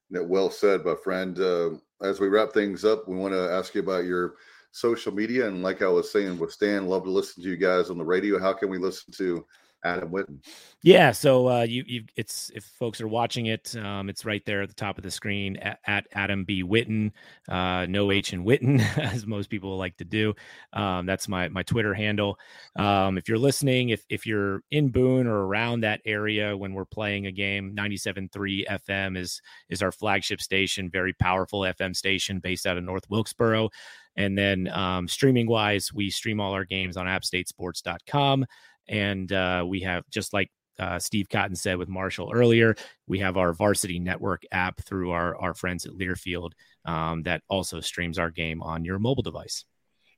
well 0.10 0.50
said 0.50 0.86
my 0.86 0.96
friend 1.04 1.40
uh, 1.40 1.72
as 2.02 2.20
we 2.20 2.28
wrap 2.28 2.52
things 2.54 2.86
up 2.86 3.08
we 3.08 3.16
want 3.16 3.34
to 3.34 3.52
ask 3.52 3.76
you 3.76 3.82
about 3.82 4.06
your 4.06 4.36
social 4.76 5.14
media. 5.14 5.48
And 5.48 5.64
like 5.64 5.82
I 5.82 5.88
was 5.88 6.12
saying 6.12 6.38
with 6.38 6.52
Stan, 6.52 6.88
love 6.88 7.06
to 7.06 7.10
listen 7.10 7.42
to 7.42 7.50
you 7.50 7.56
guys 7.56 7.90
on 7.90 7.98
the 7.98 8.04
radio. 8.04 8.38
How 8.38 8.52
can 8.52 8.70
we 8.70 8.78
listen 8.78 9.14
to 9.14 9.46
Adam 9.86 10.10
Witten? 10.10 10.44
Yeah, 10.82 11.12
so 11.12 11.48
uh, 11.48 11.62
you 11.62 11.84
you 11.88 12.04
it's 12.16 12.52
if 12.54 12.64
folks 12.64 13.00
are 13.02 13.08
watching 13.08 13.46
it, 13.46 13.76
um, 13.78 14.10
it's 14.10 14.26
right 14.26 14.44
there 14.46 14.62
at 14.64 14.70
the 14.70 14.76
top 14.76 14.98
of 14.98 15.04
the 15.04 15.12
screen 15.12 15.58
at, 15.58 15.80
at 15.86 16.08
Adam 16.14 16.44
B 16.44 16.64
Witten, 16.64 17.12
uh, 17.48 17.86
no 17.88 18.12
H 18.12 18.34
in 18.34 18.44
Witten, 18.44 18.80
as 18.98 19.26
most 19.26 19.50
people 19.50 19.78
like 19.78 19.96
to 19.98 20.06
do. 20.06 20.34
Um, 20.74 21.06
that's 21.06 21.28
my 21.28 21.48
my 21.50 21.64
Twitter 21.64 21.94
handle. 21.94 22.38
Um, 22.76 23.18
if 23.18 23.30
you're 23.30 23.38
listening, 23.38 23.90
if 23.90 24.04
if 24.10 24.26
you're 24.26 24.64
in 24.72 24.90
Boone 24.90 25.28
or 25.28 25.46
around 25.46 25.82
that 25.82 26.02
area 26.06 26.58
when 26.58 26.74
we're 26.74 26.86
playing 26.86 27.28
a 27.28 27.32
game, 27.32 27.76
97.3 27.76 28.68
FM 28.68 29.18
is 29.18 29.42
is 29.70 29.82
our 29.82 29.92
flagship 29.92 30.42
station, 30.42 30.90
very 30.90 31.14
powerful 31.14 31.62
FM 31.62 31.96
station 31.96 32.40
based 32.40 32.66
out 32.66 32.78
of 32.78 32.84
North 32.84 33.10
Wilkesboro. 33.10 33.70
And 34.18 34.38
then 34.38 34.70
um, 34.70 35.08
streaming 35.08 35.48
wise, 35.48 35.94
we 35.94 36.10
stream 36.10 36.40
all 36.40 36.54
our 36.54 36.66
games 36.66 36.96
on 36.98 37.06
appstatesports.com. 37.06 38.46
And 38.88 39.32
uh, 39.32 39.66
we 39.68 39.82
have, 39.82 40.04
just 40.10 40.34
like 40.34 40.52
uh, 40.80 41.00
Steve 41.00 41.30
Cotton 41.30 41.56
said 41.56 41.78
with 41.78 41.90
Marshall 41.90 42.32
earlier, 42.34 42.76
we 43.08 43.20
have 43.20 43.38
our 43.38 43.54
Varsity 43.54 44.00
Network 44.00 44.44
app 44.52 44.82
through 44.82 45.12
our, 45.12 45.36
our 45.38 45.54
friends 45.54 45.86
at 45.86 45.94
Learfield 45.94 46.52
um, 46.86 47.24
that 47.24 47.42
also 47.48 47.80
streams 47.80 48.20
our 48.20 48.32
game 48.32 48.62
on 48.62 48.86
your 48.86 49.00
mobile 49.00 49.24
device. 49.24 49.66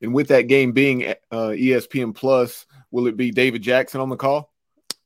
And 0.01 0.13
with 0.13 0.27
that 0.27 0.43
game 0.43 0.73
being 0.73 1.07
uh, 1.07 1.15
ESPN 1.31 2.13
Plus, 2.13 2.65
will 2.91 3.07
it 3.07 3.17
be 3.17 3.31
David 3.31 3.61
Jackson 3.61 4.01
on 4.01 4.09
the 4.09 4.15
call? 4.15 4.51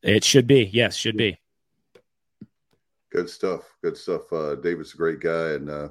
It 0.02 0.24
should 0.24 0.48
be. 0.48 0.70
Yes, 0.74 0.96
should 0.96 1.18
be. 1.18 1.38
Good 3.12 3.30
stuff. 3.30 3.64
Good 3.84 3.98
stuff. 3.98 4.32
Uh, 4.32 4.56
David's 4.56 4.94
a 4.94 4.98
great 4.98 5.20
guy, 5.20 5.52
and 5.52 5.70
uh, 5.70 5.90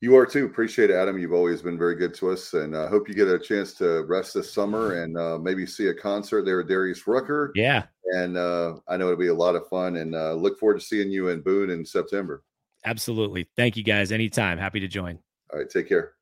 you 0.00 0.16
are 0.16 0.26
too. 0.26 0.46
Appreciate 0.46 0.90
it, 0.90 0.94
Adam. 0.94 1.18
You've 1.18 1.32
always 1.32 1.62
been 1.62 1.78
very 1.78 1.94
good 1.94 2.14
to 2.14 2.30
us, 2.30 2.52
and 2.54 2.76
I 2.76 2.80
uh, 2.80 2.88
hope 2.88 3.08
you 3.08 3.14
get 3.14 3.28
a 3.28 3.38
chance 3.38 3.72
to 3.74 4.04
rest 4.04 4.34
this 4.34 4.52
summer 4.52 5.02
and 5.02 5.16
uh, 5.16 5.38
maybe 5.38 5.66
see 5.66 5.88
a 5.88 5.94
concert 5.94 6.44
there 6.44 6.60
at 6.60 6.68
Darius 6.68 7.06
Rucker. 7.06 7.52
Yeah, 7.54 7.84
and 8.12 8.36
uh, 8.36 8.76
I 8.88 8.96
know 8.96 9.06
it'll 9.06 9.18
be 9.18 9.28
a 9.28 9.34
lot 9.34 9.56
of 9.56 9.66
fun, 9.68 9.96
and 9.96 10.14
uh, 10.14 10.34
look 10.34 10.58
forward 10.58 10.80
to 10.80 10.84
seeing 10.84 11.10
you 11.10 11.28
in 11.28 11.40
Boone 11.40 11.70
in 11.70 11.84
September. 11.84 12.42
Absolutely. 12.84 13.48
Thank 13.56 13.76
you, 13.76 13.82
guys. 13.82 14.12
Anytime. 14.12 14.58
Happy 14.58 14.80
to 14.80 14.88
join. 14.88 15.18
All 15.52 15.58
right. 15.58 15.68
Take 15.68 15.88
care. 15.88 16.12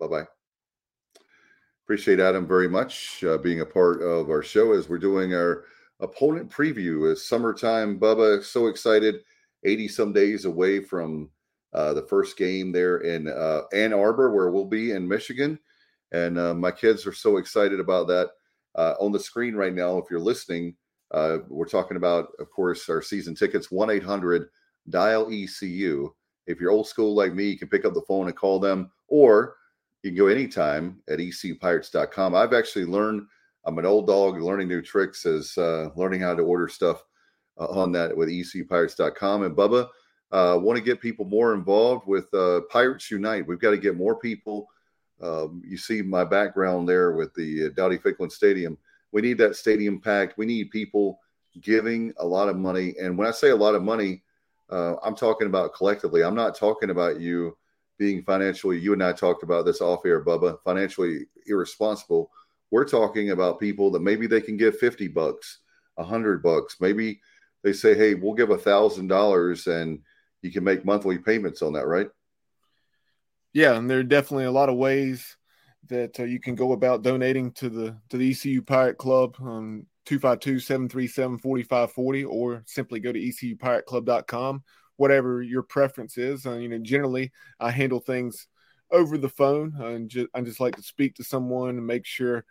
Bye 0.00 0.06
bye. 0.06 0.26
appreciate 1.84 2.20
Adam 2.20 2.46
very 2.46 2.68
much 2.68 3.22
uh, 3.22 3.36
being 3.36 3.60
a 3.60 3.66
part 3.66 4.00
of 4.02 4.30
our 4.30 4.42
show 4.42 4.72
as 4.72 4.88
we're 4.88 4.98
doing 4.98 5.34
our 5.34 5.64
opponent 6.00 6.50
preview. 6.50 7.12
As 7.12 7.26
summertime, 7.26 8.00
Bubba, 8.00 8.42
so 8.42 8.68
excited. 8.68 9.16
80 9.62 9.88
some 9.88 10.12
days 10.14 10.46
away 10.46 10.80
from 10.80 11.28
uh, 11.72 11.94
the 11.94 12.02
first 12.02 12.36
game 12.36 12.72
there 12.72 12.98
in 12.98 13.28
uh, 13.28 13.62
Ann 13.72 13.92
Arbor, 13.92 14.34
where 14.34 14.50
we'll 14.50 14.64
be 14.64 14.92
in 14.92 15.06
Michigan. 15.06 15.58
And 16.12 16.38
uh, 16.38 16.54
my 16.54 16.70
kids 16.70 17.06
are 17.06 17.12
so 17.12 17.36
excited 17.36 17.80
about 17.80 18.08
that. 18.08 18.30
Uh, 18.74 18.94
on 19.00 19.12
the 19.12 19.20
screen 19.20 19.54
right 19.54 19.74
now, 19.74 19.98
if 19.98 20.06
you're 20.10 20.20
listening, 20.20 20.74
uh, 21.12 21.38
we're 21.48 21.66
talking 21.66 21.96
about, 21.96 22.28
of 22.38 22.50
course, 22.50 22.88
our 22.88 23.02
season 23.02 23.34
tickets 23.34 23.70
1 23.70 23.90
800 23.90 24.48
dial 24.88 25.28
ECU. 25.30 26.12
If 26.46 26.60
you're 26.60 26.70
old 26.70 26.86
school 26.86 27.14
like 27.14 27.34
me, 27.34 27.48
you 27.48 27.58
can 27.58 27.68
pick 27.68 27.84
up 27.84 27.94
the 27.94 28.02
phone 28.02 28.26
and 28.26 28.36
call 28.36 28.58
them, 28.58 28.90
or 29.08 29.56
you 30.02 30.10
can 30.10 30.18
go 30.18 30.28
anytime 30.28 31.00
at 31.08 31.18
ecupirates.com. 31.18 32.34
I've 32.34 32.52
actually 32.52 32.86
learned, 32.86 33.26
I'm 33.64 33.78
an 33.78 33.86
old 33.86 34.06
dog 34.06 34.40
learning 34.40 34.68
new 34.68 34.82
tricks 34.82 35.26
as 35.26 35.56
uh, 35.58 35.90
learning 35.96 36.20
how 36.20 36.34
to 36.34 36.42
order 36.42 36.68
stuff 36.68 37.04
on 37.56 37.92
that 37.92 38.16
with 38.16 38.28
ecupirates.com. 38.28 39.42
And 39.42 39.56
Bubba, 39.56 39.88
uh, 40.32 40.58
want 40.60 40.76
to 40.76 40.84
get 40.84 41.00
people 41.00 41.24
more 41.24 41.54
involved 41.54 42.06
with 42.06 42.32
uh, 42.34 42.60
Pirates 42.70 43.10
Unite. 43.10 43.46
We've 43.46 43.60
got 43.60 43.70
to 43.70 43.78
get 43.78 43.96
more 43.96 44.16
people. 44.16 44.68
Um, 45.20 45.62
you 45.66 45.76
see 45.76 46.02
my 46.02 46.24
background 46.24 46.88
there 46.88 47.12
with 47.12 47.34
the 47.34 47.66
uh, 47.66 47.68
Dowdy 47.70 47.98
Ficklen 47.98 48.30
Stadium. 48.30 48.78
We 49.12 49.22
need 49.22 49.38
that 49.38 49.56
stadium 49.56 50.00
packed. 50.00 50.38
We 50.38 50.46
need 50.46 50.70
people 50.70 51.18
giving 51.60 52.12
a 52.18 52.26
lot 52.26 52.48
of 52.48 52.56
money. 52.56 52.94
And 53.00 53.18
when 53.18 53.26
I 53.26 53.32
say 53.32 53.50
a 53.50 53.56
lot 53.56 53.74
of 53.74 53.82
money, 53.82 54.22
uh, 54.70 54.94
I'm 55.02 55.16
talking 55.16 55.48
about 55.48 55.74
collectively. 55.74 56.22
I'm 56.22 56.34
not 56.34 56.54
talking 56.54 56.90
about 56.90 57.20
you 57.20 57.56
being 57.98 58.22
financially, 58.22 58.78
you 58.78 58.94
and 58.94 59.04
I 59.04 59.12
talked 59.12 59.42
about 59.42 59.66
this 59.66 59.82
off 59.82 60.06
air, 60.06 60.24
Bubba, 60.24 60.58
financially 60.64 61.26
irresponsible. 61.46 62.30
We're 62.70 62.86
talking 62.88 63.30
about 63.30 63.60
people 63.60 63.90
that 63.90 64.00
maybe 64.00 64.26
they 64.26 64.40
can 64.40 64.56
give 64.56 64.78
50 64.78 65.08
bucks, 65.08 65.58
a 65.98 66.04
hundred 66.04 66.42
bucks. 66.42 66.76
Maybe 66.80 67.20
they 67.62 67.74
say, 67.74 67.94
Hey, 67.94 68.14
we'll 68.14 68.32
give 68.32 68.50
a 68.50 68.56
thousand 68.58 69.08
dollars 69.08 69.66
and 69.66 70.00
you 70.42 70.50
can 70.50 70.64
make 70.64 70.84
monthly 70.84 71.18
payments 71.18 71.62
on 71.62 71.74
that, 71.74 71.86
right? 71.86 72.08
Yeah. 73.52 73.76
And 73.76 73.90
there 73.90 73.98
are 73.98 74.04
definitely 74.04 74.44
a 74.44 74.52
lot 74.52 74.68
of 74.68 74.76
ways 74.76 75.36
that 75.88 76.20
uh, 76.20 76.24
you 76.24 76.40
can 76.40 76.54
go 76.54 76.72
about 76.72 77.02
donating 77.02 77.52
to 77.52 77.68
the, 77.68 77.96
to 78.10 78.16
the 78.16 78.30
ECU 78.30 78.62
Pirate 78.62 78.98
Club. 78.98 79.36
Um, 79.40 79.86
252-737-4540 80.06 82.28
or 82.28 82.62
simply 82.66 83.00
go 83.00 83.12
to 83.12 83.20
ecupirateclub.com 83.20 84.62
whatever 84.96 85.42
your 85.42 85.62
preference 85.62 86.16
is 86.18 86.46
uh, 86.46 86.56
you 86.56 86.68
know 86.68 86.78
generally 86.78 87.30
i 87.60 87.70
handle 87.70 88.00
things 88.00 88.48
over 88.90 89.16
the 89.16 89.28
phone 89.28 89.72
uh, 89.78 89.86
and 89.86 90.08
just, 90.08 90.26
i 90.34 90.40
just 90.40 90.58
like 90.60 90.74
to 90.74 90.82
speak 90.82 91.14
to 91.14 91.22
someone 91.22 91.68
and 91.70 91.86
make 91.86 92.04
sure 92.04 92.44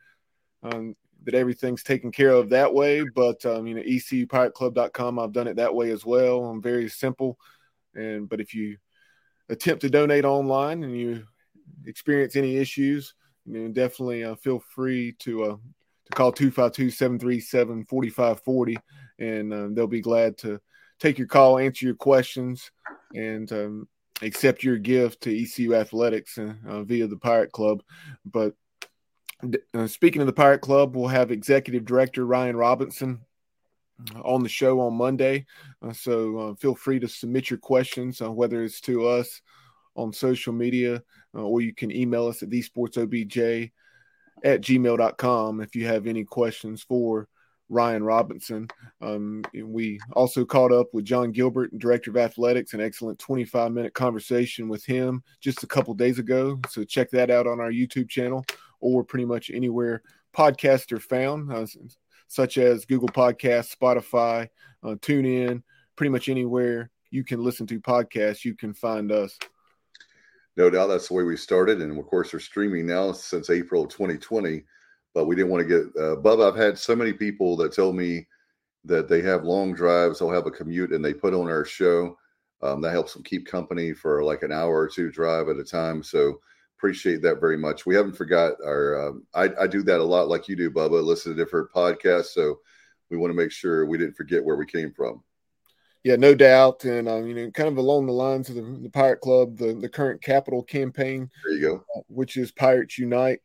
um, 0.63 0.95
that 1.23 1.35
everything's 1.35 1.83
taken 1.83 2.11
care 2.11 2.31
of 2.31 2.49
that 2.49 2.73
way 2.73 3.03
but 3.03 3.45
um, 3.45 3.67
you 3.67 3.75
know 3.75 3.81
ecupirateclub.com 3.81 5.19
i've 5.19 5.33
done 5.33 5.47
it 5.47 5.57
that 5.57 5.75
way 5.75 5.91
as 5.91 6.05
well 6.05 6.45
i'm 6.45 6.61
very 6.61 6.87
simple 6.87 7.37
and 7.95 8.29
but 8.29 8.41
if 8.41 8.53
you 8.53 8.77
attempt 9.49 9.81
to 9.81 9.89
donate 9.89 10.25
online 10.25 10.83
and 10.83 10.95
you 10.97 11.23
experience 11.85 12.35
any 12.35 12.57
issues 12.57 13.13
you 13.45 13.59
know 13.59 13.69
definitely 13.69 14.23
uh, 14.23 14.35
feel 14.35 14.59
free 14.59 15.13
to 15.19 15.43
uh, 15.43 15.55
to 16.05 16.11
call 16.15 16.31
252-737-4540 16.33 18.77
and 19.19 19.53
um, 19.53 19.75
they'll 19.75 19.87
be 19.87 20.01
glad 20.01 20.37
to 20.37 20.59
take 20.99 21.17
your 21.17 21.27
call 21.27 21.57
answer 21.57 21.85
your 21.85 21.95
questions 21.95 22.71
and 23.15 23.51
um, 23.51 23.87
accept 24.21 24.63
your 24.63 24.77
gift 24.77 25.21
to 25.21 25.31
ecu 25.31 25.75
athletics 25.75 26.37
uh, 26.37 26.53
uh, 26.67 26.83
via 26.83 27.07
the 27.07 27.17
pirate 27.17 27.51
club. 27.51 27.81
But 28.25 28.53
uh, 29.73 29.87
speaking 29.87 30.21
of 30.21 30.27
the 30.27 30.33
pirate 30.33 30.61
club 30.61 30.95
we'll 30.95 31.07
have 31.07 31.31
executive 31.31 31.85
director 31.85 32.25
ryan 32.25 32.57
robinson 32.57 33.21
on 34.23 34.41
the 34.43 34.49
show 34.49 34.79
on 34.79 34.93
monday 34.93 35.45
uh, 35.81 35.93
so 35.93 36.37
uh, 36.37 36.55
feel 36.55 36.75
free 36.75 36.99
to 36.99 37.07
submit 37.07 37.49
your 37.49 37.59
questions 37.59 38.21
uh, 38.21 38.31
whether 38.31 38.63
it's 38.63 38.81
to 38.81 39.07
us 39.07 39.41
on 39.95 40.13
social 40.13 40.53
media 40.53 41.01
or 41.33 41.61
you 41.61 41.73
can 41.73 41.91
email 41.91 42.27
us 42.27 42.41
at 42.41 42.49
the 42.49 42.61
sports 42.61 42.97
obj 42.97 43.37
at 44.43 44.61
gmail.com 44.61 45.61
if 45.61 45.75
you 45.75 45.85
have 45.85 46.07
any 46.07 46.23
questions 46.23 46.81
for 46.83 47.27
Ryan 47.69 48.03
Robinson. 48.03 48.67
Um, 48.99 49.43
we 49.53 49.99
also 50.13 50.43
caught 50.43 50.71
up 50.71 50.87
with 50.91 51.05
Jon 51.05 51.31
Gilbert, 51.31 51.77
Director 51.77 52.09
of 52.09 52.17
Athletics, 52.17 52.73
an 52.73 52.81
excellent 52.81 53.19
25 53.19 53.71
minute 53.71 53.93
conversation 53.93 54.67
with 54.67 54.83
him 54.83 55.23
just 55.39 55.63
a 55.63 55.67
couple 55.67 55.93
days 55.93 56.19
ago. 56.19 56.59
So 56.69 56.83
check 56.83 57.11
that 57.11 57.29
out 57.29 57.47
on 57.47 57.59
our 57.59 57.71
YouTube 57.71 58.09
channel 58.09 58.43
or 58.81 59.03
pretty 59.03 59.25
much 59.25 59.51
anywhere 59.51 60.01
podcasts 60.35 60.91
are 60.91 60.99
found, 60.99 61.51
uh, 61.51 61.65
such 62.29 62.57
as 62.57 62.85
Google 62.85 63.09
Podcasts, 63.09 63.75
Spotify, 63.75 64.47
uh, 64.81 64.95
TuneIn, 64.95 65.61
pretty 65.97 66.09
much 66.09 66.29
anywhere 66.29 66.89
you 67.11 67.25
can 67.25 67.43
listen 67.43 67.67
to 67.67 67.81
podcasts, 67.81 68.45
you 68.45 68.55
can 68.55 68.73
find 68.73 69.11
us 69.11 69.37
no 70.59 70.69
doubt 70.69 70.87
that's 70.87 71.07
the 71.07 71.13
way 71.13 71.23
we 71.23 71.37
started. 71.37 71.81
And 71.81 71.97
of 71.97 72.05
course, 72.05 72.33
we're 72.33 72.39
streaming 72.39 72.85
now 72.85 73.13
since 73.13 73.49
April 73.49 73.83
of 73.83 73.89
2020. 73.89 74.65
But 75.13 75.25
we 75.25 75.33
didn't 75.35 75.51
want 75.51 75.65
to 75.65 75.67
get 75.67 76.01
uh, 76.01 76.17
Bubba. 76.17 76.51
I've 76.51 76.59
had 76.59 76.77
so 76.77 76.97
many 76.97 77.13
people 77.13 77.55
that 77.57 77.71
tell 77.71 77.93
me 77.93 78.27
that 78.83 79.07
they 79.07 79.21
have 79.21 79.45
long 79.45 79.73
drives, 79.73 80.19
they'll 80.19 80.29
have 80.29 80.45
a 80.47 80.51
commute, 80.51 80.91
and 80.91 81.03
they 81.03 81.13
put 81.13 81.33
on 81.33 81.47
our 81.47 81.63
show. 81.63 82.17
Um, 82.61 82.81
that 82.81 82.91
helps 82.91 83.13
them 83.13 83.23
keep 83.23 83.47
company 83.47 83.93
for 83.93 84.21
like 84.21 84.43
an 84.43 84.51
hour 84.51 84.77
or 84.77 84.89
two 84.89 85.09
drive 85.09 85.47
at 85.47 85.57
a 85.57 85.63
time. 85.63 86.03
So 86.03 86.41
appreciate 86.79 87.21
that 87.21 87.41
very 87.41 87.57
much. 87.57 87.85
We 87.85 87.93
haven't 87.93 88.15
forgot 88.15 88.53
our. 88.65 89.09
Um, 89.09 89.23
I, 89.33 89.49
I 89.59 89.67
do 89.67 89.83
that 89.83 89.99
a 89.99 90.03
lot, 90.03 90.29
like 90.29 90.47
you 90.47 90.55
do, 90.55 90.71
Bubba. 90.71 91.03
Listen 91.03 91.35
to 91.35 91.37
different 91.37 91.69
podcasts, 91.71 92.27
so 92.27 92.59
we 93.09 93.17
want 93.17 93.31
to 93.31 93.37
make 93.37 93.51
sure 93.51 93.85
we 93.85 93.97
didn't 93.97 94.15
forget 94.15 94.43
where 94.43 94.55
we 94.55 94.65
came 94.65 94.93
from. 94.93 95.21
Yeah, 96.05 96.15
no 96.15 96.33
doubt, 96.33 96.85
and 96.85 97.09
um, 97.09 97.27
you 97.27 97.35
know, 97.35 97.51
kind 97.51 97.67
of 97.67 97.77
along 97.77 98.05
the 98.05 98.13
lines 98.13 98.47
of 98.47 98.55
the, 98.55 98.61
the 98.61 98.89
Pirate 98.89 99.19
Club, 99.19 99.57
the 99.57 99.73
the 99.73 99.89
current 99.89 100.21
capital 100.21 100.63
campaign. 100.63 101.29
There 101.43 101.53
you 101.53 101.61
go. 101.61 101.83
Uh, 101.97 102.01
which 102.07 102.37
is 102.37 102.53
Pirates 102.53 102.97
Unite, 102.97 103.39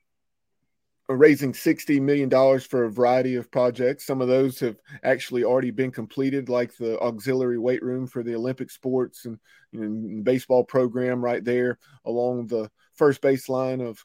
raising 1.09 1.53
sixty 1.53 1.99
million 1.99 2.29
dollars 2.29 2.65
for 2.65 2.85
a 2.85 2.91
variety 2.93 3.35
of 3.35 3.51
projects. 3.51 4.07
Some 4.07 4.21
of 4.21 4.29
those 4.29 4.61
have 4.61 4.77
actually 5.03 5.43
already 5.43 5.73
been 5.73 5.91
completed, 5.91 6.49
like 6.49 6.77
the 6.77 7.01
auxiliary 7.01 7.59
weight 7.59 7.83
room 7.83 8.07
for 8.07 8.23
the 8.23 8.37
Olympic 8.37 8.71
sports 8.71 9.25
and 9.25 9.41
you 9.73 9.81
know, 9.81 10.23
baseball 10.23 10.63
program 10.63 11.25
right 11.25 11.45
there 11.45 11.81
along 12.05 12.47
the 12.47 12.71
first 12.97 13.23
baseline 13.23 13.87
of 13.87 14.05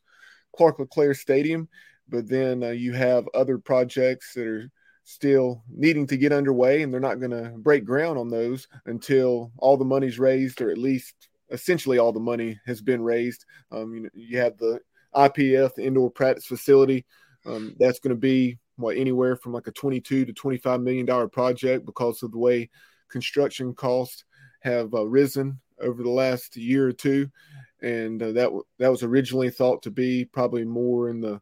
Clark 0.55 0.79
LeClair 0.79 1.13
Stadium. 1.13 1.67
But 2.07 2.27
then 2.27 2.63
uh, 2.63 2.69
you 2.69 2.93
have 2.93 3.27
other 3.33 3.57
projects 3.57 4.33
that 4.33 4.47
are 4.47 4.71
still 5.03 5.63
needing 5.69 6.07
to 6.07 6.17
get 6.17 6.31
underway, 6.31 6.81
and 6.81 6.93
they're 6.93 6.99
not 6.99 7.19
going 7.19 7.31
to 7.31 7.51
break 7.57 7.85
ground 7.85 8.17
on 8.17 8.29
those 8.29 8.67
until 8.85 9.51
all 9.57 9.77
the 9.77 9.85
money's 9.85 10.19
raised, 10.19 10.61
or 10.61 10.69
at 10.69 10.77
least 10.77 11.29
essentially 11.51 11.97
all 11.97 12.11
the 12.11 12.19
money 12.19 12.59
has 12.65 12.81
been 12.81 13.01
raised. 13.01 13.45
Um, 13.71 13.93
you 13.93 14.01
know, 14.01 14.09
you 14.13 14.39
have 14.39 14.57
the 14.57 14.79
IPF, 15.15 15.75
the 15.75 15.85
indoor 15.85 16.11
practice 16.11 16.45
facility. 16.45 17.05
Um, 17.45 17.75
that's 17.79 17.99
going 17.99 18.13
to 18.13 18.19
be 18.19 18.57
what 18.75 18.97
anywhere 18.97 19.35
from 19.35 19.53
like 19.53 19.67
a 19.67 19.71
22 19.71 20.25
to 20.25 20.33
25 20.33 20.81
million 20.81 21.05
dollar 21.05 21.27
project 21.27 21.85
because 21.85 22.23
of 22.23 22.31
the 22.31 22.37
way 22.37 22.69
construction 23.09 23.73
costs 23.73 24.23
have 24.61 24.93
uh, 24.93 25.05
risen 25.07 25.59
over 25.81 26.03
the 26.03 26.09
last 26.09 26.55
year 26.55 26.87
or 26.87 26.91
two, 26.91 27.29
and 27.81 28.21
uh, 28.21 28.31
that 28.31 28.51
that 28.79 28.91
was 28.91 29.03
originally 29.03 29.49
thought 29.49 29.83
to 29.83 29.91
be 29.91 30.25
probably 30.25 30.65
more 30.65 31.09
in 31.09 31.21
the 31.21 31.41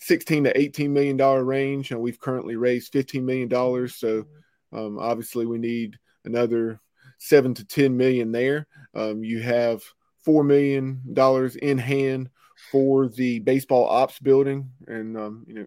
16 0.00 0.44
to 0.44 0.58
18 0.58 0.92
million 0.92 1.16
dollar 1.16 1.44
range 1.44 1.90
and 1.90 2.00
we've 2.00 2.20
currently 2.20 2.56
raised 2.56 2.92
15 2.92 3.24
million 3.24 3.48
dollars. 3.48 3.96
So 3.96 4.24
um, 4.72 4.98
obviously 4.98 5.46
we 5.46 5.58
need 5.58 5.98
another 6.24 6.80
7 7.18 7.54
to 7.54 7.64
10 7.64 7.96
million 7.96 8.30
there. 8.32 8.66
Um, 8.94 9.24
you 9.24 9.40
have 9.42 9.82
4 10.24 10.44
million 10.44 11.02
dollars 11.12 11.56
in 11.56 11.78
hand 11.78 12.30
for 12.70 13.08
the 13.08 13.38
baseball 13.40 13.88
ops 13.88 14.18
building 14.18 14.70
and 14.86 15.16
um, 15.16 15.44
you 15.46 15.54
know 15.54 15.66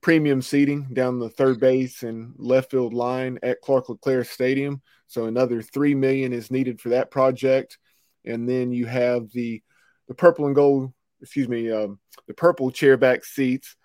premium 0.00 0.42
seating 0.42 0.88
down 0.92 1.20
the 1.20 1.28
third 1.30 1.60
base 1.60 2.02
and 2.02 2.34
left 2.36 2.72
field 2.72 2.92
line 2.92 3.38
at 3.44 3.60
Clark 3.60 3.88
LeClair 3.88 4.24
Stadium. 4.24 4.82
So 5.06 5.26
another 5.26 5.62
3 5.62 5.94
million 5.94 6.32
is 6.32 6.50
needed 6.50 6.80
for 6.80 6.88
that 6.88 7.12
project 7.12 7.78
and 8.24 8.48
then 8.48 8.72
you 8.72 8.86
have 8.86 9.30
the 9.32 9.62
the 10.08 10.14
purple 10.14 10.46
and 10.46 10.54
gold 10.54 10.92
excuse 11.22 11.48
me, 11.48 11.70
um, 11.70 11.98
the 12.26 12.34
purple 12.34 12.70
chairback 12.70 13.24
seats, 13.24 13.76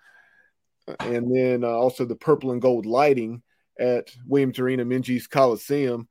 uh, 0.86 0.96
and 1.00 1.34
then 1.34 1.64
uh, 1.64 1.68
also 1.68 2.04
the 2.04 2.16
purple 2.16 2.50
and 2.50 2.60
gold 2.60 2.84
lighting 2.84 3.42
at 3.78 4.10
Williams 4.26 4.58
Arena 4.58 4.84
Minges 4.84 5.30
Coliseum. 5.30 6.08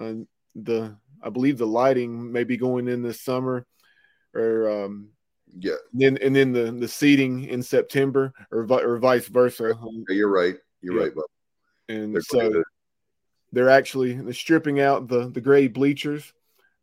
Uh, 0.00 0.14
the 0.54 0.96
I 1.22 1.28
believe 1.28 1.58
the 1.58 1.66
lighting 1.66 2.32
may 2.32 2.44
be 2.44 2.56
going 2.56 2.88
in 2.88 3.02
this 3.02 3.20
summer, 3.20 3.66
or 4.34 4.84
um, 4.84 5.10
yeah, 5.58 5.74
then 5.92 6.18
and 6.18 6.34
then 6.34 6.52
the 6.52 6.72
the 6.72 6.88
seating 6.88 7.44
in 7.44 7.62
September, 7.62 8.32
or 8.50 8.66
or 8.72 8.98
vice 8.98 9.28
versa. 9.28 9.78
You're 10.08 10.30
right. 10.30 10.56
You're 10.80 10.96
yeah. 10.96 11.02
right, 11.02 11.14
Bob. 11.14 11.24
And 11.88 12.14
they're 12.14 12.22
so 12.22 12.62
they're 13.52 13.70
actually 13.70 14.32
stripping 14.32 14.80
out 14.80 15.08
the 15.08 15.28
the 15.28 15.40
gray 15.40 15.68
bleachers 15.68 16.32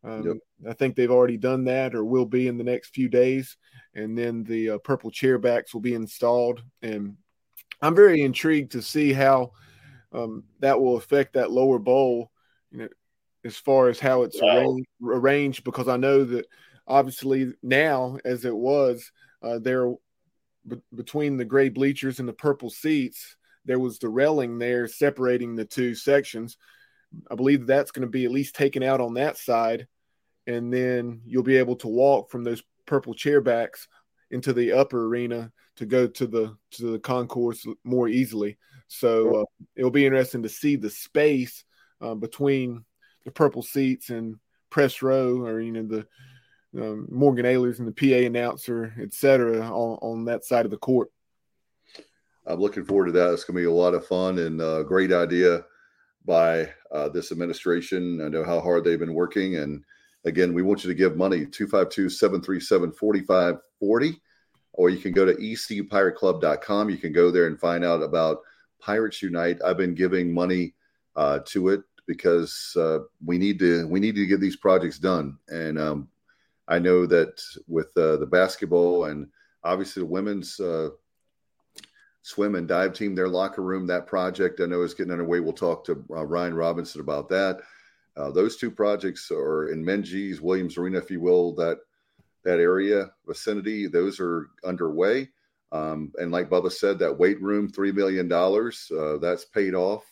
Um, 0.04 0.26
yep. 0.26 0.36
I 0.68 0.72
think 0.74 0.94
they've 0.94 1.10
already 1.10 1.36
done 1.36 1.64
that 1.64 1.94
or 1.94 2.04
will 2.04 2.26
be 2.26 2.46
in 2.46 2.56
the 2.56 2.64
next 2.64 2.94
few 2.94 3.08
days. 3.08 3.56
And 3.94 4.16
then 4.16 4.44
the 4.44 4.70
uh, 4.70 4.78
purple 4.78 5.10
chairbacks 5.10 5.74
will 5.74 5.80
be 5.80 5.94
installed. 5.94 6.62
And 6.82 7.16
I'm 7.82 7.94
very 7.94 8.22
intrigued 8.22 8.72
to 8.72 8.82
see 8.82 9.12
how 9.12 9.52
um, 10.12 10.44
that 10.60 10.80
will 10.80 10.96
affect 10.96 11.34
that 11.34 11.50
lower 11.50 11.78
bowl, 11.78 12.30
you 12.70 12.78
know, 12.78 12.88
as 13.44 13.56
far 13.56 13.88
as 13.88 13.98
how 13.98 14.22
it's 14.22 14.40
wow. 14.40 14.58
arranged, 14.58 14.88
arranged, 15.02 15.64
because 15.64 15.88
I 15.88 15.96
know 15.96 16.24
that 16.24 16.46
obviously 16.86 17.52
now, 17.62 18.18
as 18.24 18.44
it 18.44 18.54
was, 18.54 19.10
uh, 19.42 19.58
there 19.58 19.92
b- 20.66 20.82
between 20.94 21.36
the 21.36 21.44
gray 21.44 21.68
bleachers 21.68 22.18
and 22.20 22.28
the 22.28 22.32
purple 22.32 22.70
seats, 22.70 23.36
there 23.64 23.78
was 23.78 23.98
the 23.98 24.08
railing 24.08 24.58
there 24.58 24.88
separating 24.88 25.54
the 25.54 25.64
two 25.64 25.94
sections. 25.94 26.56
I 27.30 27.34
believe 27.34 27.66
that's 27.66 27.90
going 27.90 28.06
to 28.06 28.10
be 28.10 28.24
at 28.24 28.30
least 28.30 28.54
taken 28.54 28.82
out 28.82 29.00
on 29.00 29.14
that 29.14 29.36
side, 29.36 29.86
and 30.46 30.72
then 30.72 31.22
you'll 31.24 31.42
be 31.42 31.56
able 31.56 31.76
to 31.76 31.88
walk 31.88 32.30
from 32.30 32.44
those 32.44 32.62
purple 32.86 33.14
chairbacks 33.14 33.86
into 34.30 34.52
the 34.52 34.72
upper 34.72 35.06
arena 35.06 35.52
to 35.76 35.86
go 35.86 36.06
to 36.06 36.26
the 36.26 36.56
to 36.72 36.92
the 36.92 36.98
concourse 36.98 37.66
more 37.84 38.08
easily. 38.08 38.58
So 38.88 39.42
uh, 39.42 39.44
it'll 39.76 39.90
be 39.90 40.06
interesting 40.06 40.42
to 40.42 40.48
see 40.48 40.76
the 40.76 40.90
space 40.90 41.64
uh, 42.00 42.14
between 42.14 42.84
the 43.24 43.30
purple 43.30 43.62
seats 43.62 44.10
and 44.10 44.36
press 44.70 45.02
row, 45.02 45.40
or 45.40 45.60
you 45.60 45.72
know 45.72 45.82
the 45.86 46.06
um, 46.80 47.06
Morgan 47.10 47.46
Ayler's 47.46 47.78
and 47.78 47.88
the 47.88 47.92
PA 47.92 48.26
announcer, 48.26 48.94
et 49.00 49.12
cetera, 49.12 49.60
on, 49.60 49.98
on 50.02 50.24
that 50.26 50.44
side 50.44 50.64
of 50.64 50.70
the 50.70 50.76
court. 50.76 51.10
I'm 52.46 52.60
looking 52.60 52.84
forward 52.84 53.06
to 53.06 53.12
that. 53.12 53.32
It's 53.32 53.44
going 53.44 53.56
to 53.56 53.60
be 53.60 53.66
a 53.66 53.72
lot 53.72 53.94
of 53.94 54.06
fun 54.06 54.38
and 54.38 54.60
a 54.60 54.84
great 54.86 55.12
idea 55.12 55.64
by 56.28 56.68
uh, 56.92 57.08
this 57.08 57.32
administration. 57.32 58.20
I 58.20 58.28
know 58.28 58.44
how 58.44 58.60
hard 58.60 58.84
they've 58.84 58.98
been 58.98 59.14
working. 59.14 59.56
And 59.56 59.82
again, 60.26 60.52
we 60.52 60.62
want 60.62 60.84
you 60.84 60.88
to 60.88 60.94
give 60.94 61.16
money 61.16 61.46
252 61.46 62.10
737 62.10 62.92
4540, 62.92 64.20
or 64.74 64.90
you 64.90 64.98
can 64.98 65.12
go 65.12 65.24
to 65.24 65.34
ecupirateclub.com. 65.34 66.90
You 66.90 66.98
can 66.98 67.12
go 67.12 67.30
there 67.30 67.46
and 67.46 67.58
find 67.58 67.82
out 67.82 68.02
about 68.02 68.42
Pirates 68.78 69.22
Unite. 69.22 69.58
I've 69.64 69.78
been 69.78 69.94
giving 69.94 70.32
money 70.32 70.74
uh, 71.16 71.40
to 71.46 71.70
it 71.70 71.80
because 72.06 72.76
uh, 72.78 72.98
we 73.24 73.38
need 73.38 73.58
to 73.60 73.88
we 73.88 73.98
need 73.98 74.14
to 74.16 74.26
get 74.26 74.40
these 74.40 74.56
projects 74.56 74.98
done. 74.98 75.38
And 75.48 75.78
um, 75.78 76.08
I 76.68 76.78
know 76.78 77.06
that 77.06 77.42
with 77.66 77.96
uh, 77.96 78.18
the 78.18 78.28
basketball 78.30 79.06
and 79.06 79.28
obviously 79.64 80.02
the 80.02 80.06
women's 80.06 80.60
uh, 80.60 80.90
swim 82.28 82.56
and 82.56 82.68
dive 82.68 82.92
team, 82.92 83.14
their 83.14 83.28
locker 83.28 83.62
room, 83.62 83.86
that 83.86 84.06
project 84.06 84.60
I 84.60 84.66
know 84.66 84.82
is 84.82 84.92
getting 84.92 85.12
underway. 85.12 85.40
We'll 85.40 85.54
talk 85.54 85.82
to 85.86 86.04
uh, 86.10 86.26
Ryan 86.26 86.52
Robinson 86.52 87.00
about 87.00 87.30
that. 87.30 87.60
Uh, 88.18 88.30
those 88.30 88.58
two 88.58 88.70
projects 88.70 89.30
are 89.30 89.70
in 89.70 89.82
Minges, 89.82 90.40
Williams 90.40 90.76
Arena, 90.76 90.98
if 90.98 91.10
you 91.10 91.20
will, 91.20 91.54
that 91.54 91.78
that 92.44 92.60
area 92.60 93.10
vicinity. 93.26 93.86
Those 93.86 94.20
are 94.20 94.50
underway. 94.62 95.30
Um, 95.72 96.12
and 96.18 96.30
like 96.30 96.50
Bubba 96.50 96.70
said, 96.70 96.98
that 96.98 97.18
weight 97.18 97.40
room, 97.40 97.70
$3 97.70 97.94
million, 97.94 98.30
uh, 98.30 99.18
that's 99.18 99.46
paid 99.46 99.74
off. 99.74 100.04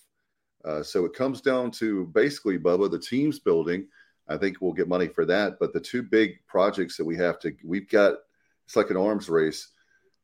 Uh, 0.65 0.83
so 0.83 1.05
it 1.05 1.15
comes 1.15 1.41
down 1.43 1.71
to 1.73 2.07
basically, 2.07 2.59
Bubba, 2.59 2.91
the 2.91 2.99
team's 2.99 3.39
building. 3.39 3.87
I 4.29 4.39
think 4.39 4.57
we'll 4.61 4.73
get 4.73 4.89
money 4.89 5.09
for 5.09 5.25
that. 5.27 5.59
But 5.61 5.73
the 5.73 5.81
two 5.81 6.03
big 6.03 6.39
projects 6.47 6.97
that 6.97 7.05
we 7.05 7.17
have 7.17 7.39
to, 7.41 7.55
we've 7.65 7.89
got, 7.89 8.15
it's 8.65 8.77
like 8.77 8.91
an 8.91 8.97
arms 8.97 9.29
race. 9.29 9.69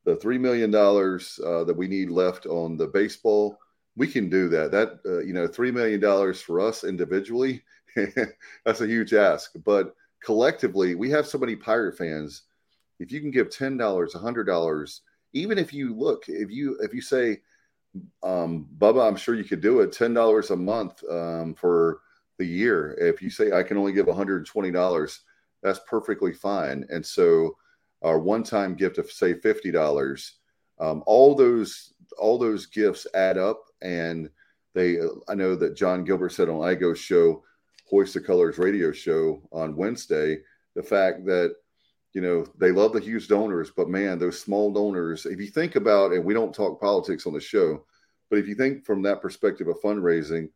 The 0.04 0.16
$3 0.16 0.40
million 0.40 0.74
uh, 0.74 1.64
that 1.64 1.76
we 1.76 1.86
need 1.86 2.10
left 2.10 2.46
on 2.46 2.76
the 2.76 2.88
baseball, 2.88 3.58
we 3.96 4.08
can 4.08 4.28
do 4.28 4.48
that. 4.48 4.72
That, 4.72 4.98
uh, 5.06 5.20
you 5.20 5.32
know, 5.32 5.46
$3 5.46 5.72
million 5.72 6.34
for 6.34 6.60
us 6.60 6.84
individually, 6.84 7.62
that's 8.64 8.80
a 8.80 8.86
huge 8.86 9.14
ask. 9.14 9.52
But 9.64 9.94
collectively, 10.24 10.94
we 10.94 11.10
have 11.10 11.26
so 11.26 11.38
many 11.38 11.54
Pirate 11.54 11.96
fans. 11.96 12.42
If 12.98 13.12
you 13.12 13.20
can 13.20 13.30
give 13.30 13.48
$10, 13.48 13.78
$100, 13.78 15.00
even 15.32 15.58
if 15.58 15.72
you 15.72 15.94
look, 15.94 16.24
if 16.28 16.50
you 16.50 16.78
if 16.80 16.92
you 16.92 17.00
say, 17.00 17.40
um, 18.22 18.66
Bubba, 18.78 19.06
I'm 19.06 19.16
sure 19.16 19.34
you 19.34 19.44
could 19.44 19.60
do 19.60 19.80
it. 19.80 19.92
Ten 19.92 20.14
dollars 20.14 20.50
a 20.50 20.56
month 20.56 21.02
um, 21.10 21.54
for 21.54 22.00
the 22.38 22.44
year. 22.44 22.94
If 22.98 23.22
you 23.22 23.30
say 23.30 23.52
I 23.52 23.62
can 23.62 23.76
only 23.76 23.92
give 23.92 24.06
120 24.06 24.70
dollars, 24.70 25.20
that's 25.62 25.80
perfectly 25.86 26.32
fine. 26.32 26.86
And 26.90 27.04
so, 27.04 27.56
our 28.02 28.18
one-time 28.18 28.74
gift 28.74 28.98
of 28.98 29.10
say 29.10 29.34
fifty 29.34 29.70
dollars, 29.70 30.38
um, 30.80 31.02
all 31.06 31.34
those 31.34 31.94
all 32.18 32.38
those 32.38 32.66
gifts 32.66 33.06
add 33.14 33.38
up, 33.38 33.64
and 33.80 34.28
they. 34.74 34.98
I 35.28 35.34
know 35.34 35.54
that 35.56 35.76
Jon 35.76 36.04
Gilbert 36.04 36.30
said 36.30 36.48
on 36.48 36.60
Igo's 36.60 36.98
show, 36.98 37.42
Hoist 37.88 38.14
the 38.14 38.20
Colors 38.20 38.58
radio 38.58 38.92
show 38.92 39.42
on 39.52 39.76
Wednesday, 39.76 40.38
the 40.74 40.82
fact 40.82 41.24
that 41.26 41.54
you 42.12 42.20
know, 42.20 42.46
they 42.58 42.72
love 42.72 42.92
the 42.92 43.00
huge 43.00 43.28
donors, 43.28 43.70
but 43.74 43.88
man, 43.88 44.18
those 44.18 44.40
small 44.40 44.72
donors, 44.72 45.24
if 45.24 45.40
you 45.40 45.46
think 45.46 45.76
about, 45.76 46.12
and 46.12 46.24
we 46.24 46.34
don't 46.34 46.54
talk 46.54 46.80
politics 46.80 47.26
on 47.26 47.32
the 47.32 47.40
show, 47.40 47.84
but 48.28 48.38
if 48.38 48.46
you 48.46 48.54
think 48.54 48.84
from 48.84 49.02
that 49.02 49.22
perspective 49.22 49.68
of 49.68 49.80
fundraising, 49.80 50.48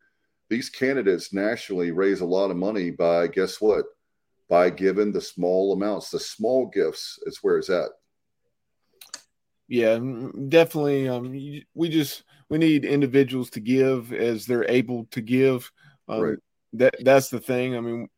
these 0.49 0.71
candidates 0.71 1.33
nationally 1.33 1.91
raise 1.91 2.21
a 2.21 2.27
lot 2.27 2.51
of 2.51 2.57
money 2.57 2.91
by 2.91 3.27
guess 3.27 3.61
what? 3.61 3.85
By 4.49 4.71
giving 4.71 5.13
the 5.13 5.21
small 5.21 5.73
amounts, 5.73 6.11
the 6.11 6.21
small 6.21 6.67
gifts. 6.67 7.19
It's 7.27 7.43
where 7.43 7.59
it's 7.59 7.71
at. 7.71 7.89
Yeah, 9.69 9.99
definitely. 10.49 11.09
Um, 11.09 11.33
we 11.75 11.89
just 11.89 12.23
we 12.49 12.59
need 12.59 12.85
individuals 12.85 13.51
to 13.51 13.61
give 13.61 14.13
as 14.13 14.47
they're 14.47 14.71
able 14.71 15.07
to 15.11 15.21
give. 15.21 15.71
Um, 16.09 16.21
right. 16.21 16.39
That 16.75 16.95
that's 17.01 17.31
the 17.31 17.41
thing. 17.41 17.77
I 17.77 17.81
mean, 17.81 18.09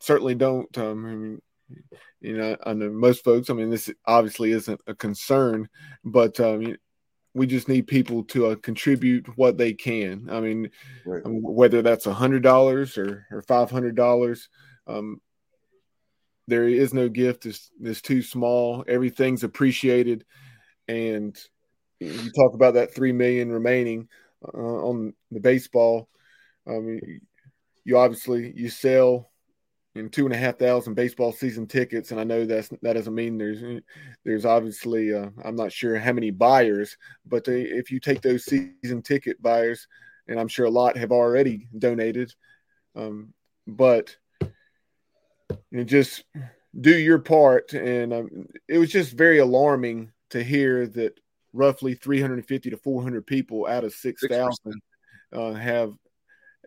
certainly 0.00 0.34
don't. 0.34 0.76
Um, 0.78 1.06
I 1.06 1.14
mean, 1.14 1.42
you 2.20 2.36
know, 2.36 2.56
I 2.64 2.72
know 2.74 2.90
most 2.90 3.24
folks. 3.24 3.50
I 3.50 3.54
mean, 3.54 3.70
this 3.70 3.90
obviously 4.06 4.52
isn't 4.52 4.80
a 4.86 4.94
concern, 4.94 5.68
but 6.04 6.38
um, 6.38 6.76
we 7.34 7.46
just 7.46 7.68
need 7.68 7.86
people 7.86 8.22
to 8.24 8.46
uh, 8.46 8.56
contribute 8.56 9.26
what 9.36 9.58
they 9.58 9.72
can. 9.72 10.28
I 10.30 10.40
mean, 10.40 10.70
right. 11.04 11.24
Um, 11.24 11.42
whether 11.42 11.82
that's 11.82 12.06
a 12.06 12.14
hundred 12.14 12.42
dollars 12.42 12.96
or 12.96 13.26
or 13.30 13.42
five 13.42 13.70
hundred 13.70 13.96
dollars, 13.96 14.48
um, 14.86 15.20
there 16.46 16.68
is 16.68 16.92
no 16.92 17.08
gift 17.08 17.46
that's 17.80 18.02
too 18.02 18.22
small. 18.22 18.84
Everything's 18.86 19.44
appreciated, 19.44 20.24
and 20.88 21.38
you 22.00 22.30
talk 22.32 22.54
about 22.54 22.74
that 22.74 22.94
three 22.94 23.12
million 23.12 23.50
remaining 23.50 24.08
uh, 24.52 24.58
on 24.58 25.14
the 25.30 25.40
baseball. 25.40 26.08
I 26.66 26.72
mean, 26.72 27.20
you 27.84 27.98
obviously 27.98 28.52
you 28.54 28.68
sell 28.68 29.30
and 29.96 30.12
two 30.12 30.24
and 30.24 30.34
a 30.34 30.36
half 30.36 30.58
thousand 30.58 30.94
baseball 30.94 31.32
season 31.32 31.66
tickets, 31.66 32.10
and 32.10 32.20
I 32.20 32.24
know 32.24 32.44
that's 32.44 32.68
that 32.82 32.94
doesn't 32.94 33.14
mean 33.14 33.38
there's 33.38 33.80
there's 34.24 34.44
obviously 34.44 35.14
uh, 35.14 35.28
I'm 35.44 35.56
not 35.56 35.72
sure 35.72 35.98
how 35.98 36.12
many 36.12 36.30
buyers, 36.30 36.96
but 37.24 37.44
they, 37.44 37.62
if 37.62 37.90
you 37.90 38.00
take 38.00 38.20
those 38.20 38.44
season 38.44 39.02
ticket 39.02 39.40
buyers, 39.40 39.86
and 40.26 40.38
I'm 40.40 40.48
sure 40.48 40.66
a 40.66 40.70
lot 40.70 40.96
have 40.96 41.12
already 41.12 41.68
donated, 41.78 42.34
um, 42.96 43.32
but 43.66 44.16
know, 45.70 45.84
just 45.84 46.24
do 46.80 46.96
your 46.96 47.18
part. 47.18 47.72
And 47.72 48.12
um, 48.12 48.46
it 48.68 48.78
was 48.78 48.90
just 48.90 49.12
very 49.12 49.38
alarming 49.38 50.12
to 50.30 50.42
hear 50.42 50.86
that 50.88 51.18
roughly 51.52 51.94
350 51.94 52.70
to 52.70 52.76
400 52.76 53.26
people 53.26 53.66
out 53.66 53.84
of 53.84 53.92
6,000 53.92 54.82
uh, 55.32 55.52
have 55.52 55.92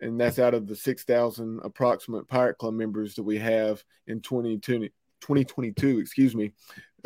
and 0.00 0.20
that's 0.20 0.38
out 0.38 0.54
of 0.54 0.66
the 0.66 0.76
6,000 0.76 1.60
approximate 1.64 2.28
Pirate 2.28 2.58
Club 2.58 2.74
members 2.74 3.14
that 3.14 3.22
we 3.22 3.38
have 3.38 3.82
in 4.06 4.20
2020, 4.20 4.88
2022. 5.20 5.98
Excuse 5.98 6.34
me. 6.34 6.52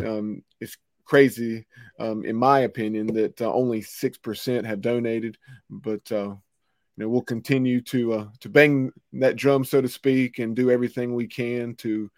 Um, 0.05 0.43
it's 0.61 0.77
crazy, 1.05 1.67
um, 1.99 2.25
in 2.25 2.37
my 2.37 2.61
opinion, 2.61 3.07
that 3.09 3.41
uh, 3.41 3.53
only 3.53 3.81
6% 3.81 4.65
have 4.65 4.81
donated, 4.81 5.39
but 5.71 6.11
uh, 6.13 6.35
you 6.97 7.05
know, 7.05 7.09
we'll 7.09 7.23
continue 7.23 7.81
to 7.81 8.13
uh, 8.13 8.27
to 8.41 8.49
bang 8.49 8.93
that 9.15 9.37
drum, 9.37 9.65
so 9.65 9.81
to 9.81 9.89
speak, 9.89 10.39
and 10.39 10.55
do 10.55 10.71
everything 10.71 11.15
we 11.15 11.27
can 11.27 11.75
to 11.77 12.11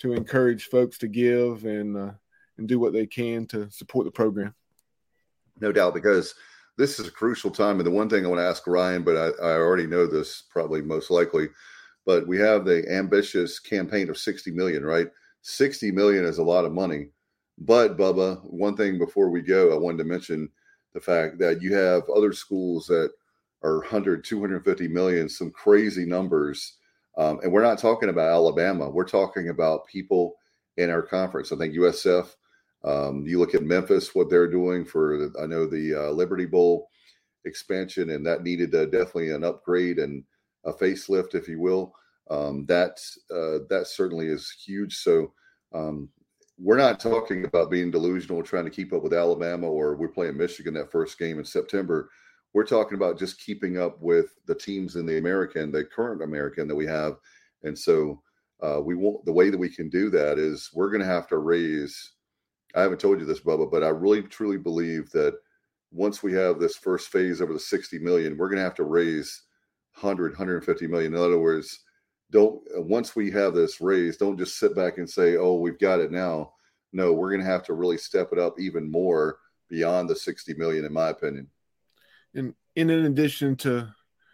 to 0.00 0.12
encourage 0.12 0.66
folks 0.66 0.98
to 0.98 1.08
give 1.08 1.64
and 1.64 1.96
uh, 1.96 2.12
and 2.58 2.68
do 2.68 2.78
what 2.78 2.92
they 2.92 3.06
can 3.06 3.46
to 3.46 3.70
support 3.70 4.04
the 4.04 4.12
program. 4.12 4.54
No 5.60 5.72
doubt, 5.72 5.94
because 5.94 6.34
this 6.76 6.98
is 6.98 7.08
a 7.08 7.12
crucial 7.12 7.50
time. 7.50 7.78
And 7.78 7.86
the 7.86 7.90
one 7.90 8.08
thing 8.08 8.24
I 8.24 8.28
want 8.28 8.40
to 8.40 8.46
ask 8.46 8.66
Ryan, 8.66 9.02
but 9.02 9.16
I, 9.16 9.44
I 9.44 9.52
already 9.54 9.86
know 9.86 10.06
this 10.06 10.44
probably 10.50 10.82
most 10.82 11.10
likely, 11.10 11.48
but 12.04 12.26
we 12.26 12.38
have 12.38 12.64
the 12.64 12.84
ambitious 12.90 13.58
campaign 13.58 14.10
of 14.10 14.18
60 14.18 14.50
million, 14.50 14.84
right? 14.84 15.08
60 15.42 15.90
million 15.92 16.24
is 16.24 16.38
a 16.38 16.42
lot 16.42 16.64
of 16.64 16.72
money. 16.72 17.10
But 17.58 17.96
Bubba, 17.96 18.40
one 18.44 18.76
thing 18.76 18.98
before 18.98 19.30
we 19.30 19.40
go, 19.42 19.72
I 19.72 19.78
wanted 19.78 19.98
to 19.98 20.04
mention 20.04 20.48
the 20.92 21.00
fact 21.00 21.38
that 21.38 21.62
you 21.62 21.74
have 21.74 22.02
other 22.08 22.32
schools 22.32 22.86
that 22.86 23.10
are 23.64 23.78
100, 23.78 24.22
250 24.22 24.88
million, 24.88 25.28
some 25.28 25.50
crazy 25.50 26.04
numbers. 26.04 26.74
Um, 27.16 27.40
and 27.42 27.52
we're 27.52 27.62
not 27.62 27.78
talking 27.78 28.10
about 28.10 28.30
Alabama. 28.30 28.88
We're 28.88 29.04
talking 29.04 29.48
about 29.48 29.86
people 29.86 30.34
in 30.76 30.90
our 30.90 31.02
conference. 31.02 31.50
I 31.50 31.56
think 31.56 31.74
USF 31.74 32.28
um, 32.84 33.26
you 33.26 33.38
look 33.38 33.54
at 33.54 33.62
Memphis, 33.62 34.14
what 34.14 34.28
they're 34.28 34.50
doing 34.50 34.84
for, 34.84 35.30
I 35.40 35.46
know 35.46 35.66
the 35.66 35.94
uh, 35.94 36.10
Liberty 36.10 36.44
Bowl 36.44 36.90
expansion, 37.46 38.10
and 38.10 38.24
that 38.26 38.42
needed 38.42 38.74
uh, 38.74 38.84
definitely 38.86 39.30
an 39.30 39.42
upgrade 39.42 39.98
and 39.98 40.22
a 40.64 40.72
facelift, 40.72 41.34
if 41.34 41.48
you 41.48 41.60
will. 41.60 41.94
um, 42.30 42.66
that 42.66 43.00
uh, 43.30 43.64
that 43.68 43.86
certainly 43.86 44.26
is 44.26 44.50
huge. 44.50 44.96
So 44.96 45.32
um, 45.74 46.08
we're 46.58 46.76
not 46.76 47.00
talking 47.00 47.44
about 47.44 47.70
being 47.70 47.90
delusional, 47.90 48.42
trying 48.42 48.64
to 48.64 48.70
keep 48.70 48.92
up 48.92 49.02
with 49.02 49.14
Alabama, 49.14 49.66
or 49.66 49.96
we're 49.96 50.08
playing 50.08 50.36
Michigan 50.36 50.74
that 50.74 50.92
first 50.92 51.18
game 51.18 51.38
in 51.38 51.44
September. 51.44 52.10
We're 52.54 52.64
talking 52.64 52.94
about 52.94 53.18
just 53.18 53.40
keeping 53.40 53.78
up 53.78 54.00
with 54.00 54.36
the 54.46 54.54
teams 54.54 54.96
in 54.96 55.06
the 55.06 55.18
American, 55.18 55.72
the 55.72 55.84
current 55.84 56.22
American 56.22 56.68
that 56.68 56.74
we 56.74 56.86
have, 56.86 57.16
and 57.64 57.76
so 57.78 58.22
uh, 58.62 58.80
we 58.80 58.94
want 58.94 59.24
the 59.24 59.32
way 59.32 59.50
that 59.50 59.58
we 59.58 59.68
can 59.68 59.88
do 59.88 60.08
that 60.10 60.38
is 60.38 60.70
we're 60.72 60.90
going 60.90 61.00
to 61.00 61.06
have 61.06 61.26
to 61.28 61.38
raise. 61.38 62.12
I 62.74 62.82
haven't 62.82 63.00
told 63.00 63.20
you 63.20 63.26
this, 63.26 63.40
Bubba, 63.40 63.70
but 63.70 63.82
I 63.82 63.88
really 63.88 64.22
truly 64.22 64.56
believe 64.56 65.10
that 65.10 65.34
once 65.90 66.22
we 66.22 66.32
have 66.34 66.58
this 66.58 66.76
first 66.76 67.08
phase 67.08 67.40
over 67.40 67.52
the 67.52 67.58
60 67.58 67.98
million, 67.98 68.36
we're 68.36 68.48
going 68.48 68.58
to 68.58 68.64
have 68.64 68.74
to 68.76 68.84
raise 68.84 69.42
100, 70.00 70.32
150 70.32 70.86
million. 70.86 71.14
In 71.14 71.20
other 71.20 71.38
words, 71.38 71.80
don't 72.30 72.62
once 72.76 73.14
we 73.14 73.30
have 73.32 73.54
this 73.54 73.80
raised, 73.80 74.20
don't 74.20 74.38
just 74.38 74.58
sit 74.58 74.74
back 74.74 74.98
and 74.98 75.08
say, 75.08 75.36
"Oh, 75.36 75.54
we've 75.54 75.78
got 75.78 76.00
it 76.00 76.12
now." 76.12 76.52
No, 76.92 77.12
we're 77.12 77.30
going 77.30 77.40
to 77.40 77.46
have 77.46 77.64
to 77.64 77.74
really 77.74 77.98
step 77.98 78.28
it 78.32 78.38
up 78.38 78.60
even 78.60 78.88
more 78.88 79.38
beyond 79.68 80.08
the 80.08 80.14
60 80.14 80.54
million, 80.54 80.84
in 80.84 80.92
my 80.92 81.08
opinion. 81.08 81.48
And, 82.34 82.54
and 82.76 82.90
in 82.90 83.06
addition 83.06 83.56
to 83.56 83.88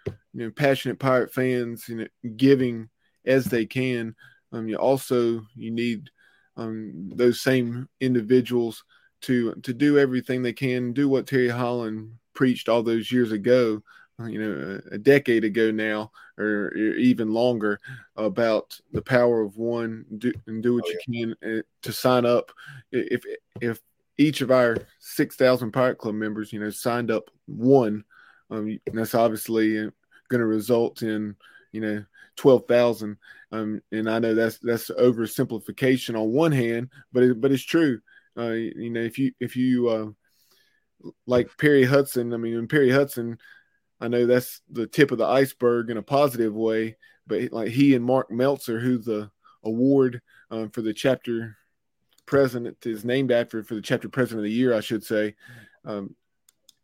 you 0.06 0.14
know 0.44 0.50
passionate 0.50 0.98
pirate 0.98 1.32
fans, 1.32 1.88
you 1.88 1.96
know, 1.96 2.06
giving 2.36 2.88
as 3.24 3.44
they 3.46 3.66
can, 3.66 4.14
um, 4.52 4.68
you 4.68 4.76
also 4.76 5.42
you 5.54 5.70
need 5.70 6.10
um, 6.56 7.10
those 7.14 7.40
same 7.40 7.88
individuals 8.00 8.84
to 9.22 9.54
to 9.62 9.72
do 9.72 9.98
everything 9.98 10.42
they 10.42 10.52
can, 10.52 10.92
do 10.92 11.08
what 11.08 11.26
Terry 11.26 11.48
Holland 11.48 12.12
preached 12.34 12.68
all 12.68 12.82
those 12.82 13.12
years 13.12 13.32
ago, 13.32 13.82
you 14.26 14.40
know, 14.40 14.80
a 14.90 14.98
decade 14.98 15.44
ago 15.44 15.70
now, 15.70 16.10
or 16.38 16.74
even 16.74 17.32
longer, 17.32 17.80
about 18.16 18.78
the 18.92 19.02
power 19.02 19.42
of 19.42 19.56
one, 19.56 20.04
do, 20.18 20.32
and 20.46 20.62
do 20.62 20.74
what 20.74 20.84
oh, 20.86 20.90
yeah. 20.90 20.98
you 21.06 21.36
can 21.42 21.58
uh, 21.58 21.62
to 21.82 21.92
sign 21.92 22.24
up. 22.24 22.50
If 22.92 23.22
if 23.60 23.80
each 24.20 24.42
of 24.42 24.50
our 24.50 24.76
six 24.98 25.34
thousand 25.34 25.72
Pirate 25.72 25.98
Club 25.98 26.14
members, 26.14 26.52
you 26.52 26.60
know, 26.60 26.70
signed 26.70 27.10
up 27.10 27.30
one, 27.46 28.04
um, 28.50 28.78
that's 28.92 29.14
obviously 29.14 29.74
going 29.74 30.40
to 30.40 30.46
result 30.46 31.02
in 31.02 31.34
you 31.72 31.80
know 31.80 32.04
twelve 32.36 32.66
thousand. 32.68 33.16
Um, 33.50 33.80
and 33.90 34.08
I 34.08 34.18
know 34.18 34.34
that's 34.34 34.58
that's 34.58 34.90
oversimplification 34.90 36.20
on 36.20 36.32
one 36.32 36.52
hand, 36.52 36.90
but 37.12 37.22
it, 37.22 37.40
but 37.40 37.50
it's 37.50 37.64
true. 37.64 38.00
Uh, 38.36 38.50
you 38.50 38.90
know, 38.90 39.00
if 39.00 39.18
you 39.18 39.32
if 39.40 39.56
you 39.56 39.88
uh, 39.88 41.10
like 41.26 41.48
Perry 41.58 41.84
Hudson, 41.84 42.34
I 42.34 42.36
mean, 42.36 42.68
Perry 42.68 42.90
Hudson, 42.90 43.38
I 44.00 44.08
know 44.08 44.26
that's 44.26 44.60
the 44.70 44.86
tip 44.86 45.12
of 45.12 45.18
the 45.18 45.26
iceberg 45.26 45.88
in 45.88 45.96
a 45.96 46.02
positive 46.02 46.54
way, 46.54 46.98
but 47.26 47.52
like 47.52 47.70
he 47.70 47.94
and 47.94 48.04
Mark 48.04 48.30
Meltzer, 48.30 48.78
who's 48.78 49.06
the 49.06 49.30
award 49.64 50.20
um, 50.50 50.68
for 50.70 50.82
the 50.82 50.92
chapter 50.92 51.56
president 52.30 52.86
is 52.86 53.04
named 53.04 53.32
after 53.32 53.62
for 53.62 53.74
the 53.74 53.82
chapter 53.82 54.08
president 54.08 54.38
of 54.38 54.44
the 54.44 54.56
year, 54.56 54.72
I 54.72 54.80
should 54.80 55.04
say. 55.04 55.34
Um, 55.84 56.14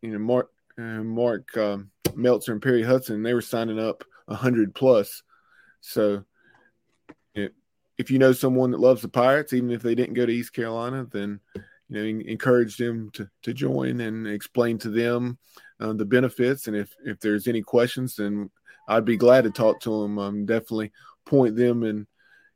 you 0.02 0.10
know, 0.10 0.18
Mark 0.18 0.50
uh, 0.76 1.02
Mark 1.02 1.56
um, 1.56 1.90
Meltzer 2.14 2.52
and 2.52 2.60
Perry 2.60 2.82
Hudson, 2.82 3.22
they 3.22 3.32
were 3.32 3.40
signing 3.40 3.78
up 3.78 4.04
hundred 4.28 4.74
plus. 4.74 5.22
So, 5.80 6.24
if 7.34 8.10
you 8.10 8.18
know 8.18 8.32
someone 8.32 8.72
that 8.72 8.80
loves 8.80 9.00
the 9.00 9.08
Pirates, 9.08 9.52
even 9.52 9.70
if 9.70 9.82
they 9.82 9.94
didn't 9.94 10.14
go 10.14 10.26
to 10.26 10.32
East 10.32 10.52
Carolina, 10.52 11.06
then 11.10 11.40
you 11.88 11.94
know 11.96 12.20
encourage 12.26 12.76
them 12.76 13.10
to 13.14 13.30
to 13.42 13.54
join 13.54 14.00
and 14.00 14.26
explain 14.26 14.78
to 14.78 14.90
them 14.90 15.38
uh, 15.80 15.92
the 15.92 16.04
benefits. 16.04 16.66
And 16.66 16.76
if 16.76 16.94
if 17.04 17.20
there's 17.20 17.46
any 17.46 17.62
questions, 17.62 18.16
then 18.16 18.50
I'd 18.88 19.04
be 19.04 19.16
glad 19.16 19.44
to 19.44 19.50
talk 19.50 19.80
to 19.82 20.02
them. 20.02 20.18
Um, 20.18 20.44
definitely 20.44 20.90
point 21.24 21.56
them 21.56 21.84
in 21.84 22.06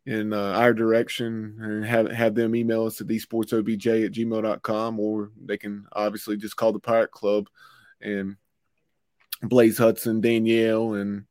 in 0.07 0.33
uh, 0.33 0.53
our 0.53 0.73
direction 0.73 1.57
and 1.61 1.85
have 1.85 2.11
have 2.11 2.35
them 2.35 2.57
email 2.57 2.87
us 2.87 3.01
at 3.01 3.07
thesportsobj 3.07 4.07
at 4.07 4.13
gmail.com 4.13 4.99
or 4.99 5.31
they 5.45 5.59
can 5.59 5.87
obviously 5.93 6.37
just 6.37 6.57
call 6.57 6.73
the 6.73 6.79
Pirate 6.79 7.11
Club 7.11 7.49
and 8.01 8.37
Blaze 9.43 9.79
Hudson, 9.79 10.21
Danielle, 10.21 10.95
and 10.95 11.25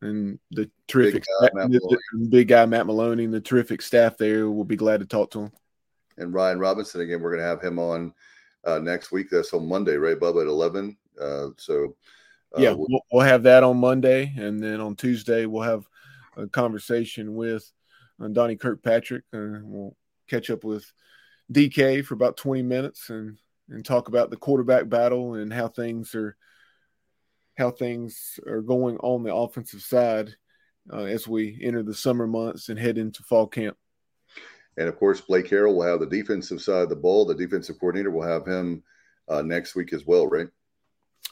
and 0.00 0.38
the 0.50 0.70
terrific 0.86 1.24
big 1.40 1.52
guy, 1.54 1.66
the, 1.66 1.98
the 2.12 2.28
big 2.28 2.48
guy 2.48 2.66
Matt 2.66 2.86
Maloney 2.86 3.24
and 3.24 3.32
the 3.32 3.40
terrific 3.40 3.80
staff 3.80 4.18
there 4.18 4.50
will 4.50 4.64
be 4.64 4.76
glad 4.76 5.00
to 5.00 5.06
talk 5.06 5.30
to 5.30 5.40
him. 5.40 5.52
And 6.18 6.32
Ryan 6.32 6.58
Robinson 6.58 7.00
again, 7.00 7.22
we're 7.22 7.30
going 7.30 7.42
to 7.42 7.48
have 7.48 7.62
him 7.62 7.78
on 7.78 8.12
uh, 8.64 8.78
next 8.78 9.12
week. 9.12 9.28
That's 9.30 9.52
on 9.54 9.66
Monday, 9.66 9.96
right, 9.96 10.18
Bubba, 10.18 10.42
at 10.42 10.46
eleven. 10.46 10.96
Uh, 11.20 11.48
so 11.56 11.96
uh, 12.56 12.60
yeah, 12.60 12.72
we'll, 12.72 13.00
we'll, 13.10 13.24
have 13.24 13.42
that 13.44 13.62
on 13.62 13.78
Monday, 13.78 14.32
and 14.36 14.62
then 14.62 14.80
on 14.80 14.94
Tuesday 14.94 15.46
we'll 15.46 15.62
have 15.62 15.88
a 16.36 16.46
conversation 16.46 17.34
with 17.34 17.70
uh, 18.20 18.28
Donnie 18.28 18.56
Kirkpatrick, 18.56 19.24
and 19.32 19.64
we'll 19.64 19.96
catch 20.28 20.50
up 20.50 20.64
with 20.64 20.90
DK 21.52 22.04
for 22.04 22.14
about 22.14 22.36
twenty 22.36 22.62
minutes 22.62 23.10
and 23.10 23.38
and 23.68 23.84
talk 23.84 24.08
about 24.08 24.30
the 24.30 24.36
quarterback 24.36 24.88
battle 24.88 25.34
and 25.34 25.52
how 25.52 25.68
things 25.68 26.14
are 26.14 26.36
how 27.56 27.70
things 27.70 28.38
are 28.46 28.60
going 28.60 28.96
on 28.98 29.22
the 29.22 29.34
offensive 29.34 29.80
side 29.80 30.34
uh, 30.92 31.04
as 31.04 31.26
we 31.28 31.58
enter 31.62 31.82
the 31.82 31.94
summer 31.94 32.26
months 32.26 32.68
and 32.68 32.78
head 32.78 32.98
into 32.98 33.22
fall 33.22 33.46
camp. 33.46 33.76
And 34.76 34.88
of 34.88 34.96
course, 34.98 35.20
Blake 35.20 35.48
Harrell 35.48 35.74
will 35.74 35.86
have 35.86 36.00
the 36.00 36.06
defensive 36.06 36.60
side 36.60 36.82
of 36.82 36.88
the 36.88 36.96
ball. 36.96 37.24
The 37.24 37.34
defensive 37.34 37.78
coordinator 37.78 38.10
will 38.10 38.26
have 38.26 38.44
him 38.44 38.82
uh, 39.28 39.42
next 39.42 39.74
week 39.76 39.92
as 39.92 40.04
well, 40.04 40.26
right? 40.26 40.48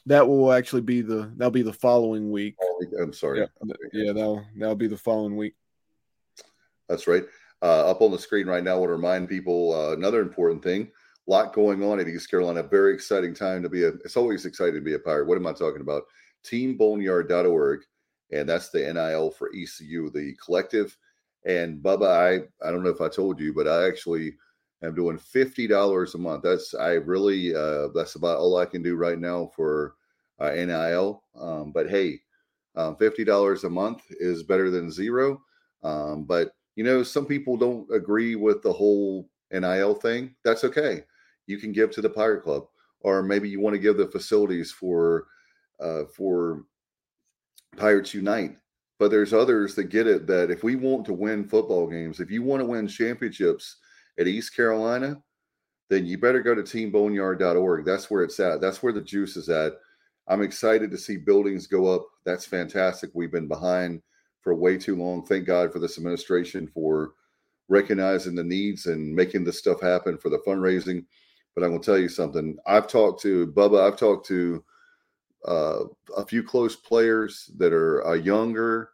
That 0.07 0.27
will 0.27 0.53
actually 0.53 0.83
be 0.83 1.01
the 1.01 1.33
that'll 1.37 1.51
be 1.51 1.63
the 1.63 1.73
following 1.73 2.31
week. 2.31 2.57
I'm 3.01 3.13
sorry. 3.13 3.41
Yeah, 3.41 3.75
yeah 3.93 4.13
that'll 4.13 4.45
that'll 4.57 4.75
be 4.75 4.89
the 4.89 4.97
following 4.97 5.37
week. 5.37 5.55
That's 6.89 7.07
right. 7.07 7.25
Uh, 7.63 7.89
up 7.89 8.03
on 8.03 8.11
the 8.11 8.19
screen 8.19 8.49
right 8.49 8.65
now, 8.65 8.73
I 8.73 8.79
want 8.79 8.89
to 8.89 8.95
remind 8.95 9.29
people 9.29 9.73
uh, 9.73 9.93
another 9.93 10.21
important 10.21 10.63
thing. 10.65 10.91
A 11.29 11.31
lot 11.31 11.53
going 11.53 11.83
on 11.85 12.01
at 12.01 12.09
East 12.09 12.29
Carolina. 12.29 12.65
Very 12.65 12.93
exciting 12.93 13.33
time 13.33 13.63
to 13.63 13.69
be 13.69 13.85
a. 13.85 13.89
It's 14.05 14.17
always 14.17 14.45
exciting 14.45 14.75
to 14.75 14.81
be 14.81 14.95
a 14.95 14.99
pirate. 14.99 15.29
What 15.29 15.39
am 15.39 15.47
I 15.47 15.53
talking 15.53 15.81
about? 15.81 16.03
Teamboneyard.org, 16.45 17.81
and 18.33 18.49
that's 18.49 18.71
the 18.71 18.93
NIL 18.93 19.31
for 19.31 19.51
ECU, 19.55 20.11
the 20.11 20.35
collective. 20.45 20.97
And 21.47 21.81
Bubba, 21.81 22.09
I 22.09 22.67
I 22.67 22.73
don't 22.73 22.83
know 22.83 22.91
if 22.91 23.01
I 23.01 23.09
told 23.09 23.39
you, 23.39 23.55
but 23.55 23.69
I 23.69 23.87
actually 23.87 24.35
am 24.83 24.95
doing 24.95 25.19
fifty 25.19 25.67
dollars 25.67 26.15
a 26.15 26.19
month. 26.19 26.43
That's 26.43 26.75
I 26.75 26.93
really 26.93 27.55
uh, 27.55 27.89
that's 27.95 28.15
about 28.15 28.39
all 28.39 28.57
I 28.57 28.67
can 28.67 28.83
do 28.83 28.97
right 28.97 29.19
now 29.19 29.51
for 29.55 29.95
uh, 30.39 30.51
NIL. 30.51 31.23
Um, 31.39 31.73
but 31.73 31.89
hey, 31.89 32.21
um, 32.77 32.97
fifty 32.97 33.25
dollars 33.25 33.65
a 33.65 33.71
month 33.71 34.03
is 34.11 34.43
better 34.43 34.71
than 34.71 34.91
zero. 34.91 35.41
Um, 35.83 36.25
but 36.25 36.53
you 36.77 36.85
know, 36.85 37.03
some 37.03 37.27
people 37.27 37.57
don't 37.57 37.87
agree 37.93 38.35
with 38.35 38.63
the 38.63 38.73
whole 38.73 39.29
NIL 39.51 39.95
thing. 39.95 40.35
That's 40.45 40.65
okay 40.65 41.05
you 41.47 41.59
can 41.59 41.73
give 41.73 41.91
to 41.93 42.01
the 42.01 42.11
Pirate 42.11 42.43
Club, 42.43 42.67
or 43.01 43.23
maybe 43.23 43.49
you 43.49 43.61
want 43.61 43.75
to 43.75 43.81
give 43.81 43.97
the 43.97 44.07
facilities 44.07 44.73
for 44.73 45.27
uh, 45.81 46.05
for 46.05 46.65
Pirates 47.77 48.15
Unite. 48.15 48.57
But 48.99 49.11
there's 49.11 49.33
others 49.33 49.75
that 49.75 49.85
get 49.85 50.07
it 50.07 50.27
that 50.29 50.51
if 50.51 50.63
we 50.63 50.77
want 50.77 51.05
to 51.07 51.13
win 51.13 51.49
football 51.49 51.89
games, 51.89 52.21
if 52.21 52.31
you 52.31 52.43
want 52.43 52.61
to 52.61 52.67
win 52.67 52.87
championships 52.87 53.77
at 54.19 54.27
East 54.27 54.55
Carolina, 54.55 55.23
then 55.89 56.07
you 56.07 56.19
better 56.19 56.43
go 56.43 56.55
to 56.55 56.63
teamboneyard.org. 56.63 57.85
That's 57.85 58.11
where 58.11 58.23
it's 58.23 58.41
at. 58.41 58.61
That's 58.61 58.83
where 58.83 58.93
the 58.93 59.01
juice 59.01 59.37
is 59.37 59.49
at. 59.49 59.75
I'm 60.29 60.43
excited 60.43 60.91
to 60.91 60.99
see 60.99 61.17
buildings 61.17 61.67
go 61.67 61.93
up. 61.93 62.07
That's 62.25 62.47
fantastic. 62.47 63.11
We've 63.15 63.33
been 63.33 63.49
behind 63.49 64.03
for 64.41 64.55
way 64.55 64.79
too 64.79 64.97
long. 64.97 65.25
Thank 65.25 65.47
God 65.47 65.73
for 65.73 65.79
this 65.79 65.99
administration 65.99 66.69
for 66.73 67.15
recognizing 67.69 68.35
the 68.35 68.45
needs 68.45 68.87
and 68.87 69.15
making 69.15 69.45
this 69.45 69.59
stuff 69.59 69.81
happen 69.81 70.19
for 70.19 70.29
the 70.29 70.39
fundraising. 70.47 71.05
But 71.55 71.65
I'm 71.65 71.71
going 71.71 71.83
to 71.83 71.87
tell 71.87 71.99
you 71.99 72.09
something. 72.09 72.57
I've 72.67 72.89
talked 72.89 73.21
to 73.23 73.49
Bubba. 73.49 73.87
I've 73.87 73.99
talked 73.99 74.27
to 74.29 74.65
uh, 75.47 75.85
a 76.17 76.25
few 76.25 76.43
close 76.43 76.77
players 76.77 77.51
that 77.57 77.73
are 77.73 78.07
uh, 78.07 78.15
younger 78.15 78.91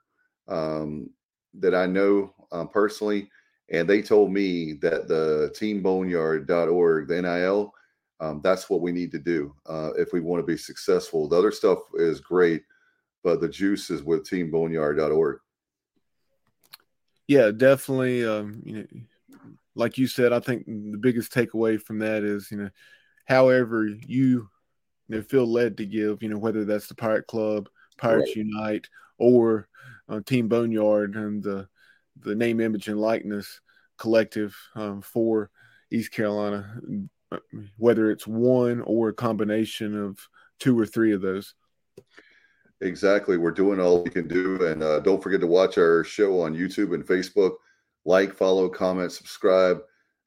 um, 0.48 1.10
that 1.54 1.74
I 1.74 1.86
know 1.86 2.34
uh, 2.50 2.64
personally, 2.64 3.30
and 3.70 3.88
they 3.88 4.02
told 4.02 4.32
me 4.32 4.74
that 4.74 5.08
the 5.08 5.52
teamboneyard.org, 5.54 7.08
the 7.08 7.22
NIL, 7.22 7.74
um, 8.20 8.40
that's 8.42 8.68
what 8.68 8.80
we 8.80 8.92
need 8.92 9.12
to 9.12 9.18
do 9.18 9.54
uh, 9.66 9.90
if 9.96 10.12
we 10.12 10.20
want 10.20 10.40
to 10.40 10.46
be 10.46 10.56
successful. 10.56 11.28
The 11.28 11.36
other 11.36 11.52
stuff 11.52 11.78
is 11.94 12.20
great, 12.20 12.62
but 13.22 13.40
the 13.40 13.48
juice 13.48 13.90
is 13.90 14.02
with 14.02 14.28
teamboneyard.org. 14.28 15.38
Yeah, 17.28 17.50
definitely. 17.50 18.26
Um, 18.26 18.62
you 18.64 18.74
know, 18.74 18.86
like 19.74 19.98
you 19.98 20.06
said, 20.06 20.32
I 20.32 20.40
think 20.40 20.66
the 20.66 20.98
biggest 20.98 21.32
takeaway 21.32 21.80
from 21.80 22.00
that 22.00 22.24
is, 22.24 22.50
you 22.50 22.56
know, 22.56 22.70
however 23.26 23.86
you, 23.86 24.48
you 25.08 25.16
know, 25.16 25.22
feel 25.22 25.46
led 25.46 25.76
to 25.76 25.86
give, 25.86 26.22
you 26.22 26.30
know, 26.30 26.38
whether 26.38 26.64
that's 26.64 26.88
the 26.88 26.94
Pirate 26.94 27.26
Club, 27.26 27.68
Pirates 27.98 28.30
right. 28.30 28.36
Unite, 28.36 28.88
or 29.18 29.68
uh, 30.08 30.20
Team 30.24 30.48
Boneyard 30.48 31.14
and 31.14 31.42
the 31.42 31.68
the 32.22 32.34
name, 32.34 32.60
image, 32.60 32.88
and 32.88 33.00
likeness 33.00 33.60
collective 33.98 34.56
um, 34.74 35.02
for 35.02 35.50
East 35.90 36.12
Carolina, 36.12 36.80
whether 37.76 38.10
it's 38.10 38.26
one 38.26 38.80
or 38.82 39.08
a 39.08 39.14
combination 39.14 39.98
of 39.98 40.18
two 40.58 40.78
or 40.78 40.86
three 40.86 41.12
of 41.12 41.20
those. 41.20 41.54
Exactly. 42.80 43.36
We're 43.36 43.50
doing 43.50 43.80
all 43.80 44.04
we 44.04 44.10
can 44.10 44.28
do. 44.28 44.66
And 44.66 44.82
uh, 44.82 45.00
don't 45.00 45.22
forget 45.22 45.40
to 45.40 45.46
watch 45.46 45.78
our 45.78 46.04
show 46.04 46.40
on 46.40 46.54
YouTube 46.54 46.94
and 46.94 47.04
Facebook. 47.04 47.54
Like, 48.04 48.34
follow, 48.34 48.68
comment, 48.68 49.12
subscribe. 49.12 49.78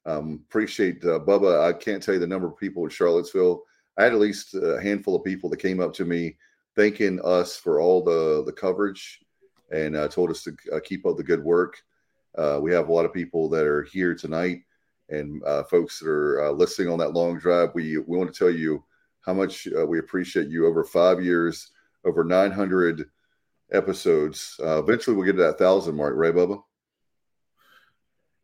Um, 0.04 0.44
appreciate 0.48 1.02
uh, 1.04 1.20
Bubba. 1.20 1.66
I 1.66 1.72
can't 1.72 2.02
tell 2.02 2.14
you 2.14 2.20
the 2.20 2.26
number 2.26 2.46
of 2.46 2.58
people 2.58 2.84
in 2.84 2.90
Charlottesville. 2.90 3.62
I 3.98 4.04
had 4.04 4.12
at 4.12 4.18
least 4.18 4.54
a 4.54 4.80
handful 4.82 5.16
of 5.16 5.24
people 5.24 5.48
that 5.50 5.58
came 5.58 5.80
up 5.80 5.94
to 5.94 6.04
me 6.04 6.36
thanking 6.76 7.20
us 7.24 7.56
for 7.56 7.80
all 7.80 8.02
the, 8.02 8.42
the 8.44 8.52
coverage 8.52 9.20
and 9.72 9.96
uh, 9.96 10.06
told 10.08 10.30
us 10.30 10.44
to 10.44 10.56
uh, 10.72 10.80
keep 10.80 11.04
up 11.06 11.16
the 11.16 11.24
good 11.24 11.42
work. 11.42 11.82
Uh, 12.36 12.58
we 12.62 12.72
have 12.72 12.88
a 12.88 12.92
lot 12.92 13.04
of 13.04 13.12
people 13.12 13.48
that 13.48 13.66
are 13.66 13.82
here 13.82 14.14
tonight 14.14 14.60
and 15.08 15.42
uh, 15.44 15.64
folks 15.64 15.98
that 15.98 16.08
are 16.08 16.44
uh, 16.44 16.50
listening 16.50 16.88
on 16.88 16.98
that 16.98 17.12
long 17.12 17.38
drive. 17.38 17.70
We, 17.74 17.98
we 17.98 18.16
want 18.16 18.32
to 18.32 18.38
tell 18.38 18.50
you 18.50 18.84
how 19.22 19.34
much 19.34 19.66
we 19.86 19.98
appreciate 19.98 20.48
you 20.48 20.66
over 20.66 20.84
five 20.84 21.22
years 21.22 21.70
over 22.04 22.24
900 22.24 23.08
episodes. 23.72 24.56
Uh, 24.62 24.82
eventually, 24.82 25.16
we'll 25.16 25.26
get 25.26 25.36
to 25.36 25.42
that 25.42 25.58
thousand 25.58 25.96
mark, 25.96 26.14
right, 26.16 26.34
Bubba? 26.34 26.62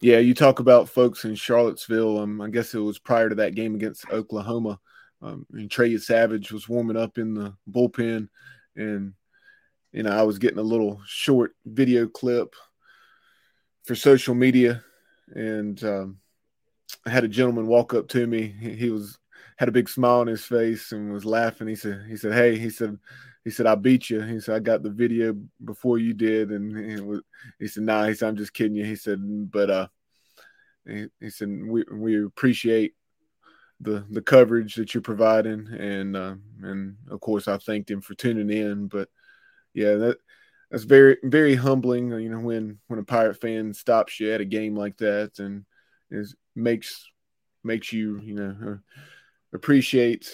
Yeah, 0.01 0.19
you 0.19 0.33
talk 0.33 0.61
about 0.61 0.89
folks 0.89 1.25
in 1.25 1.35
Charlottesville. 1.35 2.19
Um, 2.19 2.41
I 2.41 2.49
guess 2.51 2.75
it 2.75 2.79
was 2.79 2.99
prior 2.99 3.29
to 3.29 3.35
that 3.37 3.55
game 3.55 3.75
against 3.75 4.09
Oklahoma. 4.11 4.79
Um, 5.21 5.45
and 5.53 5.69
Trey 5.69 5.97
Savage 5.97 6.53
was 6.53 6.69
warming 6.69 6.97
up 6.97 7.19
in 7.19 7.35
the 7.35 7.55
bullpen, 7.69 8.29
and 8.77 9.15
you 9.99 10.05
know 10.05 10.13
I 10.13 10.23
was 10.23 10.39
getting 10.39 10.61
a 10.61 10.63
little 10.63 11.01
short 11.05 11.57
video 11.67 12.07
clip 12.07 12.55
for 13.83 13.97
social 13.97 14.33
media, 14.33 14.85
and 15.35 15.83
um, 15.83 16.19
I 17.05 17.11
had 17.11 17.25
a 17.25 17.29
gentleman 17.29 17.67
walk 17.67 17.95
up 17.95 18.07
to 18.11 18.25
me. 18.25 18.47
He, 18.47 18.91
was 18.91 19.19
had 19.57 19.69
a 19.69 19.73
big 19.73 19.89
smile 19.89 20.21
on 20.21 20.29
his 20.29 20.45
face 20.45 20.93
and 20.93 21.13
was 21.13 21.25
laughing. 21.25 21.67
He 21.67 21.75
said, 21.75 22.05
"He 22.09 22.17
said, 22.17 22.33
hey, 22.33 22.57
he 22.57 22.71
said, 22.71 22.97
he 23.43 23.51
said, 23.51 23.67
I 23.67 23.75
beat 23.75 24.09
you. 24.09 24.21
He 24.21 24.39
said, 24.39 24.55
I 24.55 24.61
got 24.61 24.85
the 24.85 24.91
video 24.91 25.35
before 25.65 25.99
you 25.99 26.15
did. 26.15 26.53
And 26.53 26.93
he, 26.93 27.01
was, 27.01 27.23
he 27.59 27.67
said, 27.67 27.83
nah, 27.83 28.07
he 28.07 28.15
said, 28.15 28.29
I'm 28.29 28.37
just 28.37 28.55
kidding 28.55 28.77
you. 28.77 28.85
He 28.85 28.95
said, 28.95 29.19
but, 29.51 29.69
uh, 29.69 29.89
he, 30.87 31.07
he 31.19 31.31
said, 31.31 31.49
we, 31.67 31.85
we 31.91 32.25
appreciate 32.25 32.95
the, 33.81 34.07
the 34.11 34.23
coverage 34.23 34.77
that 34.77 34.95
you're 34.95 35.03
providing. 35.03 35.67
And, 35.77 36.15
uh, 36.15 36.37
and 36.63 36.99
of 37.11 37.19
course 37.19 37.49
I 37.49 37.59
thanked 37.59 37.91
him 37.91 38.01
for 38.01 38.15
tuning 38.15 38.57
in, 38.57 38.87
but 38.87 39.09
yeah, 39.75 39.95
that, 39.95 40.19
that's 40.71 40.85
very, 40.85 41.17
very 41.23 41.55
humbling, 41.55 42.11
you 42.11 42.29
know, 42.29 42.41
when, 42.41 42.79
when 42.89 42.99
a 42.99 43.05
pirate 43.05 43.41
fan 43.41 43.73
stops 43.73 44.21
you 44.21 44.33
at 44.33 44.41
a 44.41 44.45
game 44.45 44.77
like 44.77 44.97
that 44.99 45.39
and 45.39 45.65
is 46.11 46.35
makes, 46.55 47.07
makes 47.65 47.93
you, 47.93 48.21
you 48.21 48.35
know, 48.35 48.79
appreciate 49.53 50.31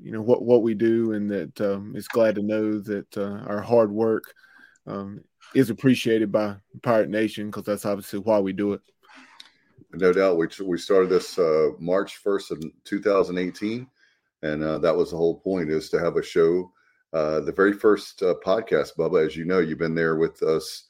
you 0.00 0.12
know 0.12 0.22
what 0.22 0.42
what 0.42 0.62
we 0.62 0.74
do, 0.74 1.12
and 1.12 1.30
that 1.30 1.60
um, 1.60 1.94
glad 2.12 2.34
to 2.34 2.42
know 2.42 2.78
that 2.80 3.16
uh, 3.16 3.42
our 3.46 3.60
hard 3.60 3.90
work 3.90 4.24
um, 4.86 5.20
is 5.54 5.70
appreciated 5.70 6.30
by 6.30 6.56
Pirate 6.82 7.10
Nation 7.10 7.46
because 7.46 7.64
that's 7.64 7.86
obviously 7.86 8.18
why 8.18 8.38
we 8.38 8.52
do 8.52 8.72
it. 8.74 8.80
No 9.92 10.12
doubt, 10.12 10.36
we 10.36 10.48
we 10.64 10.78
started 10.78 11.08
this 11.08 11.38
uh, 11.38 11.70
March 11.78 12.16
first 12.16 12.50
of 12.50 12.62
2018, 12.84 13.86
and 14.42 14.62
uh, 14.62 14.78
that 14.78 14.96
was 14.96 15.10
the 15.10 15.16
whole 15.16 15.38
point 15.38 15.70
is 15.70 15.88
to 15.90 16.00
have 16.00 16.16
a 16.16 16.22
show. 16.22 16.70
Uh, 17.14 17.38
the 17.38 17.52
very 17.52 17.72
first 17.72 18.20
uh, 18.24 18.34
podcast, 18.44 18.96
Bubba, 18.98 19.24
as 19.24 19.36
you 19.36 19.44
know, 19.44 19.60
you've 19.60 19.78
been 19.78 19.94
there 19.94 20.16
with 20.16 20.42
us 20.42 20.88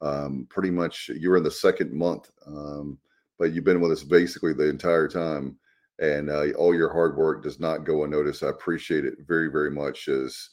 um, 0.00 0.46
pretty 0.48 0.70
much. 0.70 1.10
You 1.10 1.28
were 1.28 1.36
in 1.36 1.42
the 1.42 1.50
second 1.50 1.92
month, 1.92 2.30
um, 2.46 2.98
but 3.38 3.52
you've 3.52 3.64
been 3.64 3.82
with 3.82 3.92
us 3.92 4.02
basically 4.02 4.54
the 4.54 4.70
entire 4.70 5.06
time 5.06 5.58
and 5.98 6.30
uh, 6.30 6.46
all 6.52 6.74
your 6.74 6.90
hard 6.90 7.14
work 7.16 7.42
does 7.42 7.60
not 7.60 7.84
go 7.84 8.04
unnoticed. 8.04 8.42
I 8.42 8.48
appreciate 8.48 9.04
it 9.04 9.14
very, 9.26 9.50
very 9.50 9.70
much. 9.70 10.08
As 10.08 10.48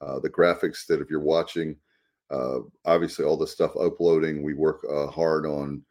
uh, 0.00 0.18
the 0.18 0.30
graphics 0.30 0.86
that 0.86 1.00
if 1.00 1.08
you're 1.08 1.20
watching, 1.20 1.76
uh, 2.32 2.58
obviously 2.84 3.24
all 3.24 3.36
the 3.36 3.46
stuff 3.46 3.76
uploading, 3.76 4.42
we 4.42 4.54
work 4.54 4.84
hard 5.12 5.46
on. 5.46 5.82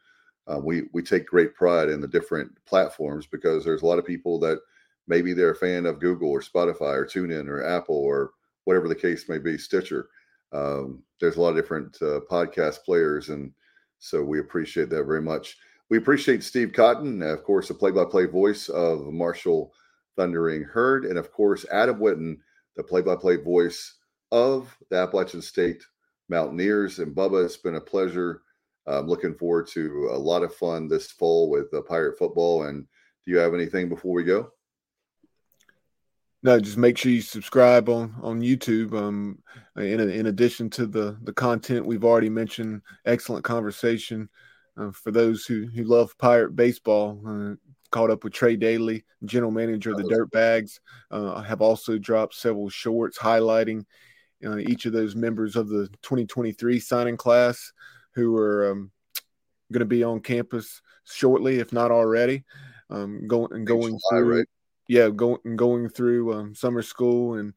We 0.62 0.84
we 0.92 1.02
take 1.02 1.26
great 1.26 1.54
pride 1.54 1.88
in 1.88 2.02
the 2.02 2.08
different 2.08 2.50
platforms 2.66 3.26
because 3.26 3.64
there's 3.64 3.82
a 3.82 3.86
lot 3.86 3.98
of 3.98 4.06
people 4.06 4.38
that 4.40 4.58
maybe 5.06 5.32
they're 5.32 5.52
a 5.52 5.56
fan 5.56 5.86
of 5.86 6.00
Google 6.00 6.30
or 6.30 6.40
Spotify 6.40 6.96
or 6.96 7.06
TuneIn 7.06 7.48
or 7.48 7.64
Apple 7.64 7.96
or 7.96 8.32
whatever 8.64 8.88
the 8.88 8.94
case 8.94 9.28
may 9.28 9.38
be, 9.38 9.58
Stitcher. 9.58 10.08
Um, 10.52 11.02
there's 11.20 11.36
a 11.36 11.40
lot 11.40 11.50
of 11.50 11.56
different 11.56 11.96
uh, 12.00 12.20
podcast 12.30 12.84
players, 12.84 13.28
and 13.28 13.52
so 13.98 14.22
we 14.22 14.40
appreciate 14.40 14.90
that 14.90 15.04
very 15.04 15.22
much. 15.22 15.56
We 15.90 15.98
appreciate 15.98 16.42
Steve 16.42 16.72
Cotton, 16.72 17.22
of 17.22 17.44
course, 17.44 17.68
the 17.68 17.74
play 17.74 17.90
by 17.90 18.04
play 18.04 18.26
voice 18.26 18.68
of 18.68 19.12
Marshall 19.12 19.72
Thundering 20.16 20.62
Herd, 20.62 21.04
and 21.04 21.18
of 21.18 21.32
course, 21.32 21.66
Adam 21.70 21.98
Witten, 21.98 22.38
the 22.76 22.82
play 22.82 23.02
by 23.02 23.16
play 23.16 23.36
voice 23.36 23.94
of 24.32 24.76
the 24.90 24.96
Appalachian 24.96 25.42
State 25.42 25.84
Mountaineers. 26.28 26.98
And 26.98 27.14
Bubba, 27.14 27.44
it's 27.44 27.56
been 27.56 27.76
a 27.76 27.80
pleasure. 27.80 28.42
I'm 28.86 29.06
looking 29.06 29.34
forward 29.34 29.66
to 29.68 30.10
a 30.12 30.18
lot 30.18 30.42
of 30.42 30.54
fun 30.54 30.88
this 30.88 31.10
fall 31.10 31.50
with 31.50 31.70
the 31.70 31.82
Pirate 31.82 32.18
football. 32.18 32.64
And 32.64 32.86
do 33.24 33.30
you 33.30 33.38
have 33.38 33.54
anything 33.54 33.88
before 33.88 34.12
we 34.12 34.24
go? 34.24 34.50
No, 36.44 36.60
just 36.60 36.76
make 36.76 36.98
sure 36.98 37.10
you 37.10 37.22
subscribe 37.22 37.88
on 37.88 38.14
on 38.22 38.42
YouTube. 38.42 38.92
Um, 38.92 39.38
in 39.76 39.98
in 39.98 40.26
addition 40.26 40.68
to 40.70 40.86
the 40.86 41.16
the 41.22 41.32
content 41.32 41.86
we've 41.86 42.04
already 42.04 42.28
mentioned, 42.28 42.82
excellent 43.06 43.44
conversation 43.44 44.28
uh, 44.76 44.90
for 44.90 45.10
those 45.10 45.46
who, 45.46 45.66
who 45.66 45.84
love 45.84 46.16
pirate 46.18 46.54
baseball, 46.54 47.18
uh, 47.26 47.54
caught 47.90 48.10
up 48.10 48.24
with 48.24 48.34
Trey 48.34 48.56
Daly, 48.56 49.04
general 49.24 49.50
manager 49.50 49.92
of 49.92 49.96
the 49.96 50.04
Dirtbags. 50.04 50.80
Uh, 51.10 51.40
have 51.40 51.62
also 51.62 51.96
dropped 51.96 52.34
several 52.34 52.68
shorts 52.68 53.16
highlighting 53.16 53.86
uh, 54.44 54.58
each 54.58 54.84
of 54.84 54.92
those 54.92 55.16
members 55.16 55.56
of 55.56 55.70
the 55.70 55.88
2023 56.02 56.78
signing 56.78 57.16
class 57.16 57.72
who 58.14 58.36
are 58.36 58.70
um, 58.70 58.90
going 59.72 59.80
to 59.80 59.86
be 59.86 60.04
on 60.04 60.20
campus 60.20 60.82
shortly, 61.04 61.58
if 61.58 61.72
not 61.72 61.90
already. 61.90 62.44
Um, 62.90 63.26
going 63.26 63.50
and 63.52 63.66
going 63.66 63.98
July, 64.10 64.20
through, 64.20 64.36
right? 64.36 64.46
Yeah, 64.88 65.08
going 65.10 65.56
going 65.56 65.88
through 65.88 66.34
um, 66.34 66.54
summer 66.54 66.82
school 66.82 67.34
and 67.34 67.54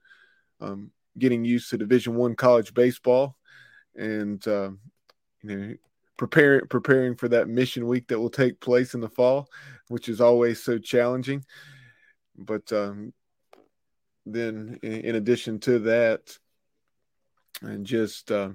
um, 0.61 0.91
getting 1.17 1.45
used 1.45 1.69
to 1.69 1.77
Division 1.77 2.15
One 2.15 2.35
college 2.35 2.73
baseball, 2.73 3.35
and 3.95 4.45
uh, 4.47 4.71
you 5.43 5.55
know 5.55 5.73
preparing 6.17 6.67
preparing 6.67 7.15
for 7.15 7.27
that 7.29 7.47
mission 7.47 7.85
week 7.87 8.07
that 8.07 8.19
will 8.19 8.29
take 8.29 8.59
place 8.59 8.93
in 8.93 9.01
the 9.01 9.09
fall, 9.09 9.47
which 9.87 10.09
is 10.09 10.21
always 10.21 10.63
so 10.63 10.77
challenging. 10.77 11.43
But 12.37 12.71
um, 12.71 13.13
then, 14.25 14.79
in, 14.83 14.93
in, 15.01 15.15
addition 15.15 15.59
to 15.61 15.79
that, 15.79 16.37
and 17.61 17.85
just 17.85 18.31
uh, 18.31 18.49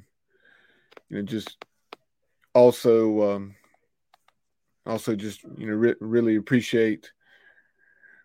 you 1.09 1.16
know, 1.16 1.23
just 1.23 1.57
also 2.55 3.35
um, 3.35 3.55
also 4.86 5.15
just 5.15 5.43
you 5.57 5.66
know 5.66 5.74
re- 5.74 5.94
really 6.01 6.36
appreciate 6.36 7.12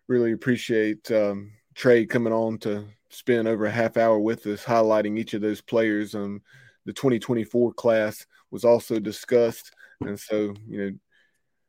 really 0.08 0.32
appreciate 0.32 1.10
um, 1.12 1.52
Trey 1.74 2.06
coming 2.06 2.32
on 2.32 2.58
to 2.58 2.86
spend 3.10 3.46
over 3.46 3.66
a 3.66 3.70
half 3.70 3.96
hour 3.96 4.18
with 4.18 4.46
us, 4.46 4.64
highlighting 4.64 5.18
each 5.18 5.34
of 5.34 5.40
those 5.40 5.60
players. 5.60 6.14
Um, 6.14 6.42
the 6.86 6.92
2024 6.92 7.72
class 7.74 8.26
was 8.50 8.64
also 8.64 8.98
discussed. 8.98 9.72
And 10.00 10.18
so, 10.18 10.54
you 10.66 10.78
know, 10.78 10.98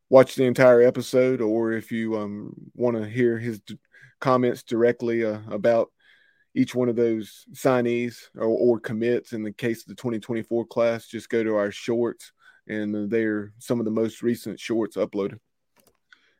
watch 0.10 0.36
the 0.36 0.46
entire 0.46 0.82
episode, 0.82 1.42
or 1.42 1.74
if 1.74 1.92
you 1.92 2.18
um, 2.18 2.54
want 2.74 2.98
to 2.98 3.06
hear 3.08 3.38
his 3.38 3.60
d- 3.60 3.78
comments 4.20 4.64
directly 4.64 5.24
uh, 5.26 5.40
about 5.50 5.90
each 6.56 6.74
one 6.74 6.90
of 6.90 6.96
those 6.96 7.46
signees 7.54 8.18
or, 8.36 8.46
or, 8.46 8.80
commits 8.80 9.34
in 9.34 9.44
the 9.44 9.52
case 9.52 9.82
of 9.82 9.88
the 9.88 9.96
2024 9.96 10.66
class, 10.66 11.08
just 11.08 11.30
go 11.30 11.44
to 11.44 11.56
our 11.56 11.72
shorts, 11.72 12.32
and 12.68 13.10
they're 13.10 13.54
some 13.60 13.80
of 13.80 13.86
the 13.86 13.92
most 13.92 14.24
recent 14.24 14.60
shorts 14.60 14.98
uploaded. 14.98 15.40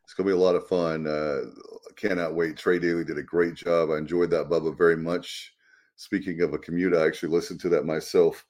It's 0.10 0.16
going 0.16 0.28
to 0.28 0.34
be 0.34 0.42
a 0.42 0.44
lot 0.44 0.56
of 0.56 0.68
fun. 0.68 1.06
Uh, 1.06 1.52
cannot 1.96 2.34
wait. 2.34 2.58
Trey 2.58 2.80
Daly 2.80 3.04
did 3.04 3.20
a 3.20 3.24
great 3.24 3.54
job. 3.54 3.92
I 3.92 4.00
enjoyed 4.00 4.32
that, 4.32 4.50
Bubba, 4.50 4.76
very 4.76 4.98
much. 4.98 5.54
Speaking 5.98 6.42
of 6.42 6.52
a 6.52 6.58
commute, 6.58 6.96
I 6.96 7.06
actually 7.06 7.30
listened 7.30 7.60
to 7.60 7.70
that 7.70 7.86
myself 7.86 8.44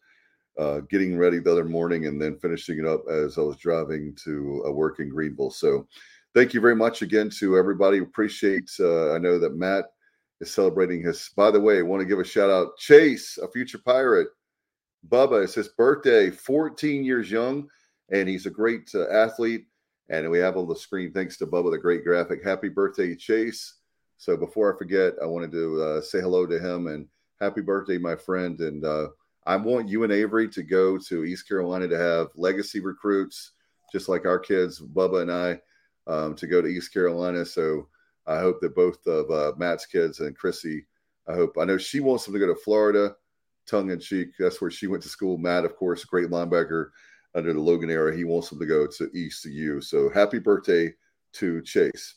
uh, 0.58 0.80
getting 0.90 1.18
ready 1.18 1.38
the 1.38 1.52
other 1.52 1.66
morning 1.66 2.06
and 2.06 2.22
then 2.22 2.40
finishing 2.40 2.80
it 2.80 2.86
up 2.86 3.04
as 3.10 3.38
I 3.38 3.42
was 3.42 3.58
driving 3.58 4.16
to 4.24 4.64
uh, 4.68 4.72
work 4.72 5.02
in 5.02 5.10
Greenville. 5.10 5.52
So, 5.52 5.86
thank 6.34 6.54
you 6.54 6.62
very 6.62 6.78
much 6.78 7.02
again 7.02 7.30
to 7.40 7.58
everybody. 7.58 7.98
Appreciate. 7.98 8.72
Uh, 8.80 9.12
I 9.14 9.18
know 9.18 9.38
that 9.38 9.58
Matt 9.58 9.84
is 10.40 10.54
celebrating 10.54 11.04
his. 11.04 11.30
By 11.36 11.52
the 11.52 11.60
way, 11.60 11.80
I 11.80 11.82
want 11.82 12.00
to 12.00 12.08
give 12.08 12.20
a 12.20 12.24
shout 12.24 12.50
out 12.50 12.78
Chase, 12.78 13.38
a 13.38 13.52
future 13.52 13.80
pirate. 13.80 14.30
Bubba, 15.10 15.44
it's 15.44 15.56
his 15.56 15.68
birthday, 15.68 16.32
14 16.32 17.04
years 17.04 17.30
young, 17.30 17.68
and 18.14 18.30
he's 18.30 18.46
a 18.46 18.50
great 18.50 18.90
uh, 18.96 19.10
athlete. 19.10 19.66
And 20.10 20.30
we 20.30 20.40
have 20.40 20.58
on 20.58 20.68
the 20.68 20.76
screen, 20.76 21.12
thanks 21.12 21.38
to 21.38 21.46
Bubba, 21.46 21.72
the 21.72 21.78
great 21.78 22.04
graphic. 22.04 22.44
Happy 22.44 22.68
birthday, 22.68 23.16
Chase. 23.16 23.76
So 24.18 24.36
before 24.36 24.74
I 24.74 24.78
forget, 24.78 25.14
I 25.22 25.26
wanted 25.26 25.52
to 25.52 25.82
uh, 25.82 26.02
say 26.02 26.20
hello 26.20 26.46
to 26.48 26.60
him 26.60 26.88
and 26.88 27.08
happy 27.40 27.62
birthday, 27.62 27.98
my 27.98 28.16
friend. 28.16 28.60
And 28.60 28.84
uh, 28.84 29.10
I 29.46 29.56
want 29.56 29.88
you 29.88 30.04
and 30.04 30.12
Avery 30.12 30.50
to 30.50 30.64
go 30.64 30.98
to 30.98 31.26
East 31.26 31.48
Carolina 31.48 31.88
to 31.88 31.98
have 31.98 32.28
legacy 32.36 32.80
recruits, 32.80 33.52
just 33.92 34.10
like 34.10 34.26
our 34.26 34.40
kids, 34.40 34.82
Bubba 34.82 35.22
and 35.22 35.32
I, 35.32 35.62
um, 36.12 36.36
to 36.36 36.48
go 36.48 36.62
to 36.62 36.68
East 36.68 36.92
Carolina. 36.92 37.46
So 37.46 37.88
I 38.26 38.40
hope 38.40 38.62
that 38.62 38.76
both 38.76 39.06
of 39.08 39.30
uh, 39.30 39.54
Matt's 39.58 39.86
kids 39.86 40.20
and 40.20 40.36
Chrissy, 40.36 40.86
I 41.28 41.34
hope, 41.34 41.56
I 41.60 41.66
know 41.66 41.78
she 41.78 42.00
wants 42.00 42.26
them 42.26 42.34
to 42.34 42.40
go 42.40 42.48
to 42.48 42.56
Florida, 42.56 43.16
tongue 43.68 43.92
in 43.92 44.00
cheek. 44.00 44.30
That's 44.40 44.60
where 44.60 44.72
she 44.72 44.88
went 44.88 45.04
to 45.04 45.10
school. 45.10 45.38
Matt, 45.38 45.66
of 45.66 45.76
course, 45.76 46.04
great 46.04 46.30
linebacker 46.30 46.90
under 47.36 47.54
the 47.54 47.60
Logan 47.60 47.90
era. 47.90 48.16
He 48.16 48.24
wants 48.24 48.50
them 48.50 48.60
to 48.60 48.66
go 48.66 48.88
to 48.88 49.10
ECU. 49.16 49.82
So 49.82 50.10
happy 50.10 50.40
birthday 50.40 50.94
to 51.34 51.62
Chase. 51.62 52.16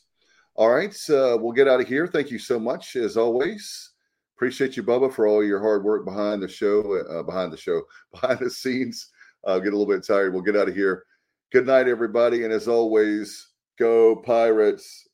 All 0.55 0.69
right, 0.69 0.95
uh, 1.09 1.37
we'll 1.39 1.51
get 1.51 1.67
out 1.67 1.81
of 1.81 1.87
here. 1.87 2.05
Thank 2.05 2.29
you 2.29 2.37
so 2.37 2.59
much, 2.59 2.95
as 2.95 3.17
always. 3.17 3.91
Appreciate 4.35 4.77
you, 4.77 4.83
Bubba, 4.83 5.11
for 5.11 5.27
all 5.27 5.43
your 5.43 5.59
hard 5.59 5.83
work 5.83 6.05
behind 6.05 6.43
the 6.43 6.47
show, 6.47 6.99
uh, 7.09 7.23
behind 7.23 7.51
the 7.51 7.57
show, 7.57 7.81
behind 8.11 8.39
the 8.39 8.49
scenes. 8.49 9.09
Uh, 9.45 9.59
get 9.59 9.73
a 9.73 9.77
little 9.77 9.91
bit 9.91 10.05
tired. 10.05 10.33
We'll 10.33 10.43
get 10.43 10.55
out 10.55 10.69
of 10.69 10.75
here. 10.75 11.05
Good 11.51 11.65
night, 11.65 11.87
everybody. 11.87 12.43
And 12.43 12.53
as 12.53 12.67
always, 12.67 13.49
go 13.79 14.15
Pirates. 14.17 15.07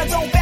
Put 0.00 0.39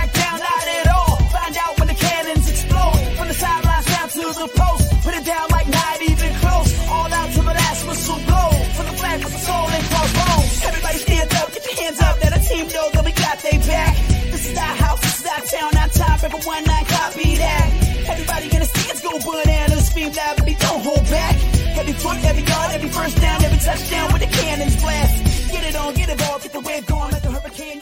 get 11.59 11.67
your 11.67 11.85
hands 11.85 12.01
up. 12.01 12.21
Let 12.23 12.37
a 12.37 12.41
team 12.49 12.67
know 12.69 12.87
that 12.93 13.05
we 13.05 13.13
got 13.13 13.39
their 13.41 13.59
back. 13.67 13.97
This 14.31 14.51
is 14.51 14.57
our 14.59 14.75
house, 14.77 15.01
this 15.01 15.21
is 15.21 15.27
our 15.27 15.43
town, 15.53 15.77
our 15.77 15.89
top. 15.89 16.23
Everyone 16.23 16.65
not 16.65 16.87
copy 16.87 17.35
that. 17.37 17.69
Everybody 18.09 18.49
gonna 18.49 18.65
see 18.65 18.91
us 18.91 19.01
go 19.03 19.19
bananas. 19.19 19.87
Scream 19.89 20.13
loud, 20.13 20.37
but 20.37 20.47
don't 20.47 20.83
hold 20.83 21.05
back. 21.11 21.35
Every 21.79 21.93
foot, 21.93 22.19
every 22.25 22.43
yard, 22.43 22.71
every 22.75 22.91
first 22.91 23.21
down, 23.21 23.43
every 23.45 23.59
touchdown 23.59 24.13
with 24.13 24.23
the 24.23 24.31
cannons 24.39 24.77
blast. 24.81 25.53
Get 25.53 25.65
it 25.65 25.77
on, 25.77 25.95
get 25.95 26.09
it 26.09 26.23
all, 26.29 26.39
get 26.39 26.53
the 26.53 26.61
wave 26.61 26.87
going 26.87 27.11
like 27.13 27.25
a 27.25 27.31
hurricane. 27.31 27.79